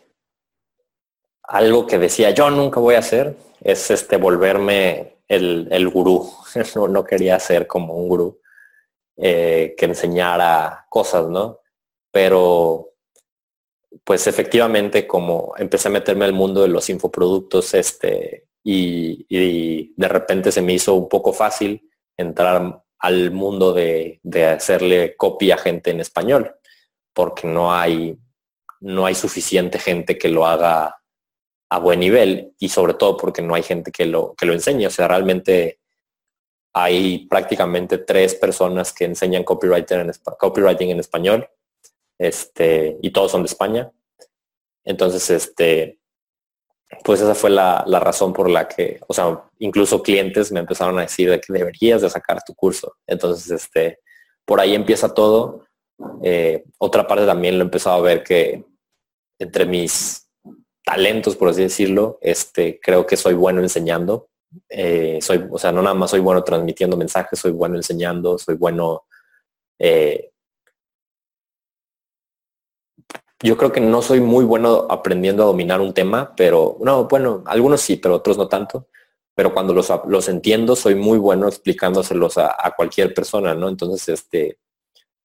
algo 1.43 1.85
que 1.85 1.97
decía 1.97 2.31
yo 2.31 2.49
nunca 2.49 2.79
voy 2.79 2.95
a 2.95 2.99
hacer, 2.99 3.35
es 3.61 3.91
este 3.91 4.17
volverme 4.17 5.17
el, 5.27 5.67
el 5.71 5.89
gurú. 5.89 6.29
No, 6.75 6.87
no, 6.87 7.03
quería 7.03 7.39
ser 7.39 7.65
como 7.65 7.95
un 7.95 8.07
gurú 8.07 8.39
eh, 9.17 9.73
que 9.75 9.85
enseñara 9.85 10.85
cosas, 10.87 11.27
¿no? 11.27 11.61
Pero 12.11 12.92
pues 14.03 14.27
efectivamente 14.27 15.07
como 15.07 15.53
empecé 15.57 15.87
a 15.87 15.91
meterme 15.91 16.25
al 16.25 16.33
mundo 16.33 16.61
de 16.61 16.67
los 16.67 16.89
infoproductos 16.89 17.73
este, 17.73 18.47
y, 18.63 19.25
de 19.95 20.07
repente 20.07 20.51
se 20.51 20.61
me 20.61 20.73
hizo 20.73 20.93
un 20.95 21.09
poco 21.09 21.33
fácil 21.33 21.89
entrar 22.17 22.83
al 22.99 23.31
mundo 23.31 23.73
de, 23.73 24.19
de, 24.23 24.45
hacerle 24.45 25.15
copia 25.17 25.55
a 25.55 25.57
gente 25.57 25.91
en 25.91 25.99
español, 25.99 26.55
porque 27.13 27.47
no 27.47 27.73
hay, 27.73 28.17
no 28.79 29.05
hay 29.05 29.15
suficiente 29.15 29.79
gente 29.79 30.17
que 30.17 30.29
lo 30.29 30.45
haga 30.45 31.01
a 31.69 31.79
buen 31.79 31.99
nivel 31.99 32.53
y 32.59 32.69
sobre 32.69 32.93
todo 32.93 33.17
porque 33.17 33.41
no 33.41 33.55
hay 33.55 33.63
gente 33.63 33.91
que 33.91 34.05
lo, 34.05 34.35
que 34.35 34.45
lo 34.45 34.53
enseñe. 34.53 34.87
O 34.87 34.91
sea, 34.91 35.07
realmente 35.07 35.79
hay 36.73 37.27
prácticamente 37.27 37.97
tres 37.97 38.35
personas 38.35 38.93
que 38.93 39.05
enseñan 39.05 39.43
copywriting 39.43 39.99
en, 39.99 40.11
copywriting 40.37 40.91
en 40.91 40.99
español 40.99 41.49
este, 42.17 42.97
y 43.01 43.11
todos 43.11 43.31
son 43.31 43.43
de 43.43 43.47
España. 43.47 43.91
Entonces, 44.83 45.29
este, 45.29 45.99
pues 47.03 47.21
esa 47.21 47.35
fue 47.35 47.49
la, 47.49 47.83
razón 47.99 48.33
por 48.33 48.49
la 48.49 48.67
que, 48.67 48.99
o 49.07 49.13
sea, 49.13 49.43
incluso 49.59 50.03
clientes 50.03 50.51
me 50.51 50.59
empezaron 50.59 50.97
a 50.99 51.03
decir 51.03 51.29
de 51.29 51.39
que 51.39 51.53
deberías 51.53 52.01
de 52.01 52.09
sacar 52.09 52.43
tu 52.43 52.53
curso. 52.53 52.95
Entonces, 53.07 53.49
este, 53.51 53.99
por 54.45 54.59
ahí 54.59 54.75
empieza 54.75 55.13
todo. 55.13 55.65
Eh, 56.21 56.63
otra 56.77 57.07
parte 57.07 57.25
también 57.25 57.57
lo 57.57 57.63
he 57.63 57.65
empezado 57.65 57.97
a 57.97 58.01
ver 58.01 58.23
que 58.23 58.65
entre 59.39 59.65
mis 59.65 60.29
talentos, 60.85 61.35
por 61.35 61.49
así 61.49 61.61
decirlo, 61.61 62.19
este, 62.21 62.79
creo 62.81 63.05
que 63.05 63.17
soy 63.17 63.33
bueno 63.33 63.61
enseñando. 63.61 64.29
Eh, 64.69 65.19
soy, 65.21 65.47
o 65.49 65.57
sea, 65.57 65.71
no 65.71 65.81
nada 65.81 65.95
más 65.95 66.11
soy 66.11 66.19
bueno 66.19 66.43
transmitiendo 66.43 66.97
mensajes, 66.97 67.39
soy 67.39 67.51
bueno 67.51 67.75
enseñando, 67.75 68.37
soy 68.37 68.55
bueno 68.55 69.05
eh, 69.79 70.32
yo 73.43 73.57
creo 73.57 73.71
que 73.73 73.81
no 73.81 74.01
soy 74.01 74.21
muy 74.21 74.45
bueno 74.45 74.87
aprendiendo 74.89 75.43
a 75.43 75.47
dominar 75.47 75.81
un 75.81 75.93
tema, 75.93 76.33
pero 76.35 76.77
no, 76.79 77.05
bueno, 77.09 77.43
algunos 77.45 77.81
sí, 77.81 77.97
pero 77.97 78.15
otros 78.15 78.37
no 78.37 78.47
tanto. 78.47 78.87
Pero 79.35 79.53
cuando 79.53 79.73
los, 79.73 79.91
los 80.07 80.29
entiendo, 80.29 80.75
soy 80.75 80.95
muy 80.95 81.17
bueno 81.17 81.47
explicándoselos 81.47 82.37
a, 82.37 82.73
cualquier 82.77 83.13
persona, 83.13 83.53
¿no? 83.53 83.67
Entonces, 83.67 84.07
este, 84.07 84.59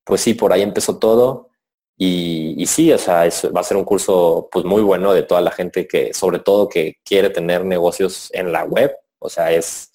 pues 0.04 0.20
sí, 0.20 0.34
por 0.34 0.52
ahí 0.52 0.62
empezó 0.62 0.98
todo. 0.98 1.50
Y, 1.96 2.64
sí, 2.66 2.92
o 2.92 2.98
sea, 2.98 3.28
va 3.54 3.60
a 3.60 3.64
ser 3.64 3.76
un 3.76 3.84
curso 3.84 4.48
pues 4.50 4.64
muy 4.64 4.82
bueno 4.82 5.12
de 5.12 5.22
toda 5.22 5.40
la 5.40 5.50
gente 5.50 5.86
que, 5.86 6.14
sobre 6.14 6.38
todo 6.40 6.68
que 6.68 6.98
quiere 7.04 7.30
tener 7.30 7.64
negocios 7.64 8.30
en 8.32 8.52
la 8.52 8.64
web. 8.64 8.96
O 9.20 9.28
sea, 9.28 9.52
es, 9.52 9.92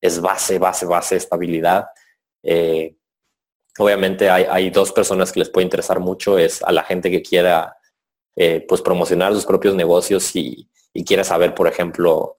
es 0.00 0.20
base, 0.20 0.58
base, 0.58 0.86
base, 0.86 1.16
estabilidad. 1.16 1.86
Eh, 2.42 2.96
Obviamente 3.78 4.30
hay, 4.30 4.70
dos 4.70 4.92
personas 4.92 5.32
que 5.32 5.40
les 5.40 5.50
puede 5.50 5.64
interesar 5.64 6.00
mucho, 6.00 6.38
es 6.38 6.62
a 6.62 6.72
la 6.72 6.82
gente 6.82 7.10
que 7.10 7.22
quiera 7.22 7.76
eh, 8.34 8.64
pues 8.66 8.80
promocionar 8.80 9.32
sus 9.34 9.44
propios 9.46 9.74
negocios 9.74 10.34
y, 10.34 10.68
y 10.92 11.04
quiera 11.04 11.24
saber, 11.24 11.54
por 11.54 11.68
ejemplo, 11.68 12.38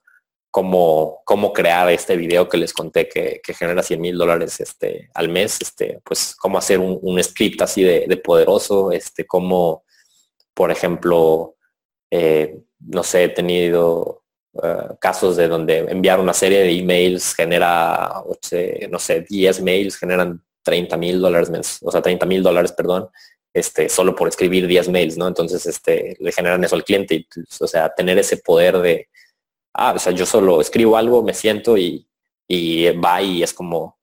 cómo, 0.50 1.22
cómo 1.24 1.52
crear 1.52 1.88
este 1.90 2.16
video 2.16 2.48
que 2.48 2.58
les 2.58 2.72
conté 2.72 3.08
que, 3.08 3.40
genera 3.54 3.82
100 3.82 4.00
mil 4.00 4.18
dólares 4.18 4.60
este, 4.60 5.10
al 5.14 5.28
mes, 5.28 5.58
este, 5.60 6.00
pues 6.04 6.34
cómo 6.36 6.58
hacer 6.58 6.80
un, 6.80 7.22
script 7.22 7.62
así 7.62 7.82
de, 7.82 8.16
poderoso, 8.16 8.90
este, 8.92 9.26
cómo, 9.26 9.84
por 10.54 10.70
ejemplo, 10.70 11.56
eh, 12.10 12.58
no 12.80 13.02
sé, 13.02 13.24
he 13.24 13.28
tenido 13.28 14.24
eh, 14.62 14.88
casos 15.00 15.36
de 15.36 15.48
donde 15.48 15.78
enviar 15.78 16.20
una 16.20 16.32
serie 16.32 16.60
de 16.60 16.78
emails 16.78 17.34
genera, 17.34 18.22
no 18.90 18.98
sé, 18.98 19.26
10 19.28 19.62
mails 19.62 19.96
generan 19.96 20.42
30 20.62 20.96
mil 20.96 21.20
dólares, 21.20 21.78
o 21.82 21.90
sea, 21.90 22.02
30 22.02 22.26
mil 22.26 22.42
dólares, 22.42 22.72
perdón, 22.72 23.08
este, 23.52 23.88
solo 23.88 24.14
por 24.14 24.28
escribir 24.28 24.66
10 24.66 24.88
mails, 24.90 25.16
¿no? 25.16 25.26
Entonces, 25.26 25.66
este, 25.66 26.16
le 26.20 26.32
generan 26.32 26.62
eso 26.64 26.76
al 26.76 26.84
cliente. 26.84 27.14
Y, 27.14 27.28
o 27.60 27.66
sea, 27.66 27.88
tener 27.94 28.18
ese 28.18 28.36
poder 28.38 28.78
de, 28.78 29.08
ah, 29.74 29.94
o 29.96 29.98
sea, 29.98 30.12
yo 30.12 30.26
solo 30.26 30.60
escribo 30.60 30.96
algo, 30.96 31.22
me 31.22 31.34
siento 31.34 31.76
y, 31.76 32.06
y 32.46 32.90
va 32.92 33.22
y 33.22 33.42
es 33.42 33.52
como 33.52 33.98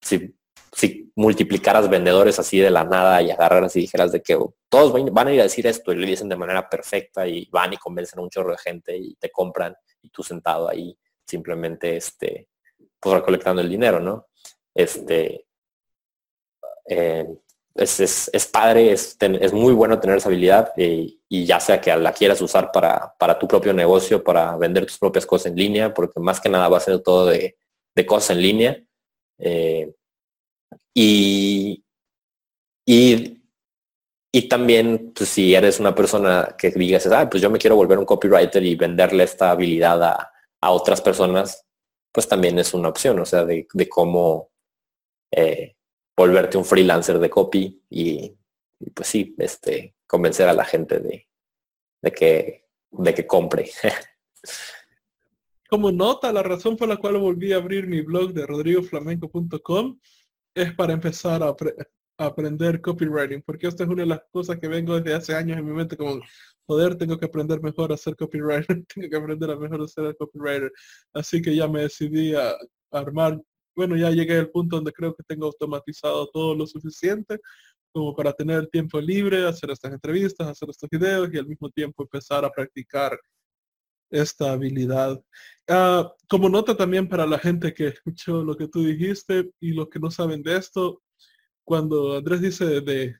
si, 0.00 0.34
si 0.72 1.12
multiplicaras 1.16 1.88
vendedores 1.88 2.38
así 2.38 2.58
de 2.58 2.70
la 2.70 2.84
nada 2.84 3.20
y 3.22 3.30
agarraras 3.30 3.74
y 3.76 3.80
dijeras 3.80 4.12
de 4.12 4.22
que 4.22 4.38
todos 4.68 4.92
van 5.12 5.28
a 5.28 5.32
ir 5.32 5.40
a 5.40 5.44
decir 5.44 5.66
esto 5.66 5.92
y 5.92 5.96
lo 5.96 6.06
dicen 6.06 6.28
de 6.28 6.36
manera 6.36 6.68
perfecta 6.68 7.26
y 7.26 7.48
van 7.50 7.72
y 7.72 7.76
convencen 7.76 8.20
a 8.20 8.22
un 8.22 8.30
chorro 8.30 8.52
de 8.52 8.58
gente 8.58 8.96
y 8.96 9.14
te 9.16 9.30
compran 9.30 9.74
y 10.02 10.10
tú 10.10 10.22
sentado 10.22 10.68
ahí 10.68 10.96
simplemente 11.26 11.96
este 11.96 12.48
pues 13.00 13.14
recolectando 13.14 13.62
el 13.62 13.68
dinero, 13.68 14.00
¿no? 14.00 14.26
Este, 14.74 15.46
eh, 16.88 17.26
es, 17.78 18.28
es, 18.32 18.46
padre, 18.46 18.92
es, 18.92 19.16
es, 19.20 19.52
muy 19.52 19.72
bueno 19.72 20.00
tener 20.00 20.16
esa 20.16 20.28
habilidad 20.28 20.72
y, 20.76 21.20
ya 21.30 21.60
sea 21.60 21.80
que 21.80 21.94
la 21.96 22.12
quieras 22.12 22.40
usar 22.40 22.72
para, 22.72 23.14
para, 23.18 23.38
tu 23.38 23.46
propio 23.46 23.72
negocio, 23.72 24.24
para 24.24 24.56
vender 24.56 24.84
tus 24.84 24.98
propias 24.98 25.24
cosas 25.24 25.52
en 25.52 25.56
línea, 25.56 25.94
porque 25.94 26.18
más 26.18 26.40
que 26.40 26.48
nada 26.48 26.68
va 26.68 26.78
a 26.78 26.80
ser 26.80 27.00
todo 27.00 27.26
de, 27.26 27.56
de 27.94 28.06
cosas 28.06 28.30
en 28.30 28.42
línea. 28.42 28.84
Eh, 29.38 29.94
y, 30.92 31.84
y, 32.84 33.42
y, 34.32 34.48
también, 34.48 35.12
pues, 35.14 35.28
si 35.28 35.54
eres 35.54 35.78
una 35.78 35.94
persona 35.94 36.56
que 36.58 36.70
digas, 36.70 37.06
ah, 37.06 37.28
pues 37.30 37.40
yo 37.40 37.48
me 37.48 37.58
quiero 37.58 37.76
volver 37.76 37.98
un 37.98 38.06
copywriter 38.06 38.64
y 38.64 38.74
venderle 38.74 39.22
esta 39.22 39.52
habilidad 39.52 40.02
a, 40.02 40.32
a 40.60 40.70
otras 40.72 41.00
personas, 41.00 41.64
pues 42.12 42.26
también 42.26 42.58
es 42.58 42.74
una 42.74 42.88
opción, 42.88 43.20
o 43.20 43.24
sea, 43.24 43.44
de, 43.44 43.68
de 43.72 43.88
cómo... 43.88 44.50
Eh, 45.30 45.76
volverte 46.18 46.58
un 46.58 46.64
freelancer 46.64 47.20
de 47.20 47.30
copy 47.30 47.80
y, 47.88 48.36
pues 48.92 49.08
sí, 49.08 49.34
este, 49.38 49.94
convencer 50.04 50.48
a 50.48 50.52
la 50.52 50.64
gente 50.64 50.98
de, 50.98 51.28
de 52.02 52.10
que, 52.10 52.66
de 52.90 53.14
que 53.14 53.26
compre. 53.26 53.70
Como 55.70 55.92
nota, 55.92 56.32
la 56.32 56.42
razón 56.42 56.76
por 56.76 56.88
la 56.88 56.96
cual 56.96 57.18
volví 57.18 57.52
a 57.52 57.56
abrir 57.56 57.86
mi 57.86 58.00
blog 58.00 58.32
de 58.32 58.46
rodrigoflamenco.com 58.46 59.98
es 60.54 60.74
para 60.74 60.92
empezar 60.92 61.42
a, 61.42 61.54
aprender 62.20 62.80
copywriting, 62.80 63.42
porque 63.42 63.68
esta 63.68 63.84
es 63.84 63.88
una 63.88 64.02
de 64.02 64.08
las 64.08 64.22
cosas 64.32 64.58
que 64.58 64.66
vengo 64.66 64.98
desde 64.98 65.14
hace 65.14 65.36
años 65.36 65.56
en 65.56 65.64
mi 65.64 65.72
mente 65.72 65.96
como, 65.96 66.20
joder, 66.66 66.96
tengo 66.96 67.16
que 67.16 67.26
aprender 67.26 67.62
mejor 67.62 67.92
a 67.92 67.96
ser 67.96 68.16
copywriter, 68.16 68.84
tengo 68.92 69.08
que 69.08 69.16
aprender 69.16 69.50
a 69.52 69.56
mejor 69.56 69.82
a 69.82 69.86
ser 69.86 70.16
copywriter. 70.16 70.72
Así 71.12 71.40
que 71.40 71.54
ya 71.54 71.68
me 71.68 71.82
decidí 71.82 72.34
a 72.34 72.56
armar 72.90 73.40
bueno, 73.78 73.96
ya 73.96 74.10
llegué 74.10 74.36
al 74.36 74.50
punto 74.50 74.74
donde 74.74 74.92
creo 74.92 75.14
que 75.14 75.22
tengo 75.22 75.46
automatizado 75.46 76.26
todo 76.32 76.52
lo 76.52 76.66
suficiente 76.66 77.38
como 77.92 78.12
para 78.14 78.32
tener 78.32 78.66
tiempo 78.66 79.00
libre, 79.00 79.46
hacer 79.46 79.70
estas 79.70 79.92
entrevistas, 79.92 80.48
hacer 80.48 80.68
estos 80.68 80.90
videos 80.90 81.30
y 81.32 81.38
al 81.38 81.46
mismo 81.46 81.70
tiempo 81.70 82.02
empezar 82.02 82.44
a 82.44 82.50
practicar 82.50 83.16
esta 84.10 84.52
habilidad. 84.52 85.22
Ah, 85.68 86.12
como 86.28 86.48
nota 86.48 86.76
también 86.76 87.08
para 87.08 87.24
la 87.24 87.38
gente 87.38 87.72
que 87.72 87.88
escuchó 87.88 88.42
lo 88.42 88.56
que 88.56 88.66
tú 88.66 88.82
dijiste 88.82 89.52
y 89.60 89.72
los 89.72 89.88
que 89.88 90.00
no 90.00 90.10
saben 90.10 90.42
de 90.42 90.56
esto, 90.56 91.02
cuando 91.64 92.16
Andrés 92.16 92.40
dice 92.40 92.80
de 92.80 93.16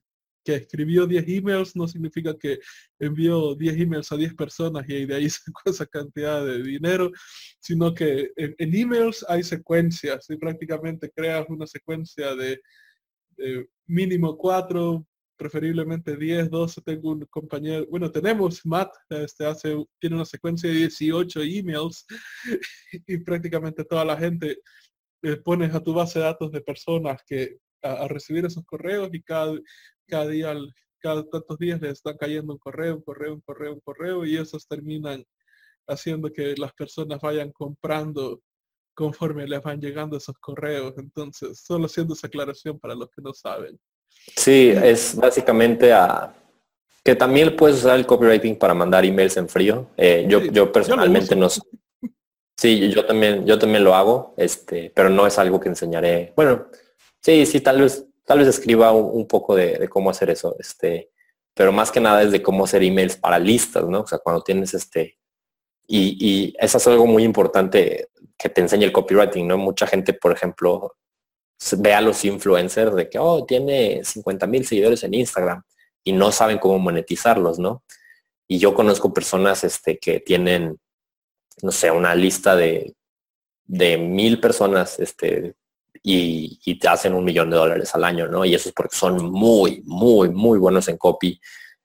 que 0.49 0.55
escribió 0.55 1.07
10 1.07 1.29
emails 1.29 1.77
no 1.77 1.87
significa 1.87 2.35
que 2.39 2.59
envió 2.99 3.55
10 3.55 3.81
emails 3.81 4.11
a 4.11 4.17
10 4.17 4.33
personas 4.35 4.89
y 4.89 5.05
de 5.05 5.15
ahí 5.15 5.29
sacó 5.31 5.61
esa 5.67 5.85
cantidad 5.85 6.43
de 6.43 6.63
dinero, 6.63 7.11
sino 7.61 7.93
que 7.93 8.31
en, 8.35 8.55
emails 8.59 9.27
hay 9.29 9.43
secuencias 9.43 10.25
y 10.31 10.37
prácticamente 10.37 11.11
creas 11.15 11.45
una 11.51 11.67
secuencia 11.67 12.35
de, 12.35 12.63
mínimo 13.87 14.39
4, 14.39 15.07
preferiblemente 15.37 16.17
10, 16.17 16.49
12. 16.49 16.81
Tengo 16.81 17.11
un 17.11 17.27
compañero, 17.27 17.87
bueno, 17.91 18.11
tenemos 18.11 18.65
Matt, 18.65 18.91
este 19.11 19.45
hace, 19.45 19.77
tiene 20.01 20.17
una 20.17 20.25
secuencia 20.25 20.71
de 20.71 20.77
18 20.77 21.43
emails 21.43 22.07
y 23.07 23.19
prácticamente 23.19 23.85
toda 23.85 24.07
la 24.07 24.17
gente 24.17 24.61
eh, 25.23 25.37
pones 25.37 25.75
a 25.75 25.85
tu 25.85 25.93
base 25.93 26.19
de 26.19 26.25
datos 26.25 26.51
de 26.51 26.63
personas 26.63 27.21
que 27.27 27.59
a, 27.83 28.09
recibir 28.09 28.45
esos 28.45 28.65
correos 28.65 29.09
y 29.13 29.23
cada, 29.23 29.53
cada 30.09 30.27
día, 30.27 30.55
cada 31.01 31.25
tantos 31.29 31.59
días 31.59 31.81
les 31.81 31.93
están 31.93 32.17
cayendo 32.17 32.55
un 32.55 32.59
correo, 32.59 32.97
un 32.97 33.03
correo, 33.03 33.35
un 33.35 33.41
correo, 33.41 33.75
un 33.75 33.81
correo 33.81 34.25
y 34.25 34.37
esos 34.37 34.67
terminan 34.67 35.25
haciendo 35.87 36.33
que 36.33 36.55
las 36.57 36.73
personas 36.73 37.21
vayan 37.21 37.53
comprando 37.53 38.41
conforme 38.95 39.47
les 39.47 39.63
van 39.63 39.81
llegando 39.81 40.17
esos 40.17 40.37
correos. 40.39 40.95
Entonces, 40.99 41.61
solo 41.61 41.87
haciendo 41.87 42.15
esa 42.15 42.27
aclaración 42.27 42.79
para 42.79 42.95
los 42.95 43.09
que 43.11 43.23
no 43.23 43.33
saben. 43.33 43.79
Sí, 44.37 44.71
es 44.71 45.15
básicamente 45.15 45.93
a 45.93 46.35
que 47.05 47.15
también 47.15 47.57
puedes 47.57 47.79
usar 47.79 47.99
el 47.99 48.07
copywriting 48.07 48.57
para 48.57 48.75
mandar 48.75 49.05
emails 49.05 49.37
en 49.37 49.49
frío. 49.49 49.89
Eh, 49.97 50.27
yo, 50.29 50.43
yo 50.43 50.71
personalmente 50.73 51.37
no. 51.37 51.49
Sí, 52.57 52.91
yo 52.91 53.07
también, 53.07 53.47
yo 53.47 53.57
también 53.59 53.85
lo 53.85 53.95
hago, 53.95 54.35
este, 54.37 54.91
pero 54.95 55.09
no 55.09 55.27
es 55.27 55.39
algo 55.39 55.61
que 55.61 55.69
enseñaré. 55.69 56.33
Bueno, 56.35 56.67
sí, 57.23 57.47
sí, 57.47 57.61
tal 57.61 57.81
vez 57.81 58.08
tal 58.29 58.41
vez 58.41 58.49
escriba 58.49 58.93
un, 58.93 59.27
poco 59.27 59.57
de, 59.57 59.89
cómo 59.89 60.11
hacer 60.11 60.29
eso, 60.29 60.55
este, 60.59 61.11
pero 61.55 61.73
más 61.73 61.91
que 61.91 61.99
nada 61.99 62.23
es 62.23 62.31
de 62.31 62.43
cómo 62.43 62.65
hacer 62.65 62.83
emails 62.83 63.17
para 63.17 63.39
listas, 63.39 63.89
¿no? 63.89 64.03
O 64.03 64.07
sea, 64.07 64.19
cuando 64.19 64.43
tienes 64.43 64.75
este, 64.75 65.19
y, 65.87 66.55
eso 66.61 66.77
es 66.77 66.87
algo 66.87 67.07
muy 67.07 67.25
importante 67.25 68.11
que 68.37 68.51
te 68.51 68.61
enseña 68.61 68.85
el 68.85 68.93
copywriting, 68.93 69.49
¿no? 69.49 69.57
Mucha 69.57 69.87
gente, 69.87 70.13
por 70.13 70.33
ejemplo, 70.33 70.95
ve 71.79 71.95
a 71.95 72.03
los 72.03 72.23
influencers 72.27 72.95
de 72.95 73.09
que, 73.09 73.19
oh, 73.19 73.47
tiene 73.47 74.05
50 74.05 74.47
mil 74.47 74.67
seguidores 74.67 75.03
en 75.05 75.15
Instagram 75.15 75.63
y 76.05 76.13
no 76.13 76.31
saben 76.31 76.59
cómo 76.59 76.79
monetizarlos, 76.79 77.59
¿no? 77.59 77.83
Y 78.47 78.59
yo 78.59 78.75
conozco 78.75 79.15
personas 79.15 79.65
este, 79.65 79.99
que 79.99 80.21
tienen, 80.21 80.79
no 81.63 81.73
sé, 81.73 81.91
una 81.91 82.15
lista 82.15 82.57
de, 82.57 82.95
de 83.65 83.97
mil 83.97 84.39
personas 84.39 85.01
este, 85.01 85.55
y, 86.03 86.79
te 86.79 86.89
hacen 86.89 87.15
un 87.15 87.25
millón 87.25 87.51
de 87.51 87.57
dólares 87.57 87.95
al 87.95 88.05
año, 88.05 88.29
¿no? 88.29 88.45
Y 88.45 88.55
eso 88.55 88.69
es 88.69 88.75
porque 88.75 88.97
son 88.97 89.31
muy, 89.31 89.83
muy, 89.85 90.29
muy 90.29 90.59
buenos 90.59 90.89
en 90.89 90.97
copy. 90.97 91.41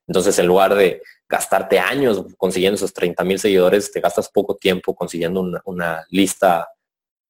Entonces, 0.07 0.38
en 0.40 0.48
lugar 0.48 0.76
de 0.76 1.02
gastarte 1.27 1.80
años 1.80 2.23
consiguiendo 2.38 2.76
esos 2.76 2.94
30 2.94 3.23
mil 3.23 3.40
seguidores, 3.40 3.91
te 3.91 4.02
gastas 4.02 4.30
poco 4.30 4.56
tiempo 4.56 4.95
consiguiendo 4.95 5.44
una, 5.65 6.06
lista 6.10 6.68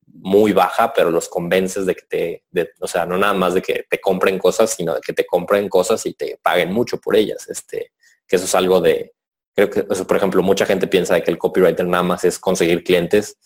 muy 0.05 0.51
baja, 0.51 0.93
pero 0.93 1.09
los 1.09 1.29
convences 1.29 1.85
de 1.85 1.95
que 1.95 2.03
te, 2.03 2.43
de, 2.51 2.71
o 2.79 2.87
sea, 2.87 3.05
no 3.05 3.17
nada 3.17 3.33
más 3.33 3.53
de 3.53 3.61
que 3.61 3.85
te 3.89 3.99
compren 4.01 4.37
cosas, 4.37 4.71
sino 4.71 4.95
de 4.95 5.01
que 5.01 5.13
te 5.13 5.25
compren 5.25 5.69
cosas 5.69 6.05
y 6.05 6.13
te 6.13 6.39
paguen 6.41 6.71
mucho 6.71 6.99
por 6.99 7.15
ellas. 7.15 7.47
Este, 7.49 7.93
que 8.27 8.35
eso 8.35 8.45
es 8.45 8.55
algo 8.55 8.81
de, 8.81 9.13
creo 9.55 9.69
que, 9.69 9.85
eso, 9.89 10.05
por 10.05 10.17
ejemplo, 10.17 10.43
mucha 10.43 10.65
gente 10.65 10.87
piensa 10.87 11.21
que 11.21 11.31
el 11.31 11.37
copywriter 11.37 11.85
nada 11.85 12.03
más 12.03 12.25
es 12.25 12.39
conseguir 12.39 12.83
clientes 12.83 13.37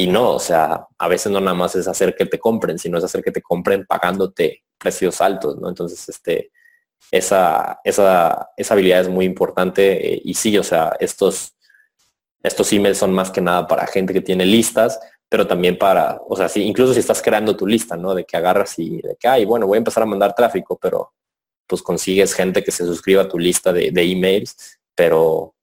y 0.00 0.06
no, 0.06 0.30
o 0.30 0.38
sea, 0.38 0.86
a 0.98 1.08
veces 1.08 1.30
no 1.30 1.40
nada 1.40 1.54
más 1.54 1.76
es 1.76 1.86
hacer 1.86 2.16
que 2.16 2.24
te 2.24 2.38
compren, 2.38 2.78
sino 2.78 2.96
es 2.96 3.04
hacer 3.04 3.22
que 3.22 3.32
te 3.32 3.42
compren 3.42 3.84
pagándote 3.84 4.64
precios 4.78 5.20
altos, 5.20 5.58
¿no? 5.58 5.68
Entonces, 5.68 6.08
este, 6.08 6.52
esa, 7.10 7.80
esa, 7.84 8.48
esa 8.56 8.74
habilidad 8.74 9.02
es 9.02 9.10
muy 9.10 9.26
importante 9.26 10.14
eh, 10.14 10.22
y 10.24 10.32
sí, 10.32 10.56
o 10.56 10.62
sea, 10.62 10.96
estos, 11.00 11.54
estos 12.42 12.72
emails 12.72 12.96
son 12.96 13.12
más 13.12 13.30
que 13.30 13.42
nada 13.42 13.66
para 13.66 13.86
gente 13.86 14.14
que 14.14 14.22
tiene 14.22 14.46
listas, 14.46 14.98
pero 15.28 15.46
también 15.46 15.76
para, 15.76 16.18
o 16.26 16.34
sea, 16.34 16.48
si, 16.48 16.62
incluso 16.62 16.94
si 16.94 17.00
estás 17.00 17.20
creando 17.20 17.54
tu 17.54 17.66
lista, 17.66 17.94
¿no? 17.98 18.14
De 18.14 18.24
que 18.24 18.38
agarras 18.38 18.78
y 18.78 19.02
de 19.02 19.16
que, 19.20 19.28
ay, 19.28 19.44
bueno, 19.44 19.66
voy 19.66 19.76
a 19.76 19.84
empezar 19.84 20.02
a 20.02 20.06
mandar 20.06 20.34
tráfico, 20.34 20.78
pero 20.80 21.12
pues 21.66 21.82
consigues 21.82 22.32
gente 22.32 22.64
que 22.64 22.72
se 22.72 22.86
suscriba 22.86 23.24
a 23.24 23.28
tu 23.28 23.38
lista 23.38 23.70
de, 23.70 23.90
de 23.90 24.02
emails, 24.02 24.78
pero 24.94 25.54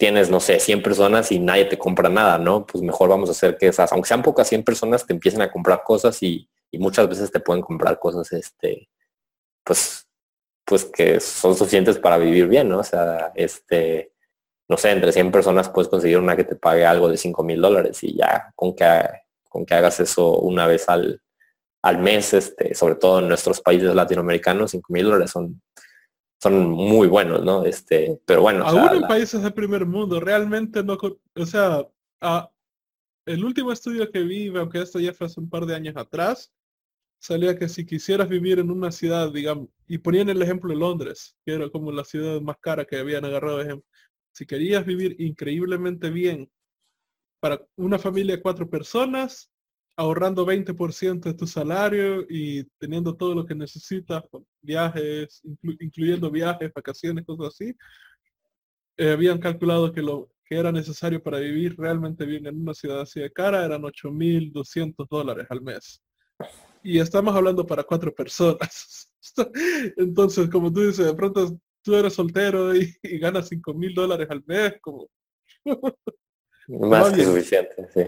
tienes, 0.00 0.30
no 0.30 0.40
sé, 0.40 0.58
100 0.58 0.82
personas 0.82 1.30
y 1.30 1.38
nadie 1.38 1.66
te 1.66 1.76
compra 1.76 2.08
nada, 2.08 2.38
¿no? 2.38 2.64
Pues 2.66 2.82
mejor 2.82 3.10
vamos 3.10 3.28
a 3.28 3.32
hacer 3.32 3.58
que 3.58 3.68
esas, 3.68 3.92
aunque 3.92 4.08
sean 4.08 4.22
pocas 4.22 4.48
100 4.48 4.64
personas, 4.64 5.06
te 5.06 5.12
empiecen 5.12 5.42
a 5.42 5.52
comprar 5.52 5.82
cosas 5.84 6.22
y, 6.22 6.48
muchas 6.72 7.06
veces 7.06 7.30
te 7.30 7.40
pueden 7.40 7.62
comprar 7.62 7.98
cosas, 7.98 8.32
este, 8.32 8.88
pues, 9.62 10.06
pues 10.64 10.86
que 10.86 11.20
son 11.20 11.54
suficientes 11.54 11.98
para 11.98 12.16
vivir 12.16 12.46
bien, 12.46 12.68
¿no? 12.70 12.78
O 12.78 12.84
sea, 12.84 13.30
este, 13.34 14.12
no 14.68 14.78
sé, 14.78 14.90
entre 14.92 15.12
100 15.12 15.32
personas 15.32 15.68
puedes 15.68 15.88
conseguir 15.90 16.16
una 16.16 16.34
que 16.34 16.44
te 16.44 16.56
pague 16.56 16.86
algo 16.86 17.08
de 17.10 17.18
5 17.18 17.42
mil 17.44 17.60
dólares 17.60 18.02
y 18.02 18.16
ya 18.16 18.52
con 18.56 18.74
que, 18.74 18.86
con 19.50 19.66
que 19.66 19.74
hagas 19.74 20.00
eso 20.00 20.38
una 20.38 20.66
vez 20.66 20.88
al, 20.88 21.20
al 21.82 21.98
mes, 21.98 22.32
este, 22.32 22.74
sobre 22.74 22.94
todo 22.94 23.18
en 23.18 23.28
nuestros 23.28 23.60
países 23.60 23.94
latinoamericanos, 23.94 24.70
5 24.70 24.92
mil 24.92 25.04
dólares 25.04 25.30
son 25.30 25.60
son 26.40 26.70
muy 26.70 27.06
buenos, 27.06 27.44
¿no? 27.44 27.64
Este, 27.64 28.18
pero 28.24 28.42
bueno. 28.42 28.64
Aún 28.64 28.96
en 28.96 29.02
países 29.02 29.42
del 29.42 29.52
primer 29.52 29.84
mundo, 29.84 30.20
realmente 30.20 30.82
no, 30.82 30.96
o 31.34 31.46
sea, 31.46 31.86
el 33.26 33.44
último 33.44 33.72
estudio 33.72 34.10
que 34.10 34.20
vi, 34.20 34.48
aunque 34.56 34.80
esto 34.80 34.98
ya 34.98 35.12
fue 35.12 35.26
hace 35.26 35.38
un 35.38 35.50
par 35.50 35.66
de 35.66 35.74
años 35.74 35.96
atrás, 35.96 36.52
salía 37.20 37.58
que 37.58 37.68
si 37.68 37.84
quisieras 37.84 38.28
vivir 38.28 38.58
en 38.58 38.70
una 38.70 38.90
ciudad, 38.90 39.30
digamos, 39.30 39.68
y 39.86 39.98
ponían 39.98 40.30
el 40.30 40.40
ejemplo 40.40 40.72
de 40.72 40.80
Londres, 40.80 41.36
que 41.44 41.52
era 41.52 41.68
como 41.68 41.92
la 41.92 42.04
ciudad 42.04 42.40
más 42.40 42.56
cara 42.58 42.86
que 42.86 42.96
habían 42.96 43.26
agarrado 43.26 43.60
ejemplo. 43.60 43.86
Si 44.32 44.46
querías 44.46 44.86
vivir 44.86 45.16
increíblemente 45.20 46.08
bien 46.08 46.50
para 47.40 47.66
una 47.76 47.98
familia 47.98 48.36
de 48.36 48.42
cuatro 48.42 48.70
personas, 48.70 49.50
ahorrando 50.00 50.46
20% 50.46 51.20
de 51.20 51.34
tu 51.34 51.46
salario 51.46 52.24
y 52.26 52.64
teniendo 52.78 53.14
todo 53.14 53.34
lo 53.34 53.44
que 53.44 53.54
necesitas, 53.54 54.24
viajes, 54.62 55.42
incluyendo 55.78 56.30
viajes, 56.30 56.72
vacaciones, 56.74 57.26
cosas 57.26 57.48
así, 57.48 57.76
eh, 58.96 59.10
habían 59.10 59.38
calculado 59.38 59.92
que 59.92 60.00
lo 60.00 60.30
que 60.46 60.56
era 60.56 60.72
necesario 60.72 61.22
para 61.22 61.38
vivir 61.38 61.76
realmente 61.76 62.24
bien 62.24 62.46
en 62.46 62.62
una 62.62 62.72
ciudad 62.72 63.02
así 63.02 63.20
de 63.20 63.30
cara 63.30 63.62
eran 63.62 63.82
8.200 63.82 65.06
dólares 65.06 65.46
al 65.50 65.60
mes. 65.60 66.02
Y 66.82 66.98
estamos 66.98 67.36
hablando 67.36 67.66
para 67.66 67.84
cuatro 67.84 68.14
personas. 68.14 69.12
Entonces, 69.98 70.48
como 70.48 70.72
tú 70.72 70.80
dices, 70.80 71.04
de 71.04 71.14
pronto 71.14 71.60
tú 71.82 71.94
eres 71.94 72.14
soltero 72.14 72.74
y, 72.74 72.90
ganas 73.18 73.50
5.000 73.50 73.94
dólares 73.94 74.28
al 74.30 74.42
mes, 74.46 74.76
como... 74.80 75.10
Más 76.68 77.12
que 77.12 77.22
suficiente, 77.22 77.86
sí. 77.92 78.00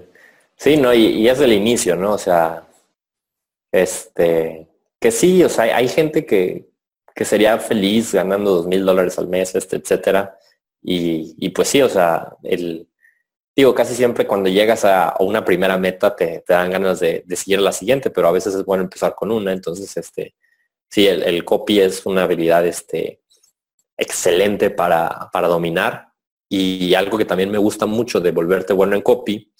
Sí, 0.57 0.77
no, 0.77 0.95
y, 0.95 1.29
es 1.29 1.41
el 1.41 1.53
inicio, 1.53 1.97
¿no? 1.97 2.12
O 2.15 2.19
sea, 2.19 2.69
este, 3.73 4.69
que 5.01 5.11
sí, 5.11 5.43
o 5.43 5.49
sea, 5.49 5.77
hay 5.77 5.89
gente 5.89 6.24
que, 6.27 6.69
que 7.15 7.24
sería 7.24 7.59
feliz 7.59 8.15
ganando 8.15 8.57
dos 8.57 8.66
mil 8.66 8.85
dólares 8.85 9.19
al 9.19 9.29
mes, 9.29 9.55
este, 9.55 9.77
etcétera. 9.77 10.39
Y, 10.83 11.35
y, 11.39 11.51
pues 11.51 11.69
sí, 11.69 11.83
o 11.83 11.89
sea, 11.89 12.37
el, 12.43 12.89
digo, 13.57 13.74
casi 13.74 13.95
siempre 13.95 14.27
cuando 14.27 14.49
llegas 14.51 14.85
a, 14.85 15.16
una 15.20 15.45
primera 15.45 15.79
meta 15.79 16.15
te, 16.16 16.45
dan 16.47 16.70
ganas 16.70 17.01
de, 17.01 17.23
de, 17.27 17.37
seguir 17.37 17.61
la 17.61 17.73
siguiente, 17.73 18.11
pero 18.11 18.29
a 18.29 18.33
veces 18.33 18.55
es 18.55 18.65
bueno 18.65 18.85
empezar 18.85 19.15
con 19.15 19.31
una. 19.33 19.53
Entonces, 19.53 19.97
este, 19.97 20.35
sí, 20.89 21.07
el, 21.07 21.23
el 21.23 21.45
copy 21.45 21.81
es 21.81 22.07
una 22.07 22.24
habilidad 22.24 22.66
este, 22.66 23.23
excelente 23.97 24.70
para, 24.70 25.31
para 25.33 25.49
dominar. 25.49 26.09
Y 26.49 26.95
algo 26.95 27.16
que 27.16 27.24
también 27.24 27.51
me 27.51 27.59
gusta 27.59 27.87
mucho 27.87 28.20
de 28.20 28.31
volverte 28.31 28.74
bueno 28.74 28.95
en 28.95 29.03
copy 29.03 29.51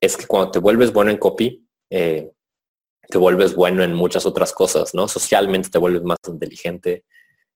es 0.00 0.16
que 0.16 0.26
cuando 0.26 0.50
te 0.50 0.58
vuelves 0.58 0.92
bueno 0.92 1.10
en 1.10 1.18
copy, 1.18 1.66
eh, 1.90 2.30
te 3.08 3.18
vuelves 3.18 3.54
bueno 3.54 3.82
en 3.82 3.94
muchas 3.94 4.26
otras 4.26 4.52
cosas, 4.52 4.94
¿no? 4.94 5.08
Socialmente 5.08 5.70
te 5.70 5.78
vuelves 5.78 6.02
más 6.02 6.18
inteligente, 6.26 7.04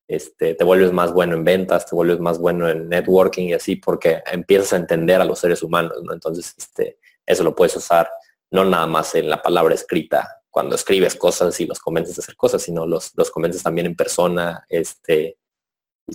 este, 0.08 0.54
te 0.54 0.64
vuelves 0.64 0.92
más 0.92 1.12
bueno 1.12 1.34
en 1.34 1.44
ventas, 1.44 1.86
te 1.86 1.94
vuelves 1.94 2.20
más 2.20 2.38
bueno 2.38 2.68
en 2.68 2.88
networking 2.88 3.48
y 3.48 3.52
así, 3.54 3.76
porque 3.76 4.22
empiezas 4.30 4.72
a 4.72 4.76
entender 4.76 5.20
a 5.20 5.24
los 5.24 5.38
seres 5.38 5.62
humanos, 5.62 6.02
¿no? 6.02 6.12
Entonces, 6.12 6.54
este, 6.56 6.98
eso 7.26 7.44
lo 7.44 7.54
puedes 7.54 7.76
usar 7.76 8.08
no 8.50 8.64
nada 8.64 8.86
más 8.86 9.14
en 9.14 9.30
la 9.30 9.40
palabra 9.40 9.74
escrita, 9.74 10.40
cuando 10.50 10.74
escribes 10.74 11.14
cosas 11.14 11.58
y 11.60 11.66
los 11.66 11.78
convences 11.78 12.16
de 12.16 12.22
hacer 12.22 12.36
cosas, 12.36 12.62
sino 12.62 12.86
los, 12.86 13.12
los 13.16 13.30
convences 13.30 13.62
también 13.62 13.86
en 13.86 13.94
persona, 13.94 14.64
este, 14.68 15.38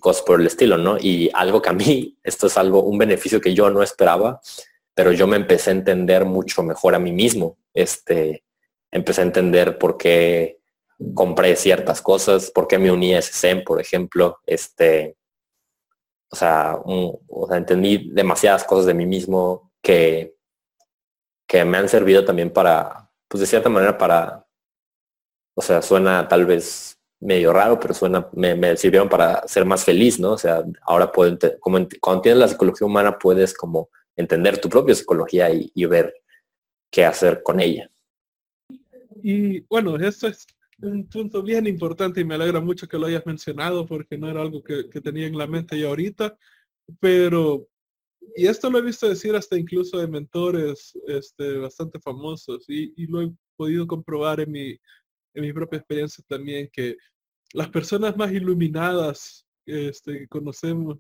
cosas 0.02 0.24
por 0.24 0.42
el 0.42 0.48
estilo, 0.48 0.78
¿no? 0.78 0.98
Y 1.00 1.30
algo 1.34 1.62
que 1.62 1.70
a 1.70 1.74
mí, 1.74 2.18
esto 2.24 2.48
es 2.48 2.58
algo, 2.58 2.84
un 2.84 2.98
beneficio 2.98 3.40
que 3.40 3.54
yo 3.54 3.70
no 3.70 3.82
esperaba, 3.82 4.42
pero 4.96 5.12
yo 5.12 5.28
me 5.28 5.36
empecé 5.36 5.70
a 5.70 5.74
entender 5.74 6.26
mucho 6.26 6.64
mejor 6.64 6.96
a 6.96 7.00
mí 7.00 7.12
mismo. 7.12 7.58
Este, 7.74 8.44
empecé 8.92 9.22
a 9.22 9.26
entender 9.26 9.78
por 9.78 9.98
qué 9.98 10.60
compré 11.14 11.56
ciertas 11.58 12.02
cosas, 12.02 12.50
por 12.50 12.68
qué 12.68 12.80
me 12.80 12.92
uní 12.92 13.14
a 13.14 13.22
SEM, 13.22 13.64
por 13.66 13.82
ejemplo. 13.82 14.40
Este, 14.46 15.18
o 16.30 16.36
sea, 16.36 16.78
entendí 17.52 18.10
demasiadas 18.14 18.64
cosas 18.64 18.86
de 18.86 18.94
mí 18.94 19.06
mismo 19.06 19.72
que, 19.82 20.36
que 21.46 21.66
me 21.66 21.78
han 21.78 21.90
servido 21.90 22.24
también 22.24 22.52
para, 22.52 23.12
pues 23.28 23.42
de 23.42 23.48
cierta 23.48 23.68
manera 23.68 23.98
para, 23.98 24.48
o 25.56 25.62
sea, 25.62 25.82
suena 25.82 26.26
tal 26.30 26.46
vez 26.46 26.98
medio 27.20 27.52
raro, 27.52 27.80
pero 27.82 27.94
suena, 27.94 28.30
me, 28.32 28.56
me 28.56 28.78
sirvieron 28.78 29.10
para 29.10 29.46
ser 29.46 29.66
más 29.66 29.84
feliz, 29.84 30.20
¿no? 30.20 30.32
O 30.34 30.38
sea, 30.38 30.64
ahora 30.84 31.12
puedo, 31.12 31.38
como 31.60 31.80
cuando 32.00 32.22
tienes 32.22 32.40
la 32.40 32.48
psicología 32.48 32.88
humana 32.88 33.20
puedes 33.20 33.54
como 33.54 33.90
entender 34.16 34.60
tu 34.60 34.70
propia 34.70 34.96
psicología 34.96 35.50
y, 35.52 35.86
ver 35.86 36.14
qué 36.92 37.06
hacer 37.06 37.42
con 37.44 37.60
ella. 37.60 37.90
Y 39.22 39.62
bueno, 39.62 39.98
esto 39.98 40.28
es 40.28 40.46
un 40.82 41.08
punto 41.08 41.42
bien 41.42 41.68
importante 41.68 42.22
y 42.22 42.26
me 42.26 42.36
alegra 42.36 42.60
mucho 42.60 42.88
que 42.88 42.98
lo 42.98 43.08
hayas 43.08 43.26
mencionado 43.26 43.86
porque 43.86 44.18
no 44.18 44.30
era 44.30 44.42
algo 44.42 44.64
que, 44.64 44.84
tenía 45.02 45.28
en 45.28 45.38
la 45.38 45.48
mente 45.48 45.80
ya 45.80 45.88
ahorita, 45.88 46.38
pero, 47.00 47.68
y 48.36 48.48
esto 48.48 48.70
lo 48.70 48.80
he 48.80 48.82
visto 48.82 49.08
decir 49.08 49.36
hasta 49.36 49.58
incluso 49.58 49.98
de 49.98 50.08
mentores 50.08 50.98
este, 51.08 51.58
bastante 51.58 52.00
famosos 52.00 52.66
y, 52.68 53.08
lo 53.08 53.22
he 53.22 53.32
podido 53.58 53.88
comprobar 53.88 54.42
en 54.42 54.52
mi, 54.52 54.80
en 55.34 55.42
mi 55.42 55.54
propia 55.54 55.78
experiencia 55.78 56.24
también, 56.28 56.70
que 56.72 56.98
las 57.54 57.70
personas 57.70 58.16
más 58.18 58.32
iluminadas 58.32 59.46
este, 59.66 60.20
que 60.20 60.28
conocemos 60.28 61.00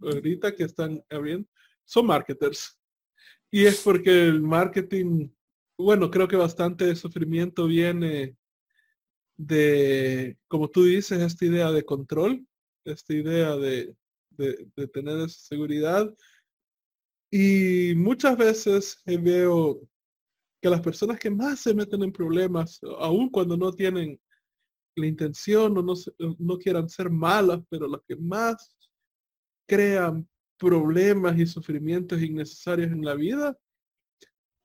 ahorita 0.00 0.54
que 0.54 0.64
están 0.64 1.02
abriendo 1.08 1.48
son 1.84 2.06
marketers. 2.06 2.78
Y 3.50 3.66
es 3.66 3.80
porque 3.82 4.28
el 4.28 4.40
marketing, 4.40 5.28
bueno, 5.76 6.10
creo 6.10 6.26
que 6.26 6.36
bastante 6.36 6.94
sufrimiento 6.96 7.66
viene 7.66 8.36
de, 9.36 10.38
como 10.48 10.68
tú 10.70 10.84
dices, 10.84 11.20
esta 11.20 11.44
idea 11.44 11.70
de 11.70 11.84
control, 11.84 12.46
esta 12.84 13.12
idea 13.12 13.56
de, 13.56 13.94
de, 14.30 14.88
tener 14.88 15.18
esa 15.18 15.40
seguridad. 15.40 16.14
Y 17.30 17.94
muchas 17.96 18.36
veces 18.36 19.02
veo 19.06 19.80
que 20.60 20.70
las 20.70 20.80
personas 20.80 21.18
que 21.18 21.30
más 21.30 21.60
se 21.60 21.74
meten 21.74 22.02
en 22.02 22.12
problemas, 22.12 22.80
aun 22.98 23.28
cuando 23.30 23.56
no 23.56 23.72
tienen 23.72 24.20
la 24.94 25.06
intención 25.06 25.76
o 25.76 25.82
no, 25.82 25.94
no 26.38 26.58
quieran 26.58 26.88
ser 26.88 27.10
malas, 27.10 27.60
pero 27.68 27.88
las 27.88 28.02
que 28.06 28.16
más 28.16 28.76
crean 29.66 30.28
problemas 30.62 31.36
y 31.36 31.44
sufrimientos 31.44 32.22
innecesarios 32.22 32.92
en 32.92 33.04
la 33.04 33.14
vida 33.14 33.58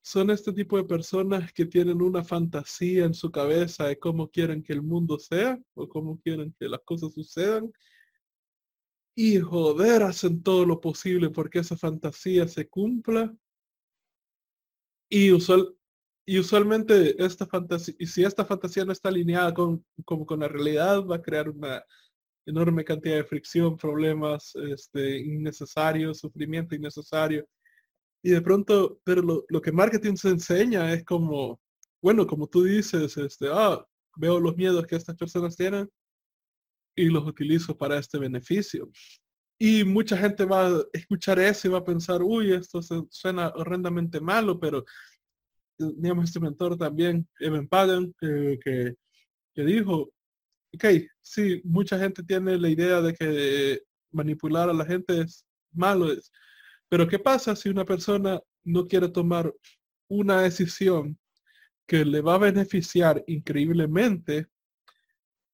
son 0.04 0.30
este 0.30 0.54
tipo 0.54 0.78
de 0.78 0.84
personas 0.84 1.52
que 1.52 1.66
tienen 1.66 2.04
una 2.04 2.24
fantasía 2.24 3.04
en 3.06 3.16
su 3.16 3.32
cabeza 3.32 3.88
de 3.88 3.98
cómo 3.98 4.30
quieren 4.30 4.62
que 4.62 4.74
el 4.74 4.84
mundo 4.84 5.18
sea 5.18 5.60
o 5.74 5.90
cómo 5.90 6.20
quieren 6.22 6.56
que 6.60 6.70
las 6.70 6.82
cosas 6.86 7.14
sucedan. 7.14 7.74
Y 9.16 9.40
joder, 9.40 10.04
hacen 10.04 10.44
todo 10.44 10.66
lo 10.68 10.80
posible 10.80 11.32
porque 11.32 11.60
esa 11.60 11.76
fantasía 11.76 12.48
se 12.48 12.70
cumpla. 12.70 13.36
Y, 15.10 15.32
usual, 15.32 15.76
y 16.28 16.38
usualmente 16.38 17.22
esta 17.22 17.48
fantasía, 17.48 17.96
y 17.98 18.06
si 18.06 18.24
esta 18.24 18.46
fantasía 18.46 18.86
no 18.86 18.92
está 18.92 19.10
alineada 19.10 19.52
con, 19.52 19.84
con 20.06 20.40
la 20.40 20.48
realidad, 20.48 21.04
va 21.06 21.16
a 21.16 21.22
crear 21.22 21.50
una 21.50 21.84
enorme 22.48 22.84
cantidad 22.84 23.18
de 23.18 23.24
fricción, 23.24 23.78
problemas 23.78 24.56
este, 24.56 25.20
innecesarios, 25.20 26.20
sufrimiento 26.20 26.74
innecesario 26.76 27.46
y 28.24 28.32
de 28.32 28.42
pronto, 28.42 29.00
pero 29.04 29.22
lo, 29.22 29.62
que 29.62 29.72
marketing 29.72 30.16
se 30.16 30.30
enseña 30.30 30.92
es 30.94 31.06
como, 31.06 31.60
bueno, 32.02 32.26
como 32.26 32.48
tú 32.48 32.64
dices, 32.64 33.16
este, 33.18 33.48
ah, 33.52 33.86
veo 34.16 34.40
los 34.40 34.56
miedos 34.58 34.86
que 34.88 34.96
estas 34.96 35.16
personas 35.16 35.56
tienen 35.56 35.90
y 36.96 37.06
los 37.06 37.26
utilizo 37.26 37.78
para 37.78 38.00
este 38.00 38.18
beneficio. 38.18 38.90
Y 39.60 39.84
mucha 39.84 40.18
gente 40.18 40.46
va 40.46 40.68
a 40.68 40.84
escuchar 40.94 41.40
eso 41.40 41.68
y 41.68 41.72
va 41.72 41.80
a 41.80 41.86
pensar, 41.86 42.22
uy, 42.24 42.54
esto 42.54 42.82
suena 43.10 43.50
horrendamente 43.56 44.20
malo, 44.20 44.60
pero 44.60 44.84
digamos, 45.78 46.26
este 46.26 46.40
mentor 46.40 46.78
también, 46.78 47.28
Evan 47.40 47.68
Pagan, 47.68 48.14
que, 48.20 48.60
que 48.62 49.64
dijo, 49.64 50.12
ok, 50.74 50.86
sí, 51.22 51.62
mucha 51.64 51.98
gente 51.98 52.24
tiene 52.24 52.58
la 52.58 52.70
idea 52.70 53.02
de 53.02 53.14
que 53.14 53.82
manipular 54.12 54.70
a 54.70 54.74
la 54.74 54.86
gente 54.86 55.22
es 55.22 55.46
malo, 55.72 56.12
es, 56.12 56.32
pero 56.90 57.08
¿qué 57.08 57.20
pasa 57.20 57.56
si 57.56 57.70
una 57.70 57.86
persona 57.86 58.40
no 58.64 58.88
quiere 58.88 59.10
tomar 59.10 59.54
una 60.10 60.42
decisión 60.42 61.18
que 61.88 62.06
le 62.06 62.22
va 62.22 62.36
a 62.36 62.40
beneficiar 62.40 63.24
increíblemente 63.28 64.48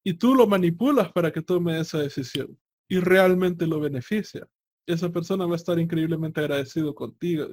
y 0.04 0.14
tú 0.14 0.36
lo 0.36 0.48
manipulas 0.48 1.12
para 1.12 1.32
que 1.32 1.42
tome 1.42 1.80
esa 1.80 2.00
decisión 2.00 2.58
y 2.88 3.00
realmente 3.00 3.66
lo 3.66 3.80
beneficia? 3.80 4.48
Esa 4.86 5.10
persona 5.10 5.46
va 5.46 5.54
a 5.54 5.58
estar 5.58 5.80
increíblemente 5.80 6.42
agradecido 6.42 6.94
contigo. 6.94 7.48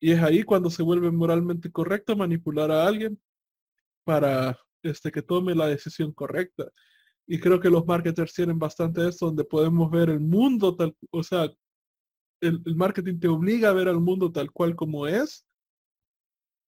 Y 0.00 0.12
es 0.12 0.22
ahí 0.22 0.42
cuando 0.42 0.68
se 0.68 0.82
vuelve 0.82 1.10
moralmente 1.10 1.70
correcto 1.70 2.16
manipular 2.16 2.70
a 2.70 2.86
alguien 2.86 3.20
para 4.04 4.58
este, 4.82 5.10
que 5.10 5.22
tome 5.22 5.54
la 5.54 5.66
decisión 5.66 6.12
correcta. 6.12 6.70
Y 7.26 7.38
creo 7.38 7.60
que 7.60 7.70
los 7.70 7.86
marketers 7.86 8.34
tienen 8.34 8.58
bastante 8.58 9.08
esto, 9.08 9.26
donde 9.26 9.44
podemos 9.44 9.90
ver 9.90 10.10
el 10.10 10.20
mundo 10.20 10.76
tal, 10.76 10.96
o 11.10 11.22
sea, 11.22 11.50
el, 12.40 12.60
marketing 12.74 13.20
te 13.20 13.28
obliga 13.28 13.70
a 13.70 13.72
ver 13.72 13.88
al 13.88 14.00
mundo 14.00 14.32
tal 14.32 14.50
cual 14.50 14.74
como 14.74 15.06
es 15.06 15.46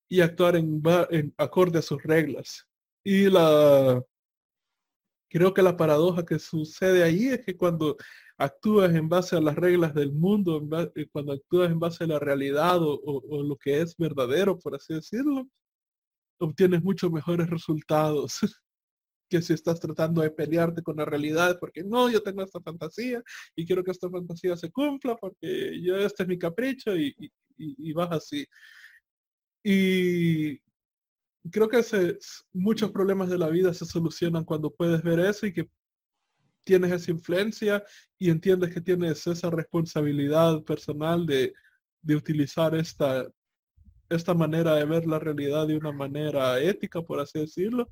y 0.09 0.21
actuar 0.21 0.57
en, 0.57 0.83
en 1.11 1.35
acorde 1.37 1.81
a 1.81 1.83
sus 1.83 2.03
reglas. 2.03 2.67
Y 3.05 3.29
la 3.29 4.03
creo 5.35 5.53
que 5.53 5.63
la 5.63 5.77
paradoja 5.77 6.25
que 6.25 6.39
sucede 6.39 7.03
ahí 7.03 7.27
es 7.27 7.45
que 7.45 7.57
cuando 7.57 7.97
actúas 8.39 8.95
en 8.95 9.09
base 9.09 9.37
a 9.37 9.41
las 9.41 9.57
reglas 9.57 9.93
del 9.93 10.13
mundo, 10.13 10.63
eh, 10.95 11.09
cuando 11.11 11.33
actúas 11.33 11.73
en 11.73 11.81
base 11.81 12.05
a 12.05 12.07
la 12.07 12.21
realidad 12.21 12.79
o, 12.81 13.43
lo 13.43 13.57
que 13.57 13.81
es 13.81 13.97
verdadero, 13.97 14.57
por 14.61 14.77
así 14.77 14.95
decirlo, 14.95 15.49
obtienes 16.39 16.83
muchos 16.83 17.11
mejores 17.11 17.49
resultados. 17.49 18.39
que 19.29 19.43
si 19.43 19.53
estás 19.53 19.81
tratando 19.81 20.23
de 20.23 20.31
pelearte 20.31 20.83
con 20.83 20.97
la 20.97 21.05
realidad, 21.05 21.59
porque 21.59 21.83
no, 21.83 22.11
yo 22.11 22.23
tengo 22.23 22.43
esta 22.43 22.61
fantasía 22.61 23.23
y 23.57 23.67
quiero 23.67 23.83
que 23.83 23.91
esta 23.91 24.11
fantasía 24.11 24.57
se 24.57 24.71
cumpla 24.71 25.17
porque 25.17 25.81
yo 25.83 25.97
este 25.97 26.23
es 26.25 26.29
mi 26.29 26.39
capricho 26.39 26.97
y, 26.97 27.15
y, 27.57 27.93
vas 27.93 28.13
así. 28.13 28.47
Y 29.63 30.59
creo 31.51 31.69
que 31.69 31.83
muchos 32.53 32.91
problemas 32.91 33.29
de 33.31 33.39
la 33.39 33.49
vida 33.49 33.73
se 33.75 33.87
solucionan 33.87 34.45
cuando 34.45 34.71
puedes 34.71 35.03
ver 35.03 35.21
eso 35.21 35.47
y 35.47 35.53
que 35.53 35.69
tienes 36.65 36.93
esa 36.93 37.11
influencia 37.11 37.85
y 38.19 38.31
entiendes 38.31 38.73
que 38.73 38.81
tienes 38.81 39.27
esa 39.27 39.51
responsabilidad 39.51 40.63
personal 40.65 41.27
de, 41.27 41.53
de 42.03 42.17
utilizar 42.17 42.75
esta, 42.75 43.27
esta 44.09 44.35
manera 44.35 44.75
de 44.75 44.85
ver 44.85 45.07
la 45.07 45.19
realidad 45.19 45.67
de 45.67 45.77
una 45.77 45.93
manera 45.93 46.61
ética, 46.61 47.03
por 47.03 47.21
así 47.21 47.39
decirlo, 47.41 47.91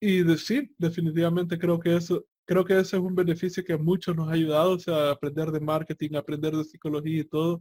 y 0.00 0.22
sí, 0.36 0.70
definitivamente 0.76 1.58
creo 1.58 1.80
que 1.80 1.96
eso, 1.96 2.26
creo 2.44 2.62
que 2.62 2.74
ese 2.74 2.96
es 2.96 3.02
un 3.02 3.14
beneficio 3.14 3.64
que 3.64 3.72
a 3.72 3.78
muchos 3.78 4.14
nos 4.14 4.28
ha 4.28 4.32
ayudado, 4.32 4.72
o 4.72 4.78
sea, 4.78 5.10
aprender 5.10 5.50
de 5.50 5.60
marketing, 5.60 6.14
aprender 6.14 6.54
de 6.54 6.64
psicología 6.64 7.20
y 7.20 7.24
todo. 7.24 7.54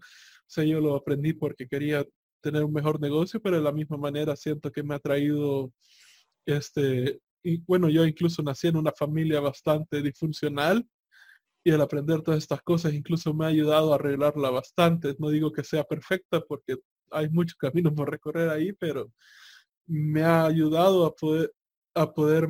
O 0.57 0.61
yo 0.61 0.81
lo 0.81 0.95
aprendí 0.95 1.31
porque 1.31 1.67
quería 1.67 2.05
tener 2.41 2.65
un 2.65 2.73
mejor 2.73 2.99
negocio, 2.99 3.41
pero 3.41 3.55
de 3.55 3.63
la 3.63 3.71
misma 3.71 3.95
manera 3.95 4.35
siento 4.35 4.71
que 4.73 4.83
me 4.83 4.95
ha 4.95 4.99
traído, 4.99 5.71
este, 6.45 7.21
y 7.43 7.59
bueno, 7.59 7.89
yo 7.89 8.05
incluso 8.05 8.43
nací 8.43 8.67
en 8.67 8.75
una 8.75 8.91
familia 8.91 9.39
bastante 9.39 10.01
disfuncional 10.01 10.85
y 11.64 11.72
al 11.72 11.81
aprender 11.81 12.22
todas 12.22 12.40
estas 12.40 12.61
cosas 12.61 12.94
incluso 12.94 13.34
me 13.34 13.45
ha 13.45 13.49
ayudado 13.49 13.91
a 13.91 13.95
arreglarla 13.95 14.49
bastante. 14.49 15.15
No 15.19 15.30
digo 15.30 15.52
que 15.52 15.64
sea 15.64 15.84
perfecta 15.84 16.41
porque 16.41 16.77
hay 17.11 17.30
muchos 17.30 17.56
caminos 17.56 17.94
por 17.94 18.10
recorrer 18.10 18.49
ahí, 18.49 18.73
pero 18.73 19.11
me 19.88 20.23
ha 20.23 20.45
ayudado 20.45 21.06
a 21.06 21.15
poder 21.15 21.53
a 21.95 22.11
poder 22.11 22.49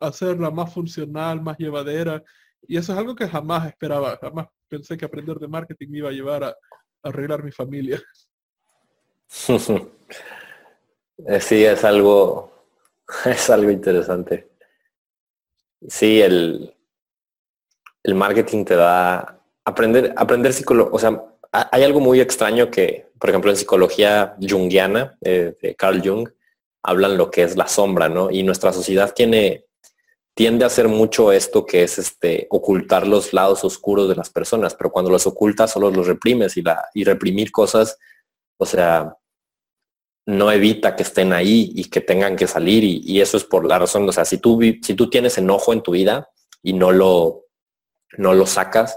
hacerla 0.00 0.50
más 0.50 0.72
funcional, 0.72 1.42
más 1.42 1.58
llevadera. 1.58 2.22
Y 2.66 2.76
eso 2.76 2.92
es 2.92 2.98
algo 2.98 3.14
que 3.14 3.28
jamás 3.28 3.66
esperaba, 3.66 4.18
jamás 4.20 4.48
pensé 4.68 4.96
que 4.96 5.04
aprender 5.04 5.38
de 5.38 5.48
marketing 5.48 5.88
me 5.88 5.98
iba 5.98 6.10
a 6.10 6.12
llevar 6.12 6.44
a, 6.44 6.56
arreglar 7.02 7.42
mi 7.42 7.52
familia. 7.52 8.00
Eh, 11.26 11.40
sí, 11.40 11.64
es 11.64 11.82
algo, 11.82 12.64
es 13.24 13.50
algo 13.50 13.72
interesante. 13.72 14.52
Sí, 15.88 16.20
el, 16.20 16.77
el 18.08 18.14
marketing 18.14 18.64
te 18.64 18.74
da 18.74 19.38
aprender, 19.66 20.14
aprender 20.16 20.54
psicología, 20.54 20.90
o 20.94 20.98
sea, 20.98 21.22
hay 21.52 21.84
algo 21.84 22.00
muy 22.00 22.22
extraño 22.22 22.70
que, 22.70 23.10
por 23.18 23.28
ejemplo, 23.28 23.50
en 23.50 23.56
psicología 23.58 24.34
junguiana 24.40 25.18
eh, 25.20 25.54
de 25.60 25.74
Carl 25.74 26.00
Jung, 26.02 26.26
hablan 26.82 27.18
lo 27.18 27.30
que 27.30 27.42
es 27.42 27.54
la 27.54 27.68
sombra, 27.68 28.08
¿no? 28.08 28.30
Y 28.30 28.44
nuestra 28.44 28.72
sociedad 28.72 29.12
tiene, 29.14 29.66
tiende 30.34 30.64
a 30.64 30.68
hacer 30.68 30.88
mucho 30.88 31.32
esto 31.32 31.66
que 31.66 31.82
es 31.82 31.98
este, 31.98 32.46
ocultar 32.48 33.06
los 33.06 33.34
lados 33.34 33.62
oscuros 33.62 34.08
de 34.08 34.16
las 34.16 34.30
personas, 34.30 34.74
pero 34.74 34.90
cuando 34.90 35.10
los 35.10 35.26
ocultas 35.26 35.72
solo 35.72 35.90
los 35.90 36.06
reprimes 36.06 36.56
y, 36.56 36.62
la, 36.62 36.88
y 36.94 37.04
reprimir 37.04 37.52
cosas, 37.52 37.98
o 38.56 38.64
sea, 38.64 39.14
no 40.24 40.50
evita 40.50 40.96
que 40.96 41.02
estén 41.02 41.34
ahí 41.34 41.72
y 41.74 41.90
que 41.90 42.00
tengan 42.00 42.36
que 42.36 42.46
salir 42.46 42.84
y, 42.84 43.20
eso 43.20 43.36
es 43.36 43.44
por 43.44 43.66
la 43.66 43.78
razón, 43.78 44.08
o 44.08 44.12
sea, 44.12 44.24
si 44.24 44.38
tú, 44.38 44.58
si 44.80 44.94
tú 44.94 45.10
tienes 45.10 45.36
enojo 45.36 45.74
en 45.74 45.82
tu 45.82 45.92
vida 45.92 46.30
y 46.62 46.72
no 46.72 46.90
lo, 46.90 47.47
no 48.16 48.34
lo 48.34 48.46
sacas, 48.46 48.96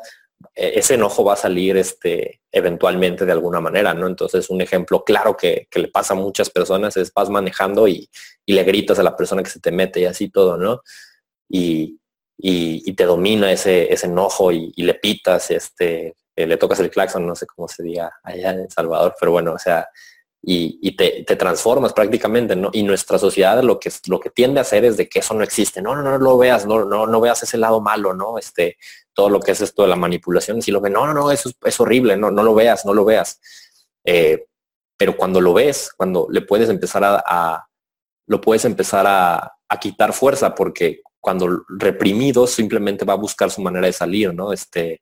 e-, 0.56 0.80
ese 0.80 0.96
enojo 0.96 1.24
va 1.24 1.34
a 1.34 1.38
salir 1.38 1.78
este, 1.78 2.42
eventualmente 2.52 3.26
de 3.26 3.32
alguna 3.32 3.62
manera, 3.62 3.94
¿no? 3.94 4.08
Entonces, 4.08 4.50
un 4.50 4.62
ejemplo 4.62 5.04
claro 5.04 5.36
que, 5.38 5.68
le 5.74 5.88
pasa 5.88 6.14
a 6.14 6.18
muchas 6.18 6.50
personas 6.50 6.98
es 6.98 7.14
vas 7.14 7.30
manejando 7.30 7.88
y, 7.88 8.10
le 8.46 8.64
gritas 8.64 9.00
a 9.00 9.04
la 9.04 9.16
persona 9.16 9.44
que 9.44 9.50
se 9.50 9.62
te 9.62 9.72
mete 9.72 10.02
y 10.02 10.06
así 10.06 10.30
todo, 10.30 10.58
¿no? 10.58 10.82
Y, 11.50 11.98
te 12.96 13.06
domina 13.06 13.52
ese, 13.52 13.92
ese 13.94 14.08
enojo 14.08 14.52
y, 14.52 14.74
le 14.76 14.96
pitas, 14.96 15.52
este, 15.52 16.16
eh, 16.36 16.48
le 16.48 16.58
tocas 16.58 16.80
el 16.80 16.90
claxon, 16.90 17.26
no 17.26 17.36
sé 17.36 17.46
cómo 17.48 17.68
se 17.68 17.84
diga 17.84 18.12
allá 18.24 18.52
en 18.52 18.62
El 18.62 18.70
Salvador, 18.70 19.16
pero 19.20 19.32
bueno, 19.32 19.54
o 19.54 19.60
sea, 19.60 19.88
y, 20.44 20.96
te, 20.96 21.24
transformas 21.36 21.94
prácticamente, 21.94 22.56
¿no? 22.56 22.70
Y 22.74 22.84
nuestra 22.84 23.20
sociedad 23.20 23.62
lo 23.64 23.80
que, 23.80 23.92
lo 24.08 24.20
que 24.20 24.32
tiende 24.32 24.60
a 24.60 24.64
hacer 24.64 24.86
es 24.86 24.98
de 24.98 25.08
que 25.08 25.20
eso 25.20 25.34
no 25.34 25.44
existe, 25.44 25.82
no, 25.82 25.96
no, 25.96 26.02
no 26.02 26.18
lo 26.18 26.38
veas, 26.38 26.66
no, 26.66 26.84
no, 26.84 27.06
no 27.06 27.22
veas 27.22 27.44
ese 27.44 27.58
lado 27.58 27.80
malo, 27.80 28.14
¿no? 28.14 28.38
Este, 28.38 28.78
todo 29.14 29.30
lo 29.30 29.40
que 29.40 29.52
es 29.52 29.62
esto 29.62 29.84
de 29.84 29.90
la 29.90 29.96
manipulación, 29.96 30.62
si 30.62 30.72
lo 30.72 30.82
ven, 30.82 30.94
no, 30.94 31.06
no, 31.06 31.14
no, 31.14 31.32
eso 31.32 31.52
es, 31.64 31.80
horrible, 31.80 32.18
no, 32.18 32.32
no 32.32 32.44
lo 32.44 32.54
veas, 32.54 32.86
no 32.86 32.94
lo 32.94 33.06
veas. 33.06 33.40
Eh, 34.04 34.46
pero 34.98 35.18
cuando 35.18 35.42
lo 35.42 35.54
ves, 35.54 35.92
cuando 35.96 36.28
le 36.30 36.42
puedes 36.42 36.70
empezar 36.70 37.04
a, 37.04 37.68
lo 38.28 38.42
puedes 38.42 38.66
empezar 38.66 39.06
a, 39.08 39.58
quitar 39.80 40.12
fuerza, 40.12 40.54
porque 40.54 41.02
cuando 41.22 41.64
reprimido 41.70 42.46
simplemente 42.46 43.06
va 43.06 43.14
a 43.14 43.18
buscar 43.18 43.50
su 43.50 43.62
manera 43.62 43.88
de 43.88 43.94
salir, 43.94 44.34
¿no? 44.34 44.52
Este, 44.52 45.02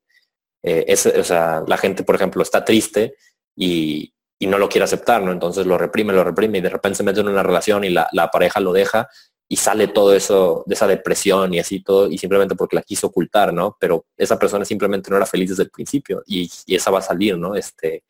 eh, 0.61 0.95
o 1.19 1.23
sea, 1.23 1.63
la 1.65 1.77
gente, 1.77 2.03
por 2.03 2.13
ejemplo, 2.13 2.43
está 2.43 2.63
triste 2.63 3.15
y, 3.55 4.13
y 4.39 4.47
no 4.47 4.57
lo 4.57 4.69
quiere 4.69 4.85
aceptar, 4.85 5.21
¿no? 5.21 5.33
Entonces 5.33 5.65
lo 5.65 5.77
reprime, 5.77 6.13
lo 6.13 6.23
reprime 6.23 6.57
y 6.57 6.61
de 6.61 6.69
repente 6.69 6.95
se 6.95 7.03
mete 7.03 7.19
en 7.19 7.27
una 7.27 7.43
relación 7.43 7.83
y 7.83 7.89
la, 7.89 8.07
pareja 8.31 8.61
lo 8.61 8.71
deja 8.71 9.09
y 9.51 9.55
sale 9.55 9.87
todo 9.87 10.13
eso 10.13 10.63
de 10.67 10.75
esa 10.75 10.85
depresión 10.85 11.51
y 11.53 11.59
así 11.59 11.81
todo 11.81 12.07
y 12.07 12.19
simplemente 12.19 12.55
porque 12.55 12.75
la 12.75 12.83
quiso 12.83 13.07
ocultar, 13.07 13.51
¿no? 13.51 13.75
Pero 13.79 14.05
esa 14.15 14.37
persona 14.37 14.63
simplemente 14.63 15.09
no 15.09 15.17
era 15.17 15.25
feliz 15.25 15.49
desde 15.49 15.63
el 15.63 15.71
principio 15.71 16.21
y, 16.27 16.49
esa 16.67 16.91
va 16.91 16.99
a 16.99 17.01
salir, 17.01 17.35
¿no? 17.35 17.55
Este, 17.55 18.03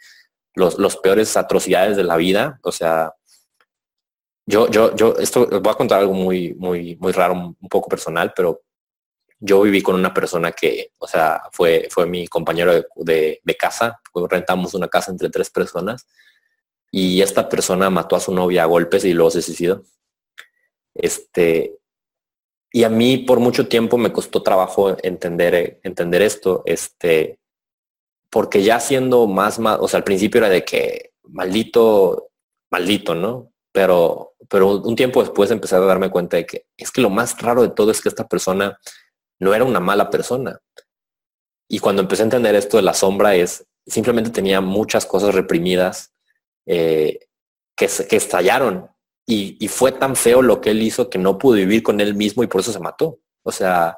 los, 0.54 0.78
los, 0.78 0.98
peores 0.98 1.38
atrocidades 1.38 1.96
de 1.96 2.04
la 2.04 2.18
vida, 2.18 2.60
o 2.62 2.74
sea, 2.74 3.14
yo, 4.46 4.70
yo, 4.70 4.94
yo, 4.96 5.16
esto 5.18 5.48
voy 5.48 5.72
a 5.72 5.76
contar 5.76 6.00
algo 6.00 6.14
muy, 6.14 6.54
muy, 6.56 6.98
muy 6.98 7.14
raro, 7.14 7.34
un 7.34 7.70
poco 7.70 7.88
personal, 7.88 8.34
pero 8.36 8.62
yo 9.40 9.62
viví 9.62 9.82
con 9.82 9.96
una 9.96 10.14
persona 10.14 10.52
que, 10.52 10.92
o 10.98 11.08
sea, 11.08 11.42
fue, 11.54 11.88
fue 11.90 12.06
mi 12.06 12.28
compañero 12.28 12.74
de, 12.96 13.40
de, 13.42 13.56
casa, 13.56 14.02
rentamos 14.30 14.74
una 14.74 14.90
casa 14.90 15.12
entre 15.12 15.30
tres 15.30 15.50
personas 15.50 16.06
y 16.92 17.22
esta 17.22 17.48
persona 17.48 17.90
mató 17.90 18.18
a 18.18 18.20
su 18.20 18.34
novia 18.34 18.64
a 18.64 18.66
golpes 18.66 19.06
y 19.06 19.14
luego 19.14 19.32
se 19.32 19.42
suicidó. 19.42 19.84
Este, 21.02 21.80
y 22.72 22.84
a 22.84 22.90
mí 22.90 23.18
por 23.18 23.40
mucho 23.40 23.68
tiempo 23.68 23.98
me 23.98 24.12
costó 24.12 24.44
trabajo 24.44 24.96
entender, 25.02 25.80
entender 25.84 26.22
esto, 26.22 26.62
este, 26.66 27.40
porque 28.30 28.64
ya 28.64 28.80
siendo 28.80 29.28
más, 29.28 29.60
más, 29.60 29.80
o 29.82 29.88
sea, 29.88 30.00
al 30.00 30.04
principio 30.04 30.40
era 30.40 30.50
de 30.50 30.64
que 30.64 31.12
maldito, 31.24 32.30
maldito, 32.72 33.16
¿no? 33.16 33.52
Pero, 33.72 34.34
pero 34.50 34.78
un 34.78 34.96
tiempo 34.96 35.22
después 35.22 35.50
empecé 35.52 35.76
a 35.76 35.80
darme 35.80 36.10
cuenta 36.10 36.38
de 36.38 36.46
que 36.46 36.66
es 36.78 36.92
que 36.92 37.02
lo 37.02 37.10
más 37.10 37.40
raro 37.42 37.62
de 37.62 37.70
todo 37.70 37.92
es 37.92 38.02
que 38.02 38.10
esta 38.10 38.28
persona 38.28 38.80
no 39.40 39.54
era 39.54 39.64
una 39.64 39.80
mala 39.80 40.10
persona. 40.10 40.60
Y 41.68 41.80
cuando 41.80 42.02
empecé 42.02 42.24
a 42.24 42.26
entender 42.26 42.56
esto 42.56 42.78
de 42.78 42.84
la 42.84 42.94
sombra 42.94 43.36
es, 43.36 43.66
simplemente 43.86 44.32
tenía 44.32 44.60
muchas 44.62 45.06
cosas 45.06 45.34
reprimidas 45.34 46.14
eh, 46.66 47.20
que, 47.76 47.88
que 48.10 48.16
estallaron. 48.16 48.90
Y, 49.32 49.68
fue 49.68 49.92
tan 49.92 50.16
feo 50.16 50.42
lo 50.42 50.60
que 50.60 50.72
él 50.72 50.82
hizo 50.82 51.08
que 51.08 51.20
no 51.20 51.38
pudo 51.38 51.58
vivir 51.58 51.84
con 51.84 52.02
él 52.02 52.16
mismo 52.16 52.42
y 52.42 52.48
por 52.48 52.62
eso 52.62 52.72
se 52.72 52.80
mató. 52.80 53.20
O 53.44 53.52
sea, 53.52 53.96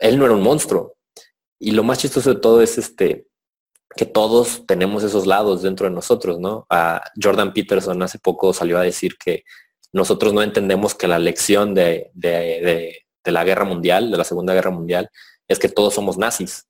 él 0.00 0.18
no 0.18 0.24
era 0.24 0.34
un 0.34 0.42
monstruo. 0.42 0.96
Y 1.60 1.70
lo 1.70 1.84
más 1.84 1.98
chistoso 1.98 2.34
de 2.34 2.40
todo 2.40 2.60
es 2.60 2.76
este 2.76 3.28
que 3.96 4.04
todos 4.04 4.66
tenemos 4.66 5.04
esos 5.04 5.28
lados 5.28 5.62
dentro 5.62 5.88
de 5.88 5.94
nosotros, 5.94 6.40
¿no? 6.40 6.66
A 6.70 7.04
Jordan 7.22 7.52
Peterson 7.52 8.02
hace 8.02 8.18
poco 8.18 8.52
salió 8.52 8.78
a 8.78 8.82
decir 8.82 9.16
que 9.16 9.44
nosotros 9.92 10.32
no 10.32 10.42
entendemos 10.42 10.92
que 10.92 11.06
la 11.06 11.20
lección 11.20 11.72
de, 11.72 12.10
de, 12.14 13.04
de 13.24 13.32
la 13.32 13.44
guerra 13.44 13.64
mundial, 13.64 14.10
de 14.10 14.16
la 14.16 14.24
Segunda 14.24 14.54
Guerra 14.54 14.72
Mundial, 14.72 15.08
es 15.46 15.60
que 15.60 15.68
todos 15.68 15.94
somos 15.94 16.18
nazis. 16.18 16.66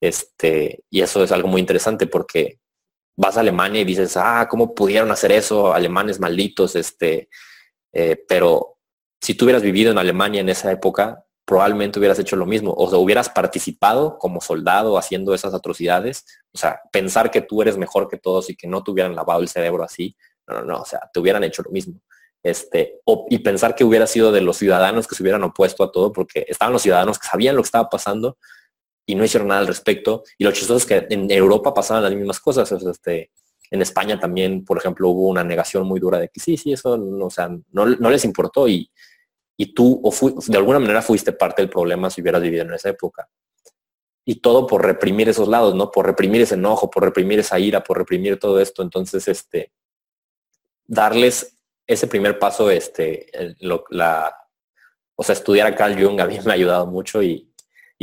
Este, 0.00 0.84
y 0.88 1.00
eso 1.00 1.24
es 1.24 1.32
algo 1.32 1.48
muy 1.48 1.60
interesante 1.60 2.06
porque 2.06 2.60
vas 3.16 3.36
a 3.36 3.40
Alemania 3.40 3.80
y 3.80 3.84
dices, 3.84 4.16
ah, 4.16 4.46
¿cómo 4.48 4.74
pudieron 4.74 5.10
hacer 5.10 5.32
eso? 5.32 5.72
Alemanes 5.72 6.20
malditos, 6.20 6.76
este, 6.76 7.28
eh, 7.92 8.22
pero 8.28 8.78
si 9.20 9.34
tú 9.34 9.44
hubieras 9.44 9.62
vivido 9.62 9.92
en 9.92 9.98
Alemania 9.98 10.40
en 10.40 10.48
esa 10.48 10.70
época, 10.72 11.24
probablemente 11.44 11.98
hubieras 11.98 12.18
hecho 12.18 12.36
lo 12.36 12.46
mismo, 12.46 12.74
o 12.76 12.88
sea, 12.88 12.98
hubieras 12.98 13.28
participado 13.28 14.18
como 14.18 14.40
soldado 14.40 14.96
haciendo 14.96 15.34
esas 15.34 15.52
atrocidades, 15.54 16.24
o 16.52 16.58
sea, 16.58 16.80
pensar 16.90 17.30
que 17.30 17.42
tú 17.42 17.60
eres 17.62 17.76
mejor 17.76 18.08
que 18.08 18.16
todos 18.16 18.48
y 18.50 18.56
que 18.56 18.66
no 18.66 18.82
te 18.82 18.90
hubieran 18.90 19.14
lavado 19.14 19.40
el 19.40 19.48
cerebro 19.48 19.84
así, 19.84 20.16
no, 20.46 20.60
no, 20.60 20.64
no, 20.64 20.80
o 20.80 20.84
sea, 20.84 21.00
te 21.12 21.20
hubieran 21.20 21.44
hecho 21.44 21.62
lo 21.62 21.70
mismo. 21.70 22.00
Este, 22.42 23.00
y 23.30 23.38
pensar 23.38 23.74
que 23.74 23.84
hubiera 23.84 24.06
sido 24.06 24.30
de 24.30 24.42
los 24.42 24.58
ciudadanos 24.58 25.06
que 25.06 25.14
se 25.14 25.22
hubieran 25.22 25.42
opuesto 25.44 25.82
a 25.82 25.90
todo, 25.90 26.12
porque 26.12 26.44
estaban 26.46 26.74
los 26.74 26.82
ciudadanos 26.82 27.18
que 27.18 27.26
sabían 27.26 27.56
lo 27.56 27.62
que 27.62 27.68
estaba 27.68 27.88
pasando, 27.88 28.36
y 29.06 29.14
no 29.14 29.24
hicieron 29.24 29.48
nada 29.48 29.60
al 29.60 29.66
respecto. 29.66 30.22
Y 30.38 30.44
lo 30.44 30.52
chistoso 30.52 30.76
es 30.76 30.86
que 30.86 31.06
en 31.14 31.30
Europa 31.30 31.74
pasaban 31.74 32.02
las 32.02 32.14
mismas 32.14 32.40
cosas. 32.40 32.70
este, 32.72 33.30
en 33.70 33.82
España 33.82 34.18
también, 34.18 34.64
por 34.64 34.78
ejemplo, 34.78 35.08
hubo 35.08 35.28
una 35.28 35.44
negación 35.44 35.86
muy 35.86 36.00
dura 36.00 36.18
de 36.18 36.28
que 36.28 36.40
sí, 36.40 36.56
sí, 36.56 36.72
eso 36.72 36.96
no, 36.96 37.26
o 37.26 37.30
sea, 37.30 37.50
no, 37.72 37.86
les 37.86 38.24
importó 38.24 38.68
y, 38.68 38.90
y 39.56 39.74
tú 39.74 40.00
o 40.02 40.12
de 40.46 40.56
alguna 40.56 40.78
manera 40.78 41.02
fuiste 41.02 41.32
parte 41.32 41.62
del 41.62 41.70
problema 41.70 42.10
si 42.10 42.20
hubieras 42.20 42.42
vivido 42.42 42.62
en 42.62 42.74
esa 42.74 42.90
época. 42.90 43.28
Y 44.26 44.36
todo 44.36 44.66
por 44.66 44.82
reprimir 44.82 45.28
esos 45.28 45.48
lados, 45.48 45.74
¿no? 45.74 45.90
Por 45.90 46.06
reprimir 46.06 46.40
ese 46.40 46.54
enojo, 46.54 46.90
por 46.90 47.04
reprimir 47.04 47.40
esa 47.40 47.58
ira, 47.58 47.82
por 47.82 47.98
reprimir 47.98 48.38
todo 48.38 48.58
esto. 48.58 48.82
Entonces, 48.82 49.28
este, 49.28 49.70
darles 50.86 51.58
ese 51.86 52.06
primer 52.06 52.38
paso, 52.38 52.70
este, 52.70 53.26
la, 53.90 54.34
o 55.14 55.22
sea, 55.22 55.34
estudiar 55.34 55.66
a 55.66 55.74
Carl 55.74 56.02
Jung 56.02 56.18
a 56.20 56.26
mí 56.26 56.38
me 56.42 56.52
ha 56.52 56.54
ayudado 56.54 56.86
mucho 56.86 57.22
y, 57.22 57.53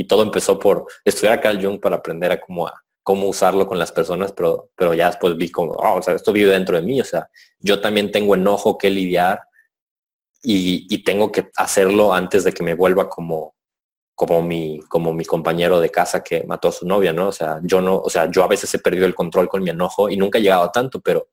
y 0.02 0.06
todo 0.06 0.24
empezó 0.24 0.58
por 0.58 0.88
estudiar 1.06 1.38
a 1.38 1.42
Carl 1.42 1.64
Jung 1.64 1.80
para 1.80 1.98
aprender 1.98 2.32
a 2.32 2.42
cómo, 2.42 2.66
a 2.66 2.74
cómo 3.04 3.28
usarlo 3.30 3.68
con 3.68 3.78
las 3.78 3.92
personas, 3.92 4.32
pero, 4.32 4.72
pero 4.76 4.96
ya 4.96 5.06
después 5.06 5.38
vi 5.38 5.52
como, 5.52 5.74
oh, 5.74 6.00
o 6.00 6.02
sea, 6.02 6.16
esto 6.16 6.34
vive 6.34 6.50
dentro 6.50 6.76
de 6.76 6.82
mí, 6.82 7.00
o 7.00 7.04
sea, 7.04 7.30
yo 7.60 7.80
también 7.80 8.12
tengo 8.12 8.34
enojo 8.34 8.80
que 8.80 8.90
lidiar 8.90 9.42
y, 10.42 10.88
y 10.90 11.04
tengo 11.04 11.32
que 11.32 11.52
hacerlo 11.56 12.16
antes 12.16 12.44
de 12.44 12.52
que 12.52 12.64
me 12.64 12.74
vuelva 12.74 13.08
como, 13.08 13.54
como 14.16 14.42
mi, 14.42 14.80
como 14.90 15.14
mi 15.14 15.24
compañero 15.24 15.80
de 15.80 15.92
casa 15.92 16.24
que 16.24 16.46
mató 16.46 16.70
a 16.70 16.72
su 16.72 16.88
novia, 16.88 17.14
¿no? 17.14 17.28
O 17.28 17.32
sea, 17.32 17.60
yo 17.62 17.80
no, 17.80 17.98
o 17.98 18.10
sea, 18.10 18.26
yo 18.32 18.44
a 18.44 18.48
veces 18.48 18.74
he 18.74 18.80
perdido 18.80 19.06
el 19.06 19.14
control 19.14 19.48
con 19.48 19.62
mi 19.62 19.70
enojo 19.70 20.10
y 20.10 20.18
nunca 20.18 20.40
he 20.40 20.42
llegado 20.42 20.64
a 20.64 20.72
tanto, 20.72 21.00
pero, 21.00 21.28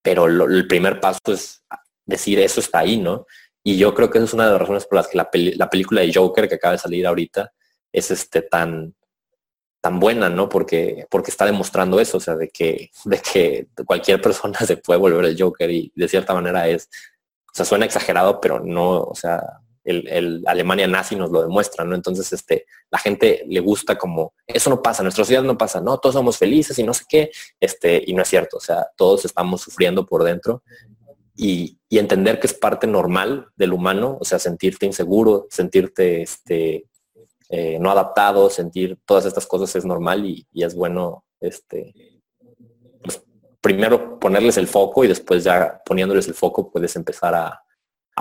pero 0.00 0.26
el 0.26 0.68
primer 0.68 1.00
paso 1.00 1.18
es 1.26 1.64
decir 2.06 2.38
eso 2.38 2.60
está 2.60 2.80
ahí, 2.80 2.98
¿no? 2.98 3.26
Y 3.64 3.76
yo 3.76 3.94
creo 3.94 4.10
que 4.10 4.18
esa 4.18 4.24
es 4.26 4.34
una 4.34 4.46
de 4.46 4.52
las 4.52 4.60
razones 4.60 4.86
por 4.86 4.96
las 4.96 5.08
que 5.08 5.16
la, 5.16 5.30
la 5.56 5.70
película 5.70 6.00
de 6.00 6.12
Joker 6.12 6.48
que 6.48 6.56
acaba 6.56 6.72
de 6.72 6.78
salir 6.78 7.06
ahorita 7.06 7.52
es 7.92 8.10
este 8.10 8.42
tan 8.42 8.94
tan 9.82 9.98
buena, 9.98 10.30
¿no? 10.30 10.48
Porque, 10.48 11.06
porque 11.10 11.32
está 11.32 11.44
demostrando 11.44 11.98
eso, 11.98 12.18
o 12.18 12.20
sea, 12.20 12.36
de 12.36 12.48
que, 12.48 12.90
de 13.04 13.18
que 13.18 13.66
cualquier 13.84 14.22
persona 14.22 14.58
se 14.66 14.78
puede 14.78 14.98
volver 14.98 15.26
el 15.26 15.40
Joker 15.40 15.70
y 15.70 15.92
de 15.94 16.08
cierta 16.08 16.32
manera 16.32 16.68
es, 16.68 16.88
o 17.52 17.54
sea, 17.54 17.66
suena 17.66 17.84
exagerado, 17.84 18.40
pero 18.40 18.60
no, 18.60 19.02
o 19.02 19.14
sea, 19.14 19.42
el, 19.84 20.06
el, 20.06 20.44
Alemania 20.46 20.86
nazi 20.86 21.16
nos 21.16 21.32
lo 21.32 21.42
demuestra, 21.42 21.84
¿no? 21.84 21.96
Entonces, 21.96 22.32
este, 22.32 22.66
la 22.90 22.98
gente 22.98 23.44
le 23.48 23.58
gusta 23.58 23.98
como, 23.98 24.32
eso 24.46 24.70
no 24.70 24.80
pasa, 24.80 25.02
nuestra 25.02 25.24
sociedad 25.24 25.42
no 25.42 25.58
pasa, 25.58 25.80
no, 25.80 25.98
todos 25.98 26.14
somos 26.14 26.38
felices 26.38 26.78
y 26.78 26.84
no 26.84 26.94
sé 26.94 27.04
qué, 27.08 27.32
este, 27.58 28.02
y 28.06 28.14
no 28.14 28.22
es 28.22 28.28
cierto, 28.28 28.58
o 28.58 28.60
sea, 28.60 28.86
todos 28.96 29.24
estamos 29.24 29.60
sufriendo 29.60 30.06
por 30.06 30.22
dentro 30.22 30.62
y, 31.34 31.78
entender 31.90 32.40
que 32.40 32.46
es 32.46 32.54
parte 32.54 32.86
normal 32.86 33.48
del 33.54 33.72
humano, 33.72 34.16
o 34.20 34.24
sea, 34.24 34.38
sentirte 34.38 34.86
inseguro, 34.86 35.46
sentirte 35.50 36.22
este, 36.22 36.86
eh, 37.50 37.78
no 37.78 37.90
adaptado, 37.90 38.48
sentir 38.48 38.98
todas 39.04 39.26
estas 39.26 39.46
cosas 39.46 39.76
es 39.76 39.84
normal 39.84 40.24
y, 40.24 40.46
es 40.54 40.74
bueno 40.74 41.24
este, 41.40 41.94
pues, 43.02 43.22
primero 43.60 44.18
ponerles 44.18 44.56
el 44.56 44.68
foco 44.68 45.04
y 45.04 45.08
después 45.08 45.44
ya 45.44 45.82
poniéndoles 45.84 46.26
el 46.28 46.34
foco 46.34 46.70
puedes 46.70 46.96
empezar 46.96 47.34
a, 47.34 47.62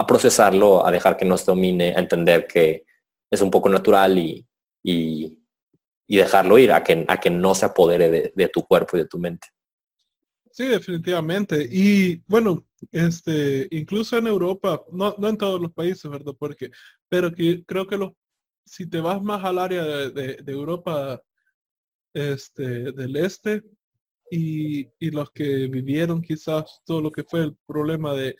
procesarlo, 0.07 0.85
a 0.85 0.91
dejar 0.91 1.15
que 1.15 1.25
nos 1.25 1.45
domine, 1.45 1.93
a 1.95 1.99
entender 1.99 2.47
que 2.47 2.85
es 3.29 3.41
un 3.41 3.51
poco 3.51 3.69
natural 3.69 4.17
y, 4.17 4.45
y, 4.83 5.37
dejarlo 6.07 6.57
ir, 6.57 6.73
a 6.73 6.83
que, 6.83 7.05
a 7.07 7.19
que 7.19 7.29
no 7.29 7.55
se 7.55 7.65
apodere 7.65 8.33
de 8.35 8.47
tu 8.49 8.63
cuerpo 8.65 8.97
y 8.97 9.01
de 9.01 9.07
tu 9.07 9.17
mente. 9.17 9.47
Sí, 10.51 10.67
definitivamente. 10.67 11.67
Y 11.69 12.21
bueno, 12.27 12.65
este, 12.91 13.67
incluso 13.71 14.17
en 14.17 14.27
Europa, 14.27 14.83
no, 14.91 15.15
no 15.17 15.27
en 15.27 15.37
todos 15.37 15.61
los 15.61 15.71
países, 15.73 16.09
¿verdad? 16.09 16.33
Porque, 16.37 16.71
pero 17.09 17.31
que 17.31 17.63
creo 17.65 17.85
que 17.85 17.97
los, 17.97 18.11
si 18.65 18.87
te 18.87 19.01
vas 19.01 19.21
más 19.21 19.43
al 19.43 19.59
área 19.59 19.83
de, 19.83 20.43
Europa 20.47 21.21
este, 22.13 22.91
del 22.91 23.15
este 23.17 23.63
y, 24.29 24.87
los 25.11 25.31
que 25.31 25.67
vivieron 25.67 26.21
quizás 26.21 26.81
todo 26.85 27.01
lo 27.01 27.11
que 27.11 27.23
fue 27.23 27.41
el 27.41 27.57
problema 27.65 28.13
de, 28.13 28.35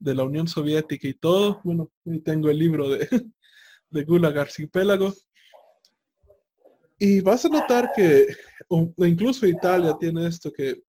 la 0.00 0.24
Unión 0.24 0.46
Soviética 0.46 1.08
y 1.08 1.14
todo, 1.14 1.60
bueno, 1.64 1.90
tengo 2.24 2.50
el 2.50 2.58
libro 2.58 2.88
de, 2.88 3.08
de 3.90 4.04
Gulag 4.04 4.38
Archipélago. 4.38 5.12
Y 7.00 7.20
vas 7.20 7.44
a 7.44 7.48
notar 7.48 7.90
que 7.94 8.26
incluso 8.98 9.46
Italia 9.46 9.96
tiene 9.98 10.26
esto 10.26 10.52
que 10.52 10.82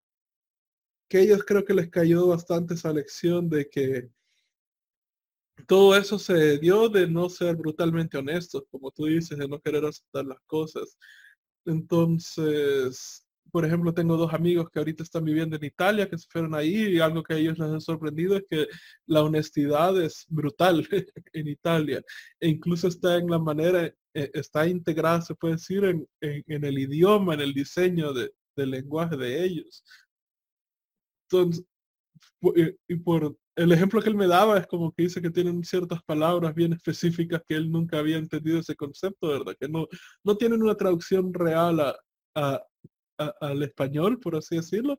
que 1.08 1.20
ellos 1.20 1.44
creo 1.44 1.64
que 1.64 1.74
les 1.74 1.90
cayó 1.90 2.26
bastante 2.28 2.74
esa 2.74 2.92
lección 2.92 3.48
de 3.48 3.68
que 3.68 4.10
todo 5.66 5.96
eso 5.96 6.18
se 6.18 6.58
dio 6.58 6.88
de 6.88 7.08
no 7.08 7.28
ser 7.28 7.56
brutalmente 7.56 8.16
honestos, 8.18 8.64
como 8.70 8.90
tú 8.90 9.06
dices, 9.06 9.36
de 9.38 9.48
no 9.48 9.60
querer 9.60 9.84
aceptar 9.84 10.24
las 10.24 10.40
cosas. 10.46 10.96
Entonces, 11.64 13.26
por 13.50 13.64
ejemplo, 13.64 13.94
tengo 13.94 14.16
dos 14.16 14.32
amigos 14.32 14.68
que 14.70 14.78
ahorita 14.78 15.02
están 15.02 15.24
viviendo 15.24 15.56
en 15.56 15.64
Italia, 15.64 16.08
que 16.08 16.18
se 16.18 16.28
fueron 16.30 16.54
ahí, 16.54 16.94
y 16.94 17.00
algo 17.00 17.22
que 17.22 17.34
a 17.34 17.36
ellos 17.38 17.58
les 17.58 17.70
ha 17.70 17.80
sorprendido 17.80 18.36
es 18.36 18.44
que 18.48 18.66
la 19.06 19.22
honestidad 19.22 20.00
es 20.00 20.26
brutal 20.28 20.86
en 21.32 21.48
Italia. 21.48 22.02
E 22.40 22.48
incluso 22.48 22.88
está 22.88 23.16
en 23.16 23.28
la 23.28 23.38
manera, 23.38 23.84
eh, 23.86 24.30
está 24.34 24.66
integrada, 24.66 25.22
se 25.22 25.34
puede 25.34 25.54
decir, 25.54 25.84
en, 25.84 26.06
el 26.64 26.78
idioma, 26.78 27.34
en 27.34 27.40
el 27.40 27.54
diseño 27.54 28.12
del 28.12 28.70
lenguaje 28.70 29.16
de 29.16 29.44
ellos. 29.44 29.84
Entonces, 31.30 31.64
eh, 32.56 32.76
y 32.88 32.96
por 32.96 33.36
el 33.56 33.72
ejemplo 33.72 34.00
que 34.00 34.08
él 34.08 34.16
me 34.16 34.26
daba 34.26 34.58
es 34.58 34.66
como 34.66 34.92
que 34.92 35.04
dice 35.04 35.20
que 35.20 35.30
tienen 35.30 35.64
ciertas 35.64 36.02
palabras 36.04 36.54
bien 36.54 36.72
específicas 36.72 37.42
que 37.46 37.54
él 37.56 37.70
nunca 37.70 37.98
había 37.98 38.16
entendido 38.16 38.60
ese 38.60 38.76
concepto, 38.76 39.28
¿verdad? 39.28 39.56
Que 39.58 39.68
no, 39.68 39.86
no 40.24 40.36
tienen 40.36 40.62
una 40.62 40.76
traducción 40.76 41.34
real 41.34 41.80
a, 41.80 42.62
al 43.40 43.62
español, 43.64 44.20
por 44.20 44.36
así 44.36 44.56
decirlo, 44.56 44.98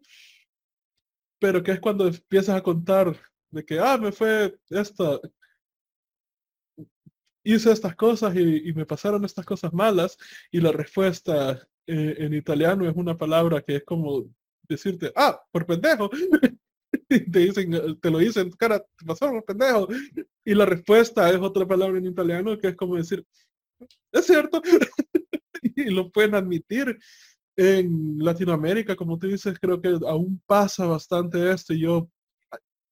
pero 1.39 1.64
que 1.64 1.72
es 1.72 1.80
cuando 1.80 2.07
empiezas 2.07 2.56
a 2.57 2.64
contar 2.64 3.15
de 3.49 3.65
que, 3.65 3.80
ah, 3.80 3.97
me 3.97 4.11
fue 4.11 4.57
esto, 4.69 5.22
hice 7.43 7.72
estas 7.72 7.95
cosas 7.95 8.35
y, 8.35 8.73
me 8.73 8.85
pasaron 8.85 9.23
estas 9.23 9.45
cosas 9.45 9.72
malas, 9.73 10.18
y 10.51 10.60
la 10.60 10.72
respuesta 10.72 11.65
eh, 11.88 12.15
en 12.19 12.34
italiano 12.34 12.88
es 12.89 12.95
una 12.95 13.18
palabra 13.18 13.61
que 13.61 13.77
es 13.77 13.84
como 13.85 14.30
decirte, 14.69 15.11
ah, 15.15 15.41
por 15.51 15.65
pendejo. 15.65 16.09
te 17.09 17.39
dicen, 17.39 17.99
te 17.99 18.11
lo 18.11 18.19
dicen, 18.19 18.51
cara, 18.51 18.79
te 18.79 19.05
pasó 19.05 19.29
por 19.29 19.43
pendejo. 19.43 19.87
Y 20.45 20.53
la 20.53 20.65
respuesta 20.65 21.29
es 21.29 21.37
otra 21.37 21.67
palabra 21.67 21.97
en 21.97 22.05
italiano 22.05 22.57
que 22.57 22.69
es 22.69 22.75
como 22.75 22.95
decir, 22.95 23.25
es 24.11 24.25
cierto. 24.25 24.61
y 25.63 25.89
lo 25.89 26.11
pueden 26.11 26.35
admitir. 26.35 26.97
en 27.57 28.17
Latinoamérica, 28.19 28.95
como 28.95 29.17
tú 29.17 29.27
dices, 29.27 29.57
creo 29.59 29.81
que 29.81 29.89
aún 30.07 30.41
pasa 30.45 30.85
bastante 30.85 31.51
esto 31.51 31.73
y 31.73 31.81
yo, 31.81 32.09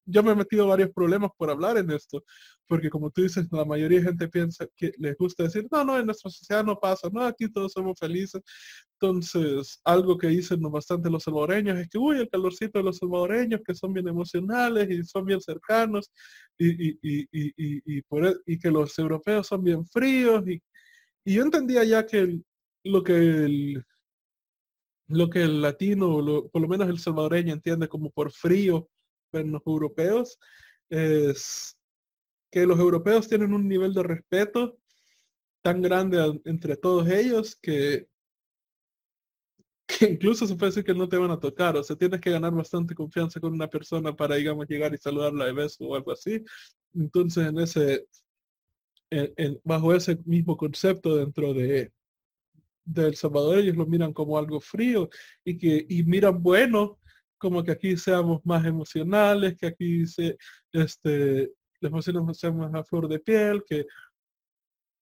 yo 0.07 0.23
me 0.23 0.31
he 0.31 0.35
metido 0.35 0.67
varios 0.67 0.89
problemas 0.91 1.31
por 1.37 1.49
hablar 1.49 1.77
en 1.77 1.91
esto, 1.91 2.23
porque 2.65 2.89
como 2.89 3.11
tú 3.11 3.23
dices, 3.23 3.47
la 3.51 3.65
mayoría 3.65 3.99
de 3.99 4.05
gente 4.05 4.27
piensa 4.29 4.65
que 4.75 4.91
les 4.97 5.17
gusta 5.17 5.43
decir, 5.43 5.67
no, 5.69 5.83
no, 5.83 5.99
en 5.99 6.05
nuestra 6.05 6.31
sociedad 6.31 6.63
no 6.63 6.79
pasa, 6.79 7.09
no, 7.11 7.21
aquí 7.23 7.51
todos 7.51 7.73
somos 7.73 7.99
felices. 7.99 8.41
Entonces, 8.99 9.79
algo 9.83 10.17
que 10.17 10.27
dicen 10.27 10.61
bastante 10.61 11.09
los 11.09 11.23
salvadoreños 11.23 11.77
es 11.77 11.89
que, 11.89 11.97
uy, 11.97 12.17
el 12.19 12.29
calorcito 12.29 12.79
de 12.79 12.85
los 12.85 12.97
salvadoreños, 12.97 13.61
que 13.65 13.75
son 13.75 13.93
bien 13.93 14.07
emocionales 14.07 14.89
y 14.89 15.03
son 15.03 15.25
bien 15.25 15.41
cercanos, 15.41 16.09
y, 16.57 16.91
y, 16.91 17.27
y, 17.31 17.51
y, 17.97 18.01
por, 18.03 18.25
e, 18.25 18.35
y 18.45 18.57
que 18.57 18.71
los 18.71 18.97
europeos 18.97 19.47
son 19.47 19.63
bien 19.63 19.85
fríos. 19.85 20.47
Y, 20.47 20.61
y 21.25 21.33
yo 21.35 21.43
entendía 21.43 21.83
ya 21.83 22.05
que 22.05 22.39
lo 22.85 23.03
que 23.03 23.13
el, 23.13 23.83
lo 25.09 25.29
que 25.29 25.43
el 25.43 25.61
latino, 25.61 26.49
por 26.51 26.61
lo 26.61 26.67
menos 26.67 26.89
el 26.89 26.99
salvadoreño 26.99 27.53
entiende 27.53 27.87
como 27.87 28.09
por 28.11 28.31
frío 28.31 28.89
europeos, 29.33 30.39
es 30.89 31.77
que 32.51 32.65
los 32.65 32.79
europeos 32.79 33.27
tienen 33.27 33.53
un 33.53 33.67
nivel 33.67 33.93
de 33.93 34.03
respeto 34.03 34.77
tan 35.61 35.81
grande 35.81 36.39
entre 36.45 36.77
todos 36.77 37.09
ellos 37.09 37.55
que, 37.61 38.07
que 39.87 40.05
incluso 40.11 40.47
se 40.47 40.55
puede 40.55 40.71
decir 40.71 40.83
que 40.83 40.93
no 40.93 41.09
te 41.09 41.17
van 41.17 41.31
a 41.31 41.39
tocar, 41.39 41.75
o 41.75 41.83
sea, 41.83 41.95
tienes 41.95 42.21
que 42.21 42.31
ganar 42.31 42.53
bastante 42.53 42.95
confianza 42.95 43.39
con 43.39 43.53
una 43.53 43.67
persona 43.67 44.15
para, 44.15 44.35
digamos, 44.35 44.67
llegar 44.67 44.93
y 44.93 44.97
saludarla 44.97 45.45
de 45.45 45.53
beso 45.53 45.85
o 45.85 45.95
algo 45.95 46.11
así. 46.11 46.43
Entonces, 46.93 47.47
en 47.47 47.59
ese, 47.59 48.07
bajo 49.63 49.93
ese 49.93 50.17
mismo 50.25 50.57
concepto 50.57 51.15
dentro 51.15 51.53
de, 51.53 51.91
del 52.85 53.15
Salvador, 53.15 53.59
ellos 53.59 53.75
lo 53.75 53.85
miran 53.85 54.13
como 54.13 54.37
algo 54.37 54.59
frío 54.61 55.09
y 55.43 55.57
que 55.57 55.85
y 55.87 56.03
miran 56.03 56.41
bueno 56.41 56.99
como 57.37 57.63
que 57.63 57.71
aquí 57.71 57.97
seamos 57.97 58.41
más 58.45 58.65
emocionales, 58.65 59.57
que 59.57 59.67
aquí 59.67 60.05
se, 60.07 60.37
este, 60.71 61.51
las 61.79 61.91
emociones 61.91 62.37
sean 62.37 62.57
más 62.57 62.73
a 62.73 62.83
flor 62.83 63.07
de 63.07 63.19
piel, 63.19 63.63
que, 63.67 63.85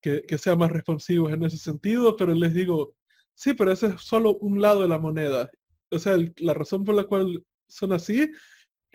que, 0.02 0.22
que 0.24 0.38
sean 0.38 0.57
más 0.60 0.72
responsivos 0.72 1.32
en 1.34 1.44
ese 1.44 1.57
sentido, 1.57 2.16
pero 2.16 2.34
les 2.34 2.53
digo, 2.53 2.95
sí, 3.34 3.53
pero 3.53 3.72
ese 3.72 3.88
es 3.88 4.02
solo 4.02 4.38
un 4.38 4.62
lado 4.62 4.82
de 4.82 4.88
la 4.88 4.99
moneda. 4.99 5.49
O 5.91 5.99
sea, 5.99 6.18
la 6.38 6.53
razón 6.53 6.84
por 6.84 6.95
la 6.95 7.06
cual 7.06 7.44
son 7.68 7.94
así 7.94 8.32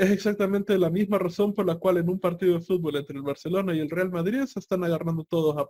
es 0.00 0.10
exactamente 0.10 0.78
la 0.78 0.88
misma 0.88 1.18
razón 1.18 1.54
por 1.54 1.66
la 1.66 1.76
cual 1.76 1.98
en 1.98 2.08
un 2.08 2.18
partido 2.18 2.54
de 2.54 2.64
fútbol 2.64 2.96
entre 2.96 3.16
el 3.16 3.22
Barcelona 3.22 3.74
y 3.74 3.80
el 3.80 3.90
Real 3.90 4.10
Madrid 4.10 4.44
se 4.46 4.58
están 4.58 4.82
agarrando 4.82 5.24
todos 5.24 5.68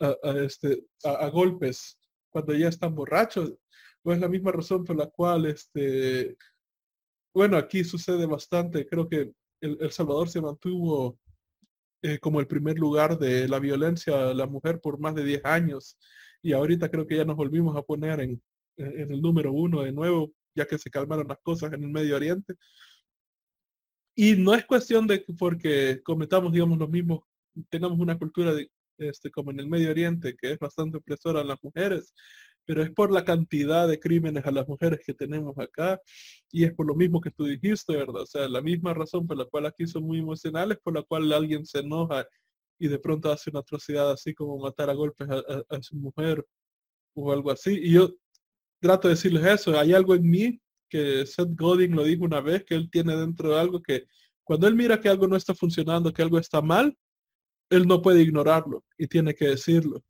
a, 0.00 0.30
este, 0.44 0.84
a, 1.04 1.28
golpes 1.28 1.98
cuando 2.30 2.54
ya 2.54 2.68
están 2.68 2.96
borrachos. 2.96 3.54
O 4.02 4.12
es 4.12 4.18
la 4.18 4.28
misma 4.28 4.50
razón 4.50 4.84
por 4.84 4.96
la 4.96 5.06
cual, 5.06 5.46
este, 5.46 6.36
bueno, 7.38 7.56
aquí 7.56 7.84
sucede 7.84 8.26
bastante. 8.26 8.84
Creo 8.84 9.08
que 9.08 9.30
el, 9.60 9.92
Salvador 9.92 10.28
se 10.28 10.40
mantuvo 10.40 11.20
eh, 12.02 12.18
como 12.18 12.40
el 12.40 12.48
primer 12.48 12.76
lugar 12.76 13.16
de 13.16 13.46
la 13.46 13.60
violencia 13.60 14.30
a 14.30 14.34
la 14.34 14.48
mujer 14.48 14.80
por 14.80 14.98
más 14.98 15.14
de 15.14 15.22
10 15.22 15.44
años. 15.44 15.96
Y 16.42 16.52
ahorita 16.52 16.90
creo 16.90 17.06
que 17.06 17.16
ya 17.16 17.24
nos 17.24 17.36
volvimos 17.36 17.76
a 17.76 17.82
poner 17.82 18.18
en, 18.18 18.42
el 18.76 19.22
número 19.22 19.52
uno 19.52 19.82
de 19.82 19.92
nuevo, 19.92 20.32
ya 20.52 20.66
que 20.66 20.78
se 20.78 20.90
calmaron 20.90 21.28
las 21.28 21.38
cosas 21.40 21.72
en 21.72 21.84
el 21.84 21.90
Medio 21.90 22.16
Oriente. 22.16 22.54
Y 24.16 24.34
no 24.34 24.52
es 24.52 24.66
cuestión 24.66 25.06
de 25.06 25.22
que 25.22 25.32
porque 25.32 26.02
cometamos, 26.02 26.52
digamos, 26.52 26.76
los 26.76 26.90
mismos, 26.90 27.20
tengamos 27.68 28.00
una 28.00 28.18
cultura 28.18 28.52
este, 28.96 29.30
como 29.30 29.52
en 29.52 29.60
el 29.60 29.68
Medio 29.68 29.90
Oriente, 29.90 30.34
que 30.36 30.54
es 30.54 30.58
bastante 30.58 30.96
opresora 30.96 31.42
a 31.42 31.44
las 31.44 31.62
mujeres, 31.62 32.12
pero 32.68 32.82
es 32.82 32.90
por 32.90 33.10
la 33.10 33.24
cantidad 33.24 33.88
de 33.88 33.98
crímenes 33.98 34.44
a 34.44 34.50
las 34.50 34.68
mujeres 34.68 35.00
que 35.02 35.14
tenemos 35.14 35.58
acá 35.58 35.98
y 36.52 36.64
es 36.64 36.74
por 36.74 36.86
lo 36.86 36.94
mismo 36.94 37.18
que 37.18 37.30
tú 37.30 37.46
dijiste, 37.46 37.96
¿verdad? 37.96 38.20
O 38.20 38.26
sea, 38.26 38.46
la 38.46 38.60
misma 38.60 38.92
razón 38.92 39.26
por 39.26 39.38
la 39.38 39.46
cual 39.46 39.64
aquí 39.64 39.86
son 39.86 40.02
muy 40.02 40.18
emocionales, 40.18 40.76
por 40.84 40.94
la 40.94 41.02
cual 41.02 41.32
alguien 41.32 41.64
se 41.64 41.78
enoja 41.78 42.28
y 42.78 42.88
de 42.88 42.98
pronto 42.98 43.32
hace 43.32 43.48
una 43.48 43.60
atrocidad 43.60 44.10
así 44.12 44.34
como 44.34 44.58
matar 44.58 44.90
a 44.90 44.92
golpes 44.92 45.26
a 45.30 45.82
su 45.82 45.96
mujer 45.96 46.44
o 47.14 47.32
algo 47.32 47.50
así. 47.50 47.70
Y 47.72 47.92
yo 47.92 48.14
trato 48.82 49.08
de 49.08 49.14
decirles 49.14 49.46
eso, 49.46 49.78
hay 49.78 49.94
algo 49.94 50.14
en 50.14 50.28
mí 50.28 50.60
que 50.90 51.24
Seth 51.24 51.58
Godin 51.58 51.96
lo 51.96 52.04
dijo 52.04 52.24
una 52.24 52.42
vez, 52.42 52.64
que 52.64 52.74
él 52.74 52.90
tiene 52.90 53.16
dentro 53.16 53.48
de 53.48 53.60
algo 53.60 53.80
que 53.80 54.04
cuando 54.44 54.66
él 54.66 54.74
mira 54.74 55.00
que 55.00 55.08
algo 55.08 55.26
no 55.26 55.36
está 55.36 55.54
funcionando, 55.54 56.12
que 56.12 56.20
algo 56.20 56.38
está 56.38 56.60
mal, 56.60 56.94
él 57.70 57.88
no 57.88 58.02
puede 58.02 58.20
ignorarlo 58.20 58.84
y 58.98 59.06
tiene 59.06 59.34
que 59.34 59.48
decirlo. 59.48 60.04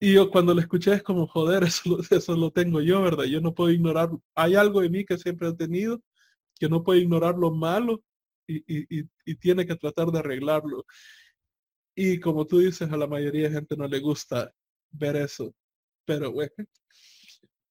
Y 0.00 0.14
yo 0.14 0.30
cuando 0.30 0.54
lo 0.54 0.60
escuché 0.60 0.94
es 0.94 1.02
como, 1.02 1.26
joder, 1.26 1.62
eso, 1.64 1.98
eso 2.10 2.36
lo 2.36 2.50
tengo 2.50 2.80
yo, 2.80 3.02
¿verdad? 3.02 3.24
Yo 3.24 3.40
no 3.40 3.54
puedo 3.54 3.70
ignorar, 3.70 4.10
hay 4.34 4.54
algo 4.54 4.82
en 4.82 4.92
mí 4.92 5.04
que 5.04 5.18
siempre 5.18 5.48
he 5.48 5.54
tenido, 5.54 6.00
que 6.58 6.68
no 6.68 6.82
puede 6.82 7.00
ignorar 7.00 7.36
lo 7.36 7.50
malo 7.50 8.02
y, 8.46 8.58
y, 8.66 9.04
y 9.24 9.34
tiene 9.36 9.66
que 9.66 9.76
tratar 9.76 10.08
de 10.08 10.18
arreglarlo. 10.18 10.84
Y 11.94 12.18
como 12.18 12.46
tú 12.46 12.58
dices, 12.58 12.90
a 12.90 12.96
la 12.96 13.06
mayoría 13.06 13.48
de 13.48 13.54
gente 13.54 13.76
no 13.76 13.86
le 13.86 14.00
gusta 14.00 14.52
ver 14.90 15.16
eso. 15.16 15.54
Pero, 16.06 16.32
bueno, 16.32 16.52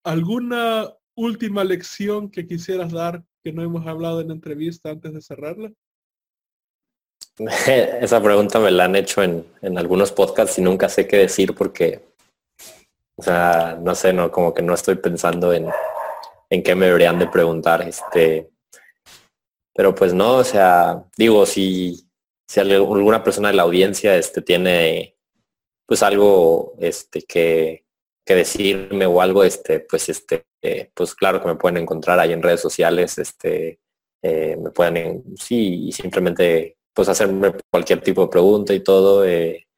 ¿alguna 0.04 0.94
última 1.16 1.64
lección 1.64 2.30
que 2.30 2.48
quisieras 2.48 2.92
dar 2.92 3.24
que 3.44 3.52
no 3.52 3.64
hemos 3.64 3.86
hablado 3.88 4.22
en 4.22 4.32
entrevista 4.32 4.90
antes 4.90 5.14
de 5.14 5.22
cerrarla? 5.22 5.72
Esa 8.02 8.22
pregunta 8.22 8.60
me 8.60 8.72
la 8.72 8.86
han 8.86 8.96
hecho 8.96 9.24
en, 9.24 9.46
algunos 9.78 10.12
podcasts 10.12 10.58
y 10.60 10.62
nunca 10.62 10.90
sé 10.90 11.08
qué 11.08 11.18
decir 11.18 11.56
porque, 11.56 12.02
o 13.20 13.22
sea, 13.22 13.78
no 13.82 13.94
sé, 13.96 14.14
no, 14.14 14.32
como 14.32 14.54
que 14.54 14.62
no 14.62 14.74
estoy 14.74 14.96
pensando 14.96 15.52
en, 15.54 15.68
en 16.50 16.64
qué 16.64 16.74
me 16.74 16.86
deberían 16.86 17.20
de 17.20 17.28
preguntar. 17.28 17.82
Este, 17.82 18.50
pero 19.76 19.94
pues 19.94 20.14
no, 20.14 20.38
o 20.38 20.44
sea, 20.44 21.04
digo, 21.18 21.46
si, 21.46 22.08
alguna 22.56 23.24
persona 23.24 23.50
de 23.50 23.56
la 23.56 23.64
audiencia 23.64 24.16
este, 24.16 24.42
tiene 24.42 25.18
pues 25.86 26.02
algo 26.02 26.76
este, 26.80 27.22
que, 27.24 27.86
que 28.26 28.36
decirme 28.36 29.06
o 29.06 29.22
algo, 29.22 29.44
este, 29.44 29.82
pues 29.82 30.08
este, 30.10 30.46
pues 30.94 31.16
claro 31.16 31.42
que 31.42 31.48
me 31.48 31.56
pueden 31.56 31.78
encontrar 31.78 32.20
ahí 32.20 32.32
en 32.32 32.44
redes 32.44 32.62
sociales, 32.62 33.18
este, 33.18 33.80
eh, 34.24 34.58
me 34.58 34.72
pueden, 34.72 35.24
sí, 35.38 35.88
y 35.88 35.92
simplemente 35.92 36.78
pues 36.94 37.10
hacerme 37.10 37.54
cualquier 37.72 38.02
tipo 38.02 38.22
de 38.22 38.28
pregunta 38.28 38.74
y 38.74 38.82
todo. 38.82 39.26
Eh, 39.26 39.69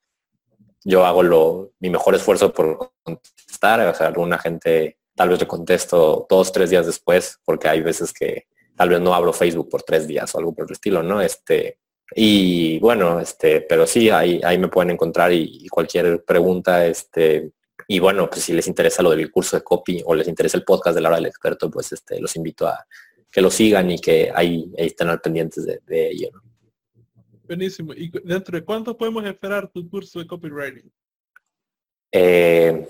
yo 0.84 1.06
hago 1.06 1.24
lo, 1.24 1.72
mi 1.80 1.90
mejor 1.90 2.16
esfuerzo 2.16 2.52
por 2.52 2.92
contestar, 3.04 3.82
o 3.88 3.94
sea, 3.94 4.08
alguna 4.08 4.38
gente 4.38 4.98
tal 5.16 5.30
vez 5.30 5.40
le 5.40 5.48
contesto 5.48 6.26
dos, 6.30 6.52
tres 6.52 6.70
días 6.70 6.86
después, 6.86 7.40
porque 7.46 7.68
hay 7.68 7.82
veces 7.82 8.14
que 8.14 8.48
tal 8.76 8.90
vez 8.90 9.00
no 9.00 9.14
abro 9.14 9.34
Facebook 9.34 9.70
por 9.70 9.84
tres 9.84 10.08
días 10.08 10.34
o 10.34 10.40
algo 10.40 10.54
por 10.54 10.66
el 10.66 10.72
estilo, 10.72 11.04
¿no? 11.04 11.22
Este, 11.22 11.78
y 12.16 12.80
bueno, 12.80 13.20
este, 13.20 13.62
pero 13.62 13.86
sí, 13.88 14.10
ahí, 14.10 14.42
ahí 14.44 14.58
me 14.58 14.68
pueden 14.68 14.92
encontrar 14.92 15.32
y, 15.32 15.68
cualquier 15.70 16.24
pregunta, 16.24 16.86
este, 16.86 17.52
y 17.88 18.00
bueno, 18.00 18.30
pues 18.30 18.44
si 18.44 18.54
les 18.54 18.68
interesa 18.68 19.04
lo 19.04 19.12
del 19.12 19.32
curso 19.32 19.58
de 19.58 19.64
copy 19.64 20.02
o 20.06 20.16
les 20.16 20.28
interesa 20.28 20.58
el 20.58 20.64
podcast 20.64 20.96
de 20.96 21.02
la 21.02 21.10
hora 21.10 21.18
del 21.18 21.28
experto, 21.28 21.70
pues 21.70 21.92
este, 21.92 22.20
los 22.20 22.36
invito 22.36 22.68
a 22.68 22.86
que 23.32 23.42
lo 23.42 23.50
sigan 23.50 23.90
y 23.92 24.00
que 24.00 24.32
ahí, 24.34 24.72
estén 24.76 25.10
al 25.10 25.22
pendientes 25.22 25.66
de, 25.66 26.10
ello. 26.10 26.32
Buenísimo. 27.52 27.92
¿Y 27.94 28.10
dentro 28.24 28.58
de 28.58 28.64
cuánto 28.64 28.96
podemos 28.96 29.26
esperar 29.26 29.68
tu 29.68 29.90
curso 29.90 30.20
de 30.20 30.26
copywriting? 30.26 30.90
Eh, 32.10 32.88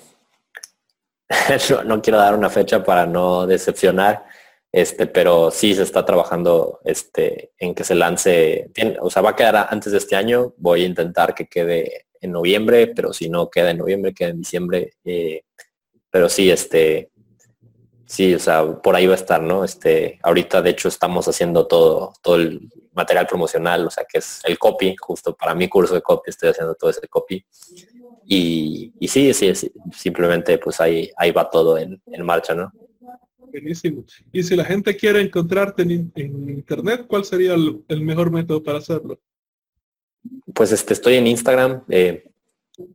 no, 1.85 1.99
quiero 1.99 2.19
dar 2.19 2.35
una 2.35 2.51
fecha 2.51 2.83
para 2.83 3.07
no 3.07 3.47
decepcionar, 3.47 4.23
este, 4.71 5.07
pero 5.07 5.49
sí 5.49 5.73
se 5.73 5.81
está 5.81 6.05
trabajando 6.05 6.79
este, 6.85 7.53
en 7.57 7.73
que 7.73 7.83
se 7.83 7.95
lance, 7.95 8.69
o 8.99 9.09
sea, 9.09 9.23
va 9.23 9.31
a 9.31 9.35
quedar 9.35 9.67
antes 9.67 9.93
de 9.93 9.97
este 9.97 10.15
año, 10.15 10.53
voy 10.57 10.83
a 10.83 10.85
intentar 10.85 11.33
que 11.33 11.47
quede 11.47 12.05
en 12.21 12.31
noviembre, 12.31 12.85
pero 12.85 13.13
si 13.13 13.31
no 13.31 13.49
queda 13.49 13.71
en 13.71 13.79
noviembre, 13.79 14.13
queda 14.13 14.29
en 14.29 14.41
diciembre. 14.41 14.93
Eh, 15.03 15.41
pero 16.11 16.29
sí, 16.29 16.51
este, 16.51 17.09
sí, 18.05 18.35
o 18.35 18.39
sea, 18.39 18.79
por 18.79 18.95
ahí 18.95 19.07
va 19.07 19.13
a 19.13 19.15
estar, 19.15 19.41
¿no? 19.41 19.63
Este, 19.65 20.19
ahorita 20.21 20.61
de 20.61 20.69
hecho 20.69 20.87
estamos 20.87 21.27
haciendo 21.27 21.65
todo, 21.65 22.13
todo 22.21 22.35
el 22.35 22.69
material 22.93 23.27
promocional, 23.27 23.87
o 23.87 23.89
sea, 23.89 24.05
que 24.05 24.19
es 24.19 24.41
el 24.45 24.57
copy, 24.57 24.95
justo 24.99 25.35
para 25.35 25.55
mi 25.55 25.67
curso 25.67 25.93
de 25.93 26.01
copy 26.01 26.29
estoy 26.29 26.49
haciendo 26.49 26.75
todo 26.75 26.89
ese 26.89 27.07
copy. 27.07 27.45
Y, 28.25 28.93
y 28.99 29.07
sí, 29.07 29.33
sí, 29.33 29.51
simplemente 29.95 30.57
pues 30.57 30.79
ahí, 30.79 31.11
ahí 31.17 31.31
va 31.31 31.49
todo 31.49 31.77
en, 31.77 32.01
marcha, 32.23 32.53
¿no? 32.53 32.71
Buenísimo. 33.37 34.05
Y 34.31 34.43
si 34.43 34.55
la 34.55 34.63
gente 34.63 34.95
quiere 34.95 35.21
encontrarte 35.21 35.81
en, 35.81 36.11
internet, 36.15 37.05
¿cuál 37.07 37.25
sería 37.25 37.53
el 37.53 38.01
mejor 38.01 38.31
método 38.31 38.63
para 38.63 38.77
hacerlo? 38.77 39.19
pues 40.53 40.71
este, 40.71 40.93
estoy 40.93 41.15
en 41.15 41.27
Instagram. 41.27 41.83
Eh, 41.89 42.23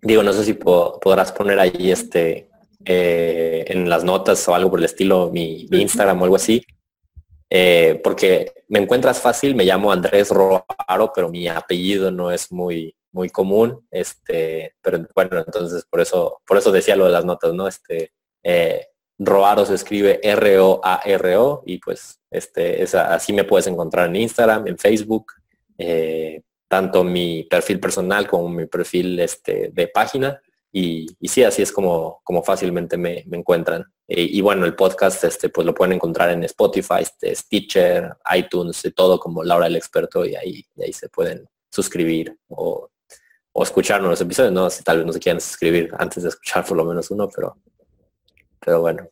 digo, 0.03 0.23
no 0.23 0.33
sé 0.33 0.45
si 0.45 0.55
podrás 0.55 1.33
poner 1.33 1.59
ahí 1.59 1.91
este 1.91 2.49
eh, 2.85 3.65
en 3.69 3.89
las 3.89 4.05
notas 4.05 4.47
o 4.49 4.55
algo 4.55 4.71
por 4.71 4.79
el 4.79 4.85
estilo 4.85 5.31
mi, 5.33 5.67
Instagram 5.71 6.21
o 6.21 6.25
algo 6.25 6.37
así. 6.37 6.63
Eh, 7.49 8.01
porque 8.03 8.53
me 8.69 8.81
encuentras 8.81 9.21
fácil, 9.21 9.55
me 9.55 9.65
llamo 9.65 9.93
Andrés 9.93 10.31
Roaro, 10.31 11.13
pero 11.15 11.29
mi 11.29 11.47
apellido 11.49 12.11
no 12.11 12.31
es 12.31 12.51
muy, 12.51 12.97
muy 13.13 13.31
común. 13.31 13.87
Este, 13.91 14.75
pero 14.83 15.07
bueno, 15.15 15.39
entonces 15.39 15.85
por 15.89 16.01
eso, 16.01 16.41
por 16.47 16.59
eso 16.59 16.73
decía 16.73 16.97
lo 16.97 17.05
de 17.07 17.13
las 17.13 17.25
notas, 17.25 17.55
¿no? 17.55 17.69
Este, 17.69 18.13
Roaro 19.19 19.65
se 19.65 19.75
escribe 19.75 20.21
R-O-A-R-O 20.23 21.63
y 21.65 21.79
pues 21.79 22.21
este, 22.31 22.83
así 22.83 23.33
me 23.33 23.45
puedes 23.45 23.67
encontrar 23.67 24.09
en 24.09 24.17
Instagram, 24.17 24.67
en 24.67 24.79
Facebook, 24.79 25.33
eh, 25.79 26.43
tanto 26.69 27.03
mi 27.05 27.45
perfil 27.45 27.81
personal 27.81 28.27
como 28.27 28.49
mi 28.49 28.67
perfil 28.67 29.19
este, 29.21 29.71
de 29.73 29.89
página. 29.89 30.41
Y, 30.79 31.07
sí, 31.27 31.43
así 31.43 31.63
es 31.63 31.73
como, 31.73 32.21
como 32.23 32.43
fácilmente 32.43 32.99
me, 32.99 33.25
encuentran. 33.33 33.87
Y, 34.07 34.43
bueno, 34.43 34.67
el 34.67 34.77
podcast 34.77 35.25
este, 35.25 35.49
pues 35.49 35.67
lo 35.67 35.75
pueden 35.75 35.95
encontrar 35.95 36.29
en 36.29 36.45
Spotify, 36.45 37.01
este, 37.01 37.35
Stitcher, 37.35 38.15
iTunes, 38.37 38.83
todo 38.95 39.19
como 39.19 39.43
Laura 39.43 39.69
el 39.69 39.77
Experto 39.77 40.27
y 40.27 40.37
ahí, 40.37 40.67
ahí 40.79 40.93
se 40.93 41.09
pueden 41.09 41.49
suscribir 41.71 42.37
o, 42.49 42.91
o 43.53 43.63
escuchar 43.63 44.03
los 44.03 44.21
episodios, 44.21 44.53
no 44.53 44.69
si 44.69 44.85
tal 44.85 44.99
vez 44.99 45.07
no 45.07 45.15
se 45.15 45.19
quieran 45.19 45.41
suscribir 45.41 45.95
antes 45.99 46.23
de 46.23 46.29
escuchar 46.29 46.67
por 46.67 46.77
lo 46.77 46.85
menos 46.85 47.11
uno, 47.11 47.27
pero, 47.35 47.57
pero 48.61 48.83
bueno. 48.83 49.09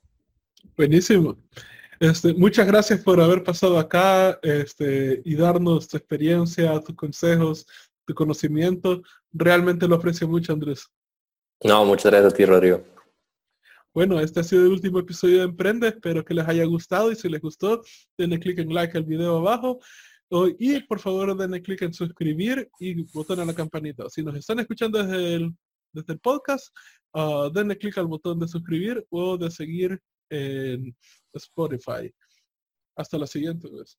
Buenísimo. 0.76 1.38
Este, 1.98 2.34
muchas 2.34 2.66
gracias 2.66 3.00
por 3.00 3.22
haber 3.22 3.42
pasado 3.42 3.78
acá 3.78 4.38
este, 4.42 5.22
y 5.24 5.34
darnos 5.34 5.88
tu 5.88 5.96
experiencia, 5.96 6.78
tus 6.80 6.94
consejos, 6.94 7.66
tu 8.04 8.12
conocimiento. 8.12 9.00
Realmente 9.32 9.88
lo 9.88 9.96
aprecio 9.96 10.28
mucho, 10.28 10.52
Andrés. 10.52 10.90
No, 11.62 11.84
muchas 11.84 12.10
gracias 12.10 12.32
a 12.32 12.36
ti, 12.36 12.44
Rodrigo. 12.44 12.84
Bueno, 13.94 14.18
este 14.18 14.40
ha 14.40 14.42
sido 14.42 14.62
el 14.62 14.72
último 14.72 14.98
episodio 14.98 15.38
de 15.38 15.44
Emprende. 15.44 15.88
Espero 15.88 16.24
que 16.24 16.34
les 16.34 16.48
haya 16.48 16.64
gustado 16.64 17.12
y 17.12 17.16
si 17.16 17.28
les 17.28 17.40
gustó, 17.40 17.82
denle 18.18 18.40
clic 18.40 18.58
en 18.58 18.74
like 18.74 18.98
al 18.98 19.04
video 19.04 19.38
abajo. 19.38 19.78
Y 20.58 20.80
por 20.80 20.98
favor 20.98 21.36
denle 21.36 21.62
clic 21.62 21.82
en 21.82 21.94
suscribir 21.94 22.68
y 22.80 23.04
botón 23.12 23.38
a 23.38 23.44
la 23.44 23.54
campanita. 23.54 24.10
Si 24.10 24.22
nos 24.22 24.34
están 24.34 24.58
escuchando 24.58 25.00
desde 25.00 25.34
el, 25.34 25.54
desde 25.92 26.14
el 26.14 26.18
podcast, 26.18 26.74
uh, 27.12 27.48
denle 27.50 27.78
clic 27.78 27.96
al 27.98 28.08
botón 28.08 28.40
de 28.40 28.48
suscribir 28.48 29.06
o 29.10 29.38
de 29.38 29.48
seguir 29.50 30.00
en 30.28 30.96
Spotify. 31.32 32.12
Hasta 32.96 33.16
la 33.16 33.28
siguiente 33.28 33.68
vez. 33.70 33.96